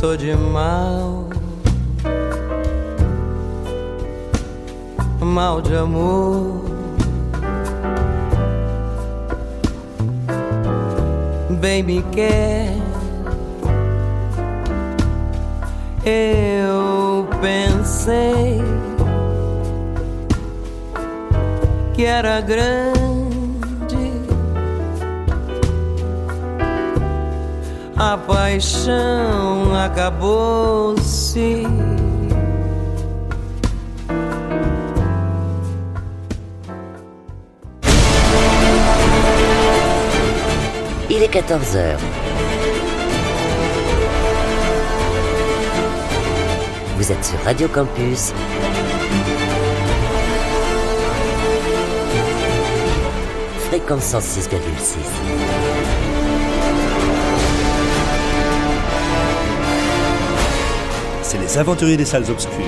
tô 0.00 0.16
de 0.16 0.34
mal, 0.34 1.28
mal 5.20 5.60
de 5.60 5.76
amor. 5.76 6.64
Bem 11.60 11.82
me 11.82 12.02
quer, 12.10 12.74
eu 16.02 17.28
pensei 17.42 18.62
que 21.92 22.06
era 22.06 22.40
grande 22.40 22.89
a 28.00 28.16
paixão 28.16 29.74
acabou-se. 29.74 31.66
Il 41.10 41.22
est 41.22 41.28
14 41.28 41.76
heures. 41.76 41.98
Vous 46.96 47.12
êtes 47.12 47.22
sur 47.22 47.38
Radio 47.44 47.68
Campus. 47.68 48.32
Fréquence 53.68 54.14
106,6. 54.14 55.89
C'est 61.30 61.38
les 61.38 61.58
aventuriers 61.58 61.96
des 61.96 62.04
salles 62.04 62.28
obscures.– 62.28 62.50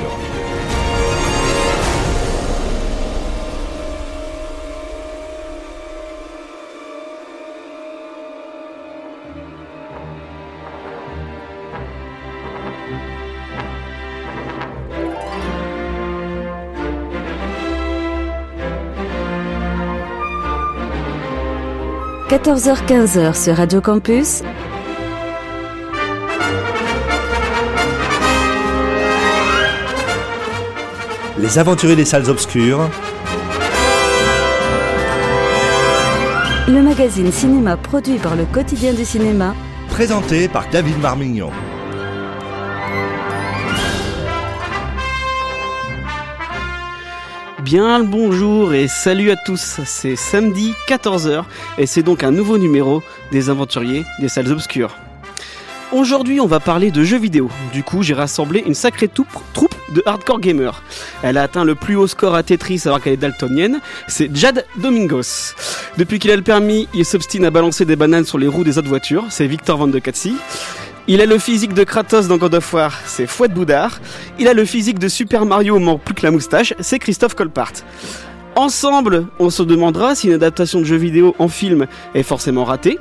14h-15h 22.30 23.34
sur 23.34 23.56
Radio 23.56 23.80
Campus, 23.80 24.42
Les 31.42 31.58
aventuriers 31.58 31.96
des 31.96 32.04
salles 32.04 32.30
obscures. 32.30 32.88
Le 36.68 36.80
magazine 36.80 37.32
cinéma 37.32 37.76
produit 37.76 38.18
par 38.18 38.36
le 38.36 38.44
quotidien 38.44 38.92
du 38.92 39.04
cinéma. 39.04 39.56
Présenté 39.88 40.46
par 40.46 40.70
David 40.70 41.00
Marmignon. 41.00 41.50
Bien 47.64 47.98
le 47.98 48.04
bonjour 48.04 48.72
et 48.72 48.86
salut 48.86 49.32
à 49.32 49.36
tous, 49.36 49.80
c'est 49.84 50.14
samedi 50.14 50.74
14h 50.86 51.42
et 51.76 51.86
c'est 51.86 52.04
donc 52.04 52.22
un 52.22 52.30
nouveau 52.30 52.56
numéro 52.56 53.02
des 53.32 53.50
aventuriers 53.50 54.04
des 54.20 54.28
salles 54.28 54.52
obscures. 54.52 54.96
Aujourd'hui, 55.90 56.40
on 56.40 56.46
va 56.46 56.60
parler 56.60 56.92
de 56.92 57.02
jeux 57.02 57.18
vidéo. 57.18 57.50
Du 57.72 57.82
coup, 57.82 58.04
j'ai 58.04 58.14
rassemblé 58.14 58.62
une 58.64 58.74
sacrée 58.74 59.08
troupe 59.08 59.71
de 59.92 60.02
hardcore 60.06 60.40
gamers. 60.40 60.82
Elle 61.22 61.38
a 61.38 61.42
atteint 61.42 61.64
le 61.64 61.74
plus 61.74 61.96
haut 61.96 62.06
score 62.06 62.34
à 62.34 62.42
Tetris 62.42 62.82
alors 62.86 63.00
qu'elle 63.00 63.14
est 63.14 63.18
daltonienne. 63.18 63.80
C'est 64.08 64.34
Jad 64.34 64.64
Domingos. 64.76 65.54
Depuis 65.98 66.18
qu'il 66.18 66.30
a 66.30 66.36
le 66.36 66.42
permis, 66.42 66.88
il 66.94 67.04
s'obstine 67.04 67.44
à 67.44 67.50
balancer 67.50 67.84
des 67.84 67.96
bananes 67.96 68.24
sur 68.24 68.38
les 68.38 68.46
roues 68.46 68.64
des 68.64 68.78
autres 68.78 68.88
voitures. 68.88 69.24
C'est 69.30 69.46
Victor 69.46 69.78
Van 69.78 69.88
de 69.88 69.98
Katsi. 69.98 70.34
Il 71.08 71.20
a 71.20 71.26
le 71.26 71.38
physique 71.38 71.74
de 71.74 71.82
Kratos 71.82 72.28
dans 72.28 72.36
God 72.36 72.54
of 72.54 72.72
War, 72.72 72.96
c'est 73.06 73.26
Fouette 73.26 73.52
Boudard. 73.52 74.00
Il 74.38 74.46
a 74.46 74.54
le 74.54 74.64
physique 74.64 75.00
de 75.00 75.08
Super 75.08 75.44
Mario, 75.44 75.80
manque 75.80 76.02
plus 76.02 76.14
que 76.14 76.22
la 76.22 76.30
moustache, 76.30 76.74
c'est 76.78 77.00
Christophe 77.00 77.34
Colpart. 77.34 77.72
Ensemble, 78.54 79.26
on 79.40 79.50
se 79.50 79.64
demandera 79.64 80.14
si 80.14 80.28
une 80.28 80.34
adaptation 80.34 80.78
de 80.78 80.84
jeu 80.84 80.96
vidéo 80.96 81.34
en 81.40 81.48
film 81.48 81.86
est 82.14 82.22
forcément 82.22 82.64
ratée, 82.64 83.00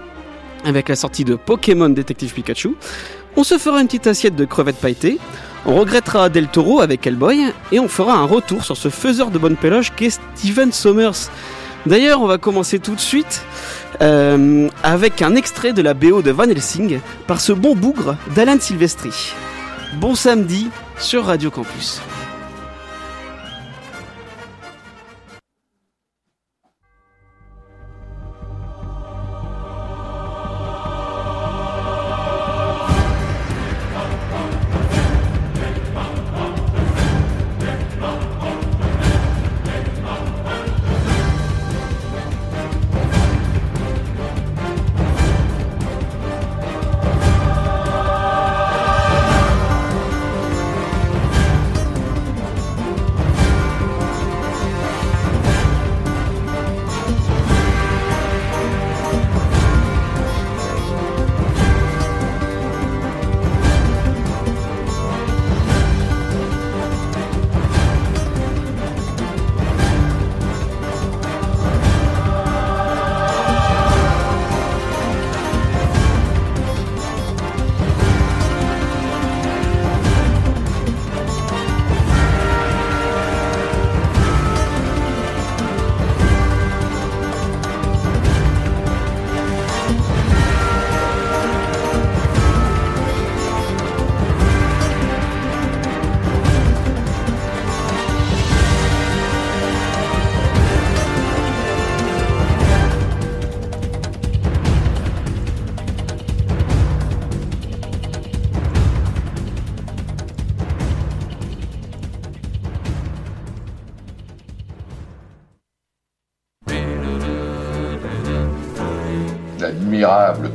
avec 0.66 0.90
la 0.90 0.96
sortie 0.96 1.26
de 1.26 1.36
Pokémon 1.36 1.90
Détective 1.90 2.34
Pikachu. 2.34 2.76
On 3.36 3.44
se 3.44 3.58
fera 3.58 3.80
une 3.80 3.88
petite 3.88 4.08
assiette 4.08 4.36
de 4.36 4.46
crevettes 4.46 4.78
pailletées. 4.78 5.20
On 5.66 5.76
regrettera 5.76 6.30
Del 6.30 6.48
Toro 6.48 6.82
avec 6.82 7.06
Hellboy 7.06 7.54
et 7.72 7.80
on 7.80 7.88
fera 7.88 8.16
un 8.16 8.26
retour 8.26 8.66
sur 8.66 8.76
ce 8.76 8.90
faiseur 8.90 9.32
de 9.32 9.38
bonne 9.38 9.56
péloche 9.56 9.92
qu'est 9.96 10.20
Steven 10.36 10.72
Sommers. 10.72 11.30
D'ailleurs, 11.86 12.22
on 12.22 12.28
va 12.28 12.38
commencer 12.38 12.80
tout 12.80 12.96
de 12.96 13.00
suite 13.00 13.44
euh, 14.02 14.68
avec 14.84 15.22
un 15.22 15.36
extrait 15.36 15.74
de 15.74 15.82
la 15.82 15.94
BO 15.94 16.22
de 16.22 16.32
Van 16.32 16.44
Helsing 16.44 17.00
par 17.28 17.42
ce 17.42 17.54
bon 17.54 17.76
bougre 17.76 18.16
d'Alan 18.36 18.58
Silvestri. 18.60 19.34
Bon 20.00 20.16
samedi 20.16 20.70
sur 20.98 21.26
Radio 21.26 21.52
Campus. 21.52 22.02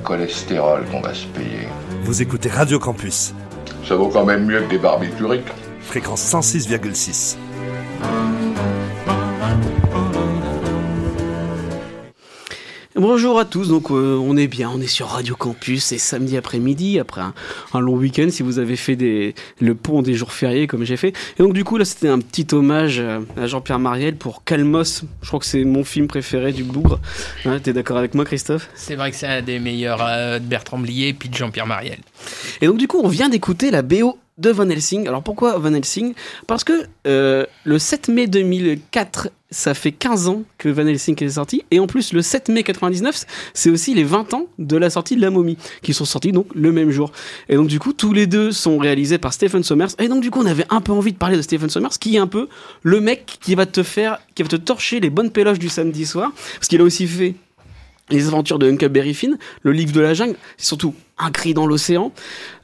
Cholestérol 0.02 0.84
qu'on 0.90 1.00
va 1.00 1.14
se 1.14 1.26
payer. 1.26 1.68
Vous 2.02 2.22
écoutez 2.22 2.48
Radio 2.48 2.78
Campus. 2.78 3.34
Ça 3.86 3.96
vaut 3.96 4.08
quand 4.08 4.24
même 4.24 4.46
mieux 4.46 4.60
que 4.62 4.70
des 4.70 4.78
barbituriques. 4.78 5.46
Fréquence 5.80 6.22
106,6. 6.22 7.36
Bonjour 12.98 13.38
à 13.38 13.44
tous, 13.44 13.69
donc 13.69 13.90
euh, 13.90 14.16
on 14.19 14.38
est 14.38 14.46
bien, 14.46 14.70
on 14.75 14.81
est 14.81 14.87
sur 14.87 15.08
Radio 15.08 15.37
Campus, 15.37 15.84
c'est 15.84 15.98
samedi 15.98 16.38
après-midi, 16.38 16.98
après 16.98 17.20
un, 17.20 17.34
un 17.75 17.81
long 17.81 17.93
week-end, 17.94 18.28
si 18.31 18.43
vous 18.43 18.58
avez 18.58 18.76
fait 18.76 18.96
des, 18.96 19.34
le 19.60 19.75
pont 19.75 20.00
des 20.00 20.14
jours 20.14 20.32
fériés 20.32 20.66
comme 20.66 20.82
j'ai 20.82 20.96
fait. 20.96 21.12
Et 21.38 21.43
donc 21.43 21.52
du 21.52 21.62
coup 21.62 21.76
là 21.76 21.84
c'était 21.84 22.08
un 22.08 22.19
petit 22.20 22.46
hommage 22.54 22.98
euh, 22.98 23.20
à 23.37 23.46
Jean-Pierre 23.46 23.81
Mariel 23.81 24.16
pour 24.16 24.44
Calmos, 24.44 25.02
je 25.20 25.28
crois 25.28 25.40
que 25.40 25.44
c'est 25.44 25.64
mon 25.64 25.84
film 25.84 26.06
préféré 26.06 26.52
du 26.52 26.64
Bougre. 26.64 26.98
Hein, 27.44 27.58
T'es 27.62 27.75
d'accord 27.75 27.98
avec 27.98 28.14
moi 28.14 28.25
Christophe? 28.25 28.70
C'est 28.75 28.94
vrai 28.94 29.10
que 29.10 29.16
c'est 29.19 29.26
un 29.26 29.42
des 29.42 29.58
meilleurs 29.58 30.00
euh, 30.00 30.38
de 30.38 30.46
Bertrand 30.46 30.78
Blier 30.78 31.12
puis 31.12 31.28
de 31.28 31.34
Jean-Pierre 31.34 31.66
Mariel. 31.66 31.99
Et 32.62 32.66
donc 32.66 32.78
du 32.78 32.88
coup 32.88 33.02
on 33.04 33.08
vient 33.08 33.28
d'écouter 33.28 33.70
la 33.70 33.82
BO 33.82 34.16
de 34.38 34.50
Van 34.50 34.68
Helsing. 34.68 35.08
Alors 35.08 35.22
pourquoi 35.22 35.58
Van 35.58 35.72
Helsing? 35.72 36.14
Parce 36.46 36.64
que 36.64 36.86
euh, 37.06 37.46
le 37.64 37.78
7 37.78 38.08
mai 38.08 38.26
2004, 38.26 39.30
ça 39.50 39.74
fait 39.74 39.92
15 39.92 40.28
ans 40.28 40.42
que 40.58 40.68
Van 40.68 40.86
Helsing 40.86 41.22
est 41.22 41.30
sorti. 41.30 41.62
Et 41.70 41.80
en 41.80 41.86
plus, 41.86 42.12
le 42.12 42.20
7 42.20 42.48
mai 42.50 42.62
99, 42.62 43.24
c'est 43.54 43.70
aussi 43.70 43.94
les 43.94 44.04
20 44.04 44.34
ans 44.34 44.46
de 44.58 44.76
la 44.76 44.90
sortie 44.90 45.16
de 45.16 45.20
La 45.20 45.30
Momie, 45.30 45.56
qui 45.82 45.94
sont 45.94 46.04
sortis 46.04 46.32
donc 46.32 46.48
le 46.54 46.72
même 46.72 46.90
jour. 46.90 47.12
Et 47.48 47.56
donc 47.56 47.68
du 47.68 47.78
coup, 47.78 47.92
tous 47.92 48.12
les 48.12 48.26
deux 48.26 48.52
sont 48.52 48.78
réalisés 48.78 49.18
par 49.18 49.32
Stephen 49.32 49.62
Sommers. 49.62 49.88
Et 49.98 50.08
donc 50.08 50.22
du 50.22 50.30
coup, 50.30 50.40
on 50.40 50.46
avait 50.46 50.66
un 50.70 50.80
peu 50.80 50.92
envie 50.92 51.12
de 51.12 51.18
parler 51.18 51.36
de 51.36 51.42
Stephen 51.42 51.70
Sommers, 51.70 51.98
qui 51.98 52.16
est 52.16 52.20
un 52.20 52.26
peu 52.26 52.48
le 52.82 53.00
mec 53.00 53.38
qui 53.40 53.54
va 53.54 53.66
te 53.66 53.82
faire, 53.82 54.18
qui 54.34 54.42
va 54.42 54.48
te 54.48 54.56
torcher 54.56 55.00
les 55.00 55.10
bonnes 55.10 55.30
péloches 55.30 55.58
du 55.58 55.68
samedi 55.68 56.04
soir. 56.04 56.32
Parce 56.54 56.68
qu'il 56.68 56.80
a 56.80 56.84
aussi 56.84 57.06
fait 57.06 57.34
les 58.10 58.28
aventures 58.28 58.58
de 58.58 58.70
Huckleberry 58.70 59.14
Finn, 59.14 59.36
le 59.62 59.72
livre 59.72 59.92
de 59.92 60.00
la 60.00 60.14
jungle, 60.14 60.36
c'est 60.56 60.66
surtout 60.66 60.94
un 61.18 61.30
cri 61.30 61.54
dans 61.54 61.66
l'océan, 61.66 62.12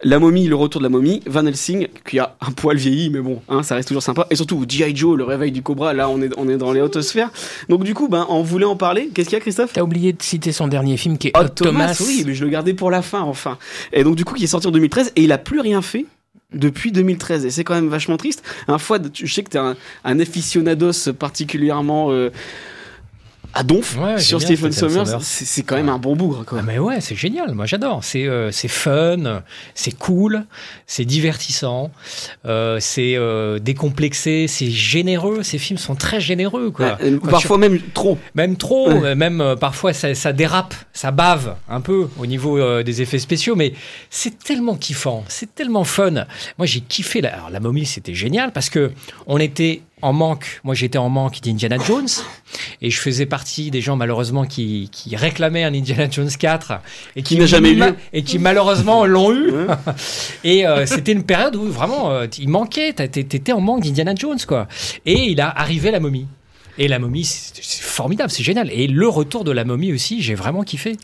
la 0.02 0.18
momie, 0.18 0.46
le 0.46 0.54
retour 0.54 0.80
de 0.80 0.84
la 0.84 0.90
momie, 0.90 1.22
Van 1.26 1.44
Helsing, 1.44 1.88
qui 2.06 2.18
a 2.18 2.36
un 2.40 2.52
poil 2.52 2.76
vieilli, 2.76 3.08
mais 3.08 3.20
bon, 3.20 3.40
hein, 3.48 3.62
ça 3.62 3.74
reste 3.74 3.88
toujours 3.88 4.02
sympa, 4.02 4.26
et 4.30 4.36
surtout 4.36 4.64
G.I. 4.68 4.94
Joe, 4.94 5.16
le 5.16 5.24
réveil 5.24 5.52
du 5.52 5.62
cobra, 5.62 5.94
là 5.94 6.08
on 6.08 6.20
est, 6.20 6.30
on 6.36 6.48
est 6.48 6.58
dans 6.58 6.72
les 6.72 6.80
hautes 6.80 7.00
sphères. 7.00 7.30
Donc 7.68 7.82
du 7.82 7.94
coup, 7.94 8.08
ben, 8.08 8.26
on 8.28 8.42
voulait 8.42 8.66
en 8.66 8.76
parler, 8.76 9.10
qu'est-ce 9.12 9.30
qu'il 9.30 9.36
y 9.36 9.40
a 9.40 9.40
Christophe? 9.40 9.72
T'as 9.72 9.82
oublié 9.82 10.12
de 10.12 10.22
citer 10.22 10.52
son 10.52 10.68
dernier 10.68 10.96
film 10.96 11.18
qui 11.18 11.28
est 11.28 11.36
Hot 11.36 11.48
Thomas. 11.48 11.96
oui, 12.06 12.24
mais 12.26 12.34
je 12.34 12.44
le 12.44 12.50
gardais 12.50 12.74
pour 12.74 12.90
la 12.90 13.02
fin, 13.02 13.22
enfin. 13.22 13.58
Et 13.92 14.04
donc 14.04 14.16
du 14.16 14.24
coup, 14.24 14.34
qui 14.34 14.44
est 14.44 14.48
sorti 14.48 14.66
en 14.66 14.72
2013, 14.72 15.12
et 15.16 15.22
il 15.22 15.32
a 15.32 15.38
plus 15.38 15.60
rien 15.60 15.82
fait 15.82 16.06
depuis 16.52 16.92
2013 16.92 17.46
et 17.46 17.50
c'est 17.50 17.64
quand 17.64 17.74
même 17.74 17.88
vachement 17.88 18.18
triste 18.18 18.42
un 18.68 18.76
fois 18.76 18.98
je 19.14 19.32
sais 19.32 19.42
que 19.42 19.48
t'es 19.48 19.58
un, 19.58 19.74
un 20.04 20.20
aficionados 20.20 21.10
particulièrement 21.18 22.10
euh, 22.10 22.30
à 23.54 23.62
donf 23.62 23.96
Ouais, 23.98 24.18
sur 24.18 24.38
bien 24.38 24.46
Stephen 24.46 24.72
Sommers 24.72 25.18
c'est 25.20 25.62
quand 25.62 25.76
même 25.76 25.88
un 25.88 25.98
bon 25.98 26.16
bougre 26.16 26.44
quoi. 26.44 26.58
Ah 26.60 26.64
mais 26.64 26.78
ouais, 26.78 27.00
c'est 27.00 27.14
génial, 27.14 27.54
moi 27.54 27.66
j'adore. 27.66 28.02
C'est 28.02 28.26
euh, 28.26 28.50
c'est 28.50 28.68
fun, 28.68 29.42
c'est 29.74 29.96
cool, 29.96 30.44
c'est 30.86 31.04
divertissant, 31.04 31.90
euh, 32.46 32.78
c'est 32.80 33.14
euh, 33.16 33.58
décomplexé, 33.58 34.46
c'est 34.48 34.70
généreux. 34.70 35.42
Ces 35.42 35.58
films 35.58 35.78
sont 35.78 35.94
très 35.94 36.20
généreux, 36.20 36.70
quoi. 36.70 36.98
Ouais, 37.00 37.12
euh, 37.12 37.18
parfois 37.18 37.58
même 37.58 37.80
trop. 37.94 38.18
Même 38.34 38.56
trop, 38.56 38.90
même 39.14 39.56
parfois 39.60 39.92
ça, 39.92 40.14
ça 40.14 40.32
dérape, 40.32 40.74
ça 40.92 41.10
bave 41.10 41.56
un 41.68 41.80
peu 41.80 42.08
au 42.18 42.26
niveau 42.26 42.82
des 42.82 43.02
effets 43.02 43.18
spéciaux, 43.18 43.56
mais 43.56 43.72
c'est 44.10 44.38
tellement 44.38 44.76
kiffant, 44.76 45.24
c'est 45.28 45.54
tellement 45.54 45.84
fun. 45.84 46.26
Moi 46.58 46.66
j'ai 46.66 46.80
kiffé. 46.80 47.20
La, 47.20 47.34
alors, 47.34 47.50
la 47.50 47.60
momie 47.60 47.86
c'était 47.86 48.14
génial 48.14 48.52
parce 48.52 48.70
que 48.70 48.90
on 49.26 49.38
était 49.38 49.82
en 50.02 50.12
manque. 50.12 50.60
Moi 50.64 50.74
j'étais 50.74 50.98
en 50.98 51.08
manque 51.08 51.40
d'Indiana 51.40 51.78
Jones 51.78 52.08
et 52.80 52.90
je 52.90 52.98
faisais 52.98 53.26
partie 53.26 53.70
des 53.70 53.80
gens 53.80 53.96
malheureusement 53.96 54.44
qui, 54.44 54.88
qui 54.92 55.16
réclamaient 55.16 55.64
un 55.64 55.72
Indiana 55.72 56.10
Jones 56.10 56.30
4 56.30 56.72
et 57.16 57.22
Qui 57.22 57.38
n'a 57.38 57.46
jamais 57.46 57.72
eu 57.72 57.82
et 58.12 58.22
qui 58.22 58.38
malheureusement 58.38 59.06
l'ont 59.06 59.32
eu. 59.32 59.52
Et 60.44 60.66
euh, 60.66 60.86
c'était 60.86 61.12
une 61.12 61.22
période 61.22 61.56
où 61.56 61.64
vraiment 61.64 62.10
euh, 62.10 62.26
il 62.38 62.48
manquait, 62.48 62.92
t'étais 62.92 63.52
en 63.52 63.60
manque 63.60 63.82
d'Indiana 63.82 64.14
Jones 64.14 64.40
quoi. 64.46 64.66
Et 65.06 65.30
il 65.30 65.40
a 65.40 65.48
arrivé 65.48 65.90
la 65.90 66.00
momie. 66.00 66.26
Et 66.78 66.88
la 66.88 66.98
momie, 66.98 67.24
c'est 67.24 67.62
formidable, 67.82 68.30
c'est 68.30 68.42
génial. 68.42 68.70
Et 68.72 68.86
le 68.86 69.08
retour 69.08 69.44
de 69.44 69.50
la 69.52 69.64
momie 69.64 69.92
aussi, 69.92 70.22
j'ai 70.22 70.34
vraiment 70.34 70.62
kiffé. 70.62 70.96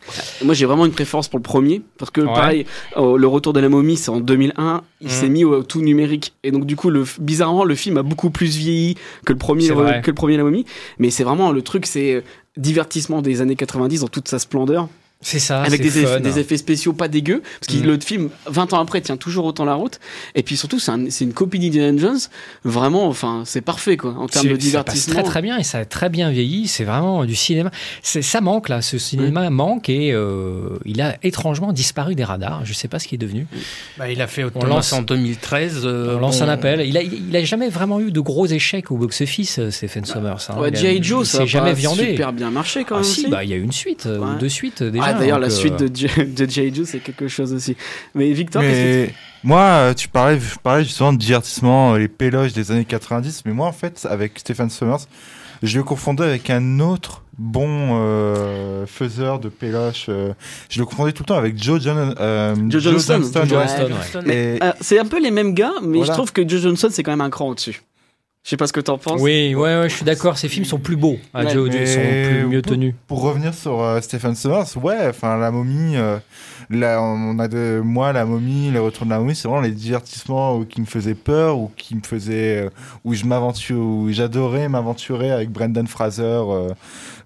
Moi 0.42 0.54
j'ai 0.54 0.64
vraiment 0.66 0.86
une 0.86 0.92
préférence 0.92 1.28
pour 1.28 1.38
le 1.38 1.42
premier 1.42 1.82
parce 1.98 2.10
que 2.10 2.22
Ouais. 2.22 2.26
pareil 2.34 2.66
euh, 2.96 3.16
le 3.18 3.26
retour 3.26 3.52
de 3.52 3.60
la 3.60 3.68
momie 3.68 3.96
c'est 3.96 4.10
en 4.10 4.20
2001 4.20 4.82
il 5.00 5.06
Mm. 5.06 5.10
s'est 5.10 5.28
mis 5.28 5.44
au 5.44 5.62
tout 5.62 5.80
numérique 5.82 6.32
et 6.42 6.50
donc 6.50 6.64
du 6.66 6.74
coup 6.74 6.90
le 6.90 7.04
bizarrement 7.20 7.64
le 7.64 7.74
film 7.74 7.96
a 7.98 8.02
beaucoup 8.02 8.30
plus 8.30 8.56
vieilli 8.56 8.96
que 9.24 9.32
le 9.32 9.38
premier 9.38 9.70
euh, 9.70 10.00
que 10.00 10.10
le 10.10 10.14
premier 10.14 10.36
la 10.36 10.42
momie 10.42 10.64
mais 10.98 11.10
c'est 11.10 11.22
vraiment 11.24 11.52
le 11.52 11.62
truc 11.62 11.86
c'est 11.86 12.14
euh, 12.14 12.20
divertissement 12.56 13.22
des 13.22 13.40
années 13.40 13.54
90 13.56 14.00
dans 14.00 14.08
toute 14.08 14.28
sa 14.28 14.38
splendeur 14.38 14.88
C'est 15.20 15.40
ça, 15.40 15.62
avec 15.62 15.82
c'est 15.82 15.90
des, 16.00 16.06
fun. 16.06 16.18
eff- 16.18 16.22
des 16.22 16.38
effets 16.38 16.56
spéciaux 16.56 16.92
pas 16.92 17.08
dégueux 17.08 17.42
parce 17.60 17.76
que 17.76 17.82
Mm. 17.82 17.86
le 17.90 17.98
film 18.00 18.28
20 18.46 18.72
ans 18.72 18.80
après 18.80 19.00
tient 19.00 19.16
toujours 19.16 19.46
autant 19.46 19.64
la 19.64 19.74
route 19.74 19.98
et 20.36 20.44
puis 20.44 20.56
surtout 20.56 20.78
c'est 20.78 20.92
un- 20.92 21.10
c'est 21.10 21.24
une 21.24 21.32
copie 21.32 21.58
d'Indiana 21.58 21.98
Jones 21.98 22.18
vraiment 22.64 23.08
enfin 23.08 23.42
c'est 23.44 23.60
parfait 23.60 23.96
quoi 23.96 24.12
en 24.16 24.28
termes 24.28 24.46
de 24.46 24.50
Ça 24.50 24.54
passe 24.54 24.64
divertissement 24.64 25.14
très 25.14 25.22
très 25.24 25.42
bien 25.42 25.58
et 25.58 25.64
ça 25.64 25.78
a 25.78 25.84
très 25.84 26.08
bien 26.08 26.30
vieilli. 26.30 26.68
C'est 26.68 26.84
vraiment 26.84 27.24
du 27.24 27.34
cinéma. 27.34 27.70
Ça 28.02 28.40
manque 28.40 28.68
là, 28.68 28.80
ce 28.80 28.96
cinéma 28.98 29.50
manque 29.50 29.88
et 29.88 30.12
euh, 30.12 30.78
il 30.84 31.00
a 31.02 31.16
étrangement 31.24 31.72
disparu 31.72 32.14
des 32.14 32.22
radars. 32.24 32.64
Je 32.64 32.72
sais 32.72 32.86
pas 32.88 33.00
ce 33.00 33.08
qui 33.08 33.16
est 33.16 33.18
devenu. 33.18 33.46
Bah, 33.98 34.08
il 34.10 34.22
a 34.22 34.28
fait 34.28 34.44
On 34.54 34.64
lance- 34.64 34.92
en 34.92 35.02
2013. 35.02 35.82
euh, 35.84 36.14
On 36.16 36.20
lance 36.20 36.42
un 36.42 36.48
appel. 36.48 36.80
Il 36.86 36.96
a, 36.96 37.02
il 37.02 37.34
a 37.36 37.42
jamais 37.44 37.68
vraiment 37.70 37.98
eu 38.00 38.12
de 38.12 38.20
gros 38.20 38.46
échecs 38.46 38.92
au 38.92 38.96
box-office, 38.96 39.58
euh, 39.58 39.70
Stephen 39.72 40.04
Sommers. 40.04 40.36
hein. 40.48 40.58
ouais, 40.60 40.72
G.I. 40.74 41.02
Joe 41.02 41.26
ça 41.28 41.42
a 41.42 41.44
jamais 41.46 41.70
pas 41.70 41.74
viandé. 41.76 42.10
super 42.10 42.32
bien 42.32 42.50
marché 42.52 42.84
quand 42.84 42.94
Ah 42.94 43.00
même 43.00 43.04
si, 43.04 43.22
aussi. 43.22 43.30
bah, 43.30 43.42
il 43.42 43.50
y 43.50 43.52
a 43.52 43.56
eu 43.56 43.62
une 43.62 43.72
suite, 43.72 44.04
Ouais. 44.06 44.16
ou 44.16 44.38
deux 44.38 44.48
suites 44.48 44.82
déjà. 44.84 45.04
ah 45.07 45.07
d'ailleurs 45.14 45.38
la 45.38 45.50
suite 45.50 45.80
euh, 45.82 45.88
de 45.88 46.44
de 46.44 46.84
c'est 46.84 46.98
quelque 47.00 47.28
chose 47.28 47.52
aussi 47.52 47.76
mais 48.14 48.30
Victor 48.32 48.62
qu'est-ce 48.62 48.72
que 49.06 49.06
Mais 49.06 49.14
moi, 49.44 49.60
euh, 49.60 49.94
tu 49.94 50.08
parlais, 50.08 50.38
je 50.40 50.58
parlais 50.58 50.82
justement 50.84 51.12
de 51.12 51.18
divertissement, 51.18 51.94
euh, 51.94 51.98
les 51.98 52.08
péloges 52.08 52.52
des 52.52 52.72
années 52.72 52.84
90, 52.84 53.42
mais 53.46 53.52
moi, 53.52 53.68
en 53.68 53.72
fait, 53.72 54.04
avec 54.10 54.32
Stephen 54.38 54.68
Sommers, 54.68 55.06
je 55.62 55.78
le 55.78 55.84
confondais 55.84 56.24
avec 56.24 56.50
un 56.50 56.80
autre 56.80 57.22
bon 57.38 57.96
euh, 58.00 58.84
faiseur 58.86 59.38
de 59.38 59.48
péloches. 59.48 60.06
euh, 60.08 60.32
je 60.68 60.80
le 60.80 60.86
confondais 60.86 61.12
tout 61.12 61.22
le 61.22 61.26
temps 61.28 61.36
avec 61.38 61.62
Joe, 61.62 61.80
John, 61.80 62.14
euh, 62.18 62.56
Joe 62.68 62.82
Johnston. 62.82 63.20
Johnston, 63.22 63.44
Joe 63.46 63.58
ouais. 63.58 63.66
Johnston, 63.68 63.82
ouais. 63.84 63.88
Johnston. 64.12 64.30
Et- 64.30 64.58
Euh, 64.62 64.72
c'est 64.80 64.98
un 64.98 65.04
peu 65.06 65.20
les 65.22 65.30
mêmes 65.30 65.54
gars, 65.54 65.72
mais 65.82 65.98
Voilà. 65.98 66.12
je 66.12 66.16
trouve 66.16 66.32
que 66.32 66.46
Joe 66.46 66.60
Johnson 66.60 66.88
c'est 66.90 67.04
quand 67.04 67.12
même 67.12 67.20
un 67.20 67.30
cran 67.30 67.48
au-dessus. 67.48 67.80
Je 68.48 68.52
sais 68.52 68.56
pas 68.56 68.66
ce 68.66 68.72
que 68.72 68.80
t'en 68.80 68.96
penses. 68.96 69.20
Oui, 69.20 69.54
ouais, 69.54 69.78
ouais, 69.78 69.90
je 69.90 69.94
suis 69.94 70.06
d'accord. 70.06 70.38
Ces 70.38 70.48
films 70.48 70.64
sont 70.64 70.78
plus 70.78 70.96
beaux. 70.96 71.18
à 71.34 71.44
Ouais. 71.44 71.50
Joe, 71.52 71.68
ils 71.70 71.86
sont 71.86 72.00
plus 72.00 72.46
mieux 72.46 72.62
pour- 72.62 72.72
tenus. 72.72 72.94
Pour 73.06 73.20
revenir 73.20 73.52
sur 73.52 73.82
euh, 73.82 74.00
Stephen 74.00 74.34
Sommers, 74.34 74.64
ouais, 74.82 75.06
enfin 75.10 75.36
la 75.36 75.50
momie, 75.50 75.98
euh, 75.98 76.16
là, 76.70 77.02
on 77.02 77.38
a 77.40 77.46
de 77.46 77.82
moi 77.84 78.14
la 78.14 78.24
momie, 78.24 78.70
le 78.70 78.80
retour 78.80 79.04
de 79.04 79.10
la 79.10 79.18
momie, 79.18 79.34
c'est 79.34 79.48
vraiment 79.48 79.60
les 79.60 79.70
divertissements 79.72 80.62
qui 80.64 80.80
me 80.80 80.86
faisaient 80.86 81.14
peur 81.14 81.58
ou 81.58 81.70
qui 81.76 81.94
me 81.94 82.00
faisaient, 82.02 82.64
euh, 82.64 82.70
où 83.04 83.12
je 83.12 83.26
m'aventure, 83.26 83.76
où 83.80 84.06
j'adorais 84.10 84.70
m'aventurer 84.70 85.30
avec 85.30 85.50
Brendan 85.50 85.86
Fraser, 85.86 86.22
euh, 86.22 86.68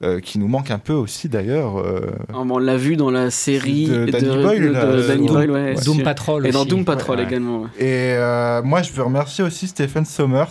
euh, 0.02 0.18
qui 0.18 0.40
nous 0.40 0.48
manque 0.48 0.72
un 0.72 0.80
peu 0.80 0.92
aussi 0.94 1.28
d'ailleurs. 1.28 1.78
euh, 1.78 2.00
Ah, 2.30 2.42
bon, 2.44 2.56
on 2.56 2.58
l'a 2.58 2.76
vu 2.76 2.96
dans 2.96 3.12
la 3.12 3.30
série 3.30 3.86
De 3.86 4.06
de, 4.06 4.10
Danny 4.10 4.24
de- 4.28 4.42
Boyle, 4.42 4.62
de- 4.64 4.68
là, 4.72 4.86
de 4.86 5.02
Danny 5.02 5.26
Doom- 5.28 5.36
Boyle, 5.36 5.50
ouais, 5.52 5.74
Doom. 5.84 6.02
Patrol 6.02 6.46
Et 6.48 6.50
dans. 6.50 6.64
Doom 6.64 6.84
Patrol 6.84 7.18
Ouais. 7.18 7.22
également. 7.22 7.60
ouais. 7.60 7.68
Et 7.78 8.14
euh, 8.16 8.60
moi, 8.64 8.82
je 8.82 8.90
veux 8.90 9.04
remercier 9.04 9.44
aussi 9.44 9.68
Stephen 9.68 10.04
Sommers 10.04 10.48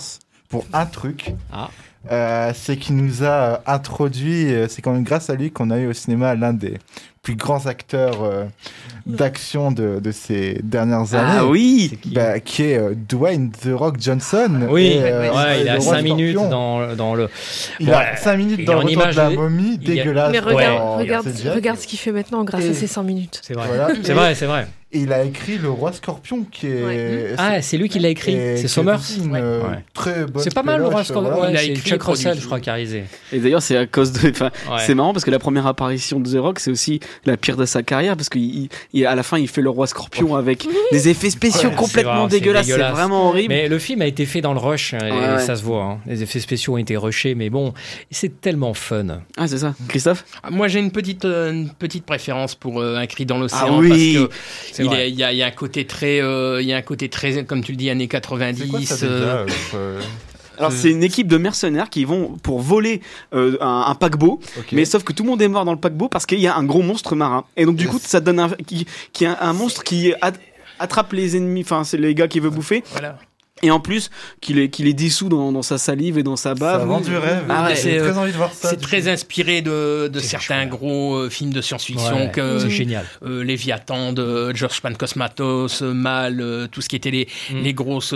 pour 0.51 0.65
un 0.74 0.86
truc. 0.86 1.34
Ah. 1.51 1.70
Euh, 2.12 2.51
c'est 2.55 2.77
qu'il 2.77 2.96
nous 2.96 3.24
a 3.24 3.27
euh, 3.27 3.58
introduit, 3.67 4.51
euh, 4.51 4.67
c'est 4.67 4.81
quand 4.81 4.91
même 4.91 5.03
grâce 5.03 5.29
à 5.29 5.36
lui 5.36 5.51
qu'on 5.51 5.70
a 5.70 5.77
eu 5.77 5.88
au 5.88 5.93
cinéma 5.93 6.34
l'un 6.34 6.51
des 6.51 6.79
plus 7.22 7.36
grands 7.36 7.68
acteurs 7.68 8.24
euh, 8.24 8.46
d'action 9.06 9.72
de, 9.72 10.00
de 10.00 10.12
ces 10.12 10.60
dernières 10.63 11.13
années. 11.13 11.38
Ah 11.40 11.46
oui 11.46 11.98
qui 12.01 12.10
Bah, 12.10 12.40
qui 12.40 12.63
est 12.63 12.78
euh, 12.80 12.94
Dwayne 12.96 13.51
The 13.51 13.70
Rock 13.74 13.98
Johnson. 14.00 14.68
Oui, 14.70 14.88
Et, 14.88 15.01
euh, 15.04 15.32
ouais, 15.32 15.62
il 15.62 15.70
a 15.70 15.75
roi 15.75 15.96
5 15.98 16.01
minutes 16.01 16.32
scorpion. 16.36 16.50
dans, 16.50 16.96
dans 16.96 17.13
le. 17.16 17.30
Il 17.80 17.90
Ouais. 17.90 17.94
a 17.96 18.18
5 18.18 18.38
minutes 18.38 18.56
Il 18.60 18.66
dans 18.66 18.74
a 18.74 18.75
le 18.78 18.82
une 18.82 18.88
retour 18.98 19.04
image 19.04 19.16
de 19.16 19.22
la 19.22 19.30
momie, 19.30 19.74
a- 19.82 19.86
dégueulasse. 19.86 20.32
Mais 20.32 20.40
regarde, 20.40 20.98
Ouais. 20.98 21.50
regarde, 21.51 21.78
ce 21.80 21.86
qu'il 21.88 22.00
fait 22.00 22.12
maintenant 22.12 22.44
grâce 22.44 22.63
Et- 22.66 22.70
à 22.70 22.74
ces 22.74 22.88
100 22.88 23.04
minutes. 23.04 23.40
C'est 23.44 23.54
vrai. 23.54 23.68
Voilà. 23.68 23.90
C'est 24.01 24.13
vrai, 24.13 24.34
c'est 24.34 24.48
vrai. 24.48 24.68
Et 24.94 25.00
il 25.04 25.13
a 25.13 25.24
écrit 25.24 25.58
Le 25.58 25.70
Roi 25.70 25.94
Scorpion, 25.94 26.44
qui 26.51 26.68
est. 26.68 26.84
Ouais. 26.84 27.34
Ah, 27.38 27.62
c'est 27.62 27.78
lui 27.78 27.88
qui 27.88 27.98
l'a 28.00 28.10
écrit. 28.10 28.34
C'est 28.34 28.66
est 28.66 28.68
Sommers. 28.68 28.98
Ouais. 29.22 29.40
Ouais. 29.40 29.86
très 29.94 30.25
bonne. 30.25 30.44
C'est 30.44 30.54
pas 30.54 30.63
mal 30.63 30.82
le 30.82 30.88
roi 30.88 31.06
Scorpion. 31.06 31.32
voilà. 31.34 31.51
Il 31.51 31.58
a 31.58 31.63
écrit 31.63 31.92
Chuck 31.92 32.04
Russell, 32.04 32.38
je 32.38 32.46
crois, 32.46 32.60
qui 32.60 32.70
a 32.70 32.74
réalisé. 32.74 33.06
Et 33.32 33.40
d'ailleurs, 33.40 33.62
c'est 33.62 33.78
à 33.78 33.86
cause 33.86 34.12
de. 34.12 34.30
Enfin, 34.32 34.51
Ouais. 34.70 34.80
c'est 34.86 34.94
marrant 34.94 35.13
parce 35.13 35.24
que 35.24 35.32
la 35.32 35.40
première 35.40 35.66
apparition 35.66 36.20
de 36.20 36.30
The 36.30 36.42
Rock, 36.42 36.60
c'est 36.60 36.72
aussi 36.72 37.00
la 37.25 37.38
pire 37.38 37.58
de 37.58 37.65
sa 37.65 37.84
carrière 37.84 38.15
parce 38.15 38.30
qu'à 38.30 39.15
la 39.15 39.24
fin, 39.24 39.38
il 39.38 39.48
fait 39.48 39.62
le 39.62 39.70
roi 39.70 39.88
scorpion 39.88 40.36
avec 40.36 40.68
des 40.91 41.10
effets 41.10 41.30
spéciaux 41.30 41.70
Ouais, 41.70 41.75
complètement 41.75 42.27
vrai, 42.27 42.39
dégueulasses. 42.39 42.65
C'est 42.68 42.77
vraiment 42.77 43.30
horrible. 43.30 43.50
Mais 43.53 43.68
le 43.68 43.80
film 43.80 44.01
a 44.01 44.08
été 44.08 44.25
fait 44.25 44.41
dans 44.41 44.53
le 44.53 44.60
rush, 44.60 44.94
hein, 44.94 45.00
et 45.06 45.12
Ouais, 45.12 45.39
ça 45.39 45.56
se 45.56 45.63
voit. 45.63 45.84
hein. 45.84 46.00
Les 46.08 46.24
effets 46.24 46.39
spéciaux 46.39 46.74
ont 46.74 46.77
été 46.77 46.98
rushés, 46.98 47.36
mais 47.36 47.50
bon, 47.50 47.74
c'est 48.10 48.41
tellement 48.41 48.74
fun. 48.74 49.22
Ah, 49.38 49.48
c'est 49.48 49.58
ça. 49.60 49.74
Christophe? 49.88 50.25
Ah, 50.44 50.50
Moi, 50.51 50.68
j'ai 50.68 50.80
une 50.80 50.91
petite, 50.91 51.25
euh, 51.25 51.51
une 51.51 51.70
petite 51.70 52.06
préférence 52.06 52.56
pour 52.56 52.80
euh, 52.82 52.96
Un 52.98 53.06
cri 53.08 53.25
dans 53.25 53.38
l'océan 53.39 53.60
Ah 53.68 53.77
oui. 53.77 54.18
parce 54.18 54.77
que 54.77 54.84
il, 54.84 54.94
est- 54.94 55.10
il 55.10 55.15
y, 55.20 55.24
a, 55.24 55.32
il 55.32 55.38
y 55.38 55.44
a 55.44 55.48
un 55.48 55.51
côté 55.51 55.86
très, 55.86 56.22
euh, 56.22 56.62
il 56.62 56.68
y 56.68 56.74
a 56.74 56.77
un 56.77 56.82
côté 56.82 57.10
très, 57.10 57.44
comme 57.46 57.63
tu 57.63 57.72
le 57.72 57.77
dis, 57.77 57.89
années 57.89 58.08
90. 58.08 58.62
C'est 58.63 58.68
quoi 58.70 58.80
ça 58.82 59.46
Alors, 60.62 60.72
c'est 60.72 60.91
une 60.91 61.03
équipe 61.03 61.27
de 61.27 61.38
mercenaires 61.38 61.89
qui 61.89 62.06
vont 62.06 62.38
pour 62.44 62.60
voler 62.62 63.01
euh, 63.34 63.58
un, 63.62 63.86
un 63.88 63.96
paquebot. 63.96 64.39
Mais 64.72 64.86
sauf 64.86 65.03
que 65.03 65.13
tout 65.13 65.24
le 65.24 65.30
monde 65.30 65.41
est 65.41 65.48
mort 65.48 65.65
dans 65.65 65.74
le 65.74 65.80
paquebot 65.80 66.08
parce 66.08 66.25
qu'il 66.25 66.39
y 66.39 66.48
a 66.48 66.56
un 66.56 66.63
gros 66.63 66.82
monstre 66.84 67.15
marin. 67.15 67.46
Et 67.58 67.65
donc, 67.65 67.75
du 67.75 67.86
Yes. 67.86 67.91
coup, 67.94 68.00
ça 68.03 68.20
donne 68.20 68.39
un, 68.39 68.50
qui, 68.68 68.86
qui 69.13 69.24
est 69.24 69.27
un, 69.27 69.38
un 69.41 69.53
monstre 69.53 69.84
qui 69.84 70.13
at- 70.22 70.34
attrape 70.80 71.13
les 71.13 71.36
ennemis, 71.36 71.62
enfin, 71.62 71.84
c'est 71.84 71.98
les 71.98 72.13
gars 72.15 72.27
qui 72.27 72.39
veut 72.39 72.50
bouffer. 72.50 72.84
Voilà. 72.91 73.18
Et 73.63 73.70
en 73.70 73.80
plus, 73.80 74.10
qu'il 74.39 74.58
est, 74.58 74.70
qu'il 74.70 74.88
est 74.88 74.94
dissous 74.94 75.30
dans, 75.30 75.51
dans 75.51 75.62
sa 75.62 75.77
salive 75.77 76.18
et 76.18 76.24
dans 76.24 76.36
sa 76.36 76.56
bave. 76.56 76.80
Ça 76.80 76.86
vend 76.88 77.00
du 77.00 77.15
rêve. 77.15 77.44
Ah 77.48 77.65
ouais, 77.65 77.75
J'ai 77.75 77.82
c'est, 77.82 77.98
très 78.00 78.18
envie 78.18 78.32
de 78.32 78.38
voir 78.38 78.51
ça. 78.53 78.70
C'est 78.70 78.82
très 78.82 79.01
coup. 79.03 79.10
inspiré 79.10 79.62
de, 79.62 80.10
certains 80.20 80.65
gros 80.65 81.15
euh, 81.15 81.30
films 81.30 81.51
de 81.53 81.62
science-fiction 81.62 82.15
Ouais, 82.25 82.32
que 82.32 82.58
c'est 82.58 82.72
génial. 82.72 83.06
euh, 83.24 83.44
Léviathan 83.44 84.13
de 84.13 84.51
George 84.56 84.82
Pancosmatos, 84.82 85.82
Mal, 85.84 86.41
euh, 86.41 86.68
tout 86.72 86.82
ce 86.82 86.89
qui 86.89 86.96
était 86.96 87.12
les, 87.12 87.27
Mm. 87.51 87.62
les 87.62 87.74
grosses. 87.75 88.13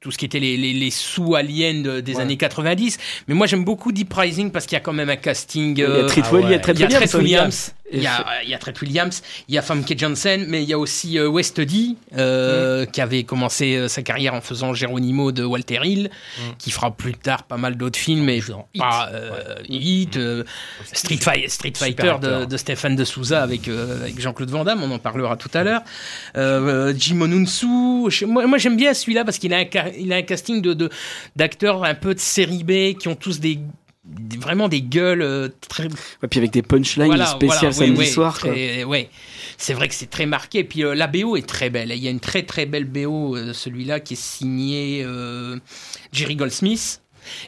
Tout 0.00 0.12
ce 0.12 0.18
qui 0.18 0.26
était 0.26 0.38
les, 0.38 0.56
les, 0.56 0.72
les 0.72 0.90
sous-aliens 0.90 1.82
de- 1.82 2.00
des 2.00 2.14
Ouais. 2.16 2.20
années 2.22 2.36
90. 2.36 2.98
Mais 3.26 3.34
moi, 3.34 3.46
j'aime 3.48 3.64
beaucoup 3.64 3.90
Deep 3.90 4.12
Rising 4.14 4.50
parce 4.52 4.66
qu'il 4.66 4.74
y 4.74 4.80
a 4.80 4.80
quand 4.80 4.92
même 4.92 5.10
un 5.10 5.16
casting. 5.16 5.72
Il 5.76 5.80
y 5.80 5.84
a 5.84 5.88
euh, 5.88 6.06
Treat 6.06 6.24
ah 6.26 6.30
il 6.32 6.40
y 6.40 6.44
a 6.44 7.00
ouais. 7.00 7.16
Williams, 7.16 7.74
il 7.92 8.02
y 8.02 8.06
a, 8.06 8.42
il 8.42 8.48
y 8.50 8.54
a 8.54 8.58
Treat 8.58 8.80
Williams, 8.82 9.22
il 9.48 9.54
y 9.54 9.58
a 9.58 9.62
Famke 9.62 9.98
Janssen, 9.98 10.44
mais 10.48 10.62
il 10.62 10.68
y 10.68 10.72
a 10.72 10.78
aussi 10.78 11.18
euh, 11.18 11.28
West 11.28 11.60
D, 11.60 11.96
euh, 12.16 12.84
qui 12.86 13.00
avait 13.00 13.24
commencé 13.24 13.76
euh, 13.76 13.88
sa 13.88 14.02
carrière 14.02 14.34
en 14.34 14.40
faisant 14.40 14.74
Geronimo 14.74 15.32
de 15.32 15.44
Walter 15.44 15.80
Hill, 15.84 16.10
qui 16.58 16.70
fera 16.70 16.90
plus 16.94 17.14
tard 17.14 17.44
pas 17.44 17.56
mal 17.56 17.76
d'autres 17.76 17.98
films, 17.98 18.24
mais 18.24 18.40
Dans 18.48 18.68
Hit. 18.74 18.80
pas 18.82 19.08
euh, 19.12 19.54
Hit, 19.68 20.16
euh, 20.16 20.44
Street, 20.92 21.16
Fi- 21.18 21.48
Street 21.48 21.72
Fighter 21.74 22.14
de, 22.20 22.44
de 22.44 22.56
Stéphane 22.56 22.96
de 22.96 23.04
Souza 23.04 23.42
avec, 23.42 23.68
avec 23.68 24.20
Jean-Claude 24.20 24.50
Van 24.50 24.64
Damme, 24.64 24.82
on 24.82 24.90
en 24.90 24.98
parlera 24.98 25.36
tout 25.36 25.50
à 25.54 25.62
l'heure. 25.64 25.82
Euh, 26.36 26.92
Jim 26.96 27.20
Onunsu, 27.22 27.66
moi, 28.26 28.46
moi 28.46 28.58
j'aime 28.58 28.76
bien 28.76 28.94
celui-là 28.94 29.24
parce 29.24 29.38
qu'il 29.38 29.52
a, 29.54 29.58
un 29.58 29.66
ca- 29.72 29.90
il 29.98 30.12
a 30.12 30.16
un 30.16 30.22
casting 30.22 30.60
de, 30.60 30.90
d'acteurs 31.36 31.84
un 31.84 31.94
peu 31.94 32.14
de 32.14 32.20
série 32.20 32.64
B 32.64 32.96
qui 32.98 33.08
ont 33.08 33.14
tous 33.16 33.40
des- 33.40 33.58
vraiment 34.40 34.68
des 34.68 34.82
gueules 34.82 35.22
euh, 35.22 35.48
très 35.68 35.84
Ouais, 35.84 36.28
puis 36.30 36.38
avec 36.38 36.50
des 36.50 36.62
punchlines 36.62 37.06
voilà, 37.06 37.26
spéciales 37.26 37.72
voilà, 37.72 37.94
samedi 37.94 38.06
soir. 38.06 38.38
quoi. 38.40 38.50
ouais. 38.50 39.10
C'est 39.56 39.74
vrai 39.74 39.88
que 39.88 39.94
c'est 39.94 40.10
très 40.10 40.26
marqué. 40.26 40.64
Puis 40.64 40.84
euh, 40.84 40.94
la 40.94 41.06
BO 41.06 41.36
est 41.36 41.46
très 41.46 41.70
belle. 41.70 41.90
Il 41.92 42.02
y 42.02 42.08
a 42.08 42.10
une 42.10 42.20
très 42.20 42.42
très 42.42 42.66
belle 42.66 42.84
BO, 42.84 43.36
euh, 43.36 43.52
celui-là 43.52 44.00
qui 44.00 44.14
est 44.14 44.20
signé 44.20 45.04
Jerry 46.12 46.36
Goldsmith. 46.36 47.00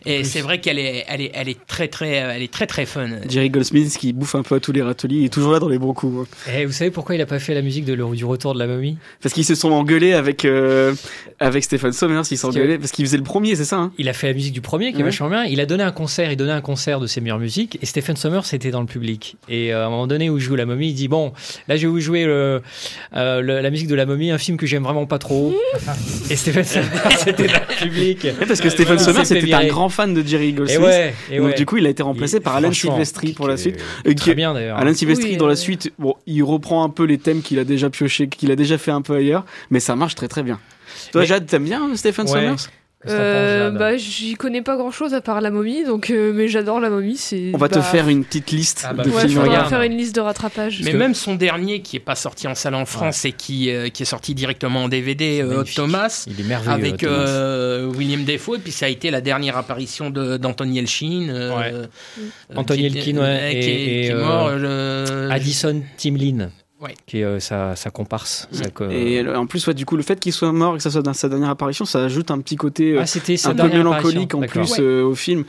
Et 0.06 0.24
c'est 0.24 0.40
vrai 0.40 0.60
qu'elle 0.60 0.78
est, 0.78 1.04
elle 1.08 1.20
est, 1.20 1.30
elle 1.34 1.48
est 1.48 1.58
très 1.66 1.88
très, 1.88 2.10
elle 2.14 2.42
est 2.42 2.52
très 2.52 2.66
très 2.66 2.86
fun. 2.86 3.08
Jerry 3.28 3.50
Goldsmith 3.50 3.96
qui 3.98 4.12
bouffe 4.12 4.34
un 4.34 4.42
peu 4.42 4.56
à 4.56 4.60
tous 4.60 4.72
les 4.72 4.82
râteliers, 4.82 5.16
il 5.20 5.24
est 5.26 5.28
toujours 5.32 5.52
là 5.52 5.58
dans 5.58 5.68
les 5.68 5.78
bons 5.78 5.92
coups. 5.94 6.28
hein. 6.48 6.52
Et 6.52 6.66
vous 6.66 6.72
savez 6.72 6.90
pourquoi 6.90 7.14
il 7.14 7.20
a 7.20 7.26
pas 7.26 7.38
fait 7.38 7.54
la 7.54 7.62
musique 7.62 7.84
de 7.84 7.94
le- 7.94 8.14
du 8.16 8.24
retour 8.24 8.54
de 8.54 8.58
la 8.58 8.66
momie? 8.66 8.96
Parce 9.22 9.34
qu'ils 9.34 9.44
se 9.44 9.54
sont 9.54 9.70
engueulés 9.72 10.12
avec, 10.14 10.44
euh, 10.44 10.94
avec 11.38 11.64
Stephen 11.64 11.92
Sommers, 11.92 12.22
ils 12.30 12.38
s'engueulaient 12.38 12.78
parce 12.78 12.92
qu'il 12.92 13.04
faisait 13.04 13.16
le 13.16 13.22
premier, 13.22 13.54
c'est 13.56 13.64
ça 13.64 13.76
hein? 13.76 13.92
Il 13.98 14.08
a 14.08 14.12
fait 14.12 14.26
la 14.28 14.34
musique 14.34 14.52
du 14.52 14.60
premier 14.60 14.92
qui 14.92 15.00
est 15.00 15.04
vachement 15.04 15.28
bien. 15.28 15.44
Il 15.44 15.60
a 15.60 15.66
donné 15.66 15.82
un 15.82 15.92
concert, 15.92 16.30
il 16.30 16.36
donnait 16.36 16.52
un 16.52 16.60
concert 16.60 17.00
de 17.00 17.06
ses 17.06 17.20
meilleures 17.20 17.38
musiques 17.38 17.78
et 17.82 17.86
Stephen 17.86 18.16
Sommers 18.16 18.40
était 18.52 18.70
dans 18.70 18.80
le 18.80 18.86
public. 18.86 19.36
Et 19.48 19.72
euh, 19.72 19.84
à 19.84 19.86
un 19.86 19.90
moment 19.90 20.06
donné 20.06 20.30
où 20.30 20.36
il 20.38 20.42
joue 20.42 20.56
la 20.56 20.66
momie, 20.66 20.88
il 20.88 20.94
dit 20.94 21.08
bon, 21.08 21.32
là 21.68 21.76
je 21.76 21.82
vais 21.82 21.88
vous 21.92 22.00
jouer 22.00 22.24
le- 22.24 22.62
euh, 23.16 23.40
le- 23.40 23.60
la 23.60 23.70
musique 23.70 23.88
de 23.88 23.94
la 23.94 24.06
momie, 24.06 24.30
un 24.30 24.38
film 24.38 24.56
que 24.56 24.66
j'aime 24.66 24.82
vraiment 24.82 25.06
pas 25.06 25.18
trop. 25.18 25.54
et 26.30 26.36
Stephen 26.36 26.64
Sommers 26.64 26.88
était 27.26 27.46
dans 27.46 27.52
le 27.68 27.74
public. 27.76 28.24
Ouais, 28.24 28.46
Parce 28.46 28.60
que 28.60 28.70
Stephen 28.70 28.98
Sommers 28.98 29.24
s'est 29.24 29.40
fait 29.40 29.46
était 29.46 29.54
un. 29.54 29.68
Grand 29.70 29.88
fan 29.88 30.12
de 30.14 30.22
Jerry 30.22 30.48
Et 30.48 30.52
Goldsmith. 30.52 30.80
ouais, 30.86 31.14
et 31.30 31.38
donc 31.38 31.46
ouais. 31.48 31.54
du 31.54 31.66
coup, 31.66 31.76
il 31.78 31.86
a 31.86 31.90
été 31.90 32.02
remplacé 32.02 32.36
Et 32.36 32.40
par 32.40 32.56
Alan 32.56 32.72
Silvestri 32.72 33.32
pour 33.32 33.48
la 33.48 33.56
suite. 33.56 33.76
qui- 34.04 34.14
Très 34.14 34.34
bien 34.34 34.52
d'ailleurs. 34.54 34.78
Alan 34.78 34.92
Silvestri 34.94 35.30
Oui, 35.30 35.36
dans 35.36 35.46
la 35.46 35.52
euh, 35.52 35.56
suite, 35.56 35.92
bon, 35.98 36.14
il 36.26 36.42
reprend 36.42 36.84
un 36.84 36.88
peu 36.90 37.04
les 37.04 37.18
thèmes 37.18 37.42
qu'il 37.42 37.58
a 37.58 37.64
déjà 37.64 37.90
pioché, 37.90 38.28
qu'il 38.28 38.50
a 38.50 38.56
déjà 38.56 38.78
fait 38.78 38.90
un 38.90 39.02
peu 39.02 39.14
ailleurs, 39.14 39.44
mais 39.70 39.80
ça 39.80 39.96
marche 39.96 40.14
très 40.14 40.28
très 40.28 40.42
bien. 40.42 40.58
Toi, 41.12 41.22
Mais- 41.22 41.26
Jade, 41.26 41.46
t'aimes 41.46 41.64
bien 41.64 41.88
euh, 41.90 41.96
Stephen 41.96 42.26
Ouais. 42.26 42.32
Sommers? 42.32 42.56
Euh, 43.08 43.70
bah, 43.70 43.96
j'y 43.96 44.34
connais 44.34 44.60
pas 44.60 44.76
grand 44.76 44.90
chose 44.90 45.14
à 45.14 45.22
part 45.22 45.40
la 45.40 45.50
momie, 45.50 45.84
donc 45.84 46.10
euh, 46.10 46.32
mais 46.34 46.48
j'adore 46.48 46.80
la 46.80 46.90
momie. 46.90 47.16
C'est. 47.16 47.50
On 47.54 47.56
va 47.58 47.68
te 47.70 47.76
bah, 47.76 47.80
faire 47.82 48.08
une 48.08 48.24
petite 48.26 48.50
liste 48.50 48.84
Ah 48.86 48.92
bah, 48.92 49.04
de 49.04 49.10
Ouais, 49.10 49.20
films 49.22 49.32
faudra 49.36 49.48
regarder. 49.48 49.68
faire 49.70 49.82
une 49.82 49.96
liste 49.96 50.14
de 50.14 50.20
rattrapage. 50.20 50.82
Mais 50.84 50.92
que- 50.92 50.96
même 50.98 51.14
son 51.14 51.34
dernier 51.34 51.80
qui 51.80 51.96
est 51.96 52.00
pas 52.00 52.14
sorti 52.14 52.46
en 52.46 52.54
salle 52.54 52.74
en 52.74 52.84
France 52.84 53.24
et 53.24 53.32
qui, 53.32 53.70
euh, 53.70 53.88
qui 53.88 54.02
est 54.02 54.06
sorti 54.06 54.34
directement 54.34 54.84
en 54.84 54.88
DVD, 54.88 55.40
euh. 55.40 55.64
Thomas. 55.74 56.24
Il 56.26 56.38
est 56.40 56.44
merveilleux. 56.46 56.74
Avec 56.74 57.04
euh, 57.04 57.86
William 57.86 58.22
Defoe, 58.24 58.56
et 58.56 58.58
puis 58.58 58.72
ça 58.72 58.84
a 58.84 58.88
été 58.90 59.10
la 59.10 59.22
dernière 59.22 59.56
apparition 59.56 60.10
de- 60.10 60.36
d'Anthony 60.36 60.78
Elchin. 60.80 61.28
euh, 61.30 61.56
Ouais. 61.56 61.70
euh, 61.72 61.86
Anthony 62.54 62.82
ouais, 62.90 62.98
euh, 62.98 63.00
qui, 63.00 63.10
et- 63.10 63.14
est- 63.14 63.54
et, 63.56 63.60
qui 64.02 64.06
est 64.08 64.12
euh, 64.12 64.24
mort. 64.24 64.50
euh, 64.52 65.30
Addison 65.30 65.82
Timlin, 65.96 66.50
Ouais. 66.80 66.94
qui 67.06 67.18
est 67.20 67.24
euh, 67.24 67.40
sa, 67.40 67.76
sa 67.76 67.90
comparse. 67.90 68.48
sa 68.52 68.70
co- 68.70 68.88
Et 68.88 69.26
en 69.28 69.46
plus, 69.46 69.66
ouais, 69.66 69.74
du 69.74 69.84
coup, 69.84 69.96
le 69.96 70.02
fait 70.02 70.18
qu'il 70.18 70.32
soit 70.32 70.50
mort 70.52 70.74
et 70.74 70.76
que 70.78 70.82
ça 70.82 70.90
soit 70.90 71.02
dans 71.02 71.12
sa 71.12 71.28
dernière 71.28 71.50
apparition, 71.50 71.84
ça 71.84 72.02
ajoute 72.04 72.30
un 72.30 72.40
petit 72.40 72.56
côté 72.56 72.92
euh, 72.96 73.02
ah, 73.02 73.48
un 73.50 73.54
peu 73.54 73.68
mélancolique 73.68 74.34
en 74.34 74.40
plus 74.40 74.76
euh, 74.78 75.02
au 75.04 75.14
film, 75.14 75.44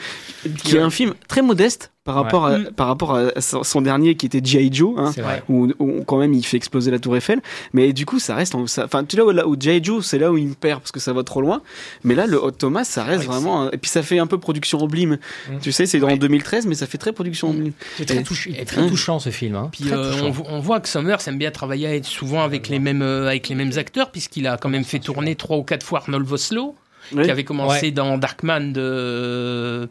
qui 0.64 0.76
est 0.76 0.80
un 0.82 0.90
film 0.90 1.14
très 1.28 1.42
modeste 1.42 1.91
par 2.04 2.16
Ouais. 2.18 2.24
rapport, 2.24 2.46
à, 2.48 2.58
Mm. 2.58 2.72
par 2.76 2.88
rapport 2.88 3.16
à 3.16 3.42
son 3.42 3.82
dernier 3.82 4.16
qui 4.16 4.26
était 4.26 4.42
G.I. 4.44 4.74
Joe. 4.74 4.96
Hein, 4.98 5.12
C'est 5.14 5.22
vrai. 5.22 5.44
où, 5.50 5.72
où 5.78 6.04
quand 6.04 6.18
même 6.18 6.34
il 6.34 6.44
fait 6.44 6.58
exploser 6.58 6.90
la 6.90 6.98
tour 6.98 7.16
Eiffel 7.16 7.42
mais 7.74 7.94
du 7.94 8.06
coup 8.08 8.18
ça 8.20 8.34
reste 8.34 8.56
enfin 8.56 9.04
tu 9.04 9.20
vois 9.22 9.34
là 9.34 9.48
où 9.48 9.56
G.I. 9.60 9.84
Joe 9.84 10.04
c'est 10.04 10.18
là 10.18 10.32
où 10.32 10.38
il 10.38 10.48
me 10.48 10.54
perd 10.56 10.80
parce 10.80 10.92
que 10.92 11.00
ça 11.00 11.14
va 11.14 11.24
trop 11.24 11.42
loin 11.42 11.62
mais 12.04 12.16
là 12.16 12.26
le 12.26 12.44
Hot 12.44 12.52
Thomas 12.52 12.86
ça 12.86 13.04
reste 13.04 13.22
Ouais, 13.22 13.28
vraiment 13.28 13.64
un- 13.64 13.70
et 13.72 13.78
puis 13.78 13.90
ça 13.92 14.02
fait 14.02 14.18
un 14.18 14.26
peu 14.26 14.40
production 14.40 14.82
oblime 14.82 15.20
Mm. 15.50 15.60
tu 15.62 15.72
sais 15.72 15.86
c'est 15.86 16.02
en 16.02 16.08
Ouais. 16.08 16.18
2013 16.18 16.66
mais 16.66 16.74
ça 16.76 16.88
fait 16.88 16.98
très 16.98 17.12
production 17.14 17.52
oblime 17.52 17.74
C'est 17.98 18.06
très, 18.06 18.18
Et- 18.18 18.24
touch- 18.24 18.48
et 18.48 18.66
très 18.66 18.82
Hein. 18.82 18.88
touchant 18.88 19.20
ce 19.20 19.30
film. 19.30 19.56
Hein. 19.56 19.70
Puis 19.72 19.86
euh, 19.92 20.14
on, 20.24 20.32
vo- 20.32 20.46
on 20.50 20.60
voit 20.60 20.80
que 20.80 20.90
Summers 20.90 21.20
aime 21.28 21.38
bien 21.38 21.52
travailler 21.52 22.02
souvent 22.04 22.42
avec 22.44 22.68
les 22.70 22.80
mêmes 22.80 23.04
euh, 23.04 23.28
avec 23.28 23.48
les 23.48 23.56
mêmes 23.56 23.74
acteurs 23.78 24.10
puisqu'il 24.12 24.48
a 24.48 24.58
quand 24.58 24.70
même 24.70 24.84
fait 24.86 25.00
tourner 25.00 25.36
trois 25.36 25.58
ou 25.58 25.64
quatre 25.64 25.86
fois 25.86 26.00
Arnold 26.00 26.26
Vosloo 26.26 26.76
Ouais. 27.14 27.26
qui 27.26 27.32
avait 27.32 27.44
commencé 27.44 27.88
Ouais. 27.88 27.92
dans 27.92 28.18
Darkman 28.18 28.72
de 28.74 29.90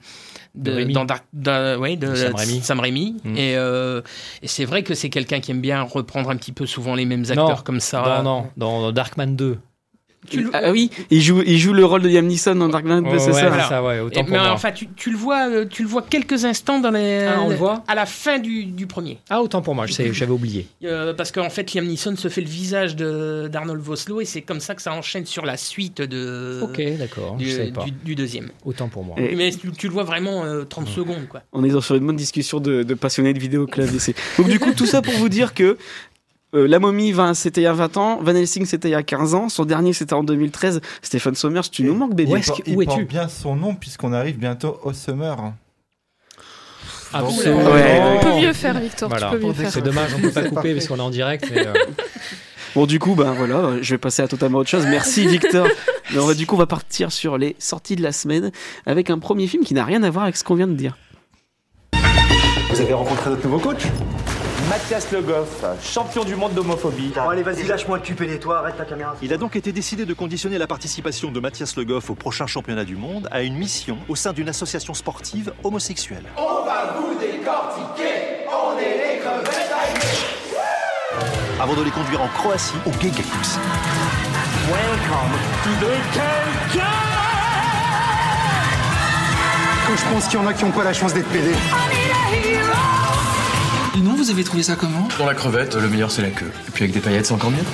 De 0.55 0.85
de, 0.85 0.93
dans 0.93 1.05
Dark, 1.05 1.25
da- 1.33 1.79
ouais, 1.79 1.97
de, 1.97 2.09
De 2.09 2.15
Sam 2.15 2.35
Raimi. 2.35 2.61
Sam 2.61 2.81
Raimi. 2.81 3.17
Mm. 3.25 3.37
Et, 3.37 3.57
euh, 3.57 4.03
et 4.43 4.49
c'est 4.49 4.65
vrai 4.65 4.83
que 4.83 4.95
c'est 4.95 5.09
quelqu'un 5.11 5.41
qui 5.41 5.51
aime 5.53 5.61
bien 5.61 5.83
reprendre 5.83 6.29
un 6.31 6.37
petit 6.37 6.53
peu 6.53 6.67
souvent 6.67 6.95
les 6.95 7.05
mêmes 7.05 7.25
acteurs 7.29 7.49
Non, 7.49 7.57
comme 7.65 7.81
ça. 7.81 8.23
Non, 8.23 8.23
non, 8.43 8.47
dans, 8.57 8.81
dans 8.83 8.93
Darkman 8.93 9.37
2. 9.37 9.59
Tu 10.29 10.43
le- 10.43 10.51
ah 10.53 10.71
oui 10.71 10.91
il 11.11 11.23
joue 11.23 11.43
il 11.47 11.59
joue 11.59 11.73
le 11.73 11.83
rôle 11.85 12.03
de 12.03 12.09
Liam 12.09 12.27
Neeson 12.27 12.55
dans 12.55 12.69
Dark 12.69 12.85
Knight 12.85 13.05
Ouais, 13.07 13.19
c'est 13.19 13.29
ouais, 13.29 13.41
ça 13.41 13.49
voilà. 13.49 13.69
ça, 13.69 13.83
ouais, 13.83 13.97
Et- 13.97 14.01
autant 14.01 14.21
pour 14.23 14.31
mais 14.33 14.39
moi. 14.39 14.51
enfin, 14.53 14.71
tu, 14.71 14.87
tu 14.95 15.11
le 15.11 15.17
vois, 15.17 15.49
euh, 15.49 15.65
tu 15.69 15.83
le 15.83 15.89
vois 15.89 16.03
quelques 16.03 16.45
instants 16.45 16.79
dans 16.79 16.91
les, 16.91 17.27
Ah, 17.27 17.41
on 17.43 17.49
le 17.49 17.55
voit 17.55 17.83
à 17.89 17.95
la 17.95 18.05
fin 18.05 18.39
du, 18.39 18.67
du 18.67 18.87
premier. 18.87 19.19
Ah, 19.31 19.41
autant 19.41 19.63
pour 19.63 19.75
moi, 19.75 19.87
je 19.87 19.95
sais, 19.95 20.13
j'avais 20.13 20.33
oublié. 20.33 20.67
Euh, 20.85 21.15
parce 21.15 21.33
qu'en 21.33 21.49
fait, 21.49 21.73
Liam 21.73 21.87
Neeson 21.87 22.17
se 22.17 22.29
fait 22.29 22.43
le 22.43 22.49
visage 22.49 22.97
de- 22.97 23.49
d'Arnold 23.51 23.81
Vosloo 23.81 24.21
et 24.21 24.27
c'est 24.27 24.43
comme 24.43 24.61
ça 24.61 24.75
que 24.75 24.83
ça 24.83 24.93
enchaîne 24.93 25.25
sur 25.25 25.47
la 25.47 25.57
suite 25.57 26.03
de, 26.03 26.61
Ok, 26.65 26.83
d'accord, 26.99 27.37
je 27.41 27.63
du, 27.63 27.71
du- 27.71 27.91
du 28.05 28.15
deuxième. 28.15 28.51
Autant 28.67 28.89
pour 28.89 29.05
moi. 29.05 29.17
Et- 29.19 29.35
Mais 29.35 29.51
tu, 29.51 29.71
tu 29.73 29.87
le 29.87 29.93
vois 29.95 30.05
vraiment 30.05 30.45
euh, 30.45 30.65
30 30.65 30.87
secondes. 30.89 31.29
Quoi. 31.31 31.41
on 31.55 31.65
est 31.65 31.71
dans- 31.71 31.81
sur 31.81 31.95
une 31.97 32.07
bonne 32.07 32.17
discussion 32.17 32.61
de, 32.61 32.83
de 32.83 32.95
passionnés 32.95 33.33
de 33.33 33.39
vidéo 33.39 33.67
clavier 33.67 33.99
donc 34.39 34.49
du 34.49 34.59
coup 34.59 34.73
tout 34.75 34.87
ça 34.87 35.01
pour 35.03 35.15
vous 35.15 35.29
dire 35.29 35.55
que 35.55 35.79
euh, 36.55 36.67
la 36.67 36.79
momie, 36.79 37.13
20, 37.13 37.35
c'était 37.35 37.61
il 37.61 37.65
y 37.65 37.67
a 37.67 37.73
20 37.73 37.97
ans. 37.97 38.19
Van 38.23 38.35
Helsing, 38.35 38.65
c'était 38.67 38.89
il 38.89 38.93
y 38.93 38.97
a 38.97 39.03
15 39.03 39.35
ans. 39.35 39.49
Son 39.49 39.65
dernier, 39.65 39.93
c'était 39.93 40.15
en 40.15 40.25
2013. 40.25 40.81
Stephen 41.03 41.35
Sommers, 41.35 41.71
tu 41.71 41.83
nous 41.85 41.95
manques, 41.95 42.15
bébé. 42.15 42.33
Où 42.33 42.41
que- 42.41 42.63
il 42.67 42.85
porte 42.85 42.99
es-tu 42.99 43.05
bien 43.07 43.29
son 43.29 43.57
nom 43.57 43.75
puisqu'on 43.75 44.13
arrive 44.13 44.39
bientôt 44.39 44.79
au 44.83 44.93
summer. 44.93 45.53
Absolument. 47.13 47.71
Ouais, 47.73 48.01
Tu 48.21 48.27
ouais. 48.27 48.33
peux 48.35 48.41
mieux 48.41 48.53
faire, 48.53 48.79
Victor. 48.79 49.09
Voilà. 49.09 49.33
C'est 49.69 49.83
dommage, 49.83 50.11
on 50.17 50.21
peut 50.21 50.31
pas 50.31 50.43
couper 50.43 50.75
parce 50.75 50.87
qu'on 50.87 50.97
est 50.97 51.01
en 51.01 51.11
direct. 51.11 51.45
Mais 51.53 51.67
euh, 51.67 51.73
Bon, 52.77 52.87
du 52.87 53.01
coup, 53.01 53.17
ben 53.17 53.33
voilà, 53.33 53.57
euh, 53.57 53.79
je 53.83 53.95
vais 53.95 53.99
passer 53.99 54.23
à 54.23 54.29
totalement 54.29 54.59
autre 54.59 54.71
chose. 54.71 54.87
Merci, 54.87 55.27
Victor. 55.27 55.67
Du 56.37 56.45
coup, 56.45 56.57
on 56.57 56.59
va 56.59 56.67
partir 56.67 57.13
sur 57.13 57.39
les 57.39 57.55
sorties 57.61 57.95
de 57.95 58.03
la 58.03 58.11
semaine 58.11 58.51
avec 58.85 59.11
un 59.11 59.21
premier 59.21 59.47
film 59.47 59.63
qui 59.63 59.75
n'a 59.75 59.85
rien 59.85 60.03
à 60.03 60.11
voir 60.11 60.25
avec 60.25 60.37
ce 60.37 60.43
qu'on 60.43 60.57
vient 60.57 60.67
de 60.67 60.73
dire. 60.75 60.97
Vous 62.71 62.81
avez 62.81 62.93
rencontré 62.95 63.31
notre 63.31 63.45
nouveau 63.47 63.61
coach? 63.61 63.83
Mathias 64.71 65.11
Le 65.11 65.21
Goff, 65.21 65.65
champion 65.83 66.23
du 66.23 66.37
monde 66.37 66.55
d'homophobie. 66.55 67.11
Bon, 67.13 67.29
allez, 67.29 67.43
vas-y, 67.43 67.65
lâche-moi 67.65 67.99
le 67.99 68.05
cul, 68.05 68.15
et 68.23 68.39
toi, 68.39 68.61
arrête 68.61 68.77
ta 68.77 68.85
caméra. 68.85 69.17
Il 69.21 69.33
a 69.33 69.37
donc 69.37 69.57
été 69.57 69.73
décidé 69.73 70.07
de 70.07 70.15
conditionner 70.15 70.59
la 70.59 70.69
participation 70.69 71.33
de 71.33 71.41
Mathias 71.41 71.75
Le 71.77 71.85
Goff 71.85 72.09
au 72.09 72.15
prochain 72.15 72.47
championnat 72.47 72.85
du 72.85 72.95
monde 72.95 73.27
à 73.33 73.43
une 73.43 73.57
mission 73.57 73.99
au 74.09 74.15
sein 74.15 74.33
d'une 74.33 74.49
association 74.49 74.95
sportive 74.95 75.53
homosexuelle. 75.65 76.23
On 76.37 76.65
va 76.65 76.95
vous 76.97 77.19
décortiquer, 77.19 78.47
on 78.47 78.79
est 78.79 79.15
les 79.15 79.19
crevettes 79.19 79.73
Avant 81.61 81.75
de 81.75 81.83
les 81.83 81.91
conduire 81.91 82.23
en 82.23 82.29
Croatie 82.29 82.75
au 82.87 82.91
Gay 82.91 83.11
Games. 83.11 83.25
Welcome 84.71 85.33
to 85.65 85.71
the 85.85 86.81
Quand 89.89 89.97
je 89.97 90.15
pense 90.15 90.29
qu'il 90.29 90.39
y 90.39 90.43
en 90.45 90.47
a 90.47 90.55
qui 90.55 90.65
n'ont 90.65 90.71
pas 90.71 90.85
la 90.85 90.93
chance 90.93 91.13
d'être 91.13 91.29
pédés. 91.31 91.57
Vous 94.21 94.31
avez 94.31 94.45
trouvé 94.45 94.63
ça 94.63 94.77
comment? 94.77 95.09
Dans 95.19 95.25
la 95.25 95.33
crevette, 95.35 95.75
le 95.77 95.89
meilleur 95.89 96.11
c'est 96.11 96.21
la 96.21 96.29
queue. 96.29 96.51
Et 96.69 96.71
puis 96.73 96.85
avec 96.85 96.95
des 96.95 97.01
paillettes, 97.01 97.25
c'est 97.25 97.33
encore 97.33 97.51
mieux. 97.51 97.65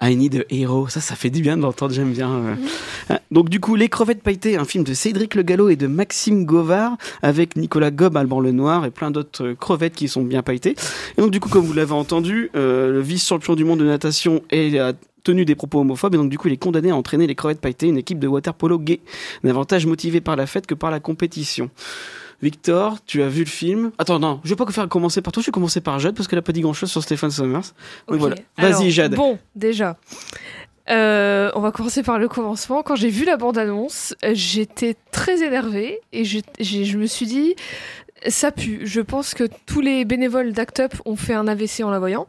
I 0.00 0.16
Need 0.16 0.46
a 0.50 0.54
Hero, 0.54 0.88
ça, 0.88 1.02
ça 1.02 1.14
fait 1.14 1.28
du 1.28 1.42
bien 1.42 1.58
de 1.58 1.62
l'entendre, 1.62 1.92
j'aime 1.92 2.12
bien. 2.12 2.30
euh. 2.30 2.54
Ah, 3.10 3.20
Donc 3.30 3.50
du 3.50 3.60
coup, 3.60 3.76
Les 3.76 3.90
Crevettes 3.90 4.22
Pailletées, 4.22 4.56
un 4.56 4.64
film 4.64 4.82
de 4.82 4.94
Cédric 4.94 5.34
Le 5.34 5.42
Gallo 5.42 5.68
et 5.68 5.76
de 5.76 5.86
Maxime 5.86 6.46
Govard, 6.46 6.96
avec 7.20 7.54
Nicolas 7.56 7.90
Gob, 7.90 8.16
Alban 8.16 8.40
Lenoir 8.40 8.86
et 8.86 8.90
plein 8.90 9.10
d'autres 9.10 9.44
euh, 9.44 9.54
crevettes 9.54 9.94
qui 9.94 10.08
sont 10.08 10.22
bien 10.22 10.42
pailletées. 10.42 10.74
Et 11.18 11.20
donc 11.20 11.30
du 11.30 11.38
coup, 11.38 11.50
comme 11.50 11.64
vous 11.66 11.74
l'avez 11.74 11.92
entendu, 11.92 12.50
euh, 12.56 12.92
le 12.92 13.02
vice-champion 13.02 13.54
du 13.54 13.64
monde 13.64 13.80
de 13.80 13.84
natation 13.86 14.40
est 14.50 14.78
a 14.78 14.94
tenu 15.22 15.44
des 15.44 15.54
propos 15.54 15.80
homophobes 15.80 16.14
et 16.14 16.18
donc 16.18 16.30
du 16.30 16.38
coup 16.38 16.48
il 16.48 16.54
est 16.54 16.58
condamné 16.58 16.90
à 16.90 16.96
entraîner 16.96 17.26
les 17.26 17.34
crevettes 17.34 17.60
pailletées, 17.60 17.88
une 17.88 17.98
équipe 17.98 18.18
de 18.18 18.26
water 18.26 18.54
polo 18.54 18.78
gay, 18.78 19.00
davantage 19.42 19.84
motivée 19.86 20.22
par 20.22 20.36
la 20.36 20.46
fête 20.46 20.66
que 20.66 20.74
par 20.74 20.90
la 20.90 21.00
compétition. 21.00 21.70
Victor, 22.44 22.98
tu 23.06 23.22
as 23.22 23.28
vu 23.28 23.40
le 23.40 23.48
film 23.48 23.90
Attends, 23.98 24.18
non, 24.18 24.40
je 24.44 24.50
vais 24.50 24.56
pas 24.56 24.70
faire 24.70 24.86
commencer 24.88 25.22
par 25.22 25.32
toi, 25.32 25.42
je 25.42 25.46
vais 25.46 25.52
commencer 25.52 25.80
par 25.80 25.98
Jade 25.98 26.14
parce 26.14 26.28
qu'elle 26.28 26.38
a 26.38 26.42
pas 26.42 26.52
dit 26.52 26.60
grand 26.60 26.74
chose 26.74 26.90
sur 26.90 27.02
Stéphane 27.02 27.30
Sommers. 27.30 27.72
Voilà, 28.06 28.36
vas-y 28.58 28.90
Jade. 28.90 29.14
Bon, 29.14 29.38
déjà. 29.56 29.96
Euh, 30.90 31.50
on 31.54 31.60
va 31.60 31.72
commencer 31.72 32.02
par 32.02 32.18
le 32.18 32.28
commencement. 32.28 32.82
Quand 32.82 32.96
j'ai 32.96 33.08
vu 33.08 33.24
la 33.24 33.38
bande-annonce, 33.38 34.14
j'étais 34.34 34.94
très 35.10 35.42
énervée 35.42 36.00
et 36.12 36.26
j'ai- 36.26 36.42
je 36.60 36.98
me 36.98 37.06
suis 37.06 37.24
dit, 37.24 37.54
ça 38.28 38.52
pue. 38.52 38.80
Je 38.84 39.00
pense 39.00 39.32
que 39.32 39.44
tous 39.64 39.80
les 39.80 40.04
bénévoles 40.04 40.52
d'Act 40.52 40.80
Up 40.80 40.94
ont 41.06 41.16
fait 41.16 41.32
un 41.32 41.48
AVC 41.48 41.82
en 41.82 41.90
la 41.90 41.98
voyant. 41.98 42.26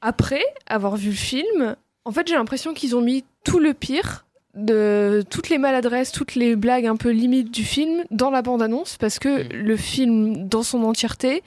Après 0.00 0.44
avoir 0.68 0.96
vu 0.96 1.10
le 1.10 1.16
film, 1.16 1.74
en 2.04 2.12
fait, 2.12 2.28
j'ai 2.28 2.34
l'impression 2.36 2.72
qu'ils 2.72 2.94
ont 2.94 3.00
mis 3.00 3.24
tout 3.44 3.58
le 3.58 3.74
pire 3.74 4.24
de 4.54 5.24
toutes 5.30 5.48
les 5.48 5.58
maladresses, 5.58 6.12
toutes 6.12 6.34
les 6.34 6.56
blagues 6.56 6.86
un 6.86 6.96
peu 6.96 7.10
limites 7.10 7.50
du 7.50 7.64
film 7.64 8.04
dans 8.10 8.30
la 8.30 8.42
bande-annonce 8.42 8.96
parce 8.96 9.18
que 9.18 9.46
le 9.52 9.76
film 9.76 10.48
dans 10.48 10.62
son 10.62 10.82
entièreté, 10.84 11.42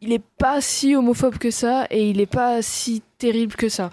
il 0.00 0.12
est 0.12 0.22
pas 0.38 0.60
si 0.60 0.94
homophobe 0.94 1.38
que 1.38 1.50
ça 1.50 1.86
et 1.90 2.10
il 2.10 2.20
est 2.20 2.26
pas 2.26 2.62
si 2.62 3.02
terrible 3.18 3.54
que 3.54 3.68
ça. 3.68 3.90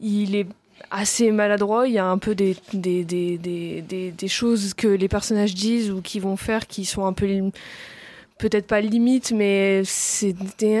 Il 0.00 0.36
est 0.36 0.46
assez 0.90 1.30
maladroit, 1.30 1.86
il 1.86 1.94
y 1.94 1.98
a 1.98 2.06
un 2.06 2.18
peu 2.18 2.34
des, 2.34 2.56
des, 2.72 3.04
des, 3.04 3.38
des, 3.38 4.10
des, 4.10 4.28
choses 4.28 4.74
que 4.74 4.88
les 4.88 5.08
personnages 5.08 5.54
disent 5.54 5.90
ou 5.90 6.00
qui 6.00 6.18
vont 6.18 6.36
faire 6.36 6.66
qui 6.66 6.84
sont 6.84 7.06
un 7.06 7.12
peu 7.12 7.26
peut-être 8.38 8.66
pas 8.66 8.80
limites 8.80 9.32
mais 9.32 9.82
c'est 9.84 10.34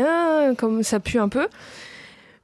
ah, 0.04 0.50
comme 0.56 0.82
ça 0.82 1.00
pue 1.00 1.18
un 1.18 1.28
peu. 1.28 1.46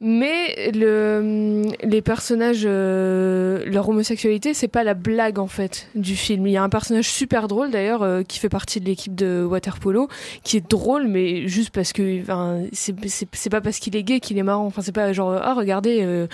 Mais 0.00 0.70
le, 0.72 1.72
les 1.82 2.02
personnages, 2.02 2.64
euh, 2.66 3.64
leur 3.64 3.88
homosexualité, 3.88 4.52
c'est 4.52 4.68
pas 4.68 4.84
la 4.84 4.92
blague 4.92 5.38
en 5.38 5.46
fait 5.46 5.88
du 5.94 6.16
film. 6.16 6.46
Il 6.46 6.52
y 6.52 6.58
a 6.58 6.62
un 6.62 6.68
personnage 6.68 7.08
super 7.08 7.48
drôle 7.48 7.70
d'ailleurs 7.70 8.02
euh, 8.02 8.22
qui 8.22 8.38
fait 8.38 8.50
partie 8.50 8.78
de 8.78 8.84
l'équipe 8.84 9.14
de 9.14 9.42
waterpolo, 9.48 10.08
qui 10.42 10.58
est 10.58 10.70
drôle, 10.70 11.08
mais 11.08 11.48
juste 11.48 11.70
parce 11.70 11.94
que 11.94 12.20
enfin, 12.20 12.64
c'est 12.72 13.48
pas 13.50 13.62
parce 13.62 13.78
qu'il 13.78 13.96
est 13.96 14.02
gay 14.02 14.20
qu'il 14.20 14.36
est 14.36 14.42
marrant. 14.42 14.66
Enfin, 14.66 14.82
c'est 14.82 14.92
pas 14.92 15.14
genre 15.14 15.32
ah 15.32 15.54
regardez, 15.54 16.02
euh, 16.02 16.26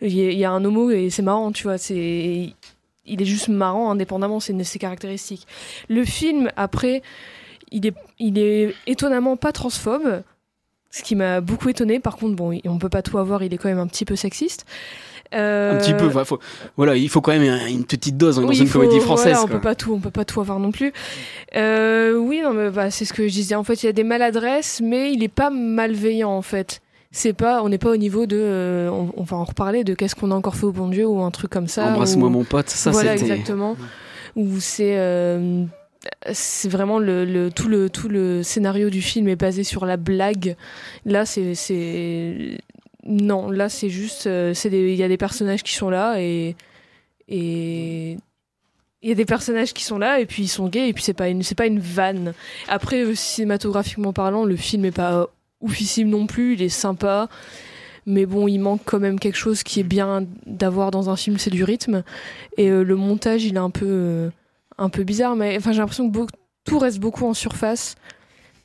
il 0.00 0.12
y, 0.12 0.34
y 0.34 0.44
a 0.44 0.50
un 0.50 0.64
homo 0.64 0.90
et 0.90 1.08
c'est 1.10 1.22
marrant, 1.22 1.52
tu 1.52 1.62
vois. 1.62 1.78
C'est 1.78 2.54
il 3.06 3.22
est 3.22 3.26
juste 3.26 3.48
marrant 3.48 3.88
indépendamment, 3.90 4.38
de 4.38 4.62
ses 4.64 4.78
caractéristiques. 4.80 5.46
Le 5.88 6.04
film 6.04 6.50
après, 6.56 7.02
il 7.70 7.86
est 7.86 7.94
il 8.18 8.36
est 8.36 8.74
étonnamment 8.88 9.36
pas 9.36 9.52
transphobe. 9.52 10.22
Ce 10.96 11.02
qui 11.02 11.14
m'a 11.14 11.40
beaucoup 11.42 11.68
étonné. 11.68 12.00
Par 12.00 12.16
contre, 12.16 12.34
bon, 12.36 12.58
on 12.64 12.78
peut 12.78 12.88
pas 12.88 13.02
tout 13.02 13.18
avoir. 13.18 13.42
Il 13.42 13.52
est 13.52 13.58
quand 13.58 13.68
même 13.68 13.78
un 13.78 13.86
petit 13.86 14.04
peu 14.06 14.16
sexiste. 14.16 14.64
Euh, 15.34 15.74
Un 15.74 15.78
petit 15.78 15.92
peu, 15.92 16.04
voilà, 16.06 16.24
faut, 16.24 16.38
voilà, 16.76 16.96
il 16.96 17.08
faut 17.08 17.20
quand 17.20 17.32
même 17.36 17.42
une 17.68 17.84
petite 17.84 18.16
dose 18.16 18.38
hein, 18.38 18.42
dans 18.42 18.48
oui, 18.48 18.56
une 18.58 18.62
il 18.62 18.68
faut- 18.68 18.78
comédie 18.78 19.00
française. 19.00 19.32
voilà, 19.32 19.40
on 19.42 19.46
quoi. 19.48 19.56
peut 19.56 19.60
pas 19.60 19.74
tout, 19.74 19.92
on 19.92 19.98
peut 19.98 20.10
pas 20.12 20.24
tout 20.24 20.40
avoir 20.40 20.60
non 20.60 20.70
plus. 20.70 20.92
Euh, 21.56 22.16
oui, 22.16 22.40
non, 22.42 22.52
mais 22.54 22.70
bah, 22.70 22.90
c'est 22.92 23.04
ce 23.04 23.12
que 23.12 23.26
je 23.26 23.32
disais. 23.32 23.56
En 23.56 23.64
fait, 23.64 23.82
il 23.82 23.86
y 23.86 23.88
a 23.88 23.92
des 23.92 24.04
maladresses, 24.04 24.80
mais 24.82 25.12
il 25.12 25.22
est 25.24 25.28
pas 25.28 25.50
malveillant 25.50 26.30
en 26.30 26.42
fait. 26.42 26.80
C'est 27.10 27.32
pas, 27.32 27.62
on 27.62 27.68
n'est 27.68 27.78
pas 27.78 27.90
au 27.90 27.96
niveau 27.96 28.26
de, 28.26 28.36
euh, 28.38 28.88
on, 28.90 29.10
on 29.16 29.22
va 29.24 29.36
en 29.36 29.44
reparler 29.44 29.82
de 29.84 29.94
qu'est-ce 29.94 30.14
qu'on 30.14 30.30
a 30.30 30.34
encore 30.34 30.54
fait 30.54 30.66
au 30.66 30.72
bon 30.72 30.88
Dieu 30.88 31.06
ou 31.06 31.20
un 31.20 31.30
truc 31.32 31.50
comme 31.50 31.66
ça. 31.66 31.86
Embrasse-moi 31.86 32.28
ou- 32.28 32.32
mon 32.32 32.44
pote, 32.44 32.68
ça, 32.70 32.90
voilà 32.92 33.16
c'était- 33.18 33.32
exactement. 33.32 33.76
Où 34.36 34.60
c'est, 34.60 34.94
c'est 36.32 36.68
vraiment 36.68 36.98
le, 36.98 37.50
tout 37.50 37.68
le 37.68 37.90
tout 37.90 38.08
le 38.08 38.42
scénario 38.42 38.90
du 38.90 39.02
film 39.02 39.28
est 39.28 39.36
basé 39.36 39.64
sur 39.64 39.86
la 39.86 39.96
blague. 39.96 40.56
Là, 41.04 41.26
c'est 41.26 41.54
non, 43.06 43.50
là 43.50 43.68
c'est 43.68 43.88
juste, 43.88 44.26
euh, 44.26 44.52
il 44.64 44.94
y 44.94 45.02
a 45.02 45.08
des 45.08 45.16
personnages 45.16 45.62
qui 45.62 45.74
sont 45.74 45.90
là 45.90 46.20
et 46.20 46.56
et 47.28 48.16
il 49.02 49.08
y 49.08 49.12
a 49.12 49.14
des 49.14 49.24
personnages 49.24 49.72
qui 49.72 49.84
sont 49.84 49.98
là 49.98 50.20
et 50.20 50.26
puis 50.26 50.44
ils 50.44 50.48
sont 50.48 50.68
gays 50.68 50.88
et 50.88 50.92
puis 50.92 51.02
c'est 51.02 51.14
pas 51.14 51.28
une 51.28 51.42
c'est 51.42 51.54
pas 51.54 51.66
une 51.66 51.80
vanne. 51.80 52.34
Après 52.68 53.04
euh, 53.04 53.14
cinématographiquement 53.14 54.12
parlant, 54.12 54.44
le 54.44 54.56
film 54.56 54.84
est 54.84 54.92
pas 54.92 55.28
oufissime 55.60 56.08
non 56.08 56.26
plus, 56.26 56.54
il 56.54 56.62
est 56.62 56.68
sympa. 56.68 57.28
Mais 58.08 58.24
bon, 58.24 58.46
il 58.46 58.58
manque 58.58 58.82
quand 58.84 59.00
même 59.00 59.18
quelque 59.18 59.36
chose 59.36 59.64
qui 59.64 59.80
est 59.80 59.84
bien 59.84 60.26
d'avoir 60.46 60.92
dans 60.92 61.10
un 61.10 61.16
film, 61.16 61.38
c'est 61.38 61.50
du 61.50 61.64
rythme. 61.64 62.04
Et 62.56 62.68
euh, 62.70 62.84
le 62.84 62.94
montage, 62.94 63.44
il 63.44 63.56
est 63.56 63.58
un 63.58 63.70
peu, 63.70 64.30
un 64.78 64.88
peu 64.88 65.04
bizarre. 65.04 65.36
Mais 65.36 65.56
enfin, 65.56 65.72
j'ai 65.72 65.78
l'impression 65.78 66.08
que 66.08 66.12
beau- 66.12 66.26
tout 66.64 66.78
reste 66.78 66.98
beaucoup 66.98 67.26
en 67.26 67.34
surface. 67.34 67.94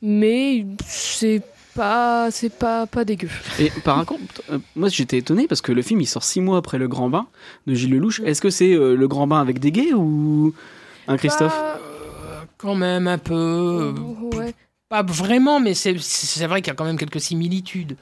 Mais 0.02 0.66
c'est 0.86 1.42
pas, 1.76 2.30
c'est 2.32 2.52
pas, 2.54 2.88
pas 2.88 3.06
dégueu. 3.06 3.30
Et 3.60 3.70
par 3.84 4.04
contre, 4.06 4.42
euh, 4.52 4.58
moi 4.76 4.90
j'étais 4.90 5.18
étonné 5.18 5.48
parce 5.48 5.62
que 5.62 5.72
le 5.72 5.82
film 5.82 6.02
il 6.02 6.06
sort 6.08 6.24
six 6.24 6.42
mois 6.42 6.58
après 6.58 6.78
Le 6.80 6.88
Grand 6.88 7.10
Bain 7.10 7.28
de 7.68 7.74
Gilles 7.76 7.92
Lelouch. 7.92 8.20
Est-ce 8.22 8.42
que 8.42 8.50
c'est 8.50 8.74
euh, 8.74 8.96
Le 8.96 9.08
Grand 9.08 9.28
Bain 9.28 9.40
avec 9.40 9.60
des 9.60 9.72
gays 9.72 9.94
ou 9.94 10.54
un 11.08 11.18
Christophe 11.18 11.56
Bah, 11.56 11.80
Quand 12.58 12.76
même 12.76 13.08
un 13.08 13.18
peu. 13.20 13.34
euh, 13.36 13.92
Ouais. 14.38 14.54
Pas 14.90 15.04
vraiment, 15.04 15.60
mais 15.62 15.74
c'est 15.74 15.96
c'est 16.00 16.48
vrai 16.48 16.62
qu'il 16.62 16.68
y 16.70 16.74
a 16.74 16.76
quand 16.76 16.84
même 16.86 16.98
quelques 16.98 17.22
similitudes. 17.22 17.96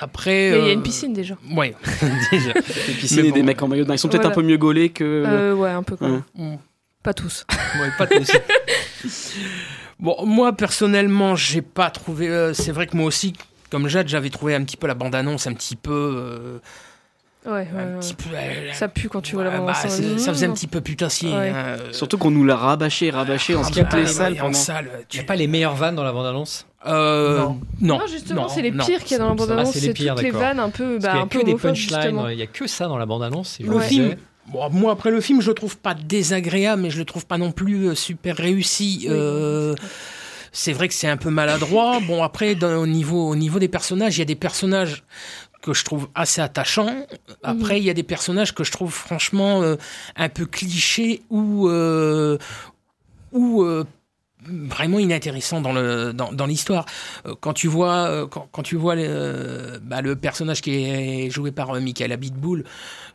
Après. 0.00 0.50
Mais 0.52 0.58
il 0.58 0.64
y 0.64 0.68
a 0.68 0.70
euh, 0.70 0.74
une 0.74 0.82
piscine 0.82 1.12
déjà. 1.12 1.36
Ouais, 1.54 1.74
déjà. 2.32 2.52
Des 2.86 2.92
piscines 2.94 3.24
et 3.26 3.32
des 3.32 3.42
mecs 3.42 3.60
en 3.62 3.68
maillot 3.68 3.84
de 3.84 3.88
bain. 3.88 3.94
Ils 3.94 3.98
sont 3.98 4.08
peut-être 4.08 4.26
un 4.26 4.30
peu 4.30 4.42
mieux 4.42 4.56
gaulés 4.56 4.88
que. 4.88 5.04
Euh, 5.26 5.54
ouais, 5.54 5.70
un 5.70 5.82
peu 5.82 5.96
quand. 5.96 6.22
Pas 7.02 7.14
tous. 7.14 7.46
Ouais, 7.80 7.90
pas 7.96 8.06
tous. 8.06 8.30
bon, 9.98 10.16
moi 10.26 10.52
personnellement, 10.52 11.34
j'ai 11.36 11.62
pas 11.62 11.90
trouvé. 11.90 12.28
euh, 12.28 12.52
c'est 12.54 12.72
vrai 12.72 12.86
que 12.86 12.96
moi 12.96 13.06
aussi, 13.06 13.32
comme 13.70 13.88
Jade, 13.88 14.08
j'avais 14.08 14.30
trouvé 14.30 14.54
un 14.54 14.64
petit 14.64 14.76
peu 14.76 14.86
la 14.86 14.94
bande-annonce 14.94 15.46
un 15.46 15.54
petit 15.54 15.76
peu. 15.76 15.92
euh, 15.92 16.58
Ouais, 17.46 17.52
ouais, 17.52 17.64
ouais. 17.72 17.98
petit 18.00 18.12
peu, 18.12 18.28
euh, 18.34 18.70
Ça 18.74 18.86
pue 18.88 19.08
quand 19.08 19.22
tu 19.22 19.34
vois 19.34 19.44
la 19.44 19.50
bah, 19.52 19.58
bande 19.60 19.74
c'est- 19.74 20.18
ça 20.18 20.30
faisait 20.30 20.44
un 20.46 20.52
petit 20.52 20.66
peu 20.66 20.82
putassier. 20.82 21.32
Ouais. 21.34 21.48
hein. 21.48 21.76
Surtout 21.90 22.18
qu'on 22.18 22.30
nous 22.30 22.44
l'a 22.44 22.54
rabâché, 22.56 23.08
rabâché 23.10 23.54
en 23.54 23.62
bah, 23.62 23.68
les 23.94 24.06
salles. 24.06 24.38
en 24.42 24.52
salle, 24.52 24.90
Il 25.10 25.16
n'y 25.16 25.20
a 25.20 25.24
pas 25.26 25.36
les 25.36 25.46
meilleures 25.46 25.74
vannes 25.74 25.94
dans 25.94 26.04
la 26.04 26.12
bande-annonce? 26.12 26.66
Euh, 26.86 27.38
non. 27.38 27.98
Non, 27.98 28.00
justement, 28.06 28.46
c'est 28.50 28.60
les 28.60 28.72
pires 28.72 29.02
qu'il 29.04 29.12
y 29.12 29.14
a 29.14 29.18
dans 29.20 29.28
la 29.28 29.32
Ah, 29.32 29.34
bande-annonce. 29.36 29.72
c'est 29.72 29.80
les 29.80 29.94
pires, 29.94 30.14
toutes 30.16 30.24
les 30.24 30.30
vannes 30.30 30.60
un 30.60 30.68
peu, 30.68 30.98
Parce 31.00 31.04
bah, 31.04 31.08
qu'il 31.12 31.16
y 31.16 31.20
a 31.20 31.24
un 31.24 31.26
peu 31.28 31.40
que 31.40 31.44
des 31.46 31.54
punchlines, 31.54 32.22
il 32.30 32.36
n'y 32.36 32.42
a 32.42 32.46
que 32.46 32.66
ça 32.66 32.88
dans 32.88 32.98
la 32.98 33.06
bande-annonce. 33.06 33.58
Le 33.60 33.80
film, 33.80 34.16
bon, 34.50 34.70
moi 34.70 34.92
après 34.92 35.10
le 35.10 35.20
film, 35.20 35.40
je 35.40 35.48
le 35.48 35.54
trouve 35.54 35.76
pas 35.78 35.94
désagréable, 35.94 36.82
mais 36.82 36.90
je 36.90 36.98
le 36.98 37.04
trouve 37.04 37.26
pas 37.26 37.38
non 37.38 37.52
plus 37.52 37.88
euh, 37.88 37.94
super 37.94 38.36
réussi. 38.36 39.06
Euh, 39.08 39.74
c'est 40.52 40.72
vrai 40.72 40.88
que 40.88 40.94
c'est 40.94 41.08
un 41.08 41.16
peu 41.16 41.30
maladroit. 41.30 42.00
Bon 42.06 42.22
après, 42.22 42.54
dans- 42.54 42.76
au 42.82 42.86
niveau 42.86 43.28
au 43.28 43.36
niveau 43.36 43.58
des 43.58 43.68
personnages, 43.68 44.16
il 44.16 44.20
y 44.20 44.22
a 44.22 44.26
des 44.26 44.34
personnages 44.34 45.04
que 45.62 45.74
je 45.74 45.84
trouve 45.84 46.08
assez 46.14 46.40
attachants. 46.40 47.06
Après, 47.42 47.78
il 47.78 47.84
y 47.84 47.90
a 47.90 47.94
des 47.94 48.02
personnages 48.02 48.54
que 48.54 48.64
je 48.64 48.72
trouve 48.72 48.90
franchement 48.92 49.62
euh, 49.62 49.76
un 50.16 50.28
peu 50.30 50.46
clichés 50.46 51.22
ou 51.28 51.68
euh, 51.68 52.38
ou 53.32 53.62
vraiment 54.42 54.98
inintéressants 54.98 55.60
dans 55.60 55.72
le 55.72 56.12
dans, 56.14 56.32
dans 56.32 56.46
l'histoire. 56.46 56.86
Euh, 57.26 57.34
Quand 57.38 57.52
tu 57.52 57.68
vois 57.68 58.06
euh, 58.08 58.26
quand, 58.26 58.48
quand 58.50 58.62
tu 58.62 58.76
vois 58.76 58.94
le, 58.94 59.04
euh, 59.06 59.78
bah, 59.82 60.00
le 60.00 60.16
personnage 60.16 60.62
qui 60.62 60.72
est 60.72 61.30
joué 61.30 61.52
par 61.52 61.74
Michael 61.74 62.10
Abitboul 62.12 62.64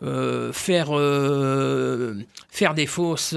euh, 0.03 0.51
faire 0.51 0.89
euh, 0.91 2.15
faire 2.49 2.73
des 2.73 2.85
fausses 2.85 3.33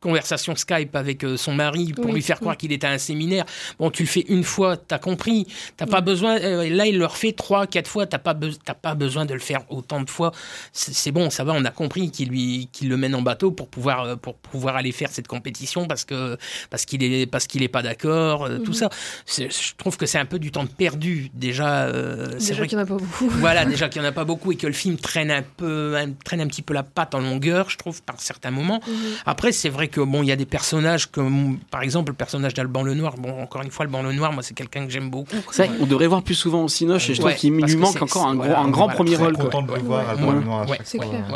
conversations 0.00 0.54
Skype 0.56 0.94
avec 0.94 1.24
euh, 1.24 1.36
son 1.36 1.54
mari 1.54 1.92
pour 1.92 2.06
Oui, 2.06 2.12
lui 2.12 2.22
faire 2.22 2.36
oui. 2.36 2.40
croire 2.40 2.56
qu'il 2.56 2.72
était 2.72 2.86
à 2.86 2.90
un 2.90 2.98
séminaire. 2.98 3.44
Bon, 3.78 3.90
tu 3.90 4.02
le 4.04 4.08
fais 4.08 4.24
une 4.28 4.44
fois, 4.44 4.76
t'as 4.76 4.98
compris. 4.98 5.46
T'as 5.76 5.86
pas 5.86 6.00
besoin. 6.00 6.38
euh, 6.38 6.68
là, 6.70 6.86
il 6.86 6.98
le 6.98 7.06
refait 7.06 7.32
trois, 7.32 7.66
quatre 7.66 7.88
fois. 7.90 8.06
T'as 8.06 8.18
pas 8.18 8.34
be- 8.34 8.56
pas 8.80 8.94
besoin 8.94 9.24
de 9.26 9.34
le 9.34 9.40
faire 9.40 9.60
autant 9.70 10.00
de 10.00 10.08
fois. 10.10 10.32
C'est 10.72 11.10
bon, 11.12 11.30
ça 11.30 11.44
va. 11.44 11.52
On 11.52 11.64
a 11.64 11.70
compris 11.70 12.10
qu'il 12.10 12.28
lui 12.28 12.68
qu'il 12.72 12.88
le 12.88 12.96
mène 12.96 13.14
en 13.14 13.22
bateau 13.22 13.50
pour 13.50 13.68
pouvoir 13.68 14.02
euh, 14.04 14.16
pour 14.16 14.34
pouvoir 14.36 14.76
aller 14.76 14.92
faire 14.92 15.10
cette 15.10 15.26
compétition 15.28 15.86
parce 15.86 16.04
que 16.04 16.36
parce 16.70 16.84
qu'il 16.84 17.02
est 17.02 17.26
parce 17.26 17.46
qu'il 17.46 17.62
est 17.62 17.68
pas 17.68 17.82
d'accord. 17.82 18.44
euh, 18.44 18.58
Tout 18.58 18.70
Mhm. 18.72 18.74
ça. 18.74 18.90
Je 19.26 19.74
trouve 19.76 19.96
que 19.96 20.06
c'est 20.06 20.18
un 20.18 20.24
peu 20.26 20.38
du 20.38 20.50
temps 20.52 20.66
perdu 20.66 21.30
déjà. 21.34 21.84
euh, 21.86 22.28
Déjà 22.38 22.54
vrai 22.54 22.68
qu'il 22.68 22.76
n'y 22.78 22.82
en 22.82 22.86
a 22.86 22.88
pas 22.88 22.96
beaucoup. 22.96 23.28
voilà, 23.30 23.64
déjà 23.66 23.88
qu'il 23.88 24.00
n'y 24.02 24.06
en 24.06 24.10
a 24.10 24.12
pas 24.12 24.24
beaucoup 24.24 24.52
et 24.52 24.56
que 24.56 24.66
le 24.66 24.72
film 24.72 24.96
traîne 24.96 25.30
un 25.30 25.42
peu, 25.42 25.96
un- 25.96 26.12
traîne 26.24 26.40
un 26.40 26.46
petit 26.46 26.62
peu 26.62 26.74
la 26.74 26.82
patte 26.82 27.14
en 27.14 27.20
longueur, 27.20 27.70
je 27.70 27.76
trouve, 27.76 28.02
par 28.02 28.20
certains 28.20 28.50
moments. 28.50 28.80
Mhm. 28.86 28.94
Après, 29.26 29.52
c'est 29.52 29.68
vrai 29.68 29.87
que 29.88 30.00
bon, 30.00 30.22
il 30.22 30.26
y 30.26 30.32
a 30.32 30.36
des 30.36 30.46
personnages 30.46 31.06
comme, 31.06 31.58
par 31.70 31.82
exemple, 31.82 32.10
le 32.12 32.16
personnage 32.16 32.54
d'Alban 32.54 32.82
Lenoir. 32.82 33.14
Bon, 33.16 33.42
encore 33.42 33.62
une 33.62 33.70
fois, 33.70 33.84
Alban 33.86 34.02
Lenoir, 34.02 34.32
moi, 34.32 34.42
c'est 34.42 34.54
quelqu'un 34.54 34.84
que 34.86 34.90
j'aime 34.92 35.10
beaucoup. 35.10 35.36
C'est 35.50 35.66
vrai 35.66 35.76
qu'on 35.78 35.86
devrait 35.86 36.06
voir 36.06 36.22
plus 36.22 36.34
souvent 36.34 36.62
au 36.62 36.68
Cinoche 36.68 37.10
et 37.10 37.14
je 37.14 37.20
trouve 37.20 37.30
Ouais, 37.32 37.36
qu'il 37.36 37.52
lui 37.52 37.62
que 37.62 37.76
manque 37.76 38.00
encore 38.02 38.26
un, 38.26 38.30
c'est- 38.32 38.36
gros, 38.36 38.46
voilà, 38.46 38.60
un 38.60 38.68
grand 38.70 38.82
voilà, 38.84 38.94
premier 38.94 39.14
très 39.14 39.24
rôle. 39.24 39.34
quoi. 39.34 39.44
content 39.46 39.62
de 39.62 39.74
le 39.74 39.80
voir, 39.80 40.08
Alban 40.08 40.28
Ouais, 40.28 40.34
Lenoir, 40.34 40.68
ouais, 40.70 40.78
C'est 40.84 40.98
clair. 40.98 41.26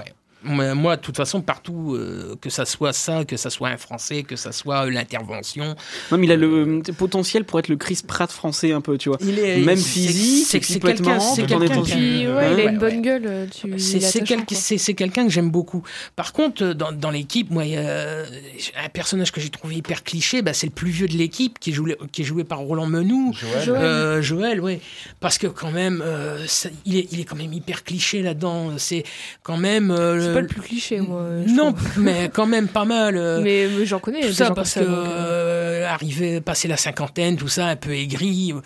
Moi, 0.45 0.97
de 0.97 1.01
toute 1.01 1.17
façon, 1.17 1.41
partout, 1.41 1.95
euh, 1.95 2.37
que 2.41 2.51
ça 2.51 2.65
soit 2.65 2.93
ça, 2.93 3.25
que 3.25 3.37
ça 3.37 3.51
soit 3.51 3.69
un 3.69 3.77
Français, 3.77 4.23
que 4.23 4.37
ça 4.37 4.53
soit 4.53 4.87
euh, 4.87 4.91
l'intervention. 4.91 5.75
Non, 6.11 6.19
mais 6.19 6.27
il 6.27 6.33
a 6.33 6.37
le 6.37 6.47
euh, 6.89 6.93
potentiel 6.97 7.45
pour 7.45 7.59
être 7.59 7.69
le 7.69 7.77
Chris 7.77 8.01
Pratt 8.07 8.31
français 8.31 8.73
un 8.73 8.81
peu, 8.81 8.99
tu 8.99 9.09
vois. 9.09 9.19
Il 9.21 9.39
est- 9.39 9.59
Même 9.61 9.77
physique, 9.79 10.47
c'est- 10.49 10.61
quelqu'un- 10.81 11.21
c'est 11.21 11.47
quelqu'un 11.47 11.83
qui- 11.83 11.91
Puis, 11.93 12.27
ouais, 12.27 12.33
Ouais, 12.35 12.53
il 12.53 12.53
a 12.53 12.55
ouais, 12.55 12.63
une 12.65 12.71
ouais. 12.71 12.79
bonne 12.79 13.03
gueule. 13.03 13.49
Tu, 13.51 13.79
C'est 13.79 14.95
quelqu'un 14.95 15.25
que 15.25 15.31
j'aime 15.31 15.51
beaucoup. 15.51 15.83
Par 16.17 16.33
contre, 16.33 16.63
euh, 16.65 16.75
dans, 16.75 16.93
dans 16.93 17.11
l'équipe, 17.11 17.51
moi, 17.51 17.63
un 17.65 18.89
personnage 18.93 19.33
que 19.33 19.41
j'ai 19.41 19.51
trouvé 19.51 19.77
hyper 19.77 20.03
cliché, 20.05 20.43
bah, 20.43 20.53
c'est 20.53 20.67
le 20.67 20.73
plus 20.73 20.91
vieux 20.91 21.09
de 21.09 21.17
l'équipe, 21.17 21.59
qui 21.59 21.71
est 21.71 21.73
joué, 21.73 21.97
qui 22.13 22.23
est 22.23 22.25
joué 22.25 22.45
par 22.45 22.59
Roland 22.61 22.87
Menou. 22.87 23.33
Joël. 23.33 23.65
Joël. 23.65 23.83
Euh, 23.83 24.23
Joël, 24.23 24.61
ouais. 24.61 24.81
Parce 25.21 25.39
que 25.39 25.47
quand 25.47 25.71
même, 25.71 26.03
euh, 26.05 26.45
ça- 26.47 26.69
il, 26.85 26.97
est, 26.97 27.09
il 27.13 27.21
est 27.21 27.25
quand 27.25 27.37
même 27.37 27.53
hyper 27.53 27.85
cliché 27.85 28.23
là-dedans. 28.23 28.73
C'est 28.79 29.05
quand 29.43 29.57
même... 29.57 29.91
euh, 30.33 30.35
C'est 30.35 30.41
suis 30.41 30.41
pas 30.41 30.41
le 30.41 30.47
plus 30.47 30.61
cliché, 30.61 31.01
moi. 31.01 31.23
Non, 31.49 31.75
mais 31.99 32.31
quand 32.33 32.47
même 32.47 32.69
pas 32.69 32.85
mal. 32.85 33.17
euh, 33.17 33.41
Mais, 33.43 33.69
mais 33.79 33.87
j'en 33.87 33.99
connais. 33.99 34.21
tout 34.23 34.33
ça 34.33 34.47
gens 34.49 34.55
parce 34.55 34.75
que 34.75 34.81
euh, 34.81 34.85
euh, 34.87 35.87
arriver, 35.87 36.41
passer 36.41 36.69
la 36.69 36.77
cinquantaine, 36.77 37.37
tout 37.37 37.49
ça, 37.49 37.67
un 37.67 37.77
peu 37.77 37.93
aigri. 37.95 38.53
euh, 38.53 38.61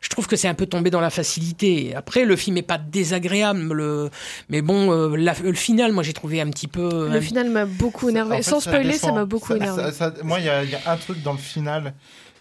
Je 0.00 0.08
trouve 0.08 0.26
que 0.26 0.36
c'est 0.36 0.48
un 0.48 0.54
peu 0.54 0.66
tombé 0.66 0.90
dans 0.90 1.00
la 1.00 1.10
facilité. 1.10 1.94
Après, 1.94 2.24
le 2.24 2.36
film 2.36 2.56
est 2.56 2.62
pas 2.62 2.78
désagréable, 2.78 3.72
le... 3.72 4.10
mais 4.48 4.62
bon, 4.62 4.90
euh, 4.92 5.16
la- 5.16 5.34
le 5.42 5.52
final, 5.54 5.92
moi, 5.92 6.02
j'ai 6.02 6.12
trouvé 6.12 6.40
un 6.40 6.50
petit 6.50 6.68
peu. 6.68 7.08
Le 7.08 7.16
un- 7.16 7.20
final 7.20 7.50
m'a 7.50 7.64
beaucoup 7.66 8.08
énervé. 8.08 8.34
En 8.34 8.36
fait, 8.38 8.42
Sans 8.42 8.60
spoiler, 8.60 8.94
ça 8.94 9.12
m'a 9.12 9.24
beaucoup 9.24 9.54
énervé. 9.54 9.82
ça- 9.82 9.92
ça- 9.92 10.14
moi, 10.22 10.38
il 10.40 10.46
y, 10.46 10.48
a- 10.48 10.64
il 10.64 10.70
y 10.70 10.74
a 10.74 10.90
un 10.90 10.96
truc 10.96 11.22
dans 11.22 11.32
le 11.32 11.38
final 11.38 11.94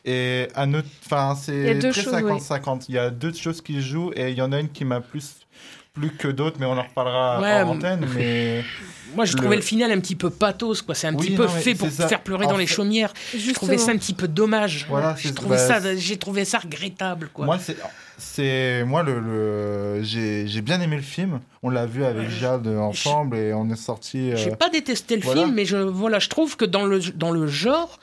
et 0.03 0.47
un 0.55 0.73
autre. 0.73 0.87
Enfin, 1.05 1.35
c'est 1.39 1.77
très 1.79 1.93
choses, 2.01 2.13
50-50. 2.13 2.85
Il 2.89 2.95
y 2.95 2.97
a 2.97 3.09
deux 3.11 3.33
choses 3.33 3.61
qui 3.61 3.81
jouent 3.81 4.11
et 4.15 4.29
il 4.31 4.35
y 4.37 4.41
en 4.41 4.51
a 4.51 4.59
une 4.59 4.69
qui 4.69 4.83
m'a 4.85 4.99
plus 5.01 5.35
plus 5.93 6.11
que 6.11 6.27
d'autres, 6.29 6.57
mais 6.59 6.65
on 6.65 6.77
en 6.77 6.83
reparlera 6.83 7.41
Ouais, 7.41 7.61
en 7.63 7.69
antenne. 7.75 8.07
Mais 8.15 8.63
Moi, 9.15 9.25
je 9.25 9.33
le- 9.33 9.39
trouvais 9.39 9.57
le 9.57 9.61
final 9.61 9.91
un 9.91 9.99
petit 9.99 10.15
peu 10.15 10.29
pathos, 10.29 10.81
quoi. 10.81 10.95
C'est 10.95 11.07
un 11.07 11.15
Oui, 11.15 11.27
petit 11.27 11.35
peu 11.35 11.43
non, 11.43 11.49
fait 11.49 11.75
pour 11.75 11.89
ça. 11.89 12.07
faire 12.07 12.21
pleurer 12.21 12.45
En 12.45 12.51
dans 12.51 12.57
les 12.57 12.67
chaumières. 12.67 13.11
Je 13.33 13.37
Justement. 13.37 13.53
trouvais 13.55 13.77
ça 13.77 13.91
un 13.91 13.97
petit 13.97 14.13
peu 14.13 14.27
dommage. 14.29 14.85
Voilà, 14.87 15.15
j'ai 15.17 15.29
c'est- 15.29 15.33
trouvé 15.35 15.57
bah, 15.57 15.67
ça, 15.81 15.95
j'ai 15.97 16.17
trouvé 16.17 16.45
ça 16.45 16.59
regrettable, 16.59 17.29
quoi. 17.33 17.45
Moi, 17.45 17.57
c'est, 18.17 18.83
moi, 18.85 19.03
le, 19.03 19.19
le- 19.19 20.03
j'ai, 20.03 20.61
bien 20.61 20.79
aimé 20.79 20.95
le 20.95 21.01
film. 21.01 21.41
On 21.61 21.69
l'a 21.69 21.85
vu 21.85 22.05
avec 22.05 22.29
Jade 22.29 22.67
ensemble 22.67 23.35
et 23.37 23.53
on 23.53 23.69
est 23.69 23.75
sorti. 23.75 24.31
euh, 24.31 24.37
J'ai 24.37 24.51
pas 24.55 24.69
détesté 24.69 25.15
le 25.17 25.21
voilà. 25.23 25.41
film, 25.43 25.53
mais 25.53 25.65
je, 25.65 25.75
voilà, 25.77 26.19
je 26.19 26.29
trouve 26.29 26.55
que 26.55 26.63
dans 26.65 26.85
le, 26.85 26.99
dans 27.15 27.31
le 27.31 27.47
genre, 27.47 27.99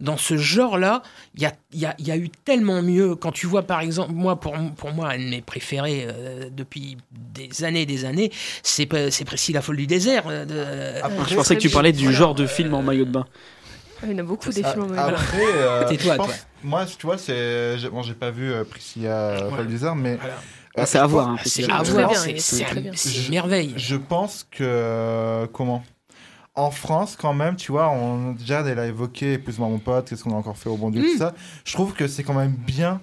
dans 0.00 0.16
ce 0.16 0.36
genre-là, 0.38 1.02
il 1.34 1.42
y 1.42 1.46
a, 1.46 1.52
il 1.72 1.78
y, 1.80 1.86
a, 1.86 1.94
il 1.98 2.08
y 2.08 2.10
a 2.10 2.16
eu 2.16 2.30
tellement 2.30 2.82
mieux. 2.82 3.14
Quand 3.14 3.32
tu 3.32 3.46
vois, 3.46 3.62
par 3.62 3.80
exemple, 3.80 4.12
moi, 4.12 4.40
pour, 4.40 4.54
pour 4.76 4.92
moi, 4.92 5.10
un 5.10 5.18
de 5.18 5.24
mes 5.28 5.42
préférés 5.42 6.06
euh, 6.08 6.48
depuis 6.50 6.96
des 7.12 7.64
années 7.64 7.82
et 7.82 7.86
des 7.86 8.04
années, 8.04 8.30
c'est, 8.62 8.86
Précis 8.86 9.52
la 9.52 9.60
folle 9.62 9.76
du 9.76 9.86
désert. 9.86 10.24
euh, 10.26 10.44
de- 10.44 11.02
Après, 11.04 11.28
Je 11.30 11.34
pensais 11.36 11.54
que 11.56 11.60
tu 11.60 11.70
parlais 11.70 11.92
du 11.92 12.04
Voilà. 12.04 12.18
genre 12.18 12.34
de 12.34 12.46
film 12.46 12.72
en 12.74 12.82
maillot 12.82 13.04
de 13.04 13.10
bain. 13.10 13.26
Il 14.02 14.12
y 14.12 14.14
en 14.14 14.18
a 14.18 14.22
beaucoup 14.22 14.48
des 14.50 14.62
Ah, 14.64 14.72
films 14.72 14.84
en 14.84 14.94
Après, 14.96 15.36
mode- 15.36 15.46
euh, 15.56 15.84
Tais-toi, 15.88 16.12
je 16.14 16.16
pense- 16.16 16.26
toi. 16.28 16.36
moi, 16.64 16.86
tu 16.86 17.06
vois, 17.06 17.18
c'est, 17.18 17.76
j'ai- 17.78 17.90
bon, 17.90 18.02
j'ai 18.02 18.14
pas 18.14 18.30
vu 18.30 18.50
euh, 18.50 18.64
Priscilla 18.64 19.34
Voilà. 19.40 19.56
Folle 19.56 19.66
du 19.66 19.72
désert, 19.74 19.94
mais 19.94 20.16
Voilà. 20.16 20.34
euh, 20.78 20.82
c'est 20.86 20.98
à 20.98 21.02
je 21.02 21.08
voir, 21.08 21.28
hein, 21.28 21.36
c'est 21.44 21.70
à 21.70 21.82
voir, 21.82 22.16
c'est, 22.16 22.60
une 23.26 23.30
merveille. 23.30 23.74
Je 23.76 23.96
pense 23.96 24.46
que 24.50 24.62
euh, 24.64 25.46
comment? 25.52 25.84
En 26.60 26.70
France, 26.70 27.16
quand 27.20 27.34
même, 27.34 27.56
tu 27.56 27.72
vois, 27.72 27.90
on, 27.90 28.36
Jade, 28.44 28.66
elle 28.66 28.78
a 28.78 28.86
évoqué 28.86 29.34
Épouse-moi 29.34 29.68
mon 29.68 29.78
pote, 29.78 30.08
qu'est-ce 30.08 30.22
qu'on 30.24 30.32
a 30.32 30.36
encore 30.38 30.56
fait 30.56 30.68
au 30.68 30.76
bon 30.76 30.90
Dieu, 30.90 31.02
Mm. 31.02 31.04
tout 31.12 31.18
ça. 31.18 31.34
Je 31.64 31.72
trouve 31.72 31.92
que 31.94 32.06
c'est 32.08 32.22
quand 32.22 32.34
même 32.34 32.52
bien 32.52 33.00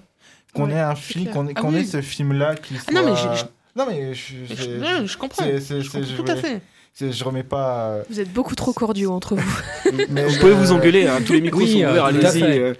qu'on 0.54 0.66
Ouais, 0.68 0.74
ait 0.74 0.80
un 0.80 0.94
film, 0.94 1.30
qu'on 1.30 1.46
ait, 1.46 1.52
Ah 1.56 1.60
qu'on 1.60 1.72
oui. 1.74 1.80
ait 1.80 1.84
ce 1.84 2.00
film-là 2.00 2.54
qui 2.54 2.74
soit... 2.76 2.84
Ah 2.88 2.92
non, 2.92 3.04
mais 3.04 3.16
je- 3.16 3.44
Non, 3.76 3.86
mais 3.88 4.14
je, 4.14 4.34
Je, 4.48 4.54
j'ai- 4.54 4.78
ouais, 4.78 5.06
je 5.06 5.16
comprends. 5.18 5.44
Je 5.44 6.16
tout 6.16 6.24
à 6.26 6.36
fait. 6.36 6.60
je 7.00 7.22
remets 7.24 7.44
pas... 7.44 7.90
euh, 7.90 8.02
Vous 8.10 8.18
êtes 8.18 8.32
beaucoup 8.32 8.56
trop 8.56 8.72
cordiaux 8.72 9.12
entre 9.12 9.36
vous. 9.36 9.58
mais 10.10 10.24
Vous 10.24 10.30
je- 10.30 10.40
pouvez 10.40 10.52
vous 10.54 10.72
engueuler, 10.72 11.06
hein, 11.06 11.18
tous 11.24 11.34
les 11.34 11.40
micros 11.42 11.60
Oui, 11.60 11.72
sont 11.74 11.80
euh, 11.86 11.90
ouverts, 11.90 12.04
allez-y. 12.06 12.42
euh. 12.42 12.74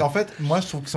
En 0.00 0.10
fait, 0.10 0.32
moi, 0.38 0.60
je 0.60 0.68
trouve 0.68 0.82
que, 0.82 0.90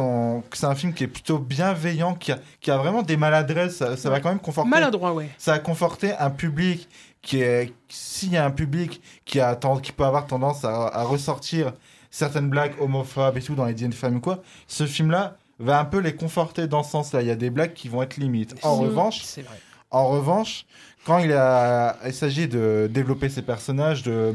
c'est 0.57 0.65
un 0.65 0.75
film 0.75 0.93
qui 0.93 1.03
est 1.05 1.07
plutôt 1.07 1.39
bienveillant, 1.39 2.13
qui 2.13 2.31
a, 2.31 2.39
qui 2.61 2.69
a 2.69 2.77
vraiment 2.77 3.01
des 3.01 3.17
maladresses. 3.17 3.77
Ça, 3.77 3.97
ça 3.97 4.09
va 4.11 4.19
quand 4.19 4.29
même 4.29 4.39
conforter. 4.39 4.69
Maladroit, 4.69 5.13
ouais. 5.13 5.29
Ça 5.39 5.53
a 5.53 5.59
conforté 5.59 6.11
un 6.19 6.29
public 6.29 6.87
qui 7.27 7.41
est. 7.41 7.73
S'il 7.89 8.31
y 8.31 8.37
a 8.37 8.45
un 8.45 8.51
public 8.51 9.01
qui, 9.25 9.39
a, 9.39 9.55
ten- 9.55 9.81
qui 9.81 9.91
peut 9.91 10.05
avoir 10.05 10.25
tendance 10.27 10.63
à, 10.65 10.87
à 10.87 11.03
ressortir 11.03 11.73
certaines 12.09 12.49
blagues 12.49 12.73
homophobes 12.79 13.37
et 13.37 13.41
tout 13.41 13.53
dans 13.55 13.65
les 13.65 13.73
dîners 13.73 13.93
de 14.09 14.15
ou 14.15 14.19
quoi, 14.19 14.41
ce 14.67 14.85
film-là 14.85 15.35
va 15.59 15.79
un 15.79 15.85
peu 15.85 15.99
les 15.99 16.15
conforter 16.15 16.67
dans 16.67 16.83
ce 16.83 16.91
sens-là. 16.91 17.21
Il 17.21 17.27
y 17.27 17.31
a 17.31 17.35
des 17.35 17.49
blagues 17.49 17.73
qui 17.73 17.89
vont 17.89 18.01
être 18.01 18.17
limites. 18.17 18.55
En 18.63 18.75
revanche, 18.75 19.21
c'est 19.23 19.41
vrai. 19.41 19.57
en 19.91 20.07
revanche, 20.07 20.65
quand 21.05 21.17
il, 21.19 21.33
a- 21.33 21.97
il 22.05 22.13
s'agit 22.13 22.47
de 22.47 22.89
développer 22.91 23.29
ses 23.29 23.41
personnages, 23.41 24.03
de, 24.03 24.33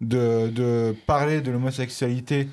de, 0.00 0.48
de 0.48 0.94
parler 1.06 1.40
de 1.40 1.50
l'homosexualité 1.50 2.48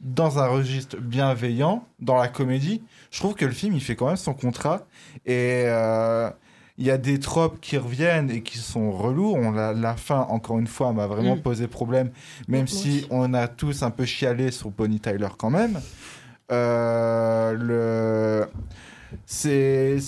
dans 0.00 0.38
un 0.40 0.46
registre 0.48 0.96
bienveillant, 0.98 1.84
dans 2.00 2.16
la 2.16 2.28
comédie, 2.28 2.82
je 3.10 3.18
trouve 3.20 3.34
que 3.34 3.44
le 3.44 3.52
film, 3.52 3.74
il 3.74 3.80
fait 3.80 3.94
quand 3.96 4.08
même 4.08 4.16
son 4.16 4.34
contrat. 4.34 4.82
Et 5.26 5.64
euh, 5.66 6.28
il 6.78 6.86
y 6.86 6.90
a 6.90 6.98
des 6.98 7.18
tropes 7.20 7.60
qui 7.60 7.76
reviennent 7.76 8.30
et 8.30 8.42
qui 8.42 8.58
sont 8.58 8.90
relous. 8.92 9.32
On, 9.36 9.50
la, 9.52 9.72
la 9.72 9.94
fin, 9.94 10.20
encore 10.30 10.58
une 10.58 10.66
fois, 10.66 10.92
m'a 10.92 11.06
vraiment 11.06 11.36
Mm. 11.36 11.42
posé 11.42 11.66
problème, 11.68 12.10
même 12.48 12.66
si 12.66 13.06
on 13.10 13.34
a 13.34 13.46
tous 13.48 13.82
un 13.82 13.90
peu 13.90 14.04
chialé 14.04 14.50
sur 14.50 14.70
Bonnie 14.70 15.00
Tyler 15.00 15.28
quand 15.38 15.50
même. 15.50 15.80
Euh, 16.50 17.52
le... 17.52 18.46
C'est... 19.26 19.98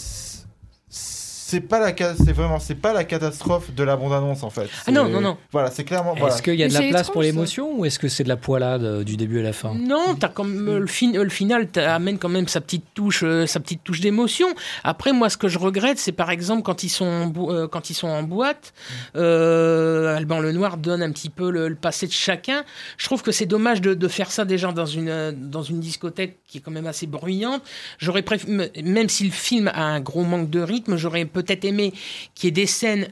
C'est 1.54 1.60
pas 1.60 1.78
la 1.78 1.94
c'est 2.16 2.32
vraiment 2.32 2.58
c'est 2.58 2.74
pas 2.74 2.92
la 2.92 3.04
catastrophe 3.04 3.72
de 3.72 3.84
la 3.84 3.96
bande 3.96 4.12
annonce 4.12 4.42
en 4.42 4.50
fait. 4.50 4.68
Ah 4.86 4.90
non, 4.90 5.08
non, 5.08 5.20
non. 5.20 5.36
Voilà, 5.52 5.70
c'est 5.70 5.84
clairement 5.84 6.14
voilà. 6.16 6.34
Est-ce 6.34 6.42
qu'il 6.42 6.56
y 6.56 6.62
a 6.64 6.66
Mais 6.66 6.68
de 6.70 6.74
la 6.74 6.80
place 6.88 6.90
étrange, 7.02 7.12
pour 7.12 7.22
l'émotion 7.22 7.78
ou 7.78 7.84
est-ce 7.84 8.00
que 8.00 8.08
c'est 8.08 8.24
de 8.24 8.28
la 8.28 8.36
poilade 8.36 8.82
euh, 8.82 9.04
du 9.04 9.16
début 9.16 9.38
à 9.38 9.42
la 9.44 9.52
fin? 9.52 9.72
Non, 9.74 10.16
t'as 10.18 10.28
comme 10.28 10.68
euh, 10.68 10.78
le, 10.80 10.86
fin- 10.88 11.14
euh, 11.14 11.22
le 11.22 11.30
final 11.30 11.68
amène 11.76 12.18
quand 12.18 12.28
même 12.28 12.48
sa 12.48 12.60
petite 12.60 12.86
touche, 12.92 13.22
euh, 13.22 13.46
sa 13.46 13.60
petite 13.60 13.84
touche 13.84 14.00
d'émotion. 14.00 14.48
Après, 14.82 15.12
moi, 15.12 15.28
ce 15.30 15.36
que 15.36 15.46
je 15.46 15.58
regrette, 15.60 15.98
c'est 15.98 16.10
par 16.12 16.30
exemple 16.30 16.62
quand 16.62 16.82
ils 16.82 16.88
sont 16.88 17.04
en, 17.04 17.32
euh, 17.50 17.68
quand 17.68 17.88
ils 17.90 17.94
sont 17.94 18.08
en 18.08 18.24
boîte, 18.24 18.74
euh, 19.16 20.16
Alban 20.16 20.40
Lenoir 20.40 20.76
donne 20.76 21.02
un 21.02 21.12
petit 21.12 21.30
peu 21.30 21.50
le, 21.50 21.68
le 21.68 21.76
passé 21.76 22.06
de 22.06 22.12
chacun. 22.12 22.64
Je 22.98 23.06
trouve 23.06 23.22
que 23.22 23.30
c'est 23.32 23.46
dommage 23.46 23.80
de, 23.80 23.94
de 23.94 24.08
faire 24.08 24.30
ça 24.30 24.44
déjà 24.44 24.72
dans 24.72 24.86
une 24.86 25.08
euh, 25.08 25.32
dans 25.34 25.62
une 25.62 25.80
discothèque 25.80 26.38
qui 26.48 26.58
est 26.58 26.60
quand 26.60 26.70
même 26.72 26.86
assez 26.86 27.06
bruyante. 27.06 27.62
J'aurais 27.98 28.22
préféré, 28.22 28.72
même 28.82 29.08
si 29.08 29.24
le 29.24 29.30
film 29.30 29.68
a 29.68 29.84
un 29.84 30.00
gros 30.00 30.24
manque 30.24 30.50
de 30.50 30.60
rythme, 30.60 30.96
j'aurais 30.96 31.24
peut-être 31.24 31.43
aimé 31.50 31.92
qu'il 32.34 32.46
y 32.46 32.48
ait 32.48 32.52
des 32.52 32.66
scènes 32.66 33.08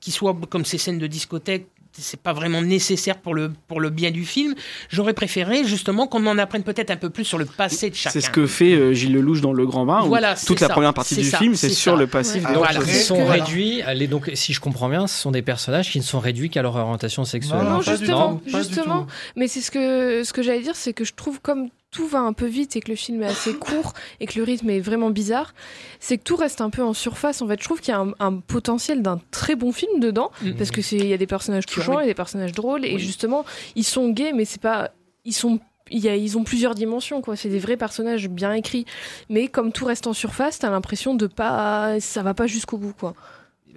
qui 0.00 0.10
soient 0.10 0.36
comme 0.48 0.64
ces 0.64 0.78
scènes 0.78 0.98
de 0.98 1.06
discothèque 1.06 1.66
c'est 1.92 2.20
pas 2.20 2.32
vraiment 2.32 2.62
nécessaire 2.62 3.18
pour 3.18 3.34
le, 3.34 3.52
pour 3.66 3.80
le 3.80 3.90
bien 3.90 4.12
du 4.12 4.24
film. 4.24 4.54
J'aurais 4.90 5.12
préféré 5.12 5.64
justement 5.64 6.06
qu'on 6.06 6.24
en 6.28 6.38
apprenne 6.38 6.62
peut-être 6.62 6.90
un 6.92 6.96
peu 6.96 7.10
plus 7.10 7.24
sur 7.24 7.36
le 7.36 7.44
passé 7.44 7.90
de 7.90 7.96
chacun. 7.96 8.12
C'est 8.12 8.20
ce 8.24 8.30
que 8.30 8.46
fait 8.46 8.72
euh, 8.74 8.92
Gilles 8.94 9.12
Lelouch 9.12 9.40
dans 9.40 9.52
Le 9.52 9.66
Grand 9.66 9.84
Bain. 9.84 10.04
où 10.04 10.06
Voilà, 10.08 10.36
toute 10.36 10.60
la 10.60 10.68
première 10.68 10.94
partie 10.94 11.16
du 11.16 11.24
ça, 11.24 11.38
film, 11.38 11.56
c'est 11.56 11.68
sur 11.68 11.94
ça. 11.94 11.98
le 11.98 12.06
passif 12.06 12.44
Ouais. 12.46 12.54
Voilà. 12.54 12.78
Ils 12.86 12.94
sont 12.94 13.16
Voilà. 13.24 13.44
réduits, 13.44 13.82
allez, 13.82 14.06
donc 14.06 14.30
si 14.34 14.52
je 14.52 14.60
comprends 14.60 14.88
bien, 14.88 15.08
ce 15.08 15.18
sont 15.20 15.32
des 15.32 15.42
personnages 15.42 15.90
qui 15.90 15.98
ne 15.98 16.04
sont 16.04 16.20
réduits 16.20 16.48
qu'à 16.48 16.62
leur 16.62 16.76
orientation 16.76 17.24
sexuelle. 17.24 17.58
Non, 17.64 17.78
du 17.80 17.84
justement, 17.90 18.40
justement. 18.46 19.06
Mais 19.34 19.48
c'est 19.48 19.60
ce 19.60 19.72
que 19.72 20.22
ce 20.22 20.32
que 20.32 20.42
j'allais 20.42 20.62
dire, 20.62 20.76
c'est 20.76 20.92
que 20.92 21.04
je 21.04 21.12
trouve 21.12 21.40
comme 21.40 21.68
tout 21.90 22.06
va 22.06 22.20
un 22.20 22.32
peu 22.32 22.46
vite 22.46 22.76
et 22.76 22.80
que 22.80 22.88
le 22.90 22.96
film 22.96 23.22
est 23.22 23.26
assez 23.26 23.54
court 23.54 23.94
et 24.20 24.26
que 24.26 24.38
le 24.38 24.44
rythme 24.44 24.70
est 24.70 24.80
vraiment 24.80 25.10
bizarre, 25.10 25.54
c'est 25.98 26.18
que 26.18 26.22
tout 26.22 26.36
reste 26.36 26.60
un 26.60 26.70
peu 26.70 26.82
en 26.82 26.92
surface. 26.94 27.42
En 27.42 27.48
fait, 27.48 27.58
je 27.58 27.64
trouve 27.64 27.80
qu'il 27.80 27.92
y 27.92 27.96
a 27.96 28.00
un, 28.00 28.12
un 28.20 28.36
potentiel 28.36 29.02
d'un 29.02 29.20
très 29.30 29.56
bon 29.56 29.72
film 29.72 29.98
dedans 30.00 30.30
Mhm. 30.42 30.56
parce 30.56 30.70
que 30.70 30.82
c'est 30.82 30.96
il 30.96 31.06
y 31.06 31.12
a 31.12 31.16
des 31.18 31.26
personnages 31.26 31.66
touchants 31.66 31.94
aurait- 31.94 32.04
et 32.04 32.06
des 32.08 32.14
personnages 32.14 32.52
drôles 32.52 32.84
et 32.84 32.98
justement 32.98 33.44
ils 33.74 33.84
sont 33.84 34.08
gays, 34.10 34.32
mais 34.32 34.44
c'est 34.44 34.60
pas 34.60 34.92
ils 35.24 35.34
sont 35.34 35.58
il 35.92 35.98
y 35.98 36.08
a, 36.08 36.14
ils 36.14 36.38
ont 36.38 36.44
plusieurs 36.44 36.76
dimensions, 36.76 37.20
quoi. 37.20 37.34
C'est 37.34 37.48
des 37.48 37.58
vrais 37.58 37.76
personnages 37.76 38.28
bien 38.28 38.52
écrits. 38.52 38.84
Mais 39.28 39.48
comme 39.48 39.72
tout 39.72 39.84
reste 39.84 40.06
en 40.06 40.12
surface, 40.12 40.60
t'as 40.60 40.70
l'impression 40.70 41.14
de 41.16 41.26
pas. 41.26 41.98
Ça 41.98 42.22
va 42.22 42.32
pas 42.32 42.46
jusqu'au 42.46 42.76
bout, 42.76 42.92
quoi. 42.96 43.14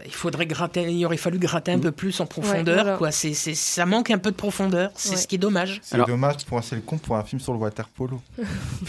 Il 0.05 0.13
faudrait 0.13 0.45
gratter, 0.45 0.91
il 0.91 1.05
aurait 1.05 1.17
fallu 1.17 1.37
gratter 1.37 1.71
un 1.71 1.79
peu 1.79 1.91
plus 1.91 2.19
en 2.19 2.25
profondeur. 2.25 2.83
voilà. 2.83 2.97
quoi. 2.97 3.11
C'est, 3.11 3.33
c'est- 3.33 3.53
ça 3.55 3.85
manque 3.85 4.11
un 4.11 4.17
peu 4.17 4.31
de 4.31 4.35
profondeur. 4.35 4.89
C'est 4.95 5.11
Ouais. 5.11 5.15
ce 5.17 5.27
qui 5.27 5.35
est 5.35 5.37
dommage. 5.39 5.79
C'est 5.83 5.95
Alors- 5.95 6.07
dommage 6.07 6.43
pour 6.45 6.57
un 6.57 6.61
c'est 6.61 6.75
le 6.75 6.81
con 6.81 6.97
pour 6.97 7.15
un 7.15 7.23
film 7.23 7.39
sur 7.39 7.53
le 7.53 7.59
water 7.59 7.87
polo. 7.89 8.19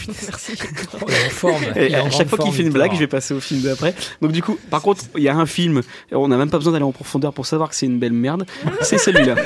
Merci. 0.07 0.53
En 1.01 1.29
forme. 1.29 1.63
Et 1.75 1.93
à 1.95 2.09
chaque 2.09 2.27
fois 2.27 2.37
qu'il 2.39 2.51
fait 2.53 2.63
une 2.63 2.71
blague, 2.71 2.93
je 2.93 2.99
vais 2.99 3.07
passer 3.07 3.33
au 3.33 3.39
film 3.39 3.61
d'après. 3.61 3.93
Donc 4.21 4.31
du 4.31 4.41
coup, 4.43 4.57
par 4.69 4.81
contre, 4.81 5.03
il 5.15 5.23
y 5.23 5.29
a 5.29 5.35
un 5.35 5.45
film, 5.45 5.81
on 6.11 6.27
n'a 6.27 6.37
même 6.37 6.49
pas 6.49 6.57
besoin 6.57 6.73
d'aller 6.73 6.85
en 6.85 6.91
profondeur 6.91 7.33
pour 7.33 7.45
savoir 7.45 7.69
que 7.69 7.75
c'est 7.75 7.85
une 7.85 7.99
belle 7.99 8.13
merde. 8.13 8.45
C'est 8.81 8.97
celui-là. 8.97 9.35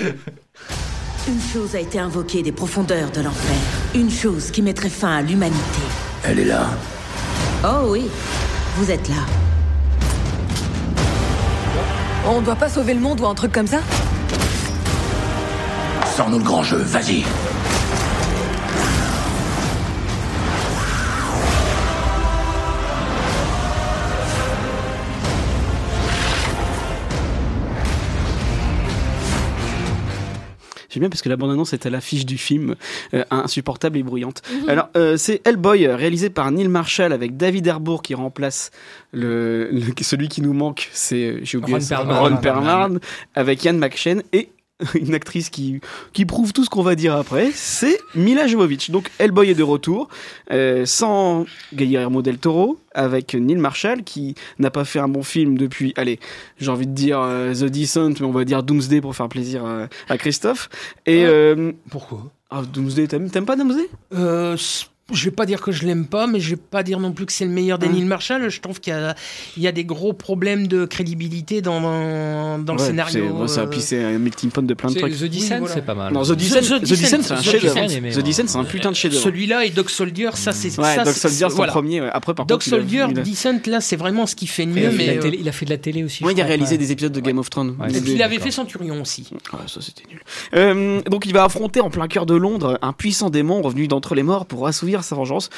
Une 1.28 1.41
chose 1.41 1.76
a 1.76 1.80
été 1.80 2.00
invoquée 2.00 2.41
des 2.41 2.52
profondeurs 2.54 3.12
de 3.12 3.22
l'enfer. 3.22 3.56
Une 3.93 4.10
chose 4.10 4.50
qui 4.50 4.62
mettrait 4.63 4.89
fin 4.89 5.17
à 5.17 5.22
l'humanité. 5.22 5.60
Elle 6.24 6.39
est 6.39 6.45
là. 6.45 6.67
Oh 7.63 7.89
oui, 7.89 8.06
vous 8.78 8.89
êtes 8.89 9.08
là. 9.10 9.15
On 12.32 12.42
doit 12.42 12.56
pas 12.56 12.70
sauver 12.70 12.94
le 12.94 13.00
monde 13.00 13.22
ou 13.22 13.26
un 13.26 13.34
truc 13.34 13.52
comme 13.52 13.65
ça? 13.65 13.80
Sors-nous 16.15 16.38
le 16.38 16.44
grand 16.44 16.62
jeu, 16.62 16.78
vas-y. 16.78 17.24
Bien 31.00 31.10
parce 31.10 31.22
que 31.22 31.30
la 31.30 31.38
bande-annonce 31.38 31.74
est 31.74 31.86
à 31.86 31.90
l'affiche 31.90 32.26
du 32.26 32.38
film, 32.38 32.76
euh, 33.14 33.24
insupportable 33.32 33.98
et 33.98 34.04
bruyante. 34.04 34.42
Mhm. 34.64 34.70
Alors, 34.70 34.90
euh, 34.98 35.18
c'est 35.18 35.42
Hellboy, 35.48 35.86
euh, 35.88 35.96
réalisé 35.96 36.30
par 36.30 36.52
Neil 36.52 36.68
Marshall 36.68 37.14
avec 37.14 37.38
David 37.38 37.68
Harbour 37.68 38.02
qui 38.02 38.14
remplace 38.16 38.72
le, 39.14 39.70
le- 39.72 39.82
celui 40.02 40.28
qui 40.28 40.42
nous 40.42 40.54
manque, 40.54 40.90
c'est 40.92 41.40
j'ai 41.44 41.58
oublié 41.58 41.78
Ron 41.78 41.86
Perlman. 41.86 42.20
Ron 42.20 42.38
Perlman, 42.38 43.00
avec 43.36 43.64
Ian 43.66 43.74
McShane 43.74 44.22
et 44.34 44.50
une 44.96 45.13
actrice 45.13 45.50
qui, 45.50 45.82
qui 46.13 46.26
prouve 46.26 46.54
tout 46.54 46.63
ce 46.63 46.70
qu'on 46.70 46.84
va 46.84 46.96
dire 46.96 47.15
après, 47.15 47.52
c'est 47.54 48.00
Mila 48.15 48.48
Jovovich. 48.48 48.92
Donc 48.92 49.10
Hellboy 49.20 49.50
est 49.50 49.56
de 49.56 49.63
retour, 49.63 50.08
euh, 50.52 50.86
sans 50.86 51.46
Guillermo 51.74 52.22
del 52.22 52.38
Toro, 52.38 52.80
avec 52.94 53.34
Neil 53.34 53.58
Marshall, 53.58 54.04
qui 54.04 54.36
n'a 54.58 54.72
pas 54.72 54.86
fait 54.86 55.00
un 55.00 55.08
bon 55.08 55.24
film 55.24 55.58
depuis, 55.58 55.94
allez, 55.98 56.20
j'ai 56.60 56.70
envie 56.70 56.88
de 56.88 56.94
dire 56.94 57.20
euh, 57.22 57.54
The 57.54 57.65
Descent, 57.65 58.13
mais 58.20 58.26
on 58.26 58.32
va 58.32 58.46
dire 58.46 58.63
Doomsday 58.63 59.02
pour 59.02 59.15
faire 59.15 59.30
plaisir 59.30 59.65
à, 59.65 59.88
à 60.08 60.18
Christophe. 60.18 60.70
Et, 61.06 61.26
euh, 61.26 61.72
Pourquoi? 61.89 62.32
Ah, 62.50 62.62
Doomsday, 62.62 63.08
t'aimes 63.08 63.30
pas 63.30 63.56
Doomsday? 63.56 63.89
Euh, 64.13 64.58
je 65.12 65.26
vais 65.26 65.32
pas 65.32 65.45
dire 65.45 65.62
que 65.62 65.72
je 65.72 65.86
l'aime 65.86 66.06
pas, 66.06 66.28
mais 66.28 66.39
je 66.39 66.52
vais 66.52 66.56
pas 66.56 66.84
dire 66.84 67.00
non 67.00 67.12
plus 67.12 67.26
que 67.26 67.32
c'est 67.34 67.45
le 67.45 67.52
meilleur 67.52 67.80
d'Anil 67.80 68.06
Marshall. 68.06 68.50
Je 68.50 68.62
trouve 68.62 68.80
qu'il 68.80 68.93
y 68.93 68.95
a, 68.95 69.15
il 69.58 69.63
y 69.63 69.67
a 69.67 69.72
des 69.72 69.84
gros 69.86 70.13
problèmes 70.13 70.67
de 70.67 70.86
crédibilité 70.86 71.62
dans, 71.62 71.82
dans, 71.82 72.60
dans 72.60 72.74
le 72.74 72.80
scénario. 72.80 73.48
ça, 73.48 73.62
euh, 73.62 73.65
puis 73.67 73.82
c'est 73.82 74.04
un 74.04 74.17
melting 74.19 74.52
pot 74.52 74.62
de 74.65 74.74
plein 74.74 74.89
de 74.91 75.00
trucs. 75.00 75.17
The 75.17 75.24
Descent, 75.26 75.65
c'est 75.67 75.86
pas 75.86 75.95
mal. 75.95 76.13
Non, 76.13 76.24
The 76.24 76.34
Descent, 76.34 76.60
The- 76.62 76.82
The 76.82 76.86
The 76.86 76.89
Descent, 76.89 77.22
c'est 77.24 77.34
un. 77.34 77.41
Descent. 77.41 78.19
The 78.19 78.24
Descent, 78.24 78.43
c'est 78.48 78.58
un 78.58 78.63
putain 78.63 78.91
de 78.91 78.95
chef-d'œuvre. 78.95 79.24
Celui-là 79.24 79.65
et 79.65 79.69
Dog 79.69 79.89
Soldier, 79.89 80.30
ça 80.36 80.52
c'est. 80.52 80.78
Ouais, 80.80 80.95
ça, 80.95 81.04
Dog 81.04 81.13
c'est- 81.13 81.19
Soldier, 81.22 81.48
c'est 81.50 81.56
voilà. 81.56 81.72
premier. 81.72 82.02
ouais. 82.02 82.10
Après, 82.13 82.34
par 82.34 82.45
contre, 82.45 82.65
a- 82.65 82.69
Soldier, 82.69 83.02
a- 83.02 83.08
Descent, 83.08 83.65
là, 83.67 83.82
c'est 83.82 83.95
vraiment 83.95 84.26
ce 84.26 84.36
qu'il 84.36 84.50
fait 84.50 84.65
de 84.65 84.72
mieux. 84.72 84.91
Mais 84.95 85.17
euh, 85.17 85.32
il 85.39 85.48
a 85.48 85.52
fait 85.52 85.65
de 85.65 85.69
la 85.72 85.78
télé 85.78 86.04
aussi. 86.04 86.24
Ouais, 86.24 86.32
je 86.34 86.38
il 86.38 86.41
a 86.41 86.45
réalisé 86.45 86.78
des 86.78 86.91
épisodes 86.91 87.12
de 87.12 87.19
Game 87.19 87.38
of 87.39 87.50
Thrones. 87.50 87.76
Et 87.93 88.02
puis 88.02 88.13
il 88.13 88.22
avait 88.24 88.39
fait 88.39 88.52
Centurion 88.52 89.02
aussi. 89.02 89.28
Ouais, 89.32 89.60
ça 89.67 89.82
c'était 89.82 90.04
nul. 90.10 90.19
Euh, 90.56 91.02
donc 91.10 91.26
il 91.26 91.34
va 91.34 91.43
affronter 91.43 91.82
en 91.82 91.89
plein 91.89 92.08
cœur 92.08 92.26
de 92.26 92.36
Londres 92.36 92.78
un 92.82 92.93
puissant 92.93 93.30
démon 93.30 93.62
revenu 93.62 93.88
d'entre 93.88 94.15
les 94.15 94.24
morts 94.24 94.45
pour 94.45 94.67
assouvir 94.67 94.99
sa 95.04 95.16
vengeance. 95.16 95.50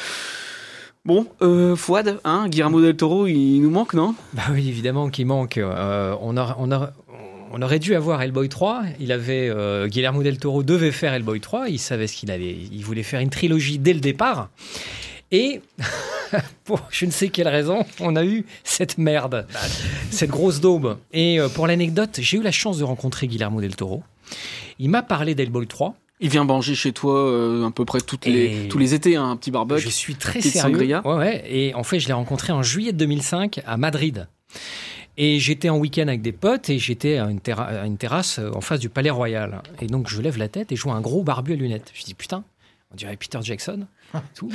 Bon, 1.03 1.25
euh, 1.41 1.75
Fouad, 1.75 2.19
hein, 2.23 2.47
Guillermo 2.47 2.79
del 2.79 2.95
Toro, 2.95 3.25
il 3.25 3.59
nous 3.59 3.71
manque, 3.71 3.95
non? 3.95 4.13
Bah 4.33 4.43
oui, 4.51 4.69
évidemment 4.69 5.09
qu'il 5.09 5.25
manque. 5.25 5.57
Euh, 5.57 6.15
on, 6.21 6.37
aurait 6.37 7.79
dû 7.79 7.95
avoir 7.95 8.21
Hellboy 8.21 8.49
3. 8.49 8.83
Il 8.99 9.11
avait, 9.11 9.49
euh, 9.49 9.87
Guillermo 9.87 10.21
del 10.21 10.37
Toro 10.37 10.61
devait 10.61 10.91
faire 10.91 11.13
Hellboy 11.13 11.39
3. 11.39 11.69
Il 11.69 11.79
savait 11.79 12.05
ce 12.05 12.15
qu'il 12.15 12.29
allait. 12.29 12.55
Il 12.71 12.83
voulait 12.85 13.01
faire 13.01 13.19
une 13.19 13.31
trilogie 13.31 13.79
dès 13.79 13.93
le 13.93 13.99
départ. 13.99 14.49
Et 15.31 15.61
pour 16.65 16.81
je 16.91 17.05
ne 17.05 17.11
sais 17.11 17.29
quelle 17.29 17.47
raison, 17.47 17.85
on 17.99 18.15
a 18.15 18.23
eu 18.25 18.45
cette 18.63 18.97
merde, 18.97 19.47
cette 20.11 20.29
grosse 20.29 20.59
daube. 20.59 20.97
Et 21.13 21.39
euh, 21.39 21.49
pour 21.49 21.67
l'anecdote, 21.67 22.19
j'ai 22.21 22.37
eu 22.37 22.43
la 22.43 22.51
chance 22.51 22.77
de 22.77 22.83
rencontrer 22.83 23.27
Guillermo 23.27 23.61
del 23.61 23.75
Toro. 23.75 24.03
Il 24.77 24.89
m'a 24.89 25.01
parlé 25.01 25.35
d'Hellboy 25.35 25.67
3. 25.67 25.95
Il 26.21 26.29
vient 26.29 26.43
manger 26.43 26.75
chez 26.75 26.91
toi 26.93 27.17
euh, 27.19 27.65
à 27.67 27.71
peu 27.71 27.83
près 27.83 27.99
toutes 27.99 28.25
les, 28.27 28.67
tous 28.69 28.77
les 28.77 28.93
étés, 28.93 29.15
hein, 29.15 29.29
un 29.31 29.35
petit 29.37 29.49
barbecue. 29.51 29.81
Je 29.81 29.89
suis 29.89 30.15
très 30.15 30.39
sérieux. 30.39 30.77
sangria. 30.77 31.05
Ouais, 31.05 31.15
ouais. 31.15 31.43
Et 31.49 31.73
en 31.73 31.83
fait, 31.83 31.99
je 31.99 32.07
l'ai 32.07 32.13
rencontré 32.13 32.53
en 32.53 32.61
juillet 32.61 32.93
2005 32.93 33.61
à 33.65 33.77
Madrid. 33.77 34.27
Et 35.17 35.39
j'étais 35.39 35.69
en 35.69 35.77
week-end 35.77 36.07
avec 36.07 36.21
des 36.21 36.31
potes 36.31 36.69
et 36.69 36.77
j'étais 36.79 37.17
à 37.17 37.25
une, 37.25 37.39
terra- 37.39 37.65
à 37.65 37.85
une 37.85 37.97
terrasse 37.97 38.39
euh, 38.39 38.51
en 38.53 38.61
face 38.61 38.79
du 38.79 38.89
Palais 38.89 39.09
Royal. 39.09 39.61
Et 39.81 39.87
donc, 39.87 40.07
je 40.09 40.21
lève 40.21 40.37
la 40.37 40.47
tête 40.47 40.71
et 40.71 40.75
je 40.75 40.83
vois 40.83 40.93
un 40.93 41.01
gros 41.01 41.23
barbu 41.23 41.53
à 41.53 41.55
lunettes. 41.55 41.91
Je 41.93 42.03
dis, 42.03 42.13
putain, 42.13 42.43
on 42.91 42.95
dirait 42.95 43.17
Peter 43.17 43.39
Jackson. 43.41 43.87
Tout. 44.35 44.49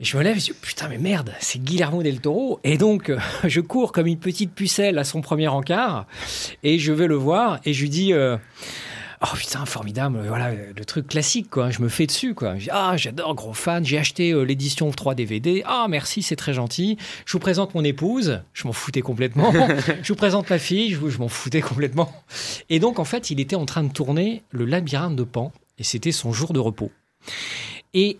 Et 0.00 0.04
je 0.04 0.16
me 0.16 0.22
lève 0.22 0.36
et 0.36 0.40
je 0.40 0.46
dis, 0.46 0.52
putain, 0.60 0.88
mais 0.88 0.98
merde, 0.98 1.32
c'est 1.40 1.62
Guillermo 1.62 2.02
del 2.02 2.20
Toro. 2.20 2.58
Et 2.64 2.78
donc, 2.78 3.10
euh, 3.10 3.18
je 3.44 3.60
cours 3.60 3.92
comme 3.92 4.06
une 4.06 4.18
petite 4.18 4.52
pucelle 4.54 4.98
à 4.98 5.04
son 5.04 5.20
premier 5.20 5.48
encart 5.48 6.06
et 6.62 6.78
je 6.78 6.92
vais 6.92 7.06
le 7.06 7.16
voir 7.16 7.60
et 7.64 7.72
je 7.74 7.82
lui 7.82 7.90
dis, 7.90 8.12
euh, 8.12 8.36
Oh 9.26 9.36
putain, 9.36 9.64
formidable, 9.64 10.22
voilà, 10.26 10.52
le 10.52 10.84
truc 10.84 11.06
classique, 11.06 11.48
quoi. 11.48 11.70
Je 11.70 11.80
me 11.80 11.88
fais 11.88 12.06
dessus, 12.06 12.34
quoi. 12.34 12.56
Ah, 12.70 12.96
j'adore, 12.98 13.34
gros 13.34 13.54
fan, 13.54 13.82
j'ai 13.82 13.96
acheté 13.96 14.32
euh, 14.32 14.42
l'édition 14.42 14.90
3 14.90 15.14
DVD. 15.14 15.62
Ah, 15.64 15.86
merci, 15.88 16.20
c'est 16.20 16.36
très 16.36 16.52
gentil. 16.52 16.98
Je 17.24 17.32
vous 17.32 17.38
présente 17.38 17.74
mon 17.74 17.84
épouse, 17.84 18.42
je 18.52 18.66
m'en 18.66 18.74
foutais 18.74 19.00
complètement. 19.00 19.50
je 20.02 20.08
vous 20.12 20.16
présente 20.16 20.50
ma 20.50 20.58
fille, 20.58 20.90
je, 20.90 21.08
je 21.08 21.18
m'en 21.18 21.28
foutais 21.28 21.62
complètement. 21.62 22.12
Et 22.68 22.80
donc, 22.80 22.98
en 22.98 23.04
fait, 23.04 23.30
il 23.30 23.40
était 23.40 23.56
en 23.56 23.64
train 23.64 23.82
de 23.82 23.92
tourner 23.92 24.42
le 24.50 24.66
labyrinthe 24.66 25.16
de 25.16 25.24
Pan, 25.24 25.52
et 25.78 25.84
c'était 25.84 26.12
son 26.12 26.32
jour 26.32 26.52
de 26.52 26.60
repos. 26.60 26.90
Et 27.94 28.18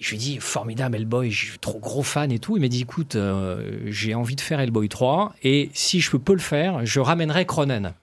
je 0.00 0.10
lui 0.10 0.18
dis, 0.18 0.38
formidable 0.38 0.96
Hellboy, 0.96 1.30
je 1.30 1.50
suis 1.50 1.58
trop 1.58 1.78
gros 1.78 2.02
fan 2.02 2.32
et 2.32 2.40
tout. 2.40 2.56
Il 2.56 2.60
m'a 2.60 2.68
dit, 2.68 2.80
écoute, 2.80 3.14
euh, 3.14 3.82
j'ai 3.86 4.14
envie 4.14 4.34
de 4.34 4.40
faire 4.40 4.58
Hellboy 4.58 4.88
3, 4.88 5.34
et 5.44 5.70
si 5.74 6.00
je 6.00 6.16
peux 6.16 6.32
le 6.32 6.40
faire, 6.40 6.84
je 6.84 6.98
ramènerai 6.98 7.44
Cronen. 7.44 7.94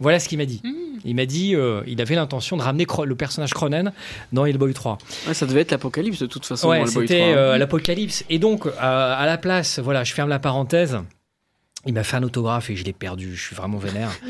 Voilà 0.00 0.20
ce 0.20 0.28
qu'il 0.28 0.38
m'a 0.38 0.44
dit. 0.46 0.62
Il 1.04 1.14
m'a 1.16 1.26
dit, 1.26 1.54
euh, 1.54 1.82
il 1.86 2.00
avait 2.00 2.14
l'intention 2.14 2.56
de 2.56 2.62
ramener 2.62 2.84
Cro- 2.84 3.04
le 3.04 3.14
personnage 3.14 3.52
Cronen 3.54 3.92
dans 4.32 4.44
Hellboy 4.46 4.74
3. 4.74 4.98
Ouais, 5.26 5.34
ça 5.34 5.46
devait 5.46 5.60
être 5.62 5.70
l'apocalypse 5.70 6.18
de 6.20 6.26
toute 6.26 6.44
façon. 6.46 6.68
Ouais, 6.68 6.86
c'était 6.86 7.18
3. 7.32 7.36
euh, 7.36 7.58
l'apocalypse. 7.58 8.24
Et 8.30 8.38
donc, 8.38 8.66
euh, 8.66 8.72
à 8.80 9.24
la 9.26 9.38
place, 9.38 9.78
voilà, 9.78 10.04
je 10.04 10.12
ferme 10.14 10.28
la 10.28 10.38
parenthèse. 10.38 10.98
Il 11.86 11.94
m'a 11.94 12.02
fait 12.02 12.16
un 12.16 12.22
autographe 12.24 12.70
et 12.70 12.76
je 12.76 12.84
l'ai 12.84 12.92
perdu. 12.92 13.34
Je 13.36 13.40
suis 13.42 13.56
vraiment 13.56 13.78
vénère. 13.78 14.10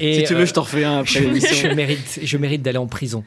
Si 0.00 0.24
tu 0.26 0.34
veux, 0.34 0.46
je 0.46 0.52
t'en 0.52 0.62
refais 0.62 0.82
un 0.82 0.98
après 1.00 1.20
je, 1.20 1.24
l'émission. 1.28 1.68
je 1.70 1.74
mérite, 1.76 2.18
je 2.24 2.36
mérite 2.36 2.62
d'aller 2.62 2.78
en 2.78 2.88
prison. 2.88 3.22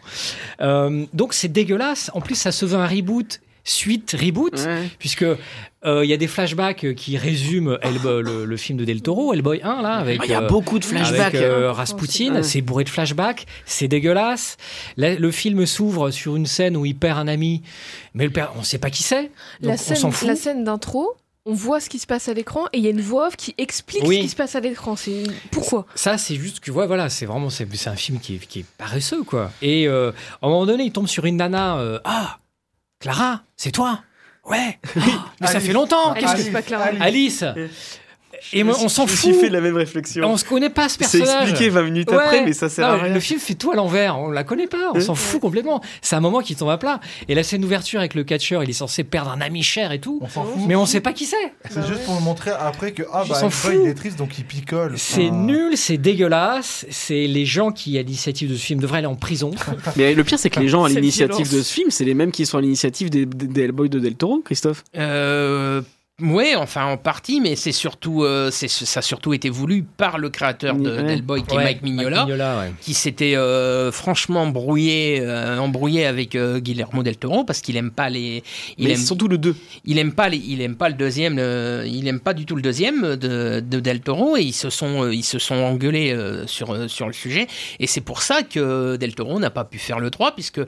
Euh, 0.60 1.06
donc 1.14 1.34
c'est 1.34 1.48
dégueulasse. 1.48 2.12
En 2.14 2.20
plus, 2.20 2.36
ça 2.36 2.52
se 2.52 2.66
veut 2.66 2.78
un 2.78 2.88
reboot, 2.88 3.40
suite 3.66 4.16
reboot, 4.18 4.54
puisque 5.00 5.24
euh, 5.24 6.04
il 6.04 6.10
y 6.10 6.14
a 6.14 6.18
des 6.18 6.28
flashbacks 6.28 6.94
qui 6.96 7.18
résument 7.18 7.76
Hellboy- 7.82 8.22
le, 8.22 8.46
le 8.46 8.58
film 8.58 8.78
de 8.78 8.86
Del 8.86 9.02
Toro, 9.02 9.34
Hellboy 9.34 9.60
1 9.64 9.82
là, 9.82 9.94
avec. 9.96 10.20
Ah, 10.22 10.26
il 10.26 10.32
y 10.32 10.34
a 10.36 10.44
euh, 10.44 10.48
beaucoup 10.48 10.80
de 10.80 10.86
flashbacks, 10.86 11.34
Avec, 11.36 11.42
euh, 11.42 11.70
hein. 11.70 11.74
Rasputin, 11.74 12.36
Ouais. 12.36 12.44
c'est 12.44 12.62
bourré 12.62 12.84
de 12.86 12.90
flashbacks, 12.90 13.46
c'est 13.66 13.88
dégueulasse. 13.88 14.58
Là, 14.98 15.16
le 15.16 15.32
film 15.32 15.66
s'ouvre 15.66 16.12
sur 16.12 16.36
une 16.36 16.46
scène 16.46 16.78
où 16.78 16.86
il 16.86 16.96
perd 16.96 17.18
un 17.20 17.28
ami, 17.28 17.64
mais 18.14 18.24
le 18.26 18.30
père, 18.32 18.54
on 18.58 18.64
sait 18.64 18.78
pas 18.78 18.90
qui 18.90 19.04
c'est. 19.04 19.32
La 19.62 19.72
donc 19.72 19.74
on 19.74 19.78
s'en 19.78 19.96
scène, 19.96 20.12
fout. 20.12 20.28
la 20.28 20.36
scène 20.36 20.64
d'intro, 20.64 21.16
on 21.48 21.54
voit 21.54 21.80
ce 21.80 21.90
qui 21.90 22.00
se 22.00 22.08
passe 22.08 22.28
à 22.28 22.34
l'écran 22.34 22.66
et 22.74 22.78
il 22.80 22.84
y 22.84 22.88
a 22.88 22.90
une 22.92 23.02
voix 23.02 23.28
off 23.28 23.36
qui 23.36 23.54
explique 23.60 24.04
Oui. 24.06 24.18
ce 24.18 24.22
qui 24.22 24.30
se 24.30 24.36
passe 24.36 24.56
à 24.56 24.60
l'écran. 24.60 24.96
C'est 24.96 25.24
pourquoi? 25.52 25.86
Ça, 25.94 26.18
c'est 26.18 26.36
juste 26.36 26.60
que 26.60 26.72
ouais, 26.72 26.88
voilà, 26.88 27.10
c'est 27.10 27.26
vraiment 27.28 27.50
c'est 27.52 27.68
c'est 27.76 27.90
un 27.90 27.96
film 27.96 28.20
qui 28.20 28.36
est, 28.36 28.48
qui 28.48 28.60
est 28.62 28.66
paresseux 28.80 29.24
quoi. 29.24 29.52
Et 29.62 29.88
euh, 29.88 30.12
à 30.42 30.48
un 30.48 30.50
moment 30.50 30.66
donné, 30.66 30.84
il 30.86 30.92
tombe 30.92 31.08
sur 31.08 31.26
une 31.26 31.38
nana. 31.38 31.78
euh, 31.78 32.00
ah, 32.04 32.38
Clara, 33.00 33.42
c'est 33.56 33.72
toi 33.72 34.02
Ouais. 34.46 34.80
Mais 34.96 35.48
ça 35.48 35.54
Alice. 35.56 35.68
fait 35.68 35.74
longtemps. 35.74 36.12
Alice, 36.12 36.32
Qu'est-ce 36.32 36.48
que 36.48 36.54
pas 36.54 36.62
Clara. 36.62 36.90
Alice. 37.00 37.44
Et 38.54 38.64
moi, 38.64 38.76
on 38.82 38.90
s'en 38.90 39.08
fout. 39.08 39.36
fait 39.36 39.50
la 39.50 39.62
même 39.62 39.76
réflexion. 39.76 40.26
On 40.28 40.38
se 40.38 40.46
connaît 40.46 40.70
pas 40.70 40.90
ce 40.90 40.94
C'est 41.02 41.20
personnage. 41.20 41.50
expliqué 41.50 41.70
20 41.70 41.84
minutes 41.84 42.12
après, 42.12 42.44
mais 42.44 42.54
ça 42.54 42.70
sert 42.70 42.88
à 42.88 42.96
rien. 42.98 43.14
Le 43.14 43.20
film 43.20 43.40
fait 43.40 43.56
tout 43.56 43.72
à 43.72 43.76
l'envers. 43.76 44.20
On 44.20 44.30
la 44.32 44.44
connaît 44.44 44.68
pas. 44.68 44.92
On 44.94 45.00
s'en 45.00 45.16
fout 45.16 45.42
complètement. 45.42 45.82
C'est 46.02 46.16
un 46.16 46.20
moment 46.22 46.42
qui 46.42 46.56
tombe 46.56 46.70
à 46.70 46.78
plat. 46.78 47.00
Et 47.28 47.36
la 47.36 47.44
scène 47.44 47.62
d'ouverture 47.62 48.00
avec 48.00 48.14
le 48.14 48.24
catcheur, 48.24 48.64
il 48.64 48.70
est 48.70 48.74
censé 48.74 49.04
perdre 49.04 49.32
un 49.32 49.42
ami 49.42 49.64
cher 49.64 49.92
et 49.92 50.00
tout. 50.00 50.20
On 50.22 50.30
s'en 50.30 50.44
fout. 50.44 50.64
Mais 50.68 50.76
on 50.76 50.86
sait 50.86 51.02
pas 51.02 51.14
qui 51.14 51.26
c'est. 51.26 51.36
C'est 51.70 51.86
juste 51.88 52.04
pour 52.06 52.20
montrer 52.22 52.52
après 52.52 52.92
que 52.92 53.04
ah 53.12 53.24
bah 53.28 53.50
fois, 53.50 53.74
il 53.74 53.88
est 53.88 53.94
triste 53.94 54.18
donc 54.18 54.38
il 54.38 54.46
picole. 54.46 54.94
C'est 54.98 55.26
Enfin, 55.28 55.36
nul, 55.36 55.78
c'est 55.78 55.98
dégueulasse. 55.98 56.86
C'est 56.90 57.28
les 57.28 57.46
gens 57.46 57.72
qui, 57.72 57.98
à 57.98 58.02
l'initiative 58.02 58.50
de 58.52 58.56
ce 58.56 58.66
film, 58.66 58.80
devraient 58.80 59.00
aller 59.00 59.08
en 59.08 59.16
prison. 59.16 59.52
Mais 59.96 60.14
le 60.14 60.24
pire, 60.24 60.40
c'est 60.40 60.50
que 60.50 60.60
les 60.60 60.68
gens 60.68 60.84
à 60.84 60.90
l'initiative 60.96 61.52
de 61.52 61.62
ce 61.62 61.74
film, 61.74 61.90
c'est 61.90 62.06
les 62.06 62.14
mêmes 62.14 62.32
qui 62.32 62.46
sont 62.46 62.58
à 62.58 62.62
l'initiative 62.62 63.10
des, 63.10 63.26
des, 63.26 63.48
des 63.48 63.62
Hellboy 63.64 63.90
de 63.90 64.00
Del 64.00 64.16
Toro, 64.16 64.42
Christophe. 64.44 64.84
Euh, 64.98 65.82
ouais, 66.22 66.56
enfin 66.56 66.86
en 66.86 66.98
partie, 66.98 67.42
mais 67.42 67.56
c'est 67.58 67.74
surtout, 67.74 68.24
euh, 68.24 68.50
c'est, 68.52 68.70
ça 68.70 69.00
a 69.00 69.02
surtout 69.02 69.34
été 69.34 69.50
voulu 69.50 69.84
par 69.84 70.18
le 70.18 70.30
créateur 70.30 70.76
de 70.76 70.90
Ouais. 70.90 71.14
Hellboy, 71.14 71.44
qui 71.44 71.56
Ouais, 71.56 71.62
est 71.62 71.66
Mike 71.66 71.82
Mignola, 71.84 72.10
Mike 72.10 72.26
Mignola, 72.28 72.60
ouais. 72.60 72.72
qui 72.80 72.94
s'était 72.94 73.36
euh, 73.36 73.92
franchement 73.92 74.48
brouillé, 74.48 75.20
euh, 75.22 75.58
embrouillé 75.60 76.06
avec 76.06 76.36
euh, 76.36 76.60
Guillermo 76.60 77.04
del 77.04 77.18
Toro 77.18 77.44
parce 77.44 77.60
qu'il 77.60 77.76
aime 77.76 77.92
pas 77.92 78.10
les, 78.10 78.44
il 78.78 78.86
Mais 78.88 78.94
aime 78.94 78.98
surtout 79.00 79.28
le 79.28 79.38
2. 79.38 79.56
il 79.84 79.98
aime 80.00 80.14
pas 80.14 80.30
les, 80.30 80.38
il 80.38 80.62
aime 80.62 80.76
pas 80.76 80.88
le 80.88 80.96
deuxième, 80.96 81.36
euh, 81.38 81.84
il 81.86 82.08
aime 82.08 82.22
pas 82.22 82.34
du 82.34 82.46
tout 82.46 82.56
le 82.56 82.62
deuxième 82.62 83.16
de, 83.18 83.60
de 83.60 83.80
Del 83.82 84.00
Toro 84.00 84.38
et 84.38 84.42
ils 84.42 84.54
se 84.54 84.70
sont, 84.70 85.04
euh, 85.04 85.14
ils 85.14 85.24
se 85.24 85.38
sont 85.40 85.56
engueulés 85.56 86.14
euh, 86.14 86.48
sur 86.48 86.90
sur 86.90 87.08
le 87.08 87.14
sujet 87.14 87.48
et 87.80 87.88
c'est 87.88 88.00
pour 88.02 88.22
ça 88.22 88.42
que 88.44 88.96
Del 88.96 89.16
Toro 89.16 89.38
n'a 89.40 89.50
pas 89.50 89.66
pu 89.66 89.80
faire 89.80 90.00
le 90.00 90.10
3 90.10 90.34
puisque 90.34 90.62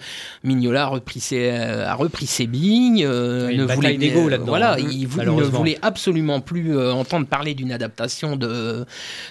Mignola 0.44 0.84
a 0.84 0.88
repris 0.88 1.22
ses, 1.22 1.50
a 1.52 1.94
repris 1.96 2.28
ses 2.28 2.48
billes, 2.48 3.06
euh, 3.06 3.50
ne 3.56 3.64
voulait 3.64 3.98
voilà, 4.46 4.74
hein, 4.74 4.78
il, 4.92 5.08
vou- 5.08 5.22
ne 5.42 5.46
voulait 5.58 5.78
absolument 5.82 6.42
plus 6.42 6.76
euh, 6.76 6.92
entendre 6.94 7.28
parler 7.28 7.54
d'une 7.54 7.72
adaptation 7.72 8.36
de 8.36 8.86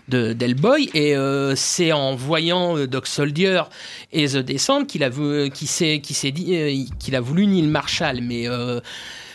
de 0.09 0.33
d'Hellboy 0.33 0.91
et 0.95 1.17
euh, 1.17 1.55
c'est 1.57 1.93
en 1.93 2.15
voyant 2.15 2.77
euh, 2.77 2.87
Doc 2.87 3.07
Soldier 3.07 3.63
et 4.13 4.29
The 4.29 4.39
Descent 4.39 4.85
qu'il 4.85 5.03
a 5.05 5.09
vu, 5.09 5.51
qui 5.51 5.67
s'est 5.67 6.01
qui 6.01 6.15
s'est 6.15 6.33
dit 6.33 6.57
euh, 6.57 6.85
qu'il 6.99 7.15
a 7.17 7.21
voulu 7.21 7.47
Neil 7.47 7.67
Marshall. 7.69 8.21
Mais 8.23 8.49
euh, 8.49 8.81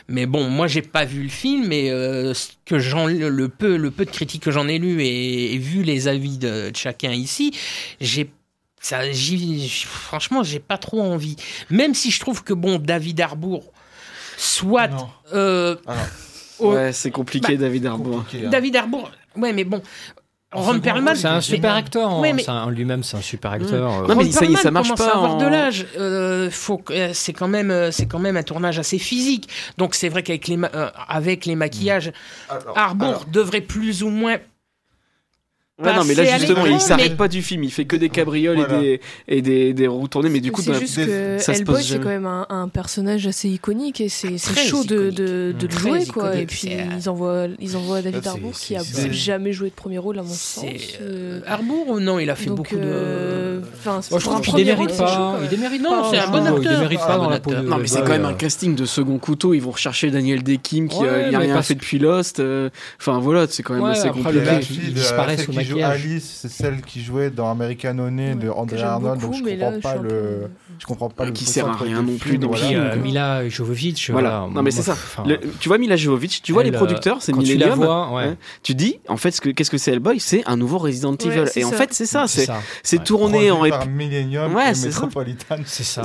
mais 0.07 0.25
bon, 0.25 0.49
moi 0.49 0.67
j'ai 0.67 0.81
pas 0.81 1.05
vu 1.05 1.23
le 1.23 1.29
film, 1.29 1.67
mais 1.67 1.89
euh, 1.89 2.34
ce 2.34 2.49
que 2.65 2.79
j'en 2.79 3.07
le 3.07 3.47
peu 3.49 3.77
le 3.77 3.91
peu 3.91 4.03
de 4.05 4.12
critiques 4.12 4.43
que 4.43 4.51
j'en 4.51 4.67
ai 4.67 4.77
lu 4.77 5.01
et, 5.03 5.53
et 5.53 5.57
vu 5.57 5.84
les 5.84 6.07
avis 6.07 6.38
de, 6.38 6.69
de 6.71 6.75
chacun 6.75 7.12
ici, 7.12 7.53
j'ai 8.01 8.29
ça, 8.84 9.12
j'y- 9.12 9.69
franchement, 9.86 10.41
j'ai 10.41 10.60
pas 10.60 10.79
trop 10.79 11.01
envie. 11.01 11.36
Même 11.69 11.93
si 11.93 12.10
je 12.10 12.19
trouve 12.19 12.43
que 12.43 12.51
bon, 12.51 12.79
David 12.79 13.21
Harbour, 13.21 13.71
soit 14.38 14.89
euh, 15.34 15.75
oh, 16.62 16.74
Ouais, 16.74 16.93
c'est 16.93 17.12
compliqué, 17.12 17.56
Bah, 17.58 17.62
David 17.65 17.86
Harbour. 17.86 18.24
David 18.50 18.76
Harbour, 18.76 19.12
ouais, 19.38 19.54
mais 19.54 19.63
bon. 19.63 19.82
Ron 20.54 20.82
Perlman, 20.82 21.15
C'est 21.15 21.28
un 21.30 21.39
super 21.39 21.76
acteur. 21.76 22.10
hein. 22.12 22.19
Ouais, 22.19 22.34
mais- 22.34 22.43
C'est 22.43 22.52
un- 22.52 22.69
lui-même, 22.69 23.04
c'est 23.04 23.15
un 23.15 23.21
super 23.21 23.52
acteur. 23.54 23.89
euh. 24.04 24.08
Non, 24.08 24.15
mais 24.17 24.26
Ron 24.26 24.32
ça- 24.32 24.39
Perlman 24.41 24.62
ça 24.62 24.69
marche 24.71 24.88
commence 24.89 25.00
pas 25.00 25.13
à 25.13 25.15
avoir 25.15 25.36
en- 25.36 25.38
de 25.38 25.45
l'âge. 25.47 25.86
Euh, 25.97 26.50
faut 26.52 26.78
que- 26.78 26.91
euh, 26.91 27.12
c'est 27.13 27.32
quand 27.32 27.47
même, 27.47 27.74
c'est 27.93 28.06
quand 28.06 28.19
même 28.19 28.36
un 28.36 28.43
tournage 28.43 28.78
assez 28.78 28.97
physique. 29.00 29.47
Donc 29.78 29.95
c'est 29.95 30.10
vrai 30.10 30.24
qu'avec 30.24 30.50
les, 30.50 30.58
ma- 30.58 30.69
euh, 30.76 30.89
avec 31.08 31.45
les 31.45 31.56
maquillages, 31.56 32.12
Harbour 32.76 33.08
alors. 33.08 33.26
devrait 33.32 33.62
plus 33.62 34.04
ou 34.04 34.10
moins 34.10 34.39
Ouais, 35.79 35.95
non, 35.95 36.03
mais 36.05 36.13
là 36.13 36.38
justement, 36.38 36.65
il 36.67 36.79
s'arrête 36.79 37.12
mais- 37.12 37.17
pas 37.17 37.27
du 37.27 37.41
film. 37.41 37.63
Il 37.63 37.71
fait 37.71 37.86
que 37.86 37.95
des 37.95 38.10
cabrioles 38.10 38.57
Voilà. 38.57 38.77
et 38.77 38.81
des 38.81 39.01
et 39.27 39.41
des, 39.41 39.73
des 39.73 39.88
roues 39.88 40.07
tournées, 40.07 40.29
mais 40.29 40.39
du 40.39 40.51
coup, 40.51 40.62
c'est 40.62 40.67
dans 40.67 40.73
la- 40.73 40.79
juste 40.79 40.97
que 41.03 41.38
ça 41.39 41.53
se 41.55 41.60
Hellboy, 41.60 41.75
passe 41.77 41.88
c'est 41.88 41.97
quand 41.99 42.10
même 42.10 42.27
un, 42.27 42.45
un 42.49 42.67
personnage 42.67 43.25
assez 43.25 43.49
iconique 43.49 43.99
et 43.99 44.07
c'est 44.07 44.38
chaud 44.38 44.84
de, 44.84 44.95
iconique. 45.10 45.13
de, 45.17 45.55
de 45.57 45.65
le 45.67 45.71
jouer 45.75 46.05
quoi. 46.05 46.27
iconique, 46.36 46.41
Et 46.43 46.45
puis 46.45 46.67
euh, 46.73 46.84
ils 46.99 47.10
envoient, 47.10 47.47
ils 47.60 47.75
envoient 47.77 48.03
David 48.03 48.27
Harbour 48.27 48.51
qui 48.51 48.75
a 48.75 48.81
jamais 49.12 49.53
joué 49.53 49.69
de 49.69 49.73
premier 49.73 49.97
rôle 49.97 50.19
à 50.19 50.21
mon 50.21 50.27
sens. 50.29 50.63
C'est 50.65 50.99
Euh, 51.01 51.39
euh, 51.39 51.41
Harbour 51.47 51.88
ou 51.89 51.99
non 51.99 52.19
Il 52.19 52.29
a 52.29 52.36
fait 52.36 52.45
donc, 52.47 52.57
beaucoup 52.57 52.75
euh, 52.77 53.60
de. 53.62 53.65
Enfin, 53.79 54.01
Moi, 54.12 54.19
je 54.19 54.25
trouve 54.25 54.41
qu'il 54.41 54.51
premier 54.51 54.63
démérite 54.65 54.95
pas. 54.97 55.39
Il 55.41 55.49
démérite 55.49 55.81
Non, 55.81 56.01
pas. 56.03 56.07
c'est 56.12 56.19
un 56.19 56.27
bon 56.29 56.45
acteur. 56.45 56.57
Il 56.60 56.69
démérite 56.69 56.99
Ah, 57.01 57.07
pas 57.07 57.17
bon 57.17 57.23
dans 57.23 57.29
la 57.31 57.39
peau. 57.39 57.51
Non, 57.55 57.77
mais 57.77 57.88
c'est 57.88 58.01
quand 58.01 58.10
même 58.10 58.25
un 58.25 58.34
euh, 58.34 58.36
casting 58.36 58.75
de 58.75 58.86
second 58.86 59.17
couteau. 59.17 59.55
Ils 59.55 59.62
vont 59.62 59.71
rechercher 59.71 60.12
Daniel 60.12 60.43
Day-Kim 60.43 60.89
qui 60.89 60.97
Ouais, 60.99 61.07
euh, 61.07 61.27
il 61.29 61.36
a 61.36 61.39
mais 61.39 61.45
rien 61.45 61.62
fait 61.63 61.73
depuis 61.73 61.97
Lost. 61.97 62.39
euh, 62.39 62.69
Enfin 62.99 63.17
voilà, 63.17 63.47
c'est 63.49 63.63
quand 63.63 63.73
même 63.73 63.86
assez 63.86 64.10
compliqué. 64.10 64.60
il 64.86 64.93
disparaît 64.93 65.38
sous 65.38 65.51
joue. 65.65 65.80
Alice, 65.84 66.38
c'est 66.41 66.50
celle 66.52 66.82
qui 66.82 67.02
jouait 67.02 67.30
dans 67.30 67.50
American 67.50 67.97
Honey 68.00 68.36
de 68.36 68.50
André 68.50 68.82
Arnold, 68.82 69.21
donc 69.21 69.34
je 69.36 69.43
là, 69.43 69.71
comprends 69.71 69.78
je 69.78 69.82
pas 69.82 69.95
le, 70.02 70.50
je 70.80 70.86
comprends 70.86 71.10
pas 71.10 71.26
le 71.26 71.32
Qui 71.32 71.45
sert 71.45 71.67
à 71.67 71.74
rien 71.76 72.02
non 72.02 72.17
plus 72.17 72.38
dans 72.38 72.50
le 72.50 72.54
Puis 72.56 72.67
film, 72.67 72.80
euh. 72.82 72.95
Mila 72.97 73.50
Jovovich. 73.50 74.10
Voilà. 74.12 74.47
Non, 74.52 74.62
mais 74.63 74.71
c'est 74.71 74.82
ça. 74.82 74.95
Le- 75.26 75.39
tu 75.60 75.67
vois 75.69 75.78
Mila 75.78 75.95
Jovovich, 75.95 76.41
tu 76.41 76.52
vois 76.54 76.63
elle, 76.63 76.69
les 76.69 76.76
euh, 76.76 76.78
producteurs, 76.78 77.21
c'est 77.21 77.32
quand 77.32 77.41
tu 77.41 77.56
la 77.58 77.65
Millennium. 77.67 77.86
vois, 77.86 78.13
ouais. 78.13 78.24
hein, 78.24 78.38
Tu 78.63 78.76
dis, 78.76 79.00
en 79.08 79.17
fait, 79.17 79.32
ce 79.32 79.41
que- 79.41 79.50
qu'est-ce 79.50 79.71
que 79.71 79.78
c'est 79.78 79.91
Hellboy 79.91 80.19
C'est 80.19 80.43
un 80.47 80.58
nouveau 80.58 80.78
Resident 80.78 81.15
Evil. 81.15 81.45
Et 81.56 81.63
en 81.63 81.71
fait, 81.71 81.93
c'est 81.93 82.06
ça. 82.06 82.28
C'est 82.28 82.41
C'est 82.41 82.45
ça. 82.47 82.60
c'est 82.84 82.97
Ouais. 83.00 83.04
tourné 83.04 83.52
en. 83.52 83.62
Millennium 83.88 84.54
Ouais, 84.56 84.74
c'est 84.74 84.91
ça. 84.91 85.02
Metropolitan. 85.02 85.56
C'est 85.65 85.84
ça. 85.84 86.04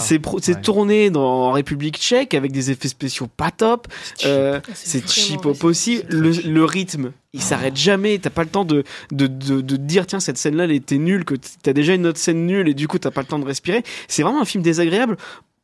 Tourné 0.63 1.11
en 1.15 1.53
République 1.53 1.97
tchèque 1.99 2.35
avec 2.35 2.53
des 2.53 2.71
effets 2.71 2.89
spéciaux 2.89 3.29
pas 3.37 3.51
top. 3.51 3.87
Euh, 4.25 4.61
Ah, 4.63 4.71
c'est 4.75 4.87
c'est 4.87 4.99
vraiment 4.99 5.13
cheap 5.13 5.47
au 5.47 5.55
possible. 5.55 6.07
le 6.45 6.65
rythme, 6.65 7.13
il 7.33 7.43
s'arrête 7.43 7.77
jamais. 7.77 8.19
T'as 8.19 8.31
pas 8.31 8.45
le 8.45 8.49
temps 8.51 8.65
de, 8.65 8.85
de, 9.13 9.27
de, 9.27 9.61
de 9.61 9.77
dire 9.77 10.07
tiens 10.07 10.21
cette 10.21 10.39
scène-là 10.39 10.65
elle 10.65 10.73
était 10.73 10.99
nulle, 10.99 11.25
que 11.25 11.35
t'as 11.63 11.73
déjà 11.73 11.95
une 11.95 12.07
autre 12.07 12.19
scène 12.19 12.47
nulle 12.47 12.69
et 12.69 12.75
du 12.75 12.89
coup 12.89 12.99
t'as 12.99 13.11
pas 13.11 13.21
le 13.23 13.27
temps 13.27 13.39
de 13.39 13.45
respirer. 13.45 13.83
C'est 14.09 14.23
vraiment 14.23 14.41
un 14.41 14.45
film 14.47 14.63
désagréable 14.63 15.17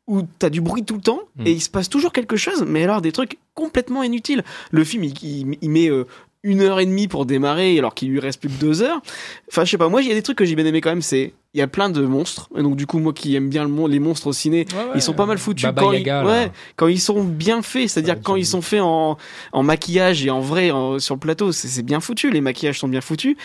où 0.05 0.21
t'as 0.39 0.49
du 0.49 0.59
bruit 0.61 0.83
tout 0.83 0.95
le 0.95 1.01
temps 1.01 1.21
Mm. 1.37 1.47
et 1.47 1.51
il 1.53 1.61
se 1.61 1.69
passe 1.69 1.89
toujours 1.89 2.11
quelque 2.13 2.35
chose, 2.35 2.63
mais 2.67 2.83
alors 2.83 3.01
des 3.01 3.11
trucs 3.11 3.37
complètement 3.55 4.03
inutiles. 4.03 4.43
Le 4.71 4.83
film 4.83 5.03
il, 5.05 5.13
il- 5.23 5.57
il 5.61 5.69
met 5.69 5.89
euh, 5.89 6.05
une 6.43 6.61
heure 6.61 6.79
et 6.81 6.85
demie 6.85 7.07
pour 7.07 7.25
démarrer 7.25 7.77
alors 7.79 7.93
qu'il 7.95 8.09
lui 8.09 8.19
reste 8.19 8.39
plus 8.41 8.49
que 8.49 8.59
deux 8.59 8.81
heures. 8.83 9.01
Enfin 9.49 9.63
je 9.65 9.71
sais 9.71 9.77
pas, 9.77 9.87
moi 9.89 10.01
il 10.01 10.07
y 10.07 10.11
a 10.11 10.13
des 10.13 10.21
trucs 10.21 10.37
que 10.37 10.45
j'ai 10.45 10.55
bien 10.55 10.65
aimé 10.65 10.81
quand 10.81 10.89
même, 10.89 11.01
c'est 11.01 11.33
il 11.55 11.59
y 11.59 11.61
a 11.61 11.67
plein 11.67 11.89
de 11.89 12.01
monstres 12.01 12.49
et 12.57 12.61
donc 12.63 12.75
du 12.75 12.85
coup 12.87 12.99
moi 12.99 13.13
qui 13.13 13.35
aime 13.35 13.47
bien 13.47 13.63
le 13.63 13.69
mon- 13.69 13.87
les 13.87 13.99
monstres 13.99 14.27
au 14.27 14.33
ciné, 14.33 14.65
Ouais, 14.73 14.77
ouais. 14.79 14.91
ils 14.95 15.01
sont 15.01 15.13
pas 15.13 15.25
mal 15.25 15.37
foutus 15.37 15.63
Baba 15.63 15.81
quand 15.83 15.93
Yaga, 15.93 16.21
ils, 16.21 16.25
là. 16.25 16.31
ouais, 16.31 16.51
quand 16.75 16.87
ils 16.87 16.99
sont 16.99 17.23
bien 17.23 17.61
faits, 17.61 17.89
c'est-à-dire 17.89 18.17
quand 18.21 18.35
ils 18.35 18.45
sont 18.45 18.61
faits 18.61 18.81
en, 18.81 19.17
en 19.53 19.63
maquillage 19.63 20.25
et 20.25 20.29
en 20.31 20.41
vrai 20.41 20.71
en- 20.71 20.99
sur 20.99 21.15
le 21.15 21.19
plateau, 21.19 21.51
c'est 21.51 21.83
bien 21.83 21.99
foutu, 22.01 22.29
les 22.31 22.41
maquillages 22.41 22.79
sont 22.79 22.87
bien 22.89 23.01
foutus. 23.01 23.35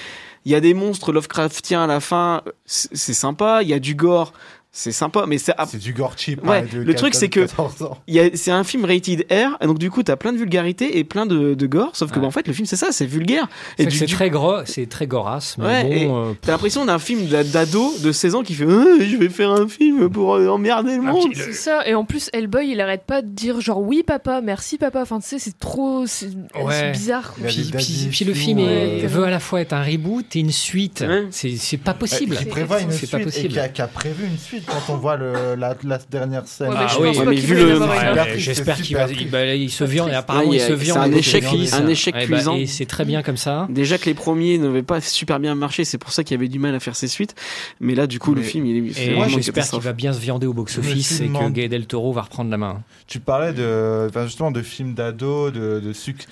Il 0.44 0.52
y 0.52 0.54
a 0.54 0.61
des 0.61 0.72
monstres 0.72 1.12
Lovecraftiens 1.12 1.82
à 1.84 1.87
la 1.87 2.00
fin, 2.00 2.42
c'est 2.64 3.12
sympa, 3.12 3.62
il 3.62 3.68
y 3.68 3.74
a 3.74 3.78
du 3.78 3.94
gore, 3.94 4.32
c'est 4.78 4.92
sympa, 4.92 5.24
mais 5.26 5.38
c'est 5.38 5.52
C'est 5.66 5.78
du 5.78 5.92
gore 5.92 6.14
cheap. 6.16 6.46
Ouais, 6.46 6.58
hein, 6.58 6.66
le 6.72 6.94
truc, 6.94 7.14
c'est 7.14 7.28
que- 7.28 7.40
14 7.40 7.82
ans. 7.82 7.98
il 8.06 8.14
y 8.14 8.20
a- 8.20 8.30
c'est 8.34 8.50
un 8.52 8.62
film 8.64 8.84
rated 8.84 9.26
R, 9.30 9.56
et 9.60 9.66
donc 9.66 9.78
du 9.78 9.90
coup 9.90 10.02
t'as 10.02 10.16
plein 10.16 10.32
de 10.32 10.38
vulgarité 10.38 10.98
et 10.98 11.04
plein 11.04 11.26
de, 11.26 11.54
de 11.54 11.66
gore, 11.66 11.90
sauf 11.94 12.10
que 12.10 12.16
Ouais. 12.16 12.22
bah, 12.22 12.28
en 12.28 12.30
fait 12.30 12.46
le 12.46 12.52
film 12.52 12.66
c'est 12.66 12.76
ça, 12.76 12.92
c'est 12.92 13.06
vulgaire. 13.06 13.48
Et 13.78 13.90
C'est 13.90 14.06
très 14.06 14.30
gros, 14.30 14.64
c'est 14.64 14.88
très 14.88 15.06
gorasse, 15.06 15.56
mais 15.58 15.64
Ouais, 15.66 15.90
et 16.02 16.06
bon. 16.06 16.26
euh, 16.30 16.32
T'as 16.40 16.52
l'impression 16.52 16.84
d'un 16.86 16.98
film 17.00 17.26
d'a- 17.26 17.42
d'ado 17.44 17.92
de 18.00 18.12
16 18.12 18.34
ans 18.36 18.42
qui 18.42 18.54
fait 18.54 18.64
Euh, 18.64 18.98
je 19.04 19.16
vais 19.16 19.28
faire 19.28 19.50
un 19.50 19.66
film 19.66 20.08
pour 20.10 20.34
euh, 20.36 20.46
emmerder 20.48 20.96
le 20.96 21.02
Ah, 21.06 21.12
monde. 21.12 21.32
C'est 21.34 21.52
ça, 21.52 21.86
et 21.88 21.94
en 21.94 22.04
plus, 22.04 22.30
Hellboy, 22.32 22.68
il 22.70 22.80
arrête 22.80 23.02
pas 23.04 23.22
de 23.22 23.28
dire 23.28 23.60
genre 23.60 23.80
oui 23.80 24.02
papa, 24.06 24.40
merci 24.40 24.78
papa. 24.78 25.02
Enfin, 25.02 25.18
tu 25.20 25.26
sais, 25.26 25.38
c'est 25.38 25.58
trop. 25.58 26.06
C'est 26.06 26.28
bizarre. 26.92 27.34
quoi. 27.34 27.48
Puis, 27.48 27.70
puis- 27.76 28.08
puis 28.10 28.24
le 28.24 28.34
film 28.34 28.58
est- 28.60 29.00
ouais. 29.02 29.06
veut 29.06 29.24
à 29.24 29.30
la 29.30 29.40
fois 29.40 29.60
être 29.60 29.72
un 29.72 29.82
reboot 29.82 30.36
et 30.36 30.40
une 30.40 30.52
suite. 30.52 31.04
Ouais. 31.06 31.26
C'est 31.30 31.76
pas 31.78 31.94
possible. 31.94 32.36
Qui 32.36 32.44
prévoit 32.44 32.80
une 32.80 32.92
suite 32.92 33.10
qui 33.10 33.80
a 33.82 33.88
prévu 33.88 34.24
une 34.26 34.38
suite 34.38 34.67
quand 34.70 34.92
on 34.92 34.96
voit 34.96 35.16
le, 35.16 35.54
la, 35.57 35.76
la 35.83 35.98
dernière 36.11 36.46
scène. 36.46 36.68
Ouais, 36.70 36.74
Ah 36.78 36.87
mais 37.00 37.09
oui, 37.11 37.18
ouais, 37.18 37.35
qu'il 37.35 37.44
vu 37.46 37.54
le- 37.57 37.78
Ouais, 37.78 38.38
J'espère 38.38 38.76
qu'il 38.81 38.96
va, 38.96 39.07
il, 39.11 39.31
bah, 39.31 39.54
il 39.54 39.70
se 39.70 39.85
viande. 39.85 40.11
et 40.11 40.14
apparemment, 40.14 40.48
Ouais, 40.50 40.57
il 40.57 40.59
il 40.59 40.62
a- 40.62 40.68
se 40.68 40.72
viande. 40.72 40.98
c'est 40.98 41.14
un 41.14 41.16
échec- 41.42 41.74
un 41.74 41.87
échec 41.88 42.14
ben, 42.14 42.26
cuisant. 42.26 42.57
Et 42.57 42.66
c'est 42.66 42.87
très 42.87 43.04
bien 43.04 43.22
comme 43.22 43.37
ça. 43.37 43.66
Déjà 43.70 43.98
que 43.98 44.04
les 44.07 44.14
premiers 44.14 44.59
n'avaient 44.59 44.83
pas 44.83 45.00
super 45.00 45.40
bien 45.40 45.54
marché, 45.54 45.85
c'est 45.85 45.98
pour 45.98 46.12
ça 46.12 46.22
qu'il 46.24 46.35
y 46.37 46.38
avait 46.38 46.48
du 46.48 46.59
mal 46.59 46.74
à 46.74 46.81
faire 46.81 46.96
ses 46.96 47.09
suites. 47.09 47.35
Mais 47.81 47.94
là, 47.94 48.07
du 48.07 48.18
coup, 48.18 48.35
le 48.35 48.42
film, 48.42 48.66
il 48.66 48.76
est 48.88 49.00
Et 49.00 49.28
j'espère 49.28 49.68
qu'il 49.68 49.81
va 49.81 49.92
bien 49.92 50.12
se 50.12 50.20
viander 50.20 50.46
au 50.46 50.52
box-office 50.52 51.20
et 51.20 51.28
que 51.28 51.48
Gay 51.50 51.68
Del 51.68 51.87
Toro 51.87 52.12
va 52.12 52.22
reprendre 52.22 52.50
la 52.50 52.57
main. 52.59 52.83
Tu 53.07 53.20
parlais 53.20 53.52
de, 53.52 54.09
justement 54.24 54.50
de 54.50 54.62
films 54.62 54.94
d'ado, 54.94 55.50
de, 55.50 55.81
de 55.81 55.92
sucre, 55.92 56.24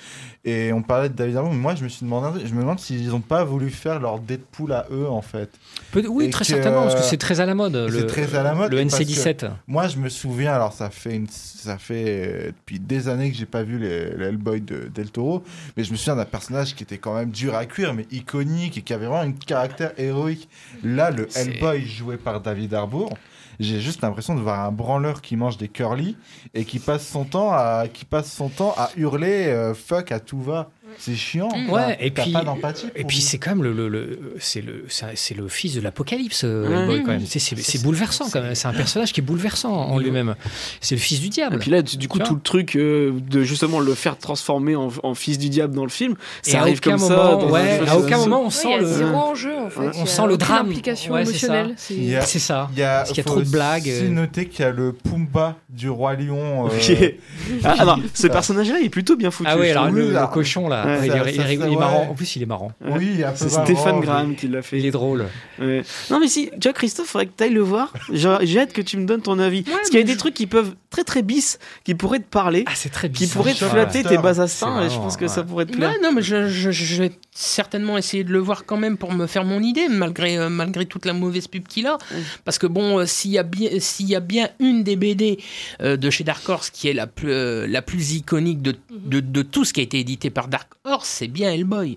et 0.49 0.71
on 0.71 0.81
parlait 0.81 1.09
de 1.09 1.13
David 1.13 1.35
Harbour. 1.35 1.51
mais 1.53 1.59
Moi, 1.59 1.75
je 1.75 1.83
me 1.83 1.89
suis 1.89 2.05
demandé, 2.05 2.39
je 2.45 2.53
me 2.53 2.61
demande 2.61 2.79
s'ils 2.79 3.09
n'ont 3.09 3.19
pas 3.19 3.43
voulu 3.43 3.69
faire 3.69 3.99
leur 3.99 4.19
Deadpool 4.19 4.71
à 4.71 4.85
eux, 4.91 5.07
en 5.09 5.21
fait. 5.21 5.49
Oui, 5.93 6.25
Et 6.25 6.29
très 6.29 6.45
que- 6.45 6.47
certainement, 6.51 6.83
parce 6.83 6.95
que 6.95 7.01
c'est 7.01 7.17
très 7.17 7.39
à 7.41 7.45
la 7.45 7.53
mode. 7.53 7.75
Le, 7.75 8.05
très 8.07 8.33
à 8.35 8.43
la 8.43 8.53
mode, 8.53 8.71
Le 8.71 8.79
et 8.79 8.85
parce 8.85 8.97
que- 8.97 9.03
NC17. 9.03 9.49
Moi, 9.67 9.87
je 9.89 9.97
me 9.97 10.07
souviens, 10.09 10.53
alors 10.53 10.71
ça 10.71 10.89
fait, 10.89 11.15
une, 11.15 11.27
ça 11.29 11.77
fait 11.77 12.05
euh, 12.07 12.47
depuis 12.47 12.79
des 12.79 13.09
années 13.09 13.29
que 13.29 13.37
j'ai 13.37 13.45
pas 13.45 13.63
vu 13.63 13.77
les, 13.77 14.11
les 14.15 14.25
Hellboy 14.27 14.61
de 14.61 14.89
Del 14.93 15.09
Toro, 15.11 15.43
mais 15.75 15.83
je 15.83 15.91
me 15.91 15.97
souviens 15.97 16.15
d'un 16.15 16.25
personnage 16.25 16.75
qui 16.75 16.83
était 16.83 16.97
quand 16.97 17.13
même 17.15 17.29
dur 17.31 17.53
à 17.53 17.65
cuire, 17.65 17.93
mais 17.93 18.05
iconique 18.11 18.77
et 18.77 18.81
qui 18.81 18.93
avait 18.93 19.07
vraiment 19.07 19.21
un 19.27 19.33
caractère 19.33 19.91
héroïque. 19.97 20.47
Là, 20.83 21.11
le 21.11 21.27
Hellboy 21.37 21.85
joué 21.85 22.15
par 22.17 22.39
David 22.39 22.73
Harbour, 22.73 23.17
j'ai 23.59 23.79
juste 23.79 24.01
l'impression 24.01 24.35
de 24.35 24.41
voir 24.41 24.59
un 24.61 24.71
branleur 24.71 25.21
qui 25.21 25.35
mange 25.35 25.57
des 25.57 25.67
curly 25.67 26.15
et 26.53 26.65
qui 26.65 26.79
passe 26.79 27.07
son 27.07 27.25
temps 27.25 27.51
à, 27.51 27.85
son 28.23 28.49
temps 28.49 28.73
à 28.77 28.89
hurler 28.97 29.47
euh, 29.47 29.73
fuck 29.73 30.11
à 30.11 30.19
tout 30.19 30.41
va. 30.41 30.69
C'est 30.99 31.15
chiant. 31.15 31.49
Ouais, 31.49 31.67
Enfin, 31.69 31.93
et 31.99 32.11
t'as 32.11 32.23
puis, 32.23 32.31
pas 32.31 32.43
d'empathie. 32.43 32.87
et 32.95 33.03
puis 33.03 33.21
c'est 33.21 33.37
quand 33.37 33.51
même 33.51 33.63
le, 33.63 33.71
le, 33.73 33.87
le- 33.87 34.33
c'est 34.39 34.61
le, 34.61 34.85
c'est 34.89 35.05
c'est 35.15 35.35
le 35.35 35.47
fils 35.47 35.73
de 35.75 35.81
l'apocalypse, 35.81 36.43
Ouais. 36.43 36.49
Hellboy, 36.49 37.03
quand 37.03 37.11
même. 37.11 37.25
Sais, 37.25 37.39
C'est 37.39 37.57
c'est 37.57 37.81
bouleversant 37.83 38.25
quand 38.31 38.41
même. 38.41 38.55
C'est 38.55 38.67
un 38.67 38.73
personnage 38.73 39.13
qui 39.13 39.21
est 39.21 39.23
bouleversant 39.23 39.71
en 39.73 39.99
lui-même. 39.99 40.35
C'est 40.81 40.95
le 40.95 41.01
fils 41.01 41.19
du 41.19 41.27
Et 41.27 41.29
diable. 41.29 41.59
puis 41.59 41.71
là, 41.71 41.81
du 41.81 42.07
coup, 42.07 42.19
tout 42.19 42.35
le 42.35 42.41
truc 42.41 42.75
euh, 42.75 43.13
de 43.29 43.43
justement 43.43 43.79
le 43.79 43.93
faire 43.93 44.17
transformer 44.17 44.75
en, 44.75 44.89
en 45.03 45.13
fils 45.15 45.37
du 45.37 45.49
diable 45.49 45.75
dans 45.75 45.83
le 45.83 45.89
film, 45.89 46.15
Et 46.45 46.51
ça 46.51 46.59
à 46.59 46.61
arrive 46.61 46.77
aucun 46.77 46.91
comme 46.97 47.01
moment, 47.01 47.39
ça. 47.39 47.45
dans 47.45 47.51
ouais, 47.51 47.79
à 47.87 47.97
aucun 47.97 48.17
moment 48.17 48.41
on 48.41 48.45
Ouais, 48.45 48.51
sent 48.51 48.67
il 48.67 48.71
y 48.71 48.73
a 48.75 48.77
le, 48.79 48.85
zéro 48.87 49.15
enjeu 49.17 49.55
en 49.57 49.69
fait. 49.69 49.79
on 49.87 49.91
Il 49.91 49.99
y 49.99 50.01
a 50.01 50.05
sent 50.05 50.27
le 50.27 50.37
drame. 50.37 50.67
Ouais, 50.69 50.81
c'est 50.95 51.07
émotionnelle. 51.07 51.73
C'est 51.77 52.15
a- 52.15 52.21
C'est 52.21 52.39
ça. 52.39 52.69
Il 52.73 52.79
y 52.79 52.83
a, 52.83 52.97
Parce 52.97 53.09
qu'il 53.09 53.17
y 53.17 53.21
a 53.21 53.23
trop 53.23 53.41
de 53.41 53.49
blagues, 53.49 53.83
aussi 53.83 54.05
euh. 54.05 54.09
noter 54.09 54.47
qu'il 54.47 54.65
y 54.65 54.67
a 54.67 54.71
le 54.71 54.93
Pumba 54.93 55.55
du 55.69 55.89
roi 55.89 56.15
lion. 56.15 56.67
euh. 56.67 56.69
Ah, 57.63 57.75
alors, 57.79 57.99
ce 58.13 58.23
ça- 58.23 58.29
personnage-là, 58.29 58.77
il 58.79 58.85
est 58.87 58.89
plutôt 58.89 59.15
bien 59.15 59.31
foutu. 59.31 59.49
Ah 59.51 59.57
oui, 59.57 59.69
alors 59.69 59.89
le, 59.89 60.13
cochon 60.31 60.67
là, 60.67 60.83
ouais, 60.87 61.07
il, 61.07 61.11
ça- 61.11 61.17
est, 61.17 61.21
il 61.21 61.27
est 61.29 61.37
ça- 61.37 61.43
rigolo, 61.43 61.67
ça- 61.67 61.71
il 61.71 61.75
est 61.75 61.79
marrant. 61.79 62.07
En 62.09 62.13
plus, 62.13 62.35
il 62.35 62.41
est 62.43 62.45
marrant. 62.45 62.71
Oui, 62.81 63.23
un 63.23 63.31
peu 63.31 63.35
C'est 63.37 63.51
marrant, 63.51 63.65
Stéphane 63.65 63.95
mais- 63.99 64.05
Graham 64.05 64.35
qui 64.35 64.47
l'a 64.47 64.61
fait. 64.61 64.79
Il 64.79 64.85
est 64.85 64.91
drôle. 64.91 65.25
Ouais. 65.59 65.81
Non 66.11 66.19
mais 66.19 66.27
si, 66.27 66.49
tu 66.59 66.67
vois 66.67 66.73
Christophe, 66.73 67.07
faudrait 67.07 67.27
que 67.27 67.33
tu 67.37 67.43
ailles 67.43 67.53
le 67.53 67.61
voir. 67.61 67.93
J'ai 68.11 68.59
hâte 68.59 68.73
que 68.73 68.81
tu 68.81 68.97
me 68.97 69.05
donnes 69.05 69.21
ton 69.21 69.39
avis. 69.39 69.63
Parce 69.63 69.89
qu'il 69.89 69.99
y 69.99 70.01
a 70.01 70.05
des 70.05 70.17
trucs 70.17 70.33
qui 70.33 70.47
peuvent 70.47 70.75
très 70.89 71.03
très 71.03 71.21
bis, 71.21 71.59
qui 71.83 71.95
pourraient 71.95 72.19
te 72.19 72.25
parler, 72.29 72.63
Ah, 72.67 72.71
c'est 72.75 72.89
très 72.89 73.09
qui 73.09 73.23
bizarre. 73.23 73.37
pourraient 73.37 73.53
te 73.53 73.63
Ouais. 73.65 73.71
flatter 73.71 74.03
tes 74.03 74.17
bas 74.17 74.39
instincts. 74.39 74.83
Et 74.85 74.89
je 74.89 74.95
pense 74.95 75.17
que 75.17 75.23
ouais. 75.23 75.27
ça 75.27 75.43
pourrait 75.43 75.65
te 75.65 75.73
plaire. 75.75 75.93
Non, 76.01 76.11
mais 76.11 76.21
je, 76.21 76.47
je- 76.47 76.71
je 76.71 77.01
vais 77.03 77.11
certainement 77.31 77.97
essayer 77.97 78.23
de 78.23 78.31
le 78.31 78.39
voir 78.39 78.65
quand 78.65 78.77
même 78.77 78.97
pour 78.97 79.13
me 79.13 79.27
faire 79.27 79.43
mon 79.45 79.61
idée, 79.61 79.87
malgré, 79.89 80.37
euh, 80.37 80.49
malgré 80.49 80.85
toute 80.85 81.05
la 81.05 81.13
mauvaise 81.13 81.47
pub 81.47 81.67
qu'il 81.67 81.87
a. 81.87 81.97
Parce 82.45 82.57
que 82.57 82.67
bon, 82.67 82.99
euh, 82.99 83.05
s'il 83.05 83.31
y, 83.31 83.37
a 83.37 83.43
bien- 83.43 83.69
s'il 83.79 84.07
y 84.07 84.15
a 84.15 84.19
bien 84.19 84.49
une 84.59 84.83
des 84.83 84.95
BD 84.95 85.39
euh, 85.81 85.97
de 85.97 86.09
chez 86.09 86.23
Dark 86.23 86.47
Horse 86.47 86.69
qui 86.69 86.87
est 86.87 86.93
la 86.93 87.05
plus, 87.07 87.31
euh, 87.31 87.67
la 87.67 87.81
plus 87.81 88.13
iconique 88.13 88.61
de, 88.61 88.75
de, 88.91 89.19
de 89.19 89.41
tout 89.41 89.65
ce 89.65 89.73
qui 89.73 89.81
a 89.81 89.83
été 89.83 89.99
édité 89.99 90.29
par 90.29 90.47
Dark 90.47 90.66
Horse, 90.83 91.07
c'est 91.09 91.27
bien 91.27 91.51
Hellboy. 91.51 91.95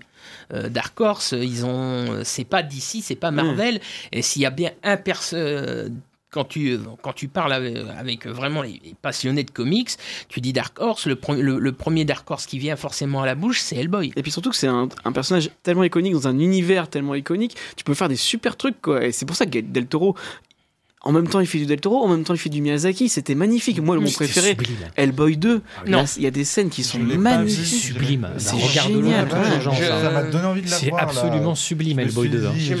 Euh, 0.53 0.69
Dark 0.69 0.99
Horse, 0.99 1.33
ils 1.37 1.65
ont, 1.65 2.21
c'est 2.23 2.43
pas 2.45 2.63
DC, 2.63 3.01
c'est 3.01 3.15
pas 3.15 3.31
Marvel. 3.31 3.79
Et 4.11 4.21
s'il 4.21 4.41
y 4.41 4.45
a 4.45 4.49
bien 4.51 4.71
un 4.83 4.97
perso 4.97 5.35
euh, 5.35 5.89
quand 6.29 6.45
tu, 6.45 6.79
quand 7.01 7.11
tu 7.11 7.27
parles 7.27 7.51
avec, 7.51 7.75
avec 7.97 8.25
vraiment 8.25 8.61
les 8.61 8.79
les 8.85 8.95
passionnés 9.01 9.43
de 9.43 9.51
comics, 9.51 9.89
tu 10.29 10.39
dis 10.39 10.53
Dark 10.53 10.79
Horse, 10.79 11.05
le, 11.05 11.15
pre- 11.15 11.37
le, 11.39 11.59
le 11.59 11.71
premier 11.73 12.05
Dark 12.05 12.29
Horse 12.31 12.45
qui 12.45 12.57
vient 12.57 12.77
forcément 12.77 13.21
à 13.21 13.25
la 13.25 13.35
bouche, 13.35 13.59
c'est 13.59 13.75
Hellboy. 13.75 14.13
Et 14.15 14.21
puis 14.23 14.31
surtout 14.31 14.49
que 14.51 14.55
c'est 14.55 14.67
un, 14.67 14.87
un 15.03 15.11
personnage 15.11 15.49
tellement 15.63 15.83
iconique 15.83 16.13
dans 16.13 16.27
un 16.29 16.39
univers 16.39 16.87
tellement 16.87 17.15
iconique, 17.15 17.57
tu 17.75 17.83
peux 17.83 17.93
faire 17.95 18.07
des 18.09 18.15
super 18.15 18.55
trucs 18.55 18.81
quoi. 18.81 19.03
Et 19.05 19.11
c'est 19.11 19.25
pour 19.25 19.35
ça 19.35 19.45
que 19.45 19.59
Del 19.59 19.87
Toro, 19.87 20.15
en 21.03 21.11
même 21.11 21.27
temps 21.27 21.39
il 21.39 21.47
fait 21.47 21.57
du 21.57 21.65
Del 21.65 21.79
Toro, 21.81 22.03
en 22.03 22.07
même 22.07 22.23
temps 22.23 22.33
il 22.33 22.39
fait 22.39 22.49
du 22.49 22.61
Miyazaki, 22.61 23.09
c'était 23.09 23.33
magnifique. 23.35 23.81
Moi 23.81 23.97
mon 23.99 24.09
préféré, 24.11 24.49
sublime. 24.49 24.75
Hellboy 24.95 25.37
2. 25.37 25.61
Non. 25.87 25.97
Là, 25.99 26.05
il 26.17 26.23
y 26.23 26.27
a 26.27 26.31
des 26.31 26.43
scènes 26.43 26.69
qui 26.69 26.83
sont 26.83 26.99
magnifiques. 26.99 27.65
Sublime. 27.81 28.27
C'est 28.37 28.55
Bah, 28.55 28.61
génial, 28.67 29.27
ça. 29.29 30.09
M'a 30.11 30.23
donné 30.23 30.45
envie 30.45 30.61
de 30.61 30.69
la 30.69 30.75
C'est 30.77 30.89
voir. 30.89 31.01
là. 31.01 31.07
absolument 31.07 31.55
sublime, 31.55 31.97
Je 31.99 32.03
me 32.03 32.07
Hellboy 32.09 32.27
suis 32.29 32.37
2. 32.37 32.45
hein. 32.45 32.51
je, 32.57 32.75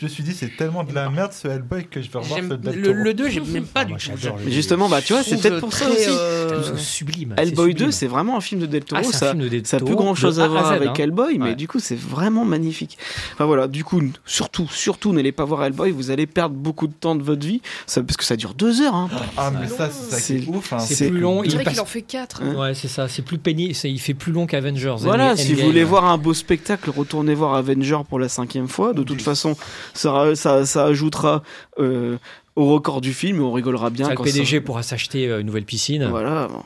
je 0.00 0.04
me 0.04 0.08
suis 0.08 0.22
dit, 0.22 0.32
c'est 0.34 0.56
tellement 0.56 0.82
de 0.84 0.92
la 0.94 1.08
merde 1.10 1.32
ce 1.32 1.46
Hellboy 1.48 1.86
que 1.86 2.02
je 2.02 2.10
vais 2.10 2.18
revoir 2.18 2.40
ce 2.40 2.54
Del 2.54 2.74
le, 2.80 2.82
Toro. 2.82 2.94
le 3.04 3.14
2, 3.14 3.28
j'aime 3.28 3.46
même 3.46 3.64
pas 3.66 3.80
Ah, 3.82 3.84
du 3.84 3.94
tout. 3.94 4.10
le 4.44 4.50
justement, 4.50 4.88
bah 4.88 5.00
tu 5.02 5.12
vois, 5.12 5.22
c'est 5.22 5.40
peut-être 5.40 5.60
pour 5.60 5.72
ça 5.72 5.88
aussi. 5.90 6.06
euh, 6.08 6.62
C'est 6.74 6.78
sublime. 6.80 7.34
Hellboy 7.36 7.68
c'est 7.70 7.74
2, 7.74 7.78
sublime. 7.78 7.92
c'est 7.92 8.06
vraiment 8.08 8.36
un 8.36 8.40
film 8.40 8.60
de 8.62 8.66
Del 8.66 8.84
Toro. 8.84 9.00
Ah, 9.00 9.04
c'est 9.08 9.16
un 9.16 9.18
ça, 9.18 9.30
film 9.30 9.42
de 9.44 9.48
Del 9.48 9.66
ça 9.66 9.76
a 9.76 9.80
plus 9.80 9.94
grand 9.94 10.14
chose 10.14 10.40
à 10.40 10.48
voir 10.48 10.72
avec 10.72 10.88
hein. 10.88 10.94
Hellboy, 10.98 11.38
mais 11.38 11.54
du 11.54 11.68
coup, 11.68 11.78
c'est 11.78 11.98
vraiment 11.98 12.44
magnifique. 12.44 12.98
Enfin 13.34 13.44
voilà, 13.44 13.68
du 13.68 13.84
coup, 13.84 14.02
surtout, 14.26 14.66
surtout, 14.70 15.12
n'allez 15.12 15.32
pas 15.32 15.44
voir 15.44 15.64
Hellboy, 15.64 15.92
vous 15.92 16.10
allez 16.10 16.26
perdre 16.26 16.56
beaucoup 16.56 16.86
de 16.88 16.92
temps 16.92 17.14
de 17.14 17.22
votre 17.22 17.46
vie. 17.46 17.59
Ça, 17.86 18.02
parce 18.02 18.16
que 18.16 18.24
ça 18.24 18.36
dure 18.36 18.54
deux 18.54 18.80
heures. 18.82 18.94
Hein. 18.94 19.08
Ah, 19.36 19.50
mais 19.50 19.68
ça, 19.68 19.88
c'est 19.90 20.46
ouf. 20.46 20.72
hein. 20.72 20.78
C'est 20.78 21.08
plus 21.10 21.18
long. 21.20 21.40
On 21.40 21.42
il 21.44 21.50
dirait 21.50 21.64
passe- 21.64 21.74
qu'il 21.74 21.82
en 21.82 21.86
fait 21.86 22.02
4. 22.02 22.42
Ouais, 22.56 22.74
c'est 22.74 22.88
ça. 22.88 23.08
C'est 23.08 23.22
plus 23.22 23.38
pénible. 23.38 23.74
Il 23.84 24.00
fait 24.00 24.14
plus 24.14 24.32
long 24.32 24.46
qu'Avengers. 24.46 24.94
Voilà, 24.98 25.32
Endgame. 25.32 25.36
si 25.38 25.54
vous 25.54 25.64
voulez 25.66 25.84
voir 25.84 26.04
un 26.06 26.18
beau 26.18 26.34
spectacle, 26.34 26.90
retournez 26.90 27.34
voir 27.34 27.54
Avenger 27.54 27.98
pour 28.08 28.18
la 28.18 28.28
cinquième 28.28 28.68
fois. 28.68 28.92
De 28.92 29.02
toute 29.02 29.22
façon, 29.22 29.56
ça, 29.94 30.34
ça, 30.34 30.66
ça 30.66 30.84
ajoutera 30.84 31.42
euh, 31.78 32.16
au 32.56 32.66
record 32.72 33.00
du 33.00 33.12
film 33.12 33.38
et 33.38 33.40
on 33.40 33.52
rigolera 33.52 33.90
bien. 33.90 34.04
Ça, 34.06 34.10
le 34.12 34.16
quand 34.16 34.24
PDG 34.24 34.60
pourra 34.60 34.82
s'acheter 34.82 35.28
euh, 35.28 35.40
une 35.40 35.46
nouvelle 35.46 35.64
piscine. 35.64 36.06
Voilà. 36.08 36.48
Bon. 36.48 36.62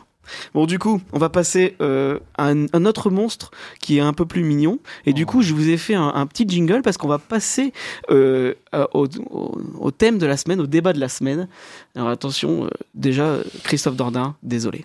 Bon, 0.54 0.66
du 0.66 0.78
coup, 0.78 1.00
on 1.12 1.18
va 1.18 1.28
passer 1.28 1.76
euh, 1.80 2.18
à 2.36 2.48
un, 2.48 2.84
autre 2.84 3.10
monstre 3.10 3.50
qui 3.80 3.98
est 3.98 4.00
un 4.00 4.12
peu 4.12 4.26
plus 4.26 4.44
mignon. 4.44 4.78
Et 5.06 5.12
du 5.12 5.26
coup, 5.26 5.42
je 5.42 5.54
vous 5.54 5.68
ai 5.68 5.76
fait 5.76 5.94
un, 5.94 6.26
petit 6.26 6.48
jingle 6.48 6.82
parce 6.82 6.96
qu'on 6.96 7.08
va 7.08 7.18
passer 7.18 7.72
euh, 8.10 8.54
au 8.92 9.90
thème 9.90 10.18
de 10.18 10.26
la 10.26 10.36
semaine, 10.36 10.60
au 10.60 10.66
débat 10.66 10.92
de 10.92 11.00
la 11.00 11.08
semaine. 11.08 11.48
Alors 11.94 12.08
attention, 12.08 12.64
euh, 12.64 12.68
déjà, 12.94 13.38
Christophe 13.62 13.96
Dordain, 13.96 14.36
désolé. 14.42 14.84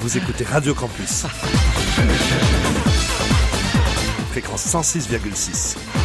Vous 0.00 0.18
écoutez 0.18 0.44
Radio 0.44 0.74
Campus. 0.74 1.24
Fréquence 4.30 4.66
106,6. 4.66 6.03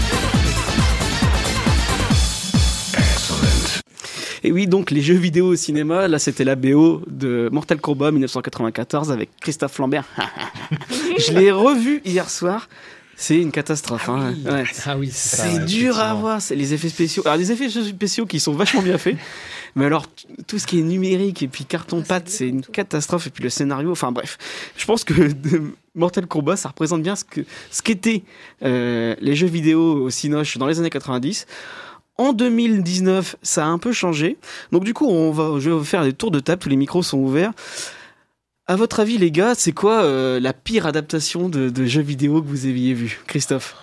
Et 4.44 4.52
oui, 4.52 4.68
donc 4.68 4.92
les 4.92 5.02
jeux 5.02 5.16
vidéo 5.16 5.48
au 5.48 5.56
cinéma, 5.56 6.08
là 6.08 6.20
c'était 6.20 6.44
la 6.44 6.56
BO 6.56 7.04
de 7.08 7.50
Mortal 7.52 7.80
Kombat 7.82 8.12
1994 8.12 9.12
avec 9.12 9.30
Christophe 9.42 9.78
Lambert. 9.80 10.06
je 11.18 11.34
l'ai 11.34 11.52
revu 11.52 12.02
hier 12.06 12.30
soir. 12.30 12.70
C'est 13.22 13.36
une 13.42 13.52
catastrophe. 13.52 14.08
hein. 14.08 14.34
Ouais. 14.46 14.64
Ah 14.86 14.98
oui, 14.98 15.10
c'est 15.12 15.66
dur 15.66 16.00
à 16.00 16.14
voir. 16.14 16.42
C'est 16.42 16.56
les 16.56 16.74
effets 16.74 16.88
spéciaux. 16.88 17.22
Alors 17.26 17.38
les 17.38 17.52
effets 17.52 17.68
spéciaux 17.70 18.26
qui 18.26 18.40
sont 18.40 18.54
vachement 18.54 18.82
bien 18.82 18.98
faits. 18.98 19.18
Mais 19.76 19.86
alors 19.86 20.06
tout 20.48 20.58
ce 20.58 20.66
qui 20.66 20.80
est 20.80 20.84
numérique 20.84 21.44
et 21.44 21.50
puis 21.50 21.66
carton 21.66 22.02
pâte, 22.02 22.30
c'est 22.30 22.48
une 22.48 22.62
catastrophe. 22.62 23.28
Et 23.28 23.30
puis 23.30 23.44
le 23.44 23.50
scénario. 23.50 23.92
Enfin 23.92 24.14
bref, 24.14 24.38
je 24.78 24.86
pense 24.86 25.04
que 25.04 25.14
Mortal 25.96 26.28
Kombat, 26.28 26.56
ça 26.56 26.70
représente 26.70 27.02
bien 27.04 27.18
ce 27.18 27.26
que 27.26 27.42
ce 27.72 27.82
qu'étaient 27.82 28.24
euh, 28.64 29.16
les 29.20 29.36
jeux 29.36 29.48
vidéo 29.48 30.06
au 30.06 30.10
Cinoche 30.10 30.58
dans 30.58 30.68
les 30.68 30.80
années 30.80 30.90
90. 30.90 31.46
En 32.20 32.34
2019, 32.34 33.38
ça 33.42 33.64
a 33.66 33.68
un 33.70 33.78
peu 33.78 33.94
changé. 33.94 34.38
Donc 34.74 34.84
du 34.84 34.94
coup, 34.94 35.08
on 35.08 35.32
va, 35.32 35.58
je 35.60 35.70
vais 35.70 35.86
faire 35.86 36.04
des 36.04 36.12
tours 36.12 36.32
de 36.32 36.42
table. 36.42 36.62
Tous 36.62 36.68
les 36.70 36.76
micros 36.76 37.02
sont 37.02 37.18
ouverts. 37.18 37.54
À 38.68 38.76
votre 38.76 39.00
avis, 39.00 39.18
les 39.18 39.32
gars, 39.32 39.56
c'est 39.56 39.72
quoi 39.72 40.04
euh, 40.04 40.38
la 40.40 40.52
pire 40.52 40.86
adaptation 40.86 41.48
de, 41.48 41.70
de 41.70 41.86
jeux 41.86 42.02
vidéo 42.02 42.42
que 42.42 42.48
vous 42.48 42.66
aviez 42.66 42.94
vu, 42.94 43.22
Christophe? 43.26 43.74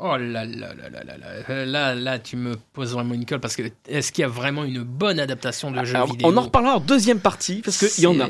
Oh 0.00 0.16
là 0.18 0.44
là 0.44 0.44
là 0.44 0.74
là 0.74 1.02
là 1.02 1.16
là. 1.48 1.64
Là, 1.64 1.94
là, 1.94 2.18
tu 2.18 2.36
me 2.36 2.56
poses 2.74 2.92
vraiment 2.92 3.14
une 3.14 3.24
colle 3.24 3.40
parce 3.40 3.56
que 3.56 3.62
est-ce 3.88 4.12
qu'il 4.12 4.22
y 4.22 4.24
a 4.24 4.28
vraiment 4.28 4.64
une 4.64 4.82
bonne 4.82 5.18
adaptation 5.18 5.70
de 5.70 5.82
jeux 5.82 5.96
Alors, 5.96 6.12
vidéo? 6.12 6.28
on 6.30 6.36
en 6.36 6.42
reparlera 6.42 6.76
en 6.76 6.80
deuxième 6.80 7.20
partie 7.20 7.62
parce 7.62 7.78
qu'il 7.78 8.04
y 8.04 8.06
en 8.06 8.20
a. 8.20 8.28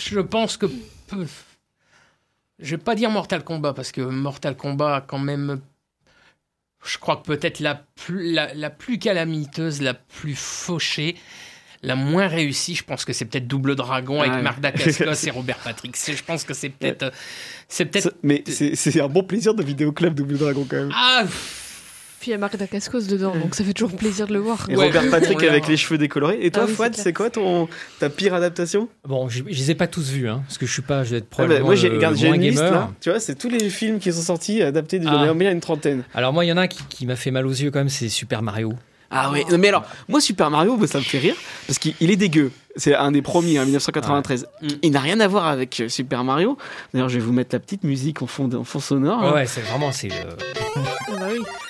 Je 0.00 0.18
pense 0.20 0.56
que. 0.56 0.66
Je 2.58 2.70
vais 2.70 2.82
pas 2.82 2.94
dire 2.94 3.10
Mortal 3.10 3.44
Kombat 3.44 3.74
parce 3.74 3.92
que 3.92 4.00
Mortal 4.00 4.56
Kombat, 4.56 5.04
quand 5.06 5.18
même. 5.18 5.60
Je 6.86 6.98
crois 6.98 7.16
que 7.16 7.22
peut-être 7.26 7.60
la 7.60 7.74
plus, 7.74 8.32
la, 8.32 8.52
la 8.54 8.70
plus 8.70 8.98
calamiteuse, 8.98 9.80
la 9.80 9.94
plus 9.94 10.34
fauchée, 10.34 11.16
la 11.82 11.96
moins 11.96 12.26
réussie, 12.28 12.74
je 12.74 12.84
pense 12.84 13.04
que 13.04 13.12
c'est 13.12 13.24
peut-être 13.26 13.46
Double 13.46 13.74
Dragon 13.76 14.20
avec 14.20 14.32
Ouais. 14.34 14.42
Marc 14.42 14.60
Dacascos 14.60 15.26
et 15.26 15.30
Robert 15.30 15.58
Patrick. 15.58 15.96
Je 15.96 16.22
pense 16.22 16.44
que 16.44 16.54
c'est 16.54 16.70
peut-être. 16.70 17.02
euh, 17.04 17.10
C'est 17.68 17.86
peut-être. 17.86 18.04
Ça- 18.04 18.12
Mais 18.22 18.42
c'est 18.46 19.00
un 19.00 19.08
bon 19.08 19.22
plaisir 19.22 19.54
de 19.54 19.62
vidéo 19.62 19.92
club 19.92 20.14
Double 20.14 20.38
Dragon 20.38 20.66
quand 20.68 20.76
même. 20.76 20.92
Ah 20.94 21.24
Puis 22.24 22.30
il 22.30 22.32
y 22.32 22.36
a 22.36 22.38
Marc 22.38 22.56
Dacascos 22.56 23.02
dedans, 23.02 23.34
donc 23.36 23.54
ça 23.54 23.62
fait 23.64 23.74
toujours 23.74 23.94
plaisir 23.94 24.26
de 24.26 24.32
le 24.32 24.38
voir. 24.38 24.64
Et 24.70 24.76
Robert 24.76 25.10
Patrick 25.10 25.42
avec 25.42 25.68
les 25.68 25.76
cheveux 25.76 25.98
décolorés. 25.98 26.38
Et 26.40 26.50
toi, 26.50 26.62
Ah 26.64 26.66
oui, 26.70 26.74
Fouad, 26.74 26.96
c'est 26.96 27.12
quoi 27.12 27.28
ton 27.28 27.68
ta 28.00 28.08
pire 28.08 28.32
adaptation? 28.32 28.88
Bon, 29.06 29.28
je, 29.28 29.40
je 29.46 29.58
les 29.58 29.70
ai 29.72 29.74
pas 29.74 29.88
tous 29.88 30.08
vus, 30.08 30.26
hein, 30.26 30.42
parce 30.48 30.56
que 30.56 30.64
je 30.64 30.72
suis 30.72 30.80
pas, 30.80 31.04
je 31.04 31.10
vais 31.10 31.16
être 31.18 31.26
Ah 31.32 31.36
bah, 31.36 31.36
probablement 31.60 31.66
Moi, 31.66 31.74
j'ai 31.74 31.88
une 32.28 32.40
liste 32.40 32.60
gamer. 32.62 32.72
là. 32.72 32.90
Tu 33.02 33.10
vois, 33.10 33.20
c'est 33.20 33.34
tous 33.34 33.50
les 33.50 33.68
films 33.68 33.98
qui 33.98 34.10
sont 34.10 34.22
sortis 34.22 34.62
adaptés 34.62 34.98
du 34.98 35.06
Ah. 35.06 35.30
il 35.34 35.42
y 35.42 35.46
a 35.46 35.50
une 35.50 35.60
trentaine. 35.60 36.02
Alors 36.14 36.32
moi, 36.32 36.46
il 36.46 36.48
y 36.48 36.52
en 36.52 36.56
a 36.56 36.62
un 36.62 36.66
qui, 36.66 36.82
qui 36.88 37.04
m'a 37.04 37.16
fait 37.16 37.30
mal 37.30 37.46
aux 37.46 37.50
yeux 37.50 37.70
quand 37.70 37.80
même, 37.80 37.90
c'est 37.90 38.08
Super 38.08 38.40
Mario. 38.40 38.72
Ah 39.10 39.30
oui, 39.30 39.44
mais 39.58 39.68
alors, 39.68 39.84
moi 40.08 40.18
Super 40.22 40.50
Mario, 40.50 40.78
bah, 40.78 40.86
ça 40.86 40.96
me 40.96 41.04
fait 41.04 41.18
rire 41.18 41.36
parce 41.66 41.78
qu'il 41.78 41.92
il 42.00 42.10
est 42.10 42.16
dégueu. 42.16 42.52
C'est 42.76 42.94
un 42.94 43.12
des 43.12 43.20
premiers, 43.20 43.58
en 43.60 43.64
1993. 43.64 44.46
Il 44.82 44.92
n'a 44.92 45.00
rien 45.00 45.20
à 45.20 45.28
voir 45.28 45.46
avec 45.46 45.78
euh, 45.78 45.88
Super 45.90 46.24
Mario. 46.24 46.56
D'ailleurs, 46.94 47.10
je 47.10 47.16
vais 47.18 47.24
vous 47.24 47.34
mettre 47.34 47.54
la 47.54 47.60
petite 47.60 47.84
musique 47.84 48.22
en 48.22 48.26
fond, 48.26 48.50
en 48.54 48.64
fond 48.64 48.80
sonore. 48.80 49.20
Ouais, 49.20 49.28
hein. 49.28 49.34
ouais, 49.34 49.46
c'est 49.46 49.60
vraiment, 49.60 49.92
c'est. 49.92 50.10
euh. 50.10 50.63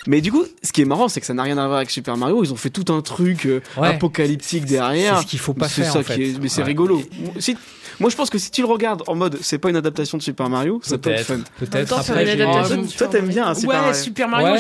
Mais 0.06 0.20
du 0.20 0.30
coup, 0.30 0.44
ce 0.62 0.72
qui 0.72 0.82
est 0.82 0.84
marrant, 0.84 1.08
c'est 1.08 1.20
que 1.20 1.26
ça 1.26 1.34
n'a 1.34 1.42
rien 1.42 1.56
à 1.58 1.64
voir 1.66 1.78
avec 1.78 1.90
Super 1.90 2.16
Mario. 2.16 2.42
Ils 2.44 2.52
ont 2.52 2.56
fait 2.56 2.70
tout 2.70 2.92
un 2.92 3.00
truc 3.00 3.46
euh, 3.46 3.60
Ouais. 3.76 3.88
apocalyptique 3.88 4.64
derrière. 4.66 5.16
c'est 5.18 5.22
ce 5.22 5.26
qu'il 5.28 5.38
faut 5.38 5.54
pas 5.54 5.68
faire, 5.68 5.90
ça 5.90 5.98
en 6.00 6.02
qui 6.02 6.12
fait. 6.12 6.22
est- 6.22 6.38
mais 6.40 6.48
c'est 6.48 6.60
Ouais. 6.60 6.66
rigolo. 6.68 7.02
Si- 7.38 7.56
moi, 8.00 8.10
je 8.10 8.16
pense 8.16 8.28
que 8.28 8.38
si 8.38 8.50
tu 8.50 8.60
le 8.60 8.66
regardes 8.66 9.02
en 9.06 9.14
mode, 9.14 9.38
c'est 9.40 9.58
pas 9.58 9.70
une 9.70 9.76
adaptation 9.76 10.18
de 10.18 10.22
Super 10.22 10.48
Mario, 10.50 10.80
ça 10.82 10.98
peut 10.98 11.10
être 11.10 11.26
Peut-être, 11.26 11.38
fun. 11.44 11.44
peut-être. 11.60 11.92
Après, 11.98 12.22
une 12.22 12.26
j'ai- 12.26 12.32
adaptation 12.42 12.68
Toi, 12.68 12.76
de 12.76 12.82
toi, 12.82 12.90
Super 12.90 13.10
t'aimes 13.10 13.20
Mario. 13.26 13.34
bien 13.34 13.46
hein, 13.46 13.54
Super 13.54 13.68
ouais, 13.76 13.80
Mario. 13.80 13.94
Super 14.02 14.28
Mario, 14.28 14.46
Ouais, 14.52 14.58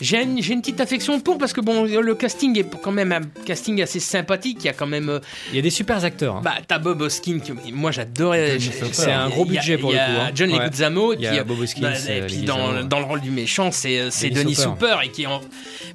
j'ai- 0.00 0.22
une, 0.22 0.60
petite 0.60 0.80
affection 0.80 1.20
pour 1.20 1.38
parce 1.38 1.52
que 1.52 1.60
bon, 1.60 1.84
le 1.84 2.14
casting 2.14 2.58
est 2.58 2.66
quand 2.82 2.90
même 2.92 3.12
un 3.12 3.20
casting 3.46 3.80
assez 3.82 4.00
sympathique. 4.00 4.58
Il 4.62 4.66
y 4.66 4.68
a 4.68 4.72
quand 4.72 4.86
même, 4.86 5.08
euh, 5.08 5.20
Il 5.50 5.56
y 5.56 5.58
a 5.58 5.62
des 5.62 5.70
super 5.70 6.04
acteurs. 6.04 6.36
hein. 6.36 6.40
bah, 6.42 6.54
t'as 6.66 6.78
Bob 6.78 7.00
Hoskin, 7.02 7.38
moi 7.72 7.92
j'adorais. 7.92 8.58
C'est 8.92 9.12
un 9.12 9.28
gros 9.28 9.44
budget 9.44 9.78
pour 9.78 9.90
il 9.92 9.94
y 9.94 9.96
le 9.96 10.02
a 10.02 10.06
coup. 10.26 10.32
John. 10.34 10.50
Leguizamo, 10.50 11.12
et 11.12 11.16
Il 11.16 11.22
y 11.22 11.26
a 11.26 11.30
puis, 11.30 11.38
euh, 11.40 11.44
Bob 11.44 11.60
Hoskins, 11.60 11.80
bah, 11.82 11.92
et 12.12 12.20
puis 12.22 12.34
Lily 12.34 12.46
dans, 12.46 12.74
James. 12.74 12.88
dans 12.88 12.98
le 12.98 13.04
rôle 13.04 13.20
du 13.20 13.30
méchant, 13.30 13.49
c'est 13.70 13.98
euh, 13.98 14.08
c'est 14.10 14.30
Dennis 14.30 14.54
Denis. 14.56 14.66
Hooper 14.66 14.96
et 15.04 15.10
qui 15.10 15.22
est 15.22 15.26
en, 15.26 15.40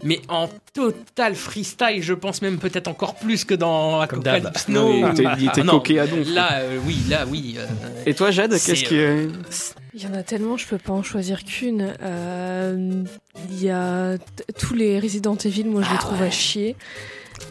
mais 0.04 0.20
en 0.28 0.50
total 0.74 1.36
freestyle, 1.36 2.02
je 2.02 2.14
pense 2.14 2.42
même 2.42 2.58
peut-être 2.58 2.88
encore 2.88 3.16
plus 3.16 3.46
que 3.46 3.54
dans. 3.54 4.00
Apocalypse 4.02 4.68
Non, 4.68 4.94
mais 4.94 5.02
Now. 5.02 5.34
il 5.38 5.48
était- 5.48 5.62
Ah, 5.62 5.72
coquet 5.72 6.00
à 6.00 6.08
donf. 6.08 6.28
Là, 6.34 6.60
euh, 6.60 6.78
oui, 6.86 6.98
là, 7.10 7.26
oui. 7.28 7.56
euh, 7.58 7.66
Et 8.06 8.14
toi, 8.14 8.32
Jade, 8.32 8.52
qu'est-ce 8.52 8.84
qui 8.84 8.96
est. 8.98 9.28
Il 9.94 10.04
y 10.04 10.08
en 10.08 10.14
a 10.14 10.24
tellement, 10.24 10.58
je 10.58 10.68
peux 10.68 10.78
pas 10.78 10.92
en 10.94 11.04
choisir 11.04 11.44
qu'une. 11.46 11.94
Euh, 12.04 13.04
Il 13.50 13.64
y 13.64 13.70
a 13.70 14.18
tous 14.60 14.74
les 14.74 15.00
Resident 15.00 15.36
Evil, 15.36 15.66
moi 15.66 15.82
je 15.84 15.92
les 15.92 15.98
trouve 15.98 16.22
à 16.22 16.30
chier. 16.30 16.76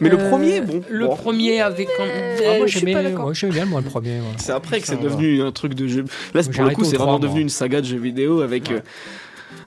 Mais 0.01 0.09
le 0.09 0.19
Euh, 0.19 0.29
premier, 0.29 0.61
bon. 0.61 0.81
le 0.89 1.05
bon. 1.07 1.15
premier 1.15 1.61
avec. 1.61 1.87
un- 1.99 2.03
Ah, 2.03 2.57
moi, 2.57 2.65
je 2.65 2.71
suis 2.71 2.79
j'aimais 2.79 2.93
pas 2.93 3.03
d'accord. 3.03 3.27
ouais, 3.27 3.49
bien 3.51 3.65
moi 3.65 3.81
le 3.81 3.89
premier. 3.89 4.17
ouais. 4.19 4.25
C'est 4.37 4.51
après 4.51 4.81
que 4.81 4.87
c'est 4.87 4.99
devenu 4.99 5.41
un 5.43 5.51
truc 5.51 5.75
de 5.75 5.87
jeu. 5.87 6.05
Là, 6.33 6.41
pour 6.43 6.63
le 6.63 6.71
coup, 6.71 6.83
c'est 6.83 6.97
vraiment 6.97 7.13
moi. 7.13 7.19
devenu 7.19 7.41
une 7.41 7.49
saga 7.49 7.81
de 7.81 7.85
jeux 7.85 7.99
vidéo 7.99 8.41
avec 8.41 8.71
euh, 8.71 8.79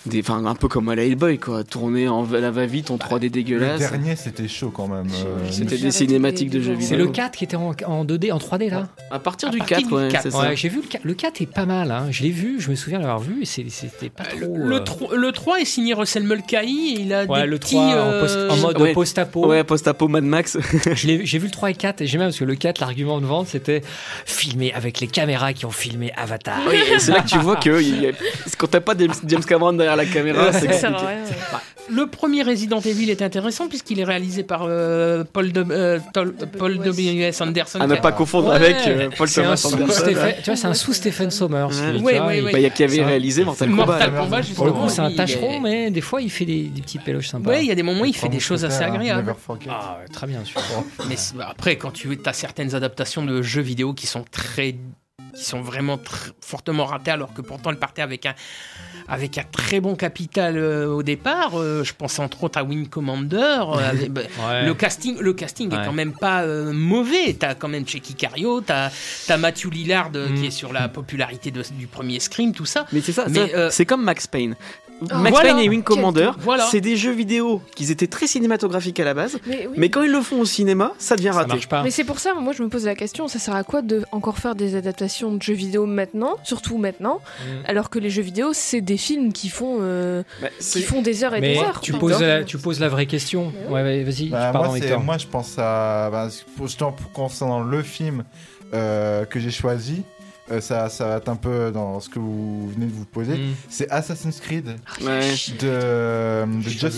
des, 0.07 0.20
enfin, 0.20 0.44
un 0.46 0.55
peu 0.55 0.68
comme 0.68 0.88
à 0.88 0.94
la 0.94 1.05
Hellboy, 1.05 1.38
quoi. 1.38 1.64
Tourné 1.64 2.09
en 2.09 2.24
la 2.30 2.51
va-vite 2.51 2.90
en 2.90 2.96
3D 2.96 3.22
Le 3.24 3.28
dégueulasse. 3.30 3.78
dernier, 3.80 4.16
c'était 4.16 4.49
chaud 4.49 4.70
quand 4.74 4.86
même. 4.88 5.07
euh, 5.09 5.46
C'était 5.51 5.76
des 5.78 5.90
cinématiques 5.90 6.51
de 6.51 6.61
jeux 6.61 6.72
vidéo. 6.72 6.86
C'est 6.88 6.96
le 6.96 7.09
4 7.09 7.36
qui 7.36 7.44
était 7.44 7.57
en, 7.57 7.72
en 7.86 8.05
2D, 8.05 8.32
en 8.32 8.38
3D 8.38 8.70
là 8.70 8.88
À 9.11 9.18
partir 9.18 9.49
À 9.49 9.53
du 9.53 9.59
partir 9.59 9.78
4, 9.78 9.88
du 9.88 9.94
ouais, 9.94 10.09
4, 10.09 10.22
c'est 10.22 10.30
ça. 10.30 10.38
Ouais, 10.40 10.57
j'ai 10.57 10.68
vu 10.68 10.76
le 10.82 10.88
4. 10.88 11.05
Le 11.05 11.14
4 11.14 11.40
est 11.42 11.46
pas 11.46 11.66
mal, 11.66 11.90
hein. 11.90 12.07
je 12.11 12.22
l'ai 12.22 12.30
vu, 12.30 12.61
je 12.61 12.70
me 12.70 12.74
souviens 12.76 12.99
l'avoir 12.99 13.18
vu 13.18 13.42
et 13.42 13.44
c'était 13.44 14.09
pas 14.11 14.24
trop. 14.24 14.57
Le, 14.57 14.76
euh, 14.76 14.80
3, 14.80 15.16
le 15.16 15.32
3 15.32 15.61
est 15.61 15.64
signé 15.64 15.94
Russell 15.94 16.22
Mulcahy 16.24 16.94
et 16.96 17.01
il 17.01 17.12
a 17.12 17.24
Ouais, 17.24 17.42
des 17.42 17.46
le 17.49 17.59
petits, 17.59 17.74
3 17.74 17.84
en, 17.84 17.90
euh, 17.96 18.20
post- 18.20 18.38
en 18.51 18.57
mode 18.66 18.80
Ouais. 18.80 18.92
post-apo. 18.92 19.46
Ouais, 19.49 19.64
post-apo 19.64 20.09
Mad 20.09 20.24
Max. 20.24 20.57
Je 20.94 21.07
l'ai- 21.07 21.26
J'ai 21.26 21.38
vu 21.38 21.46
le 21.46 21.51
3 21.53 21.70
et 21.70 21.74
4 21.74 22.01
et 22.03 22.07
j'aime 22.07 22.20
bien 22.20 22.28
parce 22.28 22.38
que 22.38 22.44
le 22.44 22.55
4, 22.55 22.78
l'argument 22.80 23.20
de 23.20 23.26
vente, 23.26 23.49
c'était 23.49 23.82
filmé 24.24 24.72
avec 24.72 25.01
les 25.01 25.07
caméras 25.07 25.53
qui 25.53 25.66
ont 25.66 25.70
filmé 25.70 26.12
Avatar. 26.16 26.59
Oui, 26.68 26.76
c'est 26.99 27.12
là 27.12 27.20
que 27.22 27.28
tu 27.28 27.38
vois 27.38 27.57
que 27.62 27.82
y 27.82 28.07
a- 28.07 28.12
quand 28.57 28.68
t'as 28.68 28.80
pas 28.80 28.94
James 28.99 29.12
James 29.26 29.44
Cameron 29.44 29.78
derrière 29.97 29.97
la 29.97 30.07
caméra, 30.07 30.53
c'est 30.53 30.66
Ça 30.72 30.72
sert 30.72 30.91
à 30.91 30.93
compliqué. 31.01 31.12
rien. 31.14 31.24
ouais. 31.24 31.59
Le 31.91 32.07
premier 32.07 32.43
Resident 32.43 32.80
Evil 32.80 33.09
est 33.11 33.22
intéressant 33.22 33.66
puisqu'il 33.66 33.99
est 33.99 34.05
réalisé 34.05 34.43
par 34.43 34.64
euh, 34.68 35.24
Paul, 35.32 35.53
de, 35.53 35.64
euh, 35.70 35.99
Tol- 36.12 36.34
Paul 36.59 36.76
W.S. 36.76 37.41
Anderson. 37.41 37.80
À 37.80 37.86
ne 37.86 37.95
pas 37.97 38.12
confondre 38.12 38.51
Ouais. 38.51 38.57
avec 38.57 38.76
euh, 38.86 39.09
Paul 39.16 39.30
Thomas 39.30 39.57
sous 39.57 39.72
Anderson. 39.72 40.03
Tu 40.07 40.12
vois, 40.51 40.57
c'est 40.57 40.66
un 40.66 40.74
sous 40.74 40.93
Stephen 40.93 41.30
Sommers. 41.30 41.68
Ouais. 42.03 42.18
Bah, 42.20 42.34
il 42.34 42.61
y 42.61 42.66
a 42.66 42.70
qui 42.70 42.84
avait 42.84 43.03
réalisé 43.03 43.43
Mortal 43.43 43.70
Kombat. 43.70 43.86
Mortal 43.86 44.11
Kombat, 44.11 44.20
Kombat, 44.20 44.36
Pour 44.36 44.43
justement. 44.47 44.66
le 44.66 44.72
coup, 44.72 44.89
c'est 44.91 45.01
un 45.01 45.12
tâcheron, 45.12 45.53
est- 45.55 45.61
mais 45.61 45.91
des 45.91 46.03
fois, 46.03 46.20
il 46.20 46.30
fait 46.30 46.45
des, 46.45 46.64
des 46.64 46.82
petites 46.82 47.03
péloches 47.05 47.28
sympas. 47.28 47.49
Ouais, 47.51 47.64
il 47.64 47.68
y 47.68 47.72
a 47.72 47.74
des 47.74 47.82
moments 47.82 48.03
où 48.03 48.05
il 48.05 48.14
fait 48.14 48.28
des 48.28 48.41
choses 48.41 48.66
assez 48.66 48.82
agréables. 48.84 49.22
Never 49.26 49.39
forget. 49.41 49.70
Ah, 49.72 50.01
très 50.12 50.26
bien, 50.26 50.45
sûr. 50.45 50.61
Mais 51.09 51.16
après, 51.41 51.76
quand 51.76 51.91
tu 51.93 52.18
as 52.26 52.32
certaines 52.34 52.74
adaptations 52.74 53.24
de 53.24 53.41
jeux 53.41 53.62
vidéo 53.62 53.95
qui 53.95 54.07
sont 54.07 54.24
très 54.30 54.74
qui 55.35 55.45
sont 55.45 55.61
vraiment 55.61 55.97
tr- 55.97 56.33
fortement 56.41 56.85
ratées 56.85 57.11
alors 57.11 57.35
que 57.35 57.43
pourtant 57.43 57.71
elle 57.71 57.79
partait 57.79 58.03
avec 58.03 58.25
un 58.25 58.35
avec 59.09 59.37
un 59.37 59.43
très 59.43 59.81
bon 59.81 59.97
capital 59.97 60.57
euh, 60.57 60.87
au 60.87 61.03
départ 61.03 61.59
euh, 61.59 61.83
je 61.83 61.93
pense 61.93 62.19
entre 62.21 62.45
autres 62.45 62.59
à 62.59 62.62
Wing 62.64 62.89
Commander 62.89 63.37
euh, 63.37 63.91
avec- 63.91 64.12
bah, 64.12 64.23
Ouais. 64.49 64.64
le 64.64 64.75
casting 64.75 65.19
le 65.19 65.33
casting 65.33 65.73
Ouais. 65.73 65.83
est 65.83 65.85
quand 65.85 65.93
même 65.93 66.12
pas 66.12 66.43
euh, 66.43 66.73
mauvais 66.73 67.35
t'as 67.39 67.55
quand 67.57 67.69
même 67.69 67.87
Checky 67.87 68.14
Cario 68.14 68.61
t'as 68.61 68.91
as 69.29 69.37
Matthew 69.37 69.71
Lillard 69.73 70.11
euh, 70.14 70.29
Mm. 70.29 70.35
qui 70.35 70.47
est 70.47 70.51
sur 70.51 70.73
la 70.73 70.89
popularité 70.89 71.51
de- 71.51 71.62
du 71.73 71.87
premier 71.89 72.21
Scream 72.21 72.53
tout 72.53 72.66
ça 72.66 72.87
Mais 72.93 73.01
c'est 73.01 73.12
ça, 73.12 73.27
Mais, 73.29 73.49
ça, 73.49 73.57
euh, 73.57 73.71
c'est 73.71 73.87
comme 73.87 74.05
Max 74.05 74.27
Payne. 74.29 74.55
Max 75.01 75.30
Voilà. 75.30 75.55
Payne 75.55 75.59
et 75.64 75.68
Wing 75.68 75.82
Commander, 75.82 76.30
Voilà. 76.40 76.64
c'est 76.70 76.80
des 76.80 76.96
jeux 76.96 77.12
vidéo 77.12 77.62
qui 77.76 77.90
étaient 77.90 78.07
très 78.09 78.26
cinématographiques 78.26 78.99
à 79.01 79.05
la 79.05 79.14
base, 79.14 79.38
Mais 79.76 79.88
quand 79.90 80.03
ils 80.03 80.11
le 80.11 80.20
font 80.22 80.40
au 80.40 80.44
cinéma, 80.44 80.92
ça 80.99 81.14
devient 81.16 81.30
raté. 81.30 81.55
Mais 81.84 81.90
c'est 81.90 82.05
pour 82.05 82.18
ça, 82.18 82.34
moi 82.34 82.53
je 82.53 82.62
me 82.62 82.68
pose 82.68 82.84
la 82.84 82.94
question, 82.94 83.28
ça 83.28 83.38
sert 83.38 83.55
à 83.55 83.62
quoi 83.64 83.82
de 83.82 84.03
encore 84.12 84.38
faire 84.38 84.55
des 84.55 84.74
adaptations 84.74 85.32
de 85.32 85.42
jeux 85.42 85.55
vidéo 85.55 85.86
maintenant, 85.86 86.36
surtout 86.42 86.78
maintenant, 86.78 87.20
Mm. 87.38 87.42
alors 87.66 87.90
que 87.90 87.99
les 87.99 88.11
jeux 88.11 88.22
vidéo 88.22 88.51
c'est 88.53 88.80
des 88.80 88.96
films 88.96 89.32
qui 89.32 89.49
font, 89.49 89.78
euh, 89.80 90.22
qui 90.61 90.82
font 90.82 91.03
des 91.03 91.22
heures 91.24 91.34
et 91.34 91.40
Mais 91.40 91.55
des 91.55 91.61
heures. 91.61 91.80
tu 91.80 91.92
poses, 91.92 92.20
la, 92.20 92.42
tu 92.44 92.59
poses 92.59 92.80
la 92.80 92.88
vraie 92.88 93.07
question. 93.07 93.53
Ouais, 93.68 93.82
ouais, 93.82 94.03
vas-y, 94.03 94.28
Bah, 94.30 94.53
moi, 95.05 95.18
je 95.18 95.26
pense 95.26 95.55
à. 95.59 96.09
Bah, 96.11 96.28
pour- 96.57 96.68
concernant 97.12 97.61
le 97.61 97.82
film 97.82 98.24
euh, 98.74 99.24
que 99.24 99.38
j'ai 99.40 99.51
choisi, 99.51 100.03
euh, 100.51 100.61
ça, 100.61 100.88
ça 100.88 101.07
va 101.07 101.16
être 101.16 101.28
un 101.28 101.36
peu 101.36 101.70
dans 101.72 102.01
ce 102.01 102.09
que 102.09 102.18
vous 102.18 102.70
venez 102.70 102.86
de 102.86 102.92
vous 102.92 103.05
poser. 103.05 103.36
Mm. 103.36 103.55
C'est 103.68 103.90
Assassin's 103.90 104.40
Creed 104.40 104.76
Ouais. 105.03 105.20
de, 105.61 106.46
de 106.46 106.68
Justin 106.68 106.88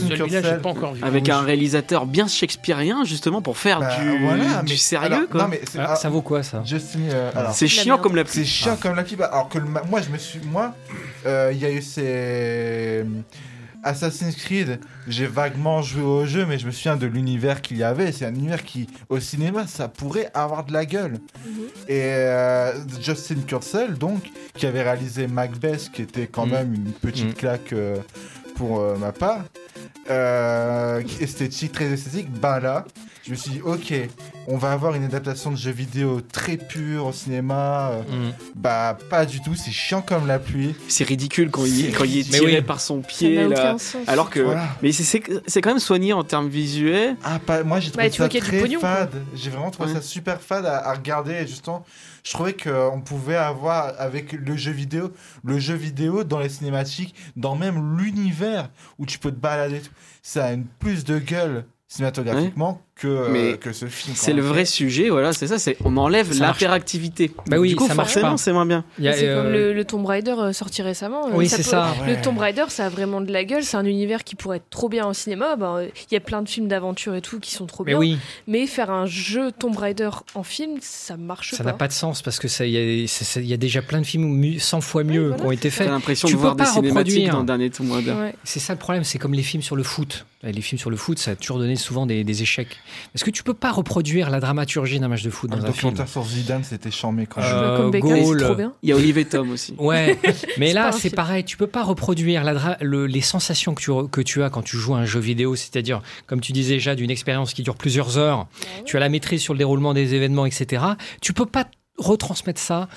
vu. 0.94 1.02
Avec 1.02 1.28
un 1.28 1.40
réalisateur 1.40 2.06
bien 2.06 2.28
shakespearien, 2.28 3.04
justement, 3.04 3.42
pour 3.42 3.56
faire 3.58 3.80
Bah, 3.80 3.96
du, 4.00 4.18
voilà, 4.24 4.62
du 4.62 4.72
mais- 4.72 4.76
sérieux, 4.78 5.12
alors, 5.14 5.28
quoi. 5.28 5.42
non, 5.42 5.48
mais 5.48 5.60
Ah, 5.78 5.96
ça 5.96 6.08
vaut 6.08 6.22
quoi 6.22 6.42
ça 6.42 6.62
Justin, 6.64 7.00
euh, 7.10 7.30
alors- 7.34 7.52
C'est 7.54 7.68
chiant 7.68 7.98
comme 7.98 8.16
la 8.16 8.24
pluie. 8.24 8.32
C'est 8.40 8.44
chiant 8.44 8.76
comme 8.76 8.94
la 8.96 9.02
pluie. 9.02 9.16
bah, 9.16 9.30
Alors 9.32 9.48
que 9.48 9.58
le 9.58 9.64
moi, 9.66 10.00
je 10.00 10.10
me 10.10 10.18
suis. 10.18 10.40
Moi, 10.50 10.74
euh, 11.26 11.50
il 11.52 11.58
y 11.58 11.64
a 11.66 11.70
eu 11.70 11.82
ces. 11.82 13.04
Assassin's 13.82 14.36
Creed, 14.36 14.80
j'ai 15.08 15.26
vaguement 15.26 15.82
joué 15.82 16.02
au 16.02 16.26
jeu, 16.26 16.44
mais 16.46 16.58
je 16.58 16.66
me 16.66 16.70
souviens 16.70 16.96
de 16.96 17.06
l'univers 17.06 17.62
qu'il 17.62 17.76
y 17.78 17.82
avait. 17.82 18.12
C'est 18.12 18.26
un 18.26 18.34
univers 18.34 18.62
qui, 18.64 18.88
au 19.08 19.20
cinéma, 19.20 19.66
ça 19.66 19.88
pourrait 19.88 20.30
avoir 20.34 20.64
de 20.64 20.72
la 20.72 20.84
gueule. 20.84 21.18
Et 21.88 22.00
euh, 22.02 22.72
Justin 23.00 23.36
Kurzel, 23.46 23.94
donc, 23.94 24.30
qui 24.54 24.66
avait 24.66 24.82
réalisé 24.82 25.26
Macbeth, 25.26 25.90
qui 25.92 26.02
était 26.02 26.26
quand 26.26 26.46
Mm. 26.46 26.50
même 26.50 26.74
une 26.74 26.92
petite 26.92 27.30
Mm. 27.30 27.34
claque 27.34 27.72
euh, 27.72 27.96
pour 28.56 28.80
euh, 28.80 28.96
ma 28.96 29.12
part, 29.12 29.44
euh, 30.10 31.02
esthétique, 31.20 31.72
très 31.72 31.86
esthétique, 31.86 32.30
bah 32.30 32.60
là, 32.60 32.84
je 33.24 33.30
me 33.32 33.36
suis 33.36 33.50
dit, 33.50 33.60
ok, 33.62 33.92
on 34.46 34.56
va 34.56 34.72
avoir 34.72 34.94
une 34.94 35.04
adaptation 35.04 35.50
de 35.50 35.56
jeu 35.56 35.70
vidéo 35.70 36.20
très 36.20 36.56
pure 36.56 37.06
au 37.06 37.12
cinéma. 37.12 37.90
euh, 37.92 38.02
Mm. 38.02 38.32
Bah, 38.56 38.96
pas 39.10 39.26
du 39.26 39.40
tout, 39.42 39.54
c'est 39.54 39.70
chiant 39.70 40.02
comme 40.02 40.26
la 40.26 40.38
pluie. 40.38 40.74
C'est 40.88 41.04
ridicule 41.04 41.50
quand 41.50 41.64
il, 41.66 41.92
quand 41.94 42.04
il 42.04 42.18
est 42.18 42.30
tiré 42.30 42.56
oui. 42.56 42.62
par 42.62 42.80
son 42.80 43.00
pied. 43.00 43.46
là. 43.46 43.76
Alors 44.06 44.30
que. 44.30 44.40
Voilà. 44.40 44.68
Mais 44.82 44.92
c'est- 44.92 45.02
c'est 45.04 45.22
c'est 45.46 45.60
quand 45.60 45.70
même 45.70 45.78
soigné 45.78 46.12
en 46.12 46.24
termes 46.24 46.48
visuels. 46.48 47.16
Ah, 47.22 47.38
pas, 47.38 47.62
moi 47.62 47.78
j'ai 47.80 47.90
trouvé 47.90 48.04
Bah, 48.06 48.10
tu 48.10 48.22
ça 48.22 48.28
très 48.28 48.60
pognon, 48.60 48.80
quoi. 48.80 48.88
fade. 48.96 49.22
J'ai 49.34 49.50
vraiment 49.50 49.70
trouvé 49.70 49.90
Ouais. 49.90 49.96
ça 49.96 50.02
super 50.02 50.40
fade 50.40 50.66
à, 50.66 50.78
à 50.88 50.94
regarder. 50.94 51.32
Et 51.34 51.46
justement, 51.46 51.84
je 52.24 52.32
trouvais 52.32 52.54
qu'on 52.54 53.00
pouvait 53.04 53.36
avoir 53.36 53.92
avec 53.98 54.32
le 54.32 54.56
jeu 54.56 54.72
vidéo, 54.72 55.12
le 55.44 55.58
jeu 55.58 55.74
vidéo 55.74 56.24
dans 56.24 56.38
les 56.38 56.48
cinématiques, 56.48 57.14
dans 57.36 57.54
même 57.54 57.98
l'univers 57.98 58.70
où 58.98 59.06
tu 59.06 59.18
peux 59.18 59.30
te 59.30 59.36
balader. 59.40 59.76
et 59.76 59.80
tout. 59.80 59.90
Ça 60.22 60.46
a 60.46 60.52
une 60.52 60.64
plus 60.64 61.04
de 61.04 61.18
gueule 61.18 61.64
cinématographiquement 61.88 62.80
que, 63.00 63.08
euh, 63.08 63.28
Mais 63.30 63.56
que 63.56 63.72
ce 63.72 63.86
film. 63.86 64.14
C'est 64.16 64.32
le 64.32 64.42
vrai 64.42 64.64
sujet, 64.64 65.08
voilà, 65.08 65.32
c'est 65.32 65.46
ça, 65.46 65.58
c'est 65.58 65.76
on 65.84 65.96
enlève 65.96 66.32
Ça 66.32 66.40
l'interactivité. 66.46 67.30
Bah 67.48 67.56
oui, 67.58 67.70
du 67.70 67.76
coup, 67.76 67.86
ça 67.88 67.94
forcément, 67.94 68.36
c'est 68.36 68.52
moins 68.52 68.66
bien. 68.66 68.84
C'est 68.98 69.26
euh, 69.28 69.42
comme 69.42 69.52
le, 69.52 69.72
le 69.72 69.84
Tomb 69.84 70.04
Raider 70.06 70.34
euh, 70.38 70.52
sorti 70.52 70.82
récemment. 70.82 71.26
euh, 71.28 71.32
Oui, 71.34 71.48
c'est 71.48 71.62
ça. 71.62 71.94
Le 72.06 72.12
Ouais. 72.12 72.20
Tomb 72.20 72.38
Raider, 72.38 72.64
ça 72.68 72.86
a 72.86 72.88
vraiment 72.88 73.20
de 73.20 73.32
la 73.32 73.44
gueule. 73.44 73.64
C'est 73.64 73.76
un 73.76 73.84
univers 73.84 74.22
qui 74.24 74.34
pourrait 74.34 74.58
être 74.58 74.68
trop 74.70 74.88
bien 74.88 75.06
au 75.06 75.12
cinéma. 75.14 75.56
Ben, 75.56 75.76
euh, 75.76 75.88
Il 76.10 76.14
y 76.14 76.16
a 76.16 76.20
plein 76.20 76.42
de 76.42 76.48
films 76.48 76.68
d'aventure 76.68 77.14
et 77.14 77.20
tout 77.22 77.40
qui 77.40 77.52
sont 77.54 77.66
trop 77.66 77.84
Mais 77.84 77.92
bien. 77.92 77.98
oui. 77.98 78.18
Mais 78.46 78.66
faire 78.66 78.90
un 78.90 79.06
jeu 79.06 79.50
Tomb 79.52 79.76
Raider 79.76 80.10
en 80.34 80.42
film, 80.42 80.76
ça 80.80 81.16
marche 81.16 81.52
Ça 81.52 81.58
pas. 81.64 81.70
n'a 81.70 81.72
pas 81.76 81.88
de 81.88 81.92
sens 81.92 82.22
parce 82.22 82.38
que 82.38 82.48
ça, 82.48 82.66
il 82.66 82.72
y, 82.72 82.76
a- 82.76 83.40
y 83.40 83.58
déjà 83.58 83.82
plein 83.82 84.00
de 84.00 84.06
films 84.06 84.24
mu- 84.28 84.58
100 84.58 84.80
fois 84.82 85.04
mieux 85.04 85.28
voilà, 85.28 85.36
qui 85.42 85.46
ont 85.46 85.52
été 85.52 85.70
J'ai 85.70 85.76
faits. 85.76 85.88
l'impression 85.88 86.28
Tu 86.28 86.34
de 86.34 86.38
peux 86.38 86.42
voir 86.42 86.54
des 86.56 86.64
pas 86.64 86.70
cinématiques 86.70 87.14
reproduire. 87.14 87.32
dans 87.34 87.44
dernier 87.44 87.70
Tomb 87.70 87.90
Raider. 87.92 88.14
C'est 88.44 88.60
ça 88.60 88.72
le 88.74 88.78
problème, 88.78 89.04
c'est 89.04 89.18
comme 89.18 89.34
les 89.34 89.42
films 89.42 89.62
sur 89.62 89.76
le 89.76 89.82
foot. 89.82 90.26
Les 90.42 90.62
films 90.62 90.78
sur 90.78 90.88
le 90.90 90.96
foot, 90.96 91.18
ça 91.18 91.32
a 91.32 91.36
toujours 91.36 91.58
donné 91.58 91.76
souvent 91.76 92.06
des 92.06 92.42
échecs. 92.42 92.78
Parce 93.12 93.24
que 93.24 93.30
tu 93.30 93.42
peux 93.42 93.54
pas 93.54 93.72
reproduire 93.72 94.30
la 94.30 94.40
dramaturgie 94.40 95.00
d'un 95.00 95.08
match 95.08 95.22
de 95.22 95.30
foot 95.30 95.50
Un 95.52 95.56
dans 95.56 95.62
un 95.62 95.72
film. 95.72 95.92
documentaire 95.92 96.08
sur 96.08 96.24
Zidane, 96.24 96.64
c'était 96.64 96.90
chambé 96.90 97.26
quand 97.26 97.40
Euh. 97.42 97.76
Comme 97.76 97.90
Beckham, 97.90 98.36
trop 98.38 98.54
bien. 98.54 98.72
Il 98.82 98.88
y 98.88 98.92
a 98.92 98.96
Olivier 98.96 99.24
Tom 99.24 99.50
aussi. 99.50 99.74
Ouais, 99.78 100.18
mais 100.58 100.72
là 100.72 100.88
un 100.88 100.92
c'est 100.92 101.00
film. 101.08 101.14
pareil, 101.14 101.44
tu 101.44 101.56
peux 101.56 101.66
pas 101.66 101.82
reproduire 101.82 102.44
la 102.44 102.54
dra- 102.54 102.76
le- 102.80 103.06
les 103.06 103.20
sensations 103.20 103.74
que 103.74 103.82
tu, 103.82 103.90
que 104.10 104.20
tu 104.20 104.42
as 104.42 104.50
quand 104.50 104.62
tu 104.62 104.76
joues 104.76 104.94
à 104.94 104.98
un 104.98 105.04
jeu 105.06 105.20
vidéo, 105.20 105.56
c'est-à-dire, 105.56 106.02
comme 106.26 106.40
tu 106.40 106.52
disais 106.52 106.74
déjà, 106.74 106.94
d'une 106.94 107.10
expérience 107.10 107.54
qui 107.54 107.62
dure 107.62 107.76
plusieurs 107.76 108.18
heures, 108.18 108.46
tu 108.84 108.96
as 108.96 109.00
la 109.00 109.08
maîtrise 109.08 109.40
sur 109.42 109.54
le 109.54 109.58
déroulement 109.58 109.94
des 109.94 110.14
événements, 110.14 110.46
etc. 110.46 110.84
Tu 111.20 111.32
peux 111.32 111.46
pas 111.46 111.66
retransmettre 112.00 112.60
ça 112.60 112.88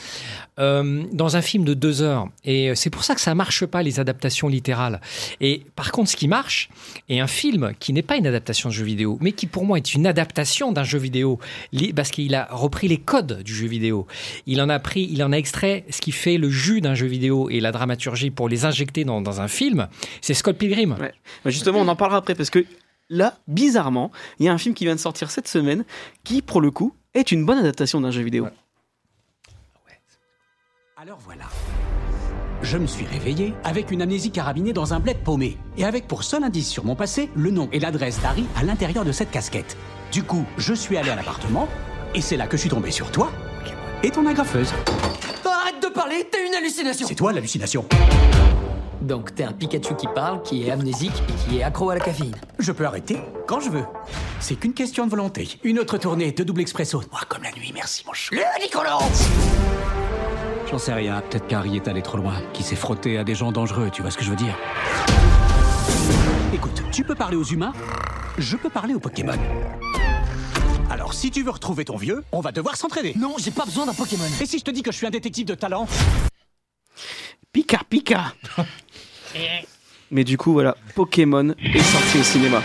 euh, 0.60 1.04
dans 1.12 1.36
un 1.36 1.42
film 1.42 1.64
de 1.64 1.74
deux 1.74 2.02
heures. 2.02 2.28
Et 2.44 2.70
euh, 2.70 2.76
c'est 2.76 2.90
pour 2.90 3.04
ça 3.04 3.16
que 3.16 3.22
ça 3.22 3.36
marche 3.36 3.66
pas, 3.66 3.84
les 3.84 4.00
adaptations 4.00 4.48
littérales. 4.48 5.02
Et 5.42 5.66
par 5.76 5.92
contre, 5.92 6.10
ce 6.10 6.16
qui 6.16 6.28
marche, 6.28 6.70
est 7.10 7.20
un 7.20 7.28
film 7.28 7.74
qui 7.80 7.94
n'est 7.94 8.02
pas 8.02 8.16
une 8.16 8.28
adaptation 8.28 8.70
de 8.70 8.74
jeu 8.74 8.86
vidéo, 8.86 9.18
mais 9.22 9.32
qui 9.32 9.46
pour 9.46 9.66
moi 9.66 9.78
est 9.78 9.94
une 9.94 10.08
adaptation 10.08 10.72
d'un 10.72 10.84
jeu 10.84 11.00
vidéo, 11.00 11.40
parce 11.96 12.10
qu'il 12.10 12.34
a 12.36 12.48
repris 12.52 12.88
les 12.88 12.98
codes 12.98 13.44
du 13.44 13.54
jeu 13.54 13.68
vidéo. 13.68 14.08
Il 14.46 14.62
en 14.62 14.70
a 14.70 14.80
pris, 14.80 15.08
il 15.12 15.24
en 15.24 15.32
a 15.32 15.38
extrait 15.38 15.86
ce 15.90 16.02
qui 16.02 16.12
fait 16.12 16.38
le 16.38 16.50
jus 16.50 16.82
d'un 16.82 16.96
jeu 16.96 17.08
vidéo 17.08 17.50
et 17.50 17.60
la 17.60 17.72
dramaturgie 17.72 18.32
pour 18.32 18.50
les 18.50 18.66
injecter 18.66 19.04
dans, 19.04 19.22
dans 19.22 19.42
un 19.42 19.48
film. 19.48 19.88
C'est 20.22 20.34
Scott 20.34 20.58
Pilgrim. 20.58 20.96
Ouais. 21.00 21.14
Bah, 21.44 21.52
justement, 21.52 21.80
on 21.80 21.88
en 21.88 21.96
parlera 21.96 22.20
après 22.20 22.36
parce 22.36 22.50
que 22.50 22.66
là, 23.10 23.38
bizarrement, 23.48 24.12
il 24.40 24.46
y 24.46 24.50
a 24.50 24.54
un 24.54 24.58
film 24.58 24.76
qui 24.76 24.86
vient 24.86 24.96
de 24.96 25.00
sortir 25.00 25.32
cette 25.32 25.48
semaine 25.48 25.84
qui, 26.24 26.42
pour 26.42 26.62
le 26.62 26.72
coup, 26.72 26.94
est 27.14 27.32
une 27.32 27.46
bonne 27.46 27.60
adaptation 27.60 28.02
d'un 28.02 28.12
jeu 28.12 28.24
vidéo. 28.24 28.48
Alors 31.04 31.20
voilà. 31.26 31.44
Je 32.62 32.78
me 32.78 32.88
suis 32.88 33.06
réveillé 33.06 33.54
avec 33.66 33.92
une 33.92 34.02
amnésie 34.02 34.32
carabinée 34.32 34.72
dans 34.72 34.94
un 34.94 35.02
bled 35.02 35.18
paumé. 35.18 35.58
Et 35.76 35.84
avec 35.84 36.08
pour 36.08 36.24
seul 36.24 36.46
indice 36.46 36.70
sur 36.70 36.86
mon 36.86 36.96
passé, 36.96 37.30
le 37.36 37.52
nom 37.52 37.68
et 37.74 37.80
l'adresse 37.82 38.22
d'Harry 38.22 38.46
à 38.56 38.64
l'intérieur 38.64 39.04
de 39.04 39.12
cette 39.12 39.30
casquette. 39.30 39.76
Du 40.14 40.24
coup, 40.24 40.46
je 40.58 40.74
suis 40.74 40.96
allé 40.96 41.10
à 41.10 41.16
l'appartement, 41.18 41.68
et 42.16 42.22
c'est 42.22 42.38
là 42.38 42.48
que 42.48 42.56
je 42.56 42.62
suis 42.62 42.70
tombé 42.70 42.90
sur 42.90 43.12
toi 43.12 43.30
et 44.02 44.12
ton 44.12 44.26
agrafeuse. 44.26 44.74
Arrête 45.44 45.84
de 45.84 45.90
parler, 45.90 46.26
t'as 46.32 46.40
une 46.48 46.56
hallucination 46.56 47.06
C'est 47.06 47.16
toi 47.16 47.34
l'hallucination. 47.34 47.86
Donc 49.02 49.36
t'es 49.36 49.44
un 49.44 49.52
Pikachu 49.52 49.98
qui 49.98 50.08
parle, 50.08 50.42
qui 50.42 50.66
est 50.66 50.72
amnésique 50.72 51.22
et 51.28 51.50
qui 51.50 51.60
est 51.60 51.64
accro 51.64 51.90
à 51.90 51.96
la 51.96 52.00
caféine. 52.00 52.36
Je 52.60 52.72
peux 52.72 52.86
arrêter 52.86 53.18
quand 53.46 53.60
je 53.60 53.70
veux. 53.70 53.84
C'est 54.40 54.56
qu'une 54.56 54.74
question 54.74 55.04
de 55.04 55.12
volonté. 55.12 55.60
Une 55.66 55.80
autre 55.80 55.98
tournée 55.98 56.32
de 56.32 56.46
double 56.46 56.62
expresso. 56.62 57.02
Noir 57.12 57.28
comme 57.28 57.44
la 57.44 57.52
nuit, 57.52 57.72
merci 57.74 58.06
mon 58.08 58.14
chou. 58.14 58.36
Le 58.36 58.64
Nicolas 58.64 59.00
J'en 60.74 60.80
sais 60.80 60.94
rien, 60.94 61.22
peut-être 61.30 61.46
qu'Harry 61.46 61.76
est 61.76 61.88
allé 61.88 62.02
trop 62.02 62.18
loin, 62.18 62.42
qui 62.52 62.64
s'est 62.64 62.76
frotté 62.76 63.20
à 63.20 63.24
des 63.24 63.36
gens 63.36 63.52
dangereux, 63.52 63.92
tu 63.94 64.02
vois 64.02 64.10
ce 64.10 64.18
que 64.18 64.24
je 64.24 64.32
veux 64.32 64.36
dire? 64.36 64.58
Écoute, 66.52 66.82
tu 66.92 67.04
peux 67.04 67.14
parler 67.14 67.38
aux 67.38 67.44
humains, 67.44 67.74
je 68.40 68.58
peux 68.58 68.72
parler 68.72 68.96
aux 68.96 69.00
Pokémon. 69.00 69.38
Alors, 70.90 71.14
si 71.14 71.30
tu 71.30 71.44
veux 71.44 71.52
retrouver 71.52 71.86
ton 71.86 71.96
vieux, 71.96 72.24
on 72.32 72.40
va 72.40 72.52
devoir 72.52 72.76
s'entraider. 72.76 73.14
Non, 73.16 73.36
j'ai 73.38 73.52
pas 73.52 73.66
besoin 73.66 73.86
d'un 73.86 73.94
Pokémon. 73.94 74.26
Et 74.42 74.48
si 74.48 74.58
je 74.58 74.64
te 74.64 74.72
dis 74.72 74.82
que 74.82 74.92
je 74.92 74.98
suis 74.98 75.06
un 75.06 75.12
détective 75.12 75.46
de 75.46 75.54
talent? 75.54 75.88
Pika 77.52 77.82
Pika 77.88 78.34
Mais 80.10 80.24
du 80.24 80.40
coup, 80.40 80.54
voilà, 80.54 80.76
Pokémon 80.96 81.54
est 81.64 81.84
sorti 81.84 82.18
au 82.18 82.24
cinéma. 82.24 82.64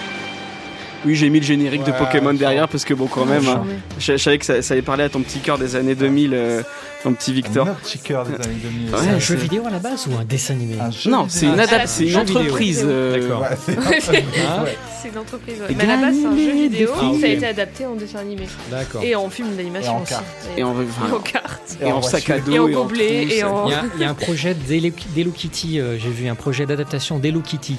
Oui, 1.07 1.15
j'ai 1.15 1.31
mis 1.31 1.39
le 1.41 1.47
générique 1.47 1.85
de 1.85 1.93
Pokémon 1.93 2.35
derrière 2.35 2.69
parce 2.69 2.85
que 2.85 2.93
bon, 2.95 3.07
quand 3.07 3.25
même, 3.25 3.47
hein, 3.47 3.65
je, 3.99 4.13
je 4.13 4.17
savais 4.23 4.39
que 4.39 4.45
ça, 4.45 4.61
ça 4.63 4.75
allait 4.75 4.83
parler 4.83 5.05
à 5.05 5.09
ton 5.09 5.21
petit 5.21 5.39
cœur 5.39 5.57
des 5.57 5.77
années 5.77 5.95
2000, 5.95 6.35
euh, 6.35 6.63
ton 7.05 7.13
petit 7.13 7.33
Victor. 7.33 7.69
Un 7.69 7.75
petit 7.75 7.99
cœur 8.01 8.25
des 8.25 8.35
années 8.35 8.57
2000. 8.63 8.91
Ouais, 8.93 8.99
C'est 9.03 9.09
un 9.11 9.19
jeu 9.21 9.37
vidéo 9.37 9.63
à 9.67 9.71
la 9.71 9.79
base 9.79 10.07
ou 10.09 10.19
un 10.21 10.25
dessin 10.25 10.55
animé 10.55 10.75
Un 10.81 10.91
Non, 11.09 11.27
c'est 11.29 11.47
une, 11.47 11.55
adap- 11.61 11.87
c'est 11.87 12.07
une 12.07 12.17
entreprise. 12.17 12.83
euh, 12.85 13.21
D'accord. 13.21 13.43
Ouais, 13.69 14.01
c'est- 14.01 15.09
une 15.11 15.19
entreprise. 15.19 15.55
Mais 15.77 15.85
à 15.85 15.87
la 15.87 15.97
base, 15.97 16.15
c'est 16.21 16.27
un 16.27 16.37
jeu 16.37 16.53
vidéo. 16.53 16.91
Ah. 16.97 17.01
Ça 17.21 17.27
a 17.27 17.29
été 17.31 17.47
adapté 17.47 17.87
en 17.87 17.95
dessin 17.95 18.19
animé. 18.19 18.47
D'accord. 18.71 19.03
Et 19.05 19.15
en 19.15 19.31
film 19.31 19.55
d'animation 19.57 19.93
Et 19.93 19.95
en 19.97 20.03
aussi. 20.03 20.15
Et 20.57 20.63
en, 20.65 20.73
Et 20.83 20.85
enfin, 20.85 21.15
en 21.17 21.21
carte. 21.21 21.77
et 21.81 21.93
en 21.93 22.03
sac 22.03 22.29
à 22.31 22.39
dos. 22.41 22.53
Et 22.53 22.59
en 22.59 22.69
gobelet, 22.69 23.21
trousse. 23.27 23.33
et 23.39 23.45
en- 23.45 23.67
Il 23.69 23.71
y, 23.71 23.75
a, 23.75 23.85
il 23.95 24.01
y 24.03 24.05
a 24.05 24.11
un 24.11 24.15
projet 24.15 24.55
d'Hello 24.55 24.91
d'Hello 25.15 25.31
Kitty, 25.31 25.79
euh, 25.81 25.97
j'ai 25.99 26.11
vu 26.11 26.29
un 26.29 26.35
projet 26.35 26.67
d'adaptation 26.67 27.19
d'Hello 27.21 27.41
Kitty 27.41 27.77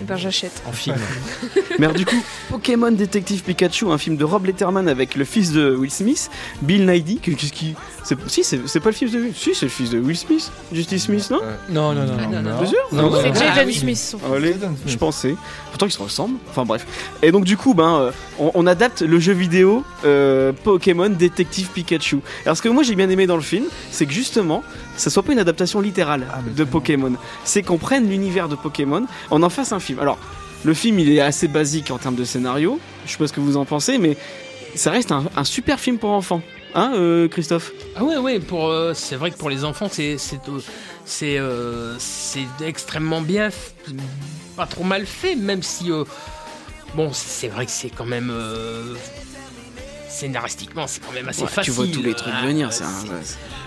Eh 0.00 0.04
ben 0.04 0.16
j'achète. 0.16 0.62
en 0.66 0.72
film. 0.72 0.96
Mais 1.78 1.86
alors, 1.86 1.96
du 1.96 2.06
coup, 2.06 2.22
Pokémon 2.48 2.90
Détective 2.90 3.42
Pikachu, 3.42 3.90
un 3.90 3.98
film 3.98 4.16
de 4.16 4.24
Rob 4.24 4.46
Letterman 4.46 4.88
avec 4.88 5.14
le 5.14 5.24
fils 5.24 5.52
de 5.52 5.74
Will 5.76 5.90
Smith, 5.90 6.30
Bill 6.62 6.86
Nighy. 6.86 7.18
Qu'est-ce 7.18 7.52
qui. 7.52 7.74
C'est- 8.28 8.44
Si, 8.44 8.58
c'est 8.66 8.80
pas 8.80 8.90
le 8.90 8.94
fils 8.94 9.12
de. 9.12 9.26
Si, 9.34 9.54
c'est 9.54 9.66
le 9.66 9.70
fils 9.70 9.90
de 9.90 9.98
Will 9.98 10.16
Smith, 10.16 10.50
Justice 10.72 11.04
Smith, 11.04 11.28
non? 11.30 11.40
Non, 11.68 11.92
non, 11.94 12.04
non. 12.04 12.12
Ah, 12.18 12.26
non, 12.26 12.42
non. 12.42 12.58
T'es 12.60 12.66
sûr? 12.66 12.78
Non, 12.92 13.10
non, 13.10 13.16
C'est. 13.22 13.34
Jaden 13.34 13.68
Ah. 13.68 13.72
Smith. 13.72 13.96
son 13.98 14.18
fils. 14.18 14.32
Allez, 14.34 14.54
je 14.86 14.96
pensais. 14.96 15.34
Pourtant, 15.70 15.86
ils 15.86 15.90
se 15.92 16.02
ressemblent. 16.02 16.36
Enfin, 16.50 16.64
bref. 16.64 16.86
Et 17.22 17.32
donc, 17.32 17.44
du 17.44 17.56
coup, 17.56 17.74
ben, 17.74 17.96
euh, 17.96 18.10
on, 18.38 18.50
on 18.54 18.66
adapte 18.66 19.02
le 19.02 19.18
jeu 19.20 19.32
vidéo 19.32 19.84
euh, 20.04 20.52
Pokémon 20.64 21.08
Détective 21.08 21.68
Pikachu. 21.68 22.18
Alors, 22.44 22.56
ce 22.56 22.62
que 22.62 22.68
moi 22.68 22.82
j'ai 22.82 22.94
bien 22.94 23.08
aimé 23.10 23.26
dans 23.26 23.36
le 23.36 23.42
film, 23.42 23.64
c'est 23.90 24.06
que 24.06 24.12
justement, 24.12 24.62
ça 24.96 25.10
soit 25.10 25.22
pas 25.22 25.32
une 25.32 25.38
adaptation 25.38 25.80
littérale 25.80 26.26
Ah, 26.32 26.38
de. 26.56 26.64
Pokémon. 26.64 27.12
C'est 27.44 27.62
qu'on 27.62 27.78
prenne 27.78 28.08
l'univers 28.08 28.48
de 28.48 28.54
Pokémon, 28.56 29.06
on 29.30 29.42
en 29.42 29.50
fasse 29.50 29.72
un 29.72 29.80
film. 29.80 29.98
Alors, 29.98 30.18
le 30.64 30.74
film, 30.74 30.98
il 30.98 31.10
est 31.10 31.20
assez 31.20 31.48
basique 31.48 31.90
en 31.90 31.98
termes 31.98 32.16
de 32.16 32.24
scénario. 32.24 32.78
Je 33.06 33.12
sais 33.12 33.18
pas 33.18 33.26
ce 33.26 33.32
que 33.32 33.40
vous 33.40 33.56
en 33.56 33.64
pensez, 33.64 33.96
mais 33.98 34.16
ça 34.74 34.90
reste 34.90 35.10
un, 35.10 35.24
un 35.36 35.44
super 35.44 35.80
film 35.80 35.98
pour 35.98 36.10
enfants. 36.10 36.42
Hein, 36.74 36.92
euh, 36.94 37.28
Christophe 37.28 37.72
Ah 37.96 38.04
ouais, 38.04 38.16
ouais, 38.16 38.38
pour, 38.40 38.68
euh, 38.68 38.92
c'est 38.94 39.16
vrai 39.16 39.30
que 39.30 39.36
pour 39.36 39.50
les 39.50 39.64
enfants, 39.64 39.88
c'est, 39.90 40.18
c'est, 40.18 40.36
euh, 40.48 40.58
c'est, 41.04 41.38
euh, 41.38 41.96
c'est 41.98 42.46
extrêmement 42.64 43.20
bien, 43.22 43.48
pas 44.56 44.66
trop 44.66 44.84
mal 44.84 45.04
fait, 45.06 45.34
même 45.34 45.62
si, 45.62 45.90
bon, 46.94 47.10
c'est 47.12 47.48
vrai 47.48 47.66
que 47.66 47.72
c'est 47.72 47.90
quand 47.90 48.04
même, 48.06 48.32
scénaristiquement, 50.08 50.86
c'est 50.86 51.00
quand 51.00 51.12
même 51.12 51.28
assez 51.28 51.42
Ouais, 51.42 51.48
facile. 51.48 51.72
Tu 51.72 51.76
vois 51.76 51.86
tous 51.86 52.02
les 52.02 52.14
trucs 52.14 52.34
hein, 52.34 52.46
venir, 52.46 52.72
c'est 52.72 52.84
un- 52.84 53.04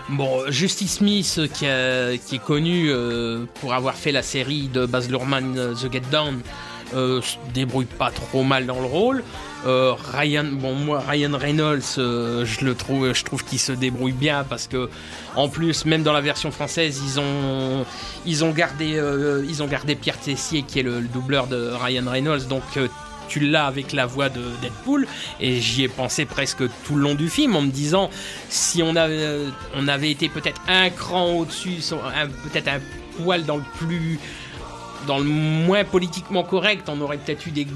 Bon, 0.10 0.50
Justice 0.50 0.96
Smith, 0.96 1.40
qui, 1.54 1.66
a- 1.66 2.18
qui 2.18 2.36
est 2.36 2.44
connu 2.44 2.92
pour 3.62 3.74
avoir 3.74 3.96
fait 3.96 4.12
la 4.12 4.22
série 4.24 4.68
de 4.68 4.86
Baz 4.86 5.10
Luhrmann, 5.10 5.74
The 5.82 5.92
Get 5.92 6.02
Down, 6.12 6.42
euh, 6.96 7.22
se 7.22 7.38
débrouille 7.54 7.86
pas 7.86 8.12
trop 8.12 8.44
mal 8.44 8.66
dans 8.66 8.80
le 8.80 8.86
rôle. 8.86 9.24
Euh, 9.66 9.94
Ryan, 10.14 10.46
bon 10.52 10.74
moi 10.74 11.02
Ryan 11.08 11.38
Reynolds, 11.38 11.98
euh, 11.98 12.46
je 12.46 12.66
le 12.66 12.76
trouve, 12.76 13.14
je 13.14 13.24
trouve 13.24 13.44
qu'il 13.46 13.60
se 13.60 13.72
débrouille 13.72 14.12
bien 14.12 14.44
parce 14.48 14.68
que 14.68 14.90
en 15.36 15.48
plus 15.48 15.86
même 15.86 16.04
dans 16.04 16.12
la 16.12 16.20
version 16.20 16.52
française 16.52 17.02
ils 17.06 17.20
ont 17.20 17.86
ils 18.26 18.44
ont 18.44 18.52
gardé 18.52 19.02
ils 19.48 19.64
ont 19.64 19.68
gardé 19.68 19.96
Pierre 19.96 20.20
Tessier 20.20 20.64
qui 20.64 20.80
est 20.80 20.84
le, 20.84 21.00
le 21.00 21.08
doubleur 21.08 21.48
de 21.48 21.72
Ryan 21.72 22.04
Reynolds 22.06 22.48
donc 22.50 22.64
tu 23.30 23.40
l'as 23.40 23.66
avec 23.66 23.94
la 23.94 24.06
voix 24.06 24.30
de 24.30 24.42
Deadpool 24.62 25.08
et 25.40 25.60
j'y 25.62 25.84
ai 25.84 25.88
pensé 25.88 26.26
presque 26.26 26.64
tout 26.86 26.96
le 26.96 27.02
long 27.02 27.16
du 27.16 27.30
film 27.30 27.56
en 27.56 27.62
me 27.62 27.72
disant 27.72 28.10
si 28.50 28.84
on 28.84 28.96
avait, 28.96 29.40
on 29.76 29.88
avait 29.88 30.12
été 30.12 30.30
peut-être 30.30 30.62
un 30.68 30.90
cran 30.90 31.32
au-dessus, 31.32 31.78
peut-être 32.44 32.68
un 32.68 32.80
poil 33.18 33.46
dans 33.46 33.58
le 33.58 33.64
plus 33.78 34.20
dans 35.08 35.20
le 35.20 35.26
moins 35.26 35.84
politiquement 35.84 36.44
correct, 36.44 36.88
on 36.90 37.00
aurait 37.02 37.18
peut-être 37.18 37.46
eu 37.48 37.52
des, 37.52 37.68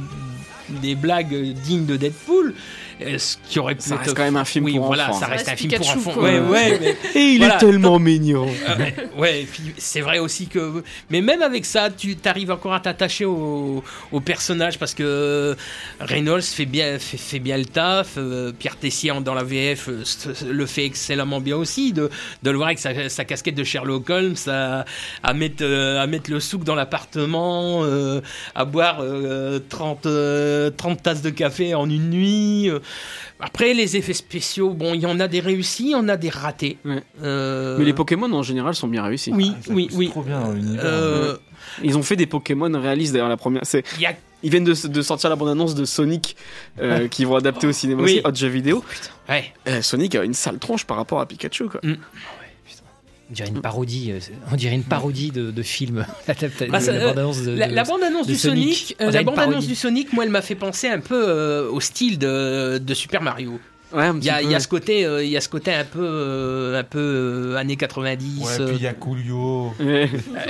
des 0.70 0.96
blagues 0.96 1.34
dignes 1.54 1.86
de 1.86 1.98
Deadpool. 1.98 2.54
Euh, 3.02 3.18
Ce 3.18 3.38
qui 3.48 3.60
aurait 3.60 3.76
pu 3.76 3.82
Ça 3.82 3.95
être- 3.95 4.02
reste 4.04 4.16
quand 4.16 4.24
même 4.24 4.36
un 4.38 4.45
film 4.45 4.66
oui, 4.66 4.76
pour 4.76 4.88
voilà, 4.88 5.10
enfants. 5.10 5.20
ça 5.20 5.26
Ça 5.28 5.32
reste 5.32 5.48
un 5.48 5.52
reste 5.52 5.62
film 5.62 5.74
pour 5.74 5.82
Pikachu, 5.93 6.00
enfants. 6.10 6.22
Ouais, 6.22 6.39
ouais, 6.39 6.78
mais 6.82 6.98
Et 7.16 7.26
il 7.34 7.38
voilà. 7.39 7.56
est 7.56 7.60
tellement 7.60 8.00
mignon. 8.00 8.48
Ah 8.68 8.76
ouais, 8.78 8.95
ouais, 9.18 9.41
et 9.41 9.45
puis 9.45 9.74
c'est 9.78 10.02
vrai 10.02 10.20
aussi 10.20 10.48
que. 10.48 10.84
Mais 11.10 11.22
même 11.22 11.41
avec 11.41 11.66
ça, 11.66 11.89
tu 11.89 12.16
arrives 12.26 12.52
encore 12.52 12.74
à 12.74 12.80
t'attacher 12.80 13.26
au, 13.26 13.84
au 14.12 14.20
personnage 14.20 14.78
parce 14.80 14.93
que 14.93 15.56
Reynolds 16.00 16.41
fait 16.43 16.66
bien, 16.66 16.98
fait, 17.00 17.18
fait 17.18 17.39
bien 17.39 17.58
le 17.58 17.66
taf. 17.66 18.16
euh, 18.18 18.52
Pierre 18.58 18.76
Tessier 18.78 19.12
dans 19.24 19.34
la 19.34 19.43
VF 19.43 19.89
euh, 19.89 20.04
le 20.50 20.66
fait 20.66 20.86
excellemment 20.86 21.39
bien 21.39 21.56
aussi. 21.58 21.93
De, 21.93 22.10
de 22.43 22.50
le 22.52 22.58
voir 22.58 22.68
avec 22.68 22.80
sa, 22.80 23.10
sa 23.10 23.26
casquette 23.26 23.56
de 23.56 23.64
Sherlock 23.64 24.10
Holmes, 24.10 24.36
à, 24.48 24.86
à, 25.24 25.34
mettre, 25.34 25.64
euh, 25.64 26.02
à 26.02 26.08
mettre 26.08 26.30
le 26.32 26.39
souk 26.39 26.64
dans 26.64 26.76
l'appartement, 26.76 27.84
euh, 27.84 28.22
à 28.56 28.66
boire 28.66 28.98
euh, 29.02 29.60
30, 29.70 30.06
euh, 30.06 30.70
30 30.76 31.02
tasses 31.04 31.22
de 31.22 31.30
café 31.30 31.74
en 31.76 31.89
une 31.89 32.10
nuit. 32.10 32.70
Après, 33.40 33.74
les 33.76 33.96
effets 33.98 34.14
spéciaux, 34.14 34.72
bon, 34.74 34.94
il 34.96 35.02
y 35.02 35.06
en 35.06 35.20
a 35.20 35.28
des 35.28 35.40
réussis, 35.40 35.84
il 35.86 35.92
y 35.92 35.96
en 35.96 36.08
a 36.10 36.18
des 36.18 36.30
ratés. 36.30 36.78
Euh, 37.22 37.78
Mais 37.78 37.86
les 37.86 37.94
Pokémon 37.94 38.32
en 38.34 38.42
général 38.44 38.74
sont 38.74 38.88
bien 38.88 39.04
réussis. 39.04 39.32
Oui, 39.32 39.54
oui, 39.70 39.90
oui. 39.94 40.10
Trop 40.10 40.24
bien 40.24 40.40
dans 40.42 40.52
l'univers. 40.52 40.82
Euh, 40.86 41.38
Ils 41.84 41.98
ont 41.98 42.04
fait 42.04 42.16
des 42.16 42.26
Pokémon 42.26 42.72
réalistes 42.80 43.14
d'ailleurs 43.14 43.30
la 43.30 43.38
première. 43.38 43.62
C'est 43.66 43.84
Il 43.98 44.02
y 44.02 44.06
a- 44.08 44.16
ils 44.44 44.50
viennent 44.52 44.64
de, 44.64 44.88
de 44.88 45.02
sortir 45.02 45.30
la 45.30 45.36
bande-annonce 45.36 45.74
de 45.76 45.84
Sonic 45.86 46.36
euh, 46.80 47.08
qui 47.08 47.26
vont 47.26 47.36
adapter 47.36 47.66
au 47.68 47.72
cinéma 47.72 48.04
Oui. 48.04 48.14
aussi, 48.14 48.22
hot 48.24 48.36
jeu 48.36 48.48
vidéo. 48.48 48.84
Ouais. 49.30 49.52
Euh, 49.68 49.82
Sonic 49.82 50.16
a 50.16 50.24
une 50.24 50.34
sale 50.36 50.58
tronche 50.60 50.86
par 50.86 50.98
rapport 50.98 51.20
à 51.20 51.26
Pikachu 51.28 51.68
quoi. 51.70 51.82
On 53.30 53.34
dirait 53.34 53.50
une 53.50 53.62
parodie, 53.62 54.12
euh, 54.14 54.20
on 54.52 54.56
dirait 54.56 54.76
une 54.76 54.84
parodie 54.84 55.32
de, 55.32 55.52
de 55.52 55.62
film. 55.64 56.06
La, 56.68 57.60
la- 57.76 57.84
Bah, 57.84 57.84
bande-annonce 57.84 58.26
la, 58.28 58.34
du 58.34 58.38
Sonic, 58.38 58.96
On 59.00 59.04
euh, 59.04 59.12
la 59.12 59.24
bande-annonce 59.24 59.68
du 59.68 59.76
Sonic, 59.76 60.14
moi, 60.14 60.24
elle 60.24 60.30
m'a 60.32 60.42
fait 60.42 60.56
penser 60.56 60.88
un 60.88 61.00
peu 61.00 61.26
euh, 61.28 61.70
au 61.70 61.80
style 61.82 62.18
de, 62.20 62.78
de 62.78 62.94
Super 62.94 63.22
Mario. 63.22 63.60
Ouais, 63.94 64.10
Il 64.18 64.24
y 64.26 64.30
a, 64.30 64.38
peu. 64.40 64.44
il 64.44 64.52
y 64.52 64.56
a 64.56 64.60
ce 64.60 64.68
côté, 64.68 65.06
euh, 65.06 65.24
il 65.24 65.30
y 65.30 65.38
a 65.38 65.42
ce 65.42 65.48
côté 65.48 65.74
un 65.74 65.86
peu, 65.86 66.04
euh, 66.04 66.80
un 66.80 66.84
peu 66.84 67.00
euh, 67.00 67.56
années 67.58 67.78
90. 67.78 68.42
Ouais, 68.42 68.62
euh, 68.62 68.68
puis 68.68 68.76
il 68.76 68.82
y 68.84 68.88
a 68.88 68.94
Coolio. 68.94 69.74
Euh, 69.80 70.08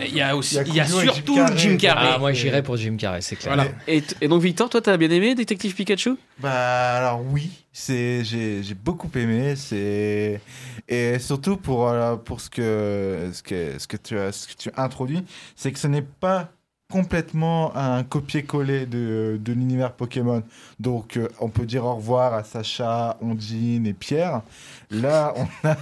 il 0.07 0.15
y 0.15 0.21
a 0.21 0.35
aussi, 0.35 0.55
il 0.55 0.57
y 0.57 0.61
a 0.61 0.65
il 0.67 0.75
y 0.75 0.79
a 0.79 0.85
Coolio 0.85 1.01
et 1.01 1.05
Jim 1.05 1.13
surtout 1.13 1.35
Carrey. 1.35 1.57
Jim 1.57 1.77
Carrey. 1.77 2.09
Ah, 2.13 2.17
moi 2.17 2.33
j'irais 2.33 2.63
pour 2.63 2.77
Jim 2.77 2.95
Carrey, 2.97 3.21
c'est 3.21 3.35
clair. 3.35 3.53
Voilà. 3.53 3.69
Et, 3.87 4.27
donc 4.27 4.41
Victor, 4.41 4.69
toi 4.69 4.81
t'as 4.81 4.97
bien 4.97 5.11
aimé 5.11 5.35
Détective 5.35 5.75
Pikachu? 5.75 6.15
Bah 6.39 6.97
alors 6.97 7.21
oui, 7.31 7.51
c'est 7.71 8.23
j'ai 8.23 8.63
j'ai 8.63 8.73
beaucoup 8.75 9.09
aimé, 9.15 9.55
c'est 9.55 10.41
et 10.87 11.19
surtout 11.19 11.57
pour 11.57 11.89
euh, 11.89 12.15
pour 12.15 12.41
ce 12.41 12.49
que 12.49 13.29
ce 13.33 13.43
que 13.43 13.73
ce 13.77 13.87
que 13.87 13.97
tu 13.97 14.17
as 14.17 14.31
ce 14.31 14.47
que 14.47 14.53
tu 14.57 14.69
as 14.75 14.83
introduit, 14.83 15.23
c'est 15.55 15.71
que 15.71 15.79
ce 15.79 15.87
n'est 15.87 16.01
pas 16.01 16.49
complètement 16.89 17.75
un 17.75 18.03
copier-coller 18.03 18.85
de, 18.85 19.39
de 19.41 19.53
l'univers 19.53 19.93
Pokémon. 19.93 20.43
Donc 20.79 21.17
euh, 21.17 21.27
on 21.39 21.49
peut 21.49 21.65
dire 21.65 21.85
au 21.85 21.95
revoir 21.95 22.33
à 22.33 22.43
Sacha, 22.43 23.17
Ondine 23.21 23.85
et 23.85 23.93
Pierre. 23.93 24.41
Là, 24.89 25.33
on 25.35 25.67
a 25.67 25.77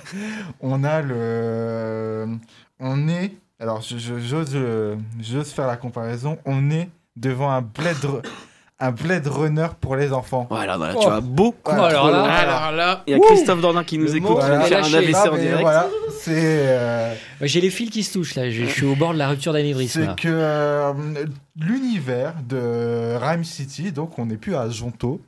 on 0.61 0.83
a 0.83 1.01
le 1.01 2.27
on 2.79 3.07
est 3.07 3.33
alors 3.59 3.81
euh, 3.93 4.95
j'ose 5.21 5.51
faire 5.51 5.67
la 5.67 5.77
comparaison, 5.77 6.37
on 6.45 6.71
est 6.71 6.89
devant 7.15 7.51
un 7.51 7.61
Blade 7.61 8.21
Un 8.77 8.91
Blade 8.91 9.25
Runner 9.27 9.67
pour 9.79 9.95
les 9.95 10.11
enfants. 10.11 10.47
Voilà, 10.49 10.75
voilà, 10.75 10.95
Oh. 10.97 11.01
tu 11.01 11.07
as 11.07 11.21
beaucoup 11.21 11.71
alors 11.71 12.11
là, 12.11 12.17
loin. 12.19 12.29
Alors 12.29 12.71
là, 12.73 13.03
Il 13.07 13.11
y 13.11 13.15
a 13.15 13.19
Christophe 13.19 13.61
Dordain 13.61 13.85
qui 13.85 13.97
nous 13.97 14.13
écoute, 14.13 14.37
qui 14.37 14.45
faire 14.67 14.83
un. 14.83 14.93
AVC 14.93 15.13
Non, 15.13 15.31
en 15.31 15.37
direct. 15.37 15.61
Voilà, 15.61 15.87
euh, 16.27 17.15
J'ai 17.39 17.61
les 17.61 17.69
fils 17.69 17.89
qui 17.89 18.03
se 18.03 18.11
touchent 18.11 18.35
là, 18.35 18.49
je, 18.49 18.65
suis 18.65 18.85
au 18.85 18.95
bord 18.97 19.13
de 19.13 19.17
la 19.17 19.29
rupture 19.29 19.53
d'anévrisme. 19.53 20.05
c'est 20.05 20.21
que 20.21 20.27
euh, 20.29 20.91
l'univers 21.57 22.33
de 22.45 23.15
Rhyme 23.15 23.45
City, 23.45 23.93
donc 23.93 24.19
on 24.19 24.25
n'est 24.25 24.35
plus 24.35 24.55
à 24.55 24.69
Jonto. 24.69 25.21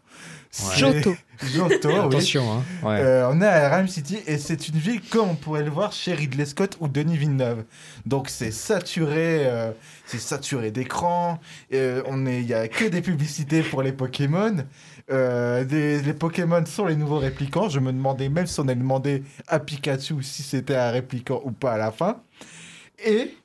Johto. 0.77 1.15
Johto, 1.53 1.89
oui. 1.89 1.95
Attention, 1.99 2.51
hein. 2.51 2.63
Ouais. 2.83 2.99
Euh, 2.99 3.29
on 3.31 3.41
est 3.41 3.45
à 3.45 3.75
Rhyme 3.75 3.87
City 3.87 4.17
et 4.25 4.37
c'est 4.37 4.67
une 4.69 4.77
ville 4.77 5.01
comme 5.09 5.29
on 5.29 5.35
pourrait 5.35 5.63
le 5.63 5.69
voir 5.69 5.91
chez 5.91 6.13
Ridley 6.13 6.45
Scott 6.45 6.77
ou 6.79 6.87
Denis 6.87 7.17
Villeneuve. 7.17 7.63
Donc 8.05 8.29
c'est 8.29 8.51
saturé, 8.51 9.45
euh, 9.45 9.71
c'est 10.05 10.19
saturé 10.19 10.71
d'écran. 10.71 11.39
Euh, 11.73 12.01
on 12.07 12.25
est, 12.25 12.41
il 12.41 12.47
y 12.47 12.53
a 12.53 12.67
que 12.67 12.85
des 12.85 13.01
publicités 13.01 13.61
pour 13.61 13.83
les 13.83 13.91
Pokémon. 13.91 14.55
Euh, 15.11 15.63
des- 15.63 16.01
les 16.01 16.13
Pokémon 16.13 16.65
sont 16.65 16.85
les 16.85 16.95
nouveaux 16.95 17.19
réplicants. 17.19 17.69
Je 17.69 17.79
me 17.79 17.91
demandais 17.93 18.29
même 18.29 18.47
si 18.47 18.59
on 18.59 18.63
avait 18.63 18.75
demandé 18.75 19.23
à 19.47 19.59
Pikachu 19.59 20.21
si 20.23 20.41
c'était 20.43 20.75
un 20.75 20.91
réplicant 20.91 21.41
ou 21.45 21.51
pas 21.51 21.73
à 21.73 21.77
la 21.77 21.91
fin. 21.91 22.17
Et 23.05 23.35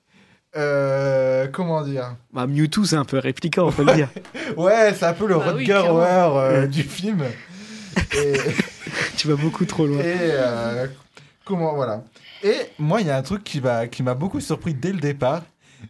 euh, 0.54 1.48
comment 1.50 1.82
dire 1.82 2.16
Bah, 2.32 2.46
Mewtwo 2.46 2.84
c'est 2.84 2.96
un 2.96 3.04
peu 3.04 3.18
répliquant, 3.18 3.68
on 3.68 3.72
peut 3.72 3.84
le 3.84 3.94
dire. 3.94 4.08
Ouais, 4.56 4.92
c'est 4.94 5.06
un 5.06 5.14
peu 5.14 5.26
le 5.26 5.36
Bah 5.36 5.54
oui. 5.54 5.70
Hauer, 5.72 6.36
euh, 6.36 6.66
du 6.66 6.82
film. 6.82 7.22
Et, 8.16 8.34
tu 9.16 9.28
vas 9.28 9.36
beaucoup 9.36 9.64
trop 9.64 9.86
loin. 9.86 10.00
et 10.00 10.16
euh, 10.18 10.86
comment 11.44 11.74
voilà. 11.74 12.02
Et 12.42 12.56
moi, 12.78 13.00
il 13.00 13.06
y 13.06 13.10
a 13.10 13.16
un 13.16 13.22
truc 13.22 13.44
qui 13.44 13.60
m'a 13.60 13.86
qui 13.86 14.02
m'a 14.02 14.14
beaucoup 14.14 14.40
surpris 14.40 14.74
dès 14.74 14.92
le 14.92 14.98
départ, 15.00 15.42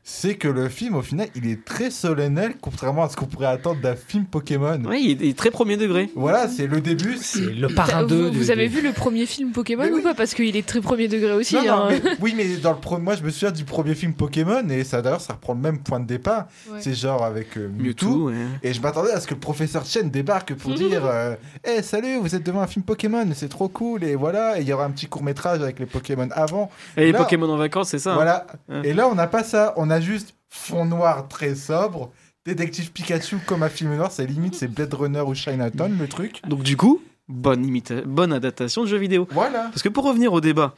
c'est 0.04 0.34
que 0.36 0.48
le 0.48 0.68
film, 0.68 0.94
au 0.96 1.02
final, 1.02 1.28
il 1.34 1.46
est 1.48 1.64
très 1.64 1.90
solennel, 1.90 2.54
contrairement 2.60 3.04
à 3.04 3.08
ce 3.08 3.16
qu'on 3.16 3.26
pourrait 3.26 3.46
attendre 3.46 3.80
d'un 3.80 3.94
film 3.94 4.24
Pokémon. 4.24 4.80
Ouais, 4.84 5.00
il 5.00 5.24
est, 5.24 5.36
très 5.36 5.50
premier 5.50 5.76
degré. 5.76 6.10
Voilà, 6.16 6.48
c'est 6.48 6.66
le 6.66 6.80
début. 6.80 7.16
C'est 7.20 7.40
le 7.40 7.68
parrain 7.68 8.04
2 8.04 8.28
vous, 8.28 8.32
vous 8.32 8.50
avez 8.50 8.66
vu 8.68 8.80
le 8.82 8.92
premier 8.92 9.26
film 9.26 9.52
Pokémon 9.52 9.84
Mais 9.84 9.90
ou 9.92 9.96
oui. 9.96 10.02
pas 10.02 10.14
Parce 10.14 10.34
qu'il 10.34 10.56
est 10.56 10.66
très 10.66 10.80
premier 10.80 11.08
degré 11.08 11.32
aussi. 11.32 11.54
Non, 11.56 11.64
non, 11.64 11.72
hein. 11.72 11.88
mais- 11.90 12.10
oui, 12.20 12.34
mais 12.36 12.56
dans 12.56 12.72
le 12.72 12.78
pro- 12.78 12.98
moi, 12.98 13.14
je 13.14 13.22
me 13.22 13.30
souviens 13.30 13.50
du 13.50 13.64
premier 13.64 13.94
film 13.94 14.14
Pokémon, 14.14 14.68
et 14.68 14.84
ça 14.84 15.02
d'ailleurs, 15.02 15.20
ça 15.20 15.34
reprend 15.34 15.54
le 15.54 15.60
même 15.60 15.78
point 15.78 16.00
de 16.00 16.06
départ. 16.06 16.46
Ouais. 16.70 16.78
C'est 16.80 16.94
genre 16.94 17.24
avec 17.24 17.56
euh, 17.56 17.68
Mewtwo. 17.68 18.08
Mewtwo, 18.08 18.28
ouais. 18.30 18.34
Et 18.62 18.72
je 18.72 18.80
m'attendais 18.80 19.12
à 19.12 19.20
ce 19.20 19.26
que 19.26 19.34
le 19.34 19.40
professeur 19.40 19.84
Chen 19.84 20.10
débarque 20.10 20.54
pour 20.54 20.74
dire 20.74 21.02
euh, 21.06 21.34
Eh, 21.64 21.82
salut, 21.82 22.18
vous 22.20 22.34
êtes 22.34 22.44
devant 22.44 22.60
un 22.62 22.66
film 22.66 22.84
Pokémon, 22.84 23.26
c'est 23.34 23.48
trop 23.48 23.68
cool, 23.68 24.04
et 24.04 24.14
voilà, 24.16 24.58
et 24.58 24.62
il 24.62 24.68
y 24.68 24.72
aura 24.72 24.84
un 24.84 24.90
petit 24.90 25.06
court 25.06 25.22
métrage 25.22 25.60
avec 25.60 25.78
les 25.78 25.86
Pokémon 25.86 26.28
avant. 26.32 26.70
Et 26.96 27.06
les 27.06 27.12
Là, 27.12 27.18
Pokémon 27.18 27.48
en 27.48 27.56
vacances, 27.56 27.90
c'est 27.90 27.98
ça 27.98 28.12
hein 28.12 28.14
Voilà. 28.14 28.46
Et 28.84 28.94
là, 28.94 29.08
on 29.08 29.14
n'a 29.14 29.26
pas 29.26 29.44
ça, 29.44 29.74
on 29.76 29.81
a 29.90 30.00
juste 30.00 30.34
fond 30.48 30.84
noir 30.84 31.28
très 31.28 31.54
sobre, 31.54 32.10
détective 32.44 32.90
Pikachu 32.92 33.38
comme 33.46 33.62
un 33.62 33.68
film 33.68 33.94
noir, 33.96 34.10
c'est 34.12 34.26
limite, 34.26 34.54
c'est 34.54 34.68
Blade 34.68 34.92
Runner 34.94 35.20
ou 35.20 35.34
Chinatown 35.34 35.96
le 35.98 36.08
truc. 36.08 36.40
Donc 36.48 36.62
du 36.62 36.76
coup, 36.76 37.00
bonne, 37.28 37.64
imita- 37.66 38.04
bonne 38.04 38.32
adaptation 38.32 38.82
de 38.82 38.88
jeux 38.88 38.98
vidéo. 38.98 39.26
Voilà. 39.30 39.64
Parce 39.64 39.82
que 39.82 39.88
pour 39.88 40.04
revenir 40.04 40.32
au 40.32 40.40
débat, 40.40 40.74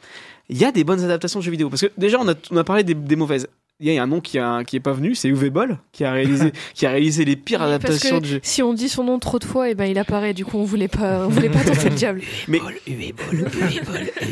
il 0.49 0.57
y 0.57 0.63
a 0.65 0.71
des 0.71 0.83
bonnes 0.83 1.03
adaptations 1.03 1.39
de 1.39 1.43
jeux 1.43 1.51
vidéo. 1.51 1.69
Parce 1.69 1.81
que 1.81 1.91
déjà, 1.97 2.19
on 2.19 2.27
a, 2.29 2.35
on 2.51 2.57
a 2.57 2.63
parlé 2.63 2.83
des, 2.83 2.93
des 2.93 3.15
mauvaises. 3.15 3.47
Il 3.81 3.91
y 3.91 3.97
a 3.97 4.01
un 4.01 4.07
nom 4.07 4.21
qui, 4.21 4.39
a, 4.39 4.63
qui 4.63 4.77
est 4.77 4.79
pas 4.79 4.93
venu, 4.93 5.15
c'est 5.15 5.27
Uwe 5.27 5.49
Boll, 5.49 5.77
qui 5.91 6.05
a 6.05 6.11
réalisé, 6.13 6.53
qui 6.73 6.85
a 6.85 6.91
réalisé 6.91 7.25
les 7.25 7.35
pires 7.35 7.61
adaptations 7.61 8.19
que 8.19 8.23
de 8.23 8.27
jeux. 8.27 8.39
si 8.41 8.63
on 8.63 8.73
dit 8.73 8.87
son 8.87 9.03
nom 9.03 9.19
trop 9.19 9.37
de 9.37 9.43
fois, 9.43 9.69
et 9.69 9.75
ben 9.75 9.83
il 9.83 9.97
apparaît. 9.97 10.33
Du 10.33 10.45
coup, 10.45 10.57
on 10.57 10.63
voulait 10.63 10.87
pas, 10.87 11.25
on 11.25 11.27
voulait 11.27 11.49
pas 11.49 11.61
tenter 11.61 11.89
le 11.89 11.95
diable. 11.95 12.21
Mais 12.47 12.61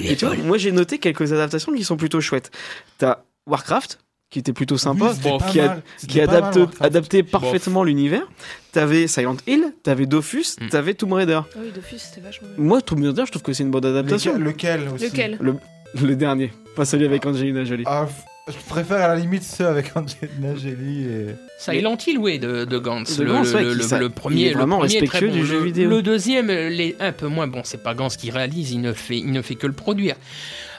Et 0.03 0.15
tu 0.15 0.25
vois, 0.25 0.35
moi 0.37 0.57
j'ai 0.57 0.71
noté 0.71 0.97
quelques 0.97 1.33
adaptations 1.33 1.73
qui 1.73 1.83
sont 1.83 1.97
plutôt 1.97 2.21
chouettes. 2.21 2.51
T'as 2.97 3.23
Warcraft, 3.45 3.99
qui 4.33 4.39
était 4.39 4.51
plutôt 4.51 4.77
sympa, 4.79 5.11
Oui, 5.23 5.31
qui, 5.51 5.59
a- 5.59 5.67
mal, 5.67 5.83
adapte, 6.23 6.55
Warcraft. 6.57 6.81
adaptait 6.83 7.21
parfaitement 7.21 7.83
l'univers. 7.83 8.23
T'avais 8.71 9.05
Silent 9.05 9.37
Hill, 9.45 9.73
t'avais 9.83 10.07
Dofus, 10.07 10.55
Mm. 10.59 10.69
t'avais 10.69 10.95
Tomb 10.95 11.13
Raider. 11.13 11.39
Ah 11.43 11.57
oui, 11.61 11.71
Dofus, 11.73 11.99
c'était 11.99 12.21
vachement. 12.21 12.47
Moi, 12.57 12.81
Tomb 12.81 13.03
Raider, 13.03 13.23
je 13.27 13.31
trouve 13.31 13.43
que 13.43 13.53
c'est 13.53 13.61
une 13.61 13.69
bonne 13.69 13.85
adaptation. 13.85 14.33
Lequel, 14.39 14.79
lequel 14.85 14.89
aussi? 14.95 15.05
Lequel? 15.05 15.37
Le, 15.39 15.55
le 16.01 16.15
dernier, 16.15 16.51
pas 16.75 16.83
celui 16.83 17.05
avec 17.05 17.23
Angelina 17.27 17.63
Jolie. 17.63 17.83
Ah, 17.85 18.07
Je 18.45 18.57
préfère 18.67 18.97
à 19.01 19.07
la 19.07 19.15
limite 19.15 19.43
ceux 19.43 19.65
avec 19.67 19.91
Angelina 19.95 20.53
Jolie 20.55 21.05
et. 21.05 21.25
Silent 21.57 21.97
Hill, 22.05 22.17
oui, 22.17 22.39
de, 22.39 22.65
de 22.65 22.77
Gantz. 22.77 23.15
De 23.17 23.23
le, 23.23 23.31
Gantz, 23.31 23.51
le- 23.53 23.55
ouais, 23.55 23.63
le- 23.63 23.75
qui- 23.77 23.83
ça- 23.87 23.97
le 23.99 24.05
il 24.07 24.11
premier, 24.11 24.47
est 24.47 24.53
vraiment 24.53 24.81
le 24.81 24.87
premier 24.87 24.97
est 24.97 25.07
très 25.07 25.19
respectueux 25.19 25.27
bon. 25.29 25.33
du 25.33 25.45
jeu 25.45 25.63
vidéo. 25.63 25.89
Le 25.89 26.01
deuxième, 26.01 26.47
les 26.47 26.95
un 26.99 27.13
peu 27.13 27.27
moins 27.27 27.47
bon. 27.47 27.61
C'est 27.63 27.81
pas 27.81 27.93
Gantz 27.93 28.17
qui 28.17 28.31
réalise, 28.31 28.71
il 28.71 28.81
ne 28.81 28.91
fait, 28.91 29.17
il 29.17 29.31
ne 29.31 29.41
fait 29.41 29.55
que 29.55 29.65
le 29.67 29.71
produire. 29.73 30.15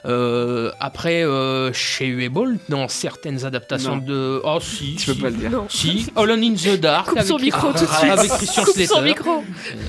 Euh, 0.04 0.70
après, 0.80 1.24
euh, 1.24 1.72
chez 1.72 2.06
Ueball, 2.06 2.58
dans 2.68 2.88
certaines 2.88 3.46
adaptations 3.46 3.96
Non. 3.96 4.02
de. 4.04 4.42
Oh, 4.44 4.58
si. 4.60 4.96
Tu 4.96 5.06
peux 5.06 5.14
si. 5.14 5.20
pas 5.22 5.30
le 5.30 5.36
dire. 5.36 5.50
Non. 5.50 5.64
Si, 5.70 6.06
Holland 6.16 6.42
in 6.44 6.52
the 6.56 6.78
Dark. 6.78 7.06
Coupe 7.08 7.16
avec, 7.16 7.28
son 7.28 7.38
micro 7.38 7.68
tout 7.68 7.86
de 7.86 7.90
suite. 7.90 8.10
Avec 8.10 8.30
Christian 8.32 8.64
Coupe 8.64 8.82
son 8.82 9.00
micro. 9.00 9.42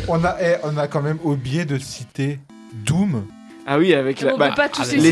On 0.08 0.24
a, 0.24 0.38
eh, 0.42 0.56
on 0.64 0.78
a 0.78 0.88
quand 0.88 1.02
même 1.02 1.20
oublié 1.26 1.66
de 1.66 1.78
citer 1.78 2.40
Doom. 2.86 3.26
Ah 3.68 3.78
oui, 3.78 3.94
avec 3.94 4.22
la, 4.22 4.34
On 4.34 4.38
bah, 4.38 4.50
peut 4.52 4.56
pas 4.56 4.70
tous 4.70 4.84
avec 4.84 5.02
les 5.02 5.12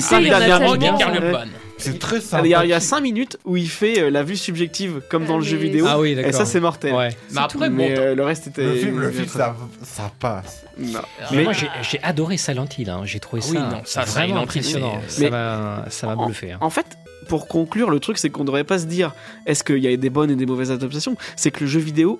C'est 1.91 1.99
très 1.99 2.17
Ah, 2.17 2.21
sympa. 2.21 2.45
Il 2.47 2.49
y, 2.49 2.55
a, 2.55 2.63
il 2.65 2.69
y 2.69 2.73
a 2.73 2.79
5 2.79 3.01
minutes 3.01 3.37
où 3.45 3.57
il 3.57 3.69
fait 3.69 3.99
euh, 4.01 4.09
la 4.09 4.23
vue 4.23 4.37
subjective 4.37 5.01
comme 5.09 5.25
dans 5.25 5.35
Ah, 5.35 5.39
le 5.39 5.43
jeu 5.43 5.57
mais- 5.57 5.63
vidéo. 5.63 5.85
Ah 5.87 5.99
oui, 5.99 6.11
et 6.11 6.15
d'accord. 6.15 6.33
ça, 6.33 6.45
c'est 6.45 6.59
mortel. 6.59 6.93
Ouais. 6.93 7.09
Mais 7.31 7.41
après, 7.41 7.69
Mais 7.69 7.97
euh, 7.97 8.15
le 8.15 8.23
reste 8.23 8.47
était. 8.47 8.63
Le 8.63 8.75
film, 8.75 8.99
le 8.99 9.11
film 9.11 9.27
ça, 9.27 9.55
ça 9.83 10.11
passe. 10.19 10.63
Non. 10.77 10.99
Mais, 11.31 11.37
Mais- 11.37 11.43
moi, 11.43 11.53
j'ai 11.53 11.67
j'ai 11.81 12.01
adoré 12.03 12.37
Silent 12.37 12.67
Hill. 12.77 12.89
hein. 12.89 13.01
J'ai 13.05 13.19
trouvé 13.19 13.41
Ah 13.45 13.47
oui, 13.51 13.57
ça, 13.57 13.63
non, 13.69 13.81
ça, 13.85 14.01
vraiment 14.03 14.41
impressionnant. 14.41 15.01
Ça 15.07 15.21
Mais- 15.21 15.29
m'a 15.29 15.85
ça 15.89 16.07
m'a 16.07 16.15
en- 16.15 16.25
bluffé. 16.25 16.51
hein. 16.53 16.57
En 16.61 16.69
fait, 16.69 16.85
pour 17.27 17.47
conclure, 17.47 17.89
le 17.89 17.99
truc, 17.99 18.17
c'est 18.17 18.29
qu'on 18.29 18.43
devrait 18.43 18.63
pas 18.63 18.79
se 18.79 18.85
dire 18.85 19.13
est-ce 19.45 19.63
qu'il 19.63 19.77
y 19.79 19.87
a 19.87 19.95
des 19.95 20.09
bonnes 20.09 20.31
et 20.31 20.35
des 20.35 20.45
mauvaises 20.45 20.71
adaptations? 20.71 21.15
C'est 21.35 21.51
que 21.51 21.61
le 21.61 21.67
jeu 21.67 21.79
vidéo 21.79 22.19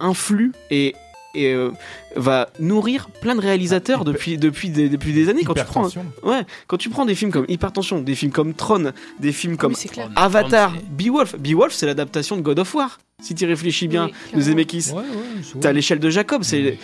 influe 0.00 0.52
et, 0.70 0.94
et 1.34 1.52
euh, 1.52 1.70
va 2.16 2.48
nourrir 2.58 3.08
plein 3.20 3.34
de 3.34 3.40
réalisateurs 3.40 4.04
depuis, 4.04 4.38
depuis, 4.38 4.70
des, 4.70 4.88
depuis 4.88 5.12
des 5.12 5.28
années. 5.28 5.44
Quand 5.44 5.54
tu, 5.54 5.64
prends, 5.64 5.86
Hypertension. 5.88 6.06
ouais, 6.22 6.42
quand 6.66 6.76
tu 6.78 6.88
prends 6.90 7.04
des 7.04 7.14
films 7.14 7.30
comme 7.30 7.44
Hypertension, 7.48 8.00
des 8.00 8.14
films 8.14 8.32
comme 8.32 8.54
Tron, 8.54 8.92
des 9.20 9.32
films 9.32 9.56
comme 9.56 9.72
Oui, 9.72 9.78
c'est 9.78 9.88
clair. 9.88 10.10
Avatar, 10.16 10.74
Beowulf. 10.90 11.36
Beowulf, 11.38 11.72
c'est 11.72 11.86
l'adaptation 11.86 12.36
de 12.36 12.42
God 12.42 12.58
of 12.60 12.74
War. 12.74 12.98
Si 13.20 13.34
tu 13.34 13.46
réfléchis 13.46 13.88
bien, 13.88 14.06
Oui, 14.06 14.12
de. 14.36 14.40
Zemeckis. 14.42 14.90
Ouais, 14.92 14.98
ouais, 15.00 15.60
T'as 15.60 15.72
l'échelle 15.72 15.98
de 15.98 16.08
Jacob, 16.08 16.44
c'est 16.44 16.78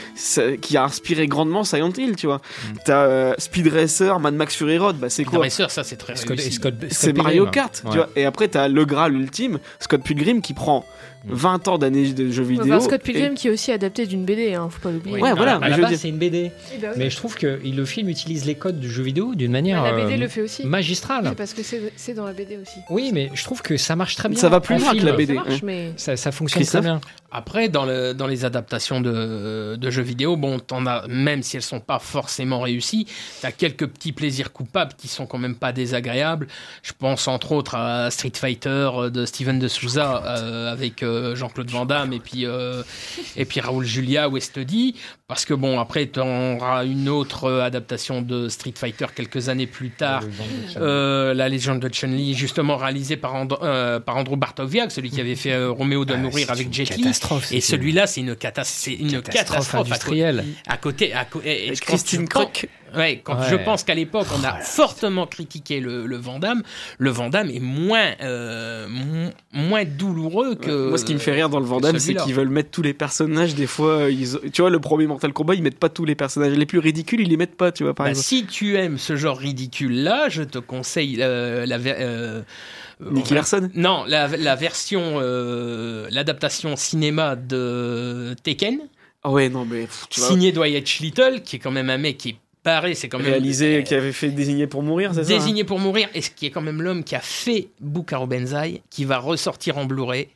qui 0.60 0.76
a 0.76 0.82
inspiré 0.84 1.28
grandement 1.28 1.62
Silent 1.62 1.92
Hill, 1.96 2.16
tu 2.16 2.26
vois. 2.26 2.40
T'as 2.84 3.04
euh, 3.06 3.34
Speed 3.38 3.68
Racer, 3.68 4.18
Mad 4.18 4.34
Max 4.34 4.56
Fury 4.56 4.76
Road, 4.78 4.96
bah 4.96 5.10
c'est 5.10 5.22
Speed 5.22 5.28
quoi 5.32 5.44
Racer, 5.44 5.70
ça 5.70 5.84
c'est 5.84 5.94
très 5.96 6.16
C'est 6.16 6.26
Pilgrim. 6.26 7.22
Mario 7.22 7.46
Kart, 7.46 7.80
Ouais. 7.84 7.90
tu 7.92 7.96
vois. 7.98 8.08
Et 8.16 8.24
après 8.24 8.48
t'as 8.48 8.66
le 8.66 8.84
Graal 8.84 9.14
ultime, 9.14 9.60
Scott 9.78 10.02
Pilgrim 10.02 10.40
qui 10.42 10.54
prend 10.54 10.84
20 11.26 11.68
ans 11.68 11.78
d'années 11.78 12.12
de 12.12 12.30
jeux 12.30 12.42
vidéo. 12.42 12.74
Enfin, 12.74 12.80
Scott 12.80 13.00
et- 13.00 13.12
Pilgrim 13.12 13.34
qui 13.34 13.48
est 13.48 13.50
aussi 13.50 13.72
adapté 13.72 14.06
d'une 14.06 14.24
BD, 14.24 14.54
hein, 14.54 14.68
faut 14.70 14.80
pas 14.80 14.90
l'oublier. 14.90 15.20
Ouais, 15.20 15.32
voilà, 15.34 15.56
À 15.56 15.68
la 15.68 15.76
base, 15.78 15.90
dire- 15.90 15.98
c'est 15.98 16.08
une 16.08 16.18
BD. 16.18 16.50
Eh 16.74 16.78
ben 16.78 16.90
oui. 16.90 16.94
Mais 16.98 17.10
je 17.10 17.16
trouve 17.16 17.34
que 17.36 17.60
le 17.64 17.84
film 17.84 18.08
utilise 18.08 18.44
les 18.44 18.54
codes 18.54 18.78
du 18.80 18.90
jeu 18.90 19.02
vidéo 19.02 19.34
d'une 19.34 19.52
manière 19.52 19.82
Bah, 19.82 19.92
la 19.92 20.04
BD 20.04 20.14
euh, 20.14 20.16
le 20.18 20.28
fait 20.28 20.42
aussi. 20.42 20.66
magistrale. 20.66 21.24
C'est 21.28 21.34
parce 21.34 21.54
que 21.54 21.62
c'est 21.96 22.14
dans 22.14 22.26
la 22.26 22.32
BD 22.32 22.56
aussi. 22.58 22.78
Oui, 22.90 23.10
mais 23.12 23.30
je 23.34 23.44
trouve 23.44 23.62
que 23.62 23.76
ça 23.76 23.96
marche 23.96 24.16
très 24.16 24.28
bien. 24.28 24.38
Ça 24.38 24.48
va 24.48 24.60
plus 24.60 24.74
en 24.74 24.78
loin 24.78 24.94
que 24.94 25.04
la 25.04 25.12
BD. 25.12 25.34
Ça 25.34 25.42
marche, 25.42 25.54
hein. 25.54 25.60
mais 25.62 25.92
Ça, 25.96 26.16
ça 26.16 26.32
fonctionne 26.32 26.62
Christophe 26.62 26.82
très 26.82 26.90
bien. 26.90 27.00
Après, 27.36 27.68
dans, 27.68 27.84
le, 27.84 28.12
dans 28.12 28.28
les 28.28 28.44
adaptations 28.44 29.00
de, 29.00 29.74
de 29.74 29.90
jeux 29.90 30.02
vidéo, 30.02 30.36
bon, 30.36 30.60
t'en 30.60 30.86
as, 30.86 31.06
même 31.08 31.42
si 31.42 31.56
elles 31.56 31.62
sont 31.62 31.80
pas 31.80 31.98
forcément 31.98 32.60
réussies, 32.60 33.06
t'as 33.42 33.50
quelques 33.50 33.86
petits 33.88 34.12
plaisirs 34.12 34.52
coupables 34.52 34.92
qui 34.96 35.08
sont 35.08 35.26
quand 35.26 35.38
même 35.38 35.56
pas 35.56 35.72
désagréables. 35.72 36.46
Je 36.82 36.92
pense 36.96 37.26
entre 37.26 37.50
autres 37.52 37.74
à 37.74 38.10
Street 38.12 38.32
Fighter 38.34 38.68
euh, 38.94 39.10
de 39.10 39.24
Steven 39.26 39.58
de 39.58 39.66
Souza 39.66 40.22
euh, 40.24 40.70
avec 40.72 41.02
euh, 41.02 41.13
Jean-Claude 41.34 41.70
Van 41.70 41.84
Damme 41.86 42.12
et 42.12 42.20
puis, 42.20 42.46
euh, 42.46 42.82
et 43.36 43.44
puis 43.44 43.60
Raoul 43.60 43.84
Julia 43.84 44.28
Westody. 44.28 44.94
Parce 45.26 45.44
que 45.46 45.54
bon, 45.54 45.80
après, 45.80 46.06
t'en 46.06 46.56
auras 46.56 46.84
une 46.84 47.08
autre 47.08 47.44
euh, 47.44 47.62
adaptation 47.62 48.20
de 48.22 48.48
Street 48.48 48.74
Fighter 48.76 49.06
quelques 49.14 49.48
années 49.48 49.66
plus 49.66 49.90
tard. 49.90 50.22
Euh, 50.76 51.32
la 51.34 51.48
légende 51.48 51.80
de 51.80 51.88
Chun-Li, 51.92 52.34
justement 52.34 52.76
réalisée 52.76 53.16
par, 53.16 53.34
And- 53.34 53.48
euh, 53.62 54.00
par 54.00 54.16
Andrew 54.16 54.36
Bartowiak, 54.36 54.90
celui 54.90 55.10
qui 55.10 55.20
avait 55.20 55.34
fait 55.34 55.52
euh, 55.52 55.70
Roméo 55.70 56.04
doit 56.04 56.16
Ah, 56.18 56.22
mourir 56.22 56.50
avec 56.50 56.72
Jet 56.72 56.90
Li. 56.96 57.02
catastrophe, 57.02 57.52
Et 57.52 57.60
celui-là, 57.60 58.06
c'est 58.06 58.20
une, 58.20 58.34
catas- 58.34 58.88
une 58.98 59.22
catastrophe 59.22 59.74
industrielle. 59.74 60.44
À 60.66 60.76
côté, 60.76 61.12
à 61.14 61.24
Christine 61.80 62.28
Croc. 62.28 62.68
Ouais, 62.96 63.20
quand 63.24 63.36
Ouais. 63.38 63.46
je 63.50 63.56
pense 63.56 63.82
qu'à 63.84 63.94
l'époque, 63.94 64.26
on 64.38 64.44
a 64.44 64.54
fortement 64.60 65.26
critiqué 65.26 65.80
le, 65.80 66.06
le 66.06 66.16
Vandame, 66.16 66.62
le 66.98 67.10
Vandame 67.10 67.50
est 67.50 67.60
moins, 67.60 68.12
euh, 68.22 68.86
mo- 68.88 69.30
moins 69.52 69.84
douloureux 69.84 70.54
que. 70.54 70.88
Moi, 70.90 70.98
ce 70.98 71.04
qui 71.04 71.14
me 71.14 71.18
fait 71.18 71.32
rire 71.32 71.48
dans 71.48 71.60
le 71.60 71.66
Vandame, 71.66 71.98
c'est 71.98 72.14
qu'ils 72.14 72.34
veulent 72.34 72.48
mettre 72.48 72.70
tous 72.70 72.82
les 72.82 72.94
personnages. 72.94 73.54
Des 73.54 73.66
fois, 73.66 74.10
ils... 74.10 74.38
tu 74.52 74.62
vois, 74.62 74.70
le 74.70 74.78
premier 74.80 75.06
Mortal 75.06 75.32
Kombat, 75.32 75.54
ils 75.54 75.62
mettent 75.62 75.78
pas 75.78 75.88
tous 75.88 76.04
les 76.04 76.14
personnages 76.14 76.52
les 76.56 76.66
plus 76.66 76.78
ridicules, 76.78 77.20
ils 77.20 77.28
les 77.28 77.36
mettent 77.36 77.56
pas, 77.56 77.72
tu 77.72 77.82
vois, 77.84 77.94
par 77.94 78.04
Bah, 78.06 78.10
exemple. 78.10 78.26
si 78.26 78.46
tu 78.46 78.76
aimes 78.76 78.98
ce 78.98 79.16
genre 79.16 79.38
ridicule-là, 79.38 80.28
je 80.28 80.42
te 80.42 80.58
conseille 80.58 81.18
euh, 81.20 81.66
la. 81.66 81.76
euh, 81.78 82.42
Nicky 83.00 83.32
euh, 83.32 83.36
Larson 83.36 83.70
Non, 83.74 84.04
la, 84.06 84.28
la 84.28 84.54
version, 84.54 85.14
euh, 85.16 86.06
l'adaptation 86.10 86.76
cinéma 86.76 87.34
de 87.36 88.34
Tekken, 88.42 88.78
Ah 89.24 89.30
ouais, 89.30 89.48
non, 89.48 89.64
mais 89.64 89.82
pff, 89.82 90.06
tu 90.10 90.20
vois, 90.20 90.28
signé 90.28 90.52
Dwight 90.52 90.98
Little, 91.00 91.42
qui 91.44 91.56
est 91.56 91.58
quand 91.58 91.70
même 91.72 91.90
un 91.90 91.98
mec 91.98 92.18
qui 92.18 92.28
est 92.30 92.36
barré, 92.64 92.94
c'est 92.94 93.08
quand 93.08 93.18
même 93.18 93.28
réalisé, 93.28 93.76
euh, 93.76 93.82
qui 93.82 93.94
avait 93.94 94.12
fait 94.12 94.30
désigner 94.30 94.66
pour 94.66 94.82
mourir, 94.82 95.12
c'est 95.14 95.24
ça 95.24 95.32
hein 95.32 95.36
Désigné 95.36 95.64
pour 95.64 95.78
mourir, 95.78 96.08
et 96.14 96.22
ce 96.22 96.30
qui 96.30 96.46
est 96.46 96.50
quand 96.50 96.62
même 96.62 96.80
l'homme 96.80 97.04
qui 97.04 97.14
a 97.14 97.20
fait 97.20 97.68
Bukaro 97.80 98.26
Benzaï, 98.26 98.80
qui 98.90 99.04
va 99.04 99.18
ressortir 99.18 99.76
en 99.78 99.84
Blu-ray 99.84 100.28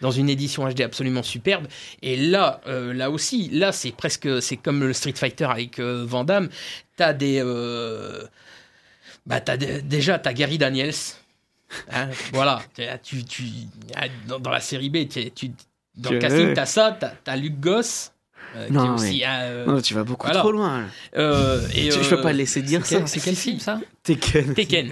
dans 0.00 0.10
une 0.10 0.28
édition 0.28 0.68
HD 0.68 0.80
absolument 0.82 1.22
superbe. 1.22 1.66
Et 2.02 2.16
là, 2.16 2.60
euh, 2.66 2.92
là 2.92 3.10
aussi, 3.10 3.48
là 3.50 3.70
c'est 3.72 3.92
presque, 3.92 4.42
c'est 4.42 4.56
comme 4.56 4.82
le 4.82 4.92
Street 4.92 5.14
Fighter 5.16 5.44
avec 5.44 5.78
euh, 5.78 6.04
Van 6.06 6.24
Damme. 6.24 6.48
T'as 6.96 7.12
des, 7.12 7.40
euh, 7.40 8.24
bah 9.26 9.40
t'as 9.40 9.56
des- 9.56 9.82
déjà 9.82 10.18
t'as 10.18 10.32
Gary 10.32 10.58
Daniels. 10.58 10.92
Hein, 11.92 12.08
voilà, 12.32 12.62
tu, 13.02 13.24
tu, 13.24 13.42
dans, 14.26 14.50
la 14.50 14.60
série 14.60 14.90
B, 14.90 15.08
tu, 15.08 15.30
tu- 15.30 15.50
dans 15.96 16.10
le 16.10 16.18
casting, 16.18 16.52
t'as 16.54 16.66
ça, 16.66 16.96
t'as 16.98 17.12
as 17.32 17.36
Luc 17.36 17.58
Goss. 17.60 18.12
Euh, 18.54 18.66
qui 18.66 18.72
est 18.72 18.74
Non, 18.76 18.94
aussi, 18.94 19.18
mais- 19.20 19.24
euh, 19.26 19.66
Non, 19.66 19.80
tu 19.80 19.94
vas 19.94 20.04
beaucoup 20.04 20.26
voilà. 20.26 20.40
trop 20.40 20.52
loin. 20.52 20.84
Euh, 21.16 21.60
et, 21.74 21.88
Tu- 21.88 21.98
euh, 21.98 22.02
Je 22.02 22.10
peux 22.10 22.20
pas 22.20 22.32
le 22.32 22.38
laisser 22.38 22.62
dire 22.62 22.84
ça. 22.86 23.06
C'est 23.06 23.20
quel 23.20 23.34
film 23.36 23.58
ça? 23.58 23.80
Tekken. 24.02 24.54
Tekken, 24.54 24.90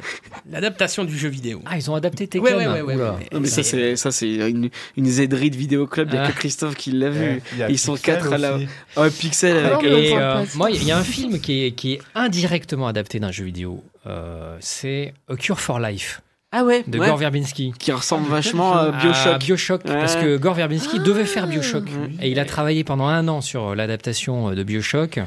l'adaptation 0.51 1.05
du 1.05 1.17
jeu 1.17 1.29
vidéo. 1.29 1.63
Ah, 1.67 1.77
ils 1.77 1.89
ont 1.91 1.95
adapté 1.95 2.27
Tekken. 2.27 2.43
Ouais, 2.43 2.55
ouais, 2.67 2.81
ouais, 2.83 2.95
ouais. 2.97 3.29
Non, 3.33 3.41
mais 3.41 3.47
ça, 3.49 3.63
c'est 3.63 3.95
ça, 3.97 4.11
c'est 4.11 4.35
une, 4.51 4.71
une 4.97 5.07
zéderie 5.07 5.51
de 5.51 5.57
vidéo 5.57 5.87
club. 5.87 6.09
Il 6.11 6.17
y 6.17 6.19
a 6.19 6.25
Ah. 6.25 6.33
que 6.33 6.37
Christophe 6.37 6.75
qui 6.75 6.91
l'a 6.91 7.11
vu. 7.11 7.41
A 7.61 7.71
Ils 7.71 7.79
sont 7.79 7.97
quatre 7.97 8.33
à 8.33 8.39
la. 8.39 8.59
Oh, 8.97 9.05
Pixel 9.19 9.57
Ah, 9.57 9.77
avec. 9.77 9.91
non, 9.91 9.99
Et 9.99 10.17
euh, 10.17 10.45
moi, 10.57 10.71
il 10.71 10.83
y 10.85 10.91
a 10.91 10.99
un 10.99 11.05
film 11.05 11.39
qui 11.41 11.65
est, 11.67 11.73
qui 11.73 11.93
est 11.95 12.01
indirectement 12.15 12.89
adapté 12.89 13.21
d'un 13.21 13.31
jeu 13.31 13.45
vidéo. 13.45 13.85
Euh, 14.07 14.57
c'est 14.61 15.15
A 15.29 15.37
Cure 15.37 15.61
for 15.61 15.79
Life 15.79 16.21
Ah 16.57 16.65
ouais, 16.65 16.85
de 16.87 16.99
ouais. 16.99 17.09
Gore 17.09 17.17
Verbinski. 17.17 17.73
Qui 17.79 17.91
ressemble 17.91 18.29
vachement 18.29 18.75
à 18.75 18.93
Bioshock. 18.93 19.33
À 19.35 19.39
Bioshock, 19.39 19.85
Ouais. 19.87 19.95
parce 19.95 20.15
que 20.15 20.37
Gore 20.37 20.55
Verbinski 20.55 21.01
devait 21.01 21.25
faire 21.25 21.49
Bioshock. 21.49 21.85
Ah. 21.89 22.25
Et 22.25 22.31
il 22.31 22.39
a 22.39 22.45
travaillé 22.45 22.85
pendant 22.85 23.09
un 23.09 23.27
an 23.27 23.41
sur 23.41 23.75
l'adaptation 23.75 24.53
de 24.53 24.63
Bioshock, 24.63 25.19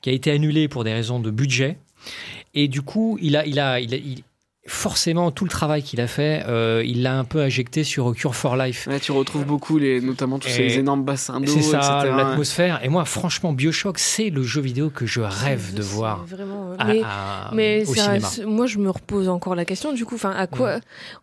qui 0.00 0.08
a 0.10 0.12
été 0.12 0.30
annulée 0.30 0.68
pour 0.68 0.84
des 0.84 0.92
raisons 0.94 1.20
de 1.20 1.30
budget. 1.30 1.76
Et 2.54 2.66
du 2.66 2.80
coup, 2.82 3.18
il 3.20 3.36
a, 3.36 3.44
il 3.44 3.60
a, 3.60 3.78
il 3.80 3.92
a- 3.92 3.98
il- 3.98 4.22
forcément, 4.70 5.30
tout 5.32 5.44
le 5.44 5.50
travail 5.50 5.82
qu'il 5.82 6.00
a 6.00 6.06
fait, 6.06 6.44
euh, 6.48 6.82
il 6.86 7.02
l'a 7.02 7.18
un 7.18 7.24
peu 7.24 7.40
injecté 7.40 7.82
sur 7.84 8.14
Cure 8.14 8.34
for 8.36 8.56
Life. 8.56 8.86
Ouais, 8.86 9.00
tu 9.00 9.10
retrouves 9.12 9.44
beaucoup 9.44 9.78
les, 9.78 10.00
notamment 10.00 10.38
tous 10.38 10.48
Et 10.48 10.52
ces 10.70 10.78
énormes 10.78 11.04
bassins 11.04 11.40
d'eau, 11.40 11.50
C'est 11.52 11.60
ça, 11.62 11.78
etc. 12.02 12.14
l'atmosphère. 12.16 12.80
Et 12.84 12.88
moi, 12.88 13.04
franchement, 13.04 13.52
Bioshock, 13.52 13.98
c'est 13.98 14.30
le 14.30 14.42
jeu 14.44 14.60
vidéo 14.60 14.88
que 14.90 15.06
je 15.06 15.20
rêve 15.20 15.74
de 15.74 15.82
C'est 15.82 15.92
voir 15.94 16.24
Vraiment, 16.24 16.70
à- 16.78 16.84
mais 16.86 17.02
à- 17.04 17.50
mais 17.52 17.84
au 17.86 17.90
un- 17.98 18.20
cinéma. 18.20 18.50
moi, 18.50 18.66
je 18.66 18.78
me 18.78 18.90
repose 18.90 19.28
encore 19.28 19.54
la 19.56 19.64
question. 19.64 19.92
Du 19.92 20.04
coup, 20.06 20.14
enfin, 20.14 20.30
à 20.36 20.46
quoi 20.46 20.78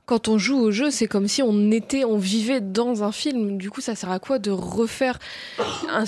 Quand 0.05 0.27
on 0.27 0.37
joue 0.37 0.57
au 0.59 0.71
jeu, 0.71 0.91
c'est 0.91 1.07
comme 1.07 1.27
si 1.27 1.41
on 1.41 1.71
était, 1.71 2.03
on 2.03 2.17
vivait 2.17 2.61
dans 2.61 3.03
un 3.03 3.11
film. 3.13 3.57
Du 3.57 3.69
coup, 3.69 3.79
ça 3.81 3.95
sert 3.95 4.11
à 4.11 4.19
quoi 4.19 4.39
de 4.39 4.51
refaire 4.51 5.17
un, 5.89 6.03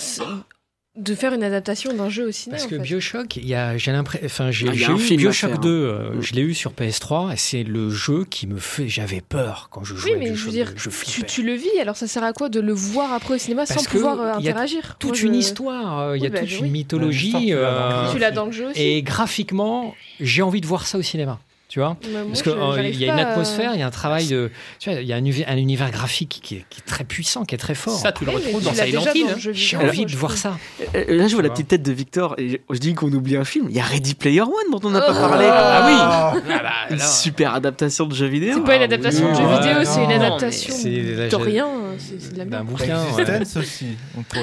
de 0.99 1.15
faire 1.15 1.33
une 1.33 1.43
adaptation 1.43 1.93
d'un 1.93 2.09
jeu 2.09 2.27
au 2.27 2.31
cinéma 2.31 2.57
Parce 2.57 2.65
en 2.67 2.69
que 2.69 2.75
fait 2.77 2.83
Bioshock, 2.83 3.35
il 3.37 3.47
y 3.47 3.55
a, 3.55 3.77
j'ai 3.77 3.91
l'impression, 3.91 4.25
enfin, 4.25 4.51
j'ai, 4.51 4.67
Ah, 4.69 4.73
j'ai 4.73 5.13
eu 5.13 5.17
Bioshock 5.17 5.51
faire, 5.51 5.59
2, 5.59 5.69
hein. 5.69 5.71
euh, 5.71 6.21
je 6.21 6.33
l'ai 6.33 6.41
eu 6.41 6.53
sur 6.53 6.71
PS3, 6.73 7.33
et 7.33 7.37
c'est 7.37 7.63
le 7.63 7.89
jeu 7.89 8.25
qui 8.29 8.45
me 8.47 8.57
fait, 8.57 8.87
j'avais 8.89 9.21
peur 9.21 9.69
quand 9.71 9.83
je 9.83 9.95
jouais 9.95 10.11
Oui, 10.13 10.17
mais 10.19 10.35
je 10.35 10.45
veux 10.45 10.51
dire, 10.51 10.67
2, 10.71 10.73
je 10.77 11.21
tu, 11.25 11.43
le 11.43 11.53
vis, 11.53 11.79
alors 11.81 11.95
ça 11.95 12.07
sert 12.07 12.23
à 12.23 12.33
quoi 12.33 12.49
de 12.49 12.59
le 12.59 12.73
voir 12.73 13.13
après 13.13 13.35
au 13.35 13.37
cinéma 13.37 13.65
Parce 13.67 13.83
sans 13.83 13.89
pouvoir 13.89 14.19
euh, 14.19 14.33
il 14.39 14.45
y 14.45 14.47
a 14.47 14.51
interagir? 14.51 14.95
toute 14.99 15.11
Moi, 15.11 15.27
une 15.27 15.33
je- 15.33 15.39
histoire, 15.39 15.99
euh, 15.99 16.17
il 16.17 16.23
y 16.23 16.27
a 16.27 16.29
bah, 16.29 16.39
toute 16.39 16.49
oui. 16.51 16.57
une 16.65 16.71
mythologie, 16.71 17.53
euh. 17.53 18.11
Tu 18.11 18.19
l'as 18.19 18.31
dans 18.31 18.45
le 18.45 18.51
jeu 18.51 18.67
aussi. 18.69 18.81
et 18.81 19.01
graphiquement, 19.01 19.95
j'ai 20.19 20.41
envie 20.41 20.61
de 20.61 20.67
voir 20.67 20.85
ça 20.87 20.97
au 20.97 21.01
cinéma. 21.01 21.39
Tu 21.69 21.77
vois 21.77 21.89
moi, 22.11 22.21
Parce 22.29 22.41
qu'il 22.41 22.51
j'arrive 22.51 22.95
y 22.99 23.07
a 23.07 23.13
une 23.13 23.19
atmosphère, 23.19 23.71
il 23.75 23.79
y 23.79 23.83
a 23.83 23.87
un 23.87 23.91
travail 23.91 24.25
de. 24.27 24.49
Tu 24.79 24.89
vois, 24.89 24.99
il 25.01 25.07
y 25.07 25.13
a 25.13 25.15
un, 25.17 25.55
univers 25.57 25.91
graphique 25.91 26.39
qui 26.41 26.55
est, 26.55 26.65
qui 26.67 26.79
est 26.79 26.83
très 26.83 27.03
puissant, 27.03 27.45
qui 27.45 27.53
est 27.53 27.59
très 27.59 27.75
fort. 27.75 27.95
Ça, 27.95 28.11
tu 28.11 28.25
le 28.25 28.31
retrouves 28.31 28.63
dans 28.63 28.73
Silent 28.73 29.03
Hill. 29.13 29.25
hein. 29.29 29.35
J'ai 29.53 29.77
envie 29.77 30.05
de 30.07 30.15
voir 30.15 30.35
ça. 30.35 30.57
Euh, 30.95 31.05
Là, 31.15 31.27
je 31.27 31.33
vois 31.35 31.43
la 31.43 31.51
petite 31.51 31.67
tête 31.67 31.83
de 31.83 31.91
Victor 31.91 32.33
et 32.39 32.59
je- 32.71 32.79
dis 32.79 32.95
qu'on 32.95 33.11
oublie 33.13 33.37
un 33.37 33.43
film. 33.45 33.67
Il 33.69 33.75
y 33.75 33.79
a 33.79 33.83
Ready 33.83 34.15
Player 34.15 34.41
One 34.41 34.49
dont 34.71 34.79
on 34.83 34.89
n'a 34.89 34.99
pas 35.01 35.11
Oh. 35.11 35.27
parlé. 35.29 35.45
Ah 35.47 35.85
oui 35.85 36.41
Ah 36.49 36.59
bah, 36.63 36.69
Une 36.89 36.99
super 36.99 37.53
adaptation 37.53 38.07
de 38.07 38.15
jeu 38.15 38.25
vidéo. 38.25 38.53
C'est 38.55 38.63
pas 38.63 38.75
une 38.77 38.81
adaptation 38.81 39.29
de 39.29 39.35
jeu 39.35 39.45
vidéo, 39.45 39.79
c'est 39.83 40.03
une 40.03 40.11
adaptation 40.11 40.73
c'est 40.75 41.35
rien. 41.35 41.67
c'est 41.99 42.33
de 42.33 42.37
la 42.39 42.45
D'un 42.45 42.63
merde. 42.63 42.81
Existence 42.81 43.57
aussi. 43.57 43.85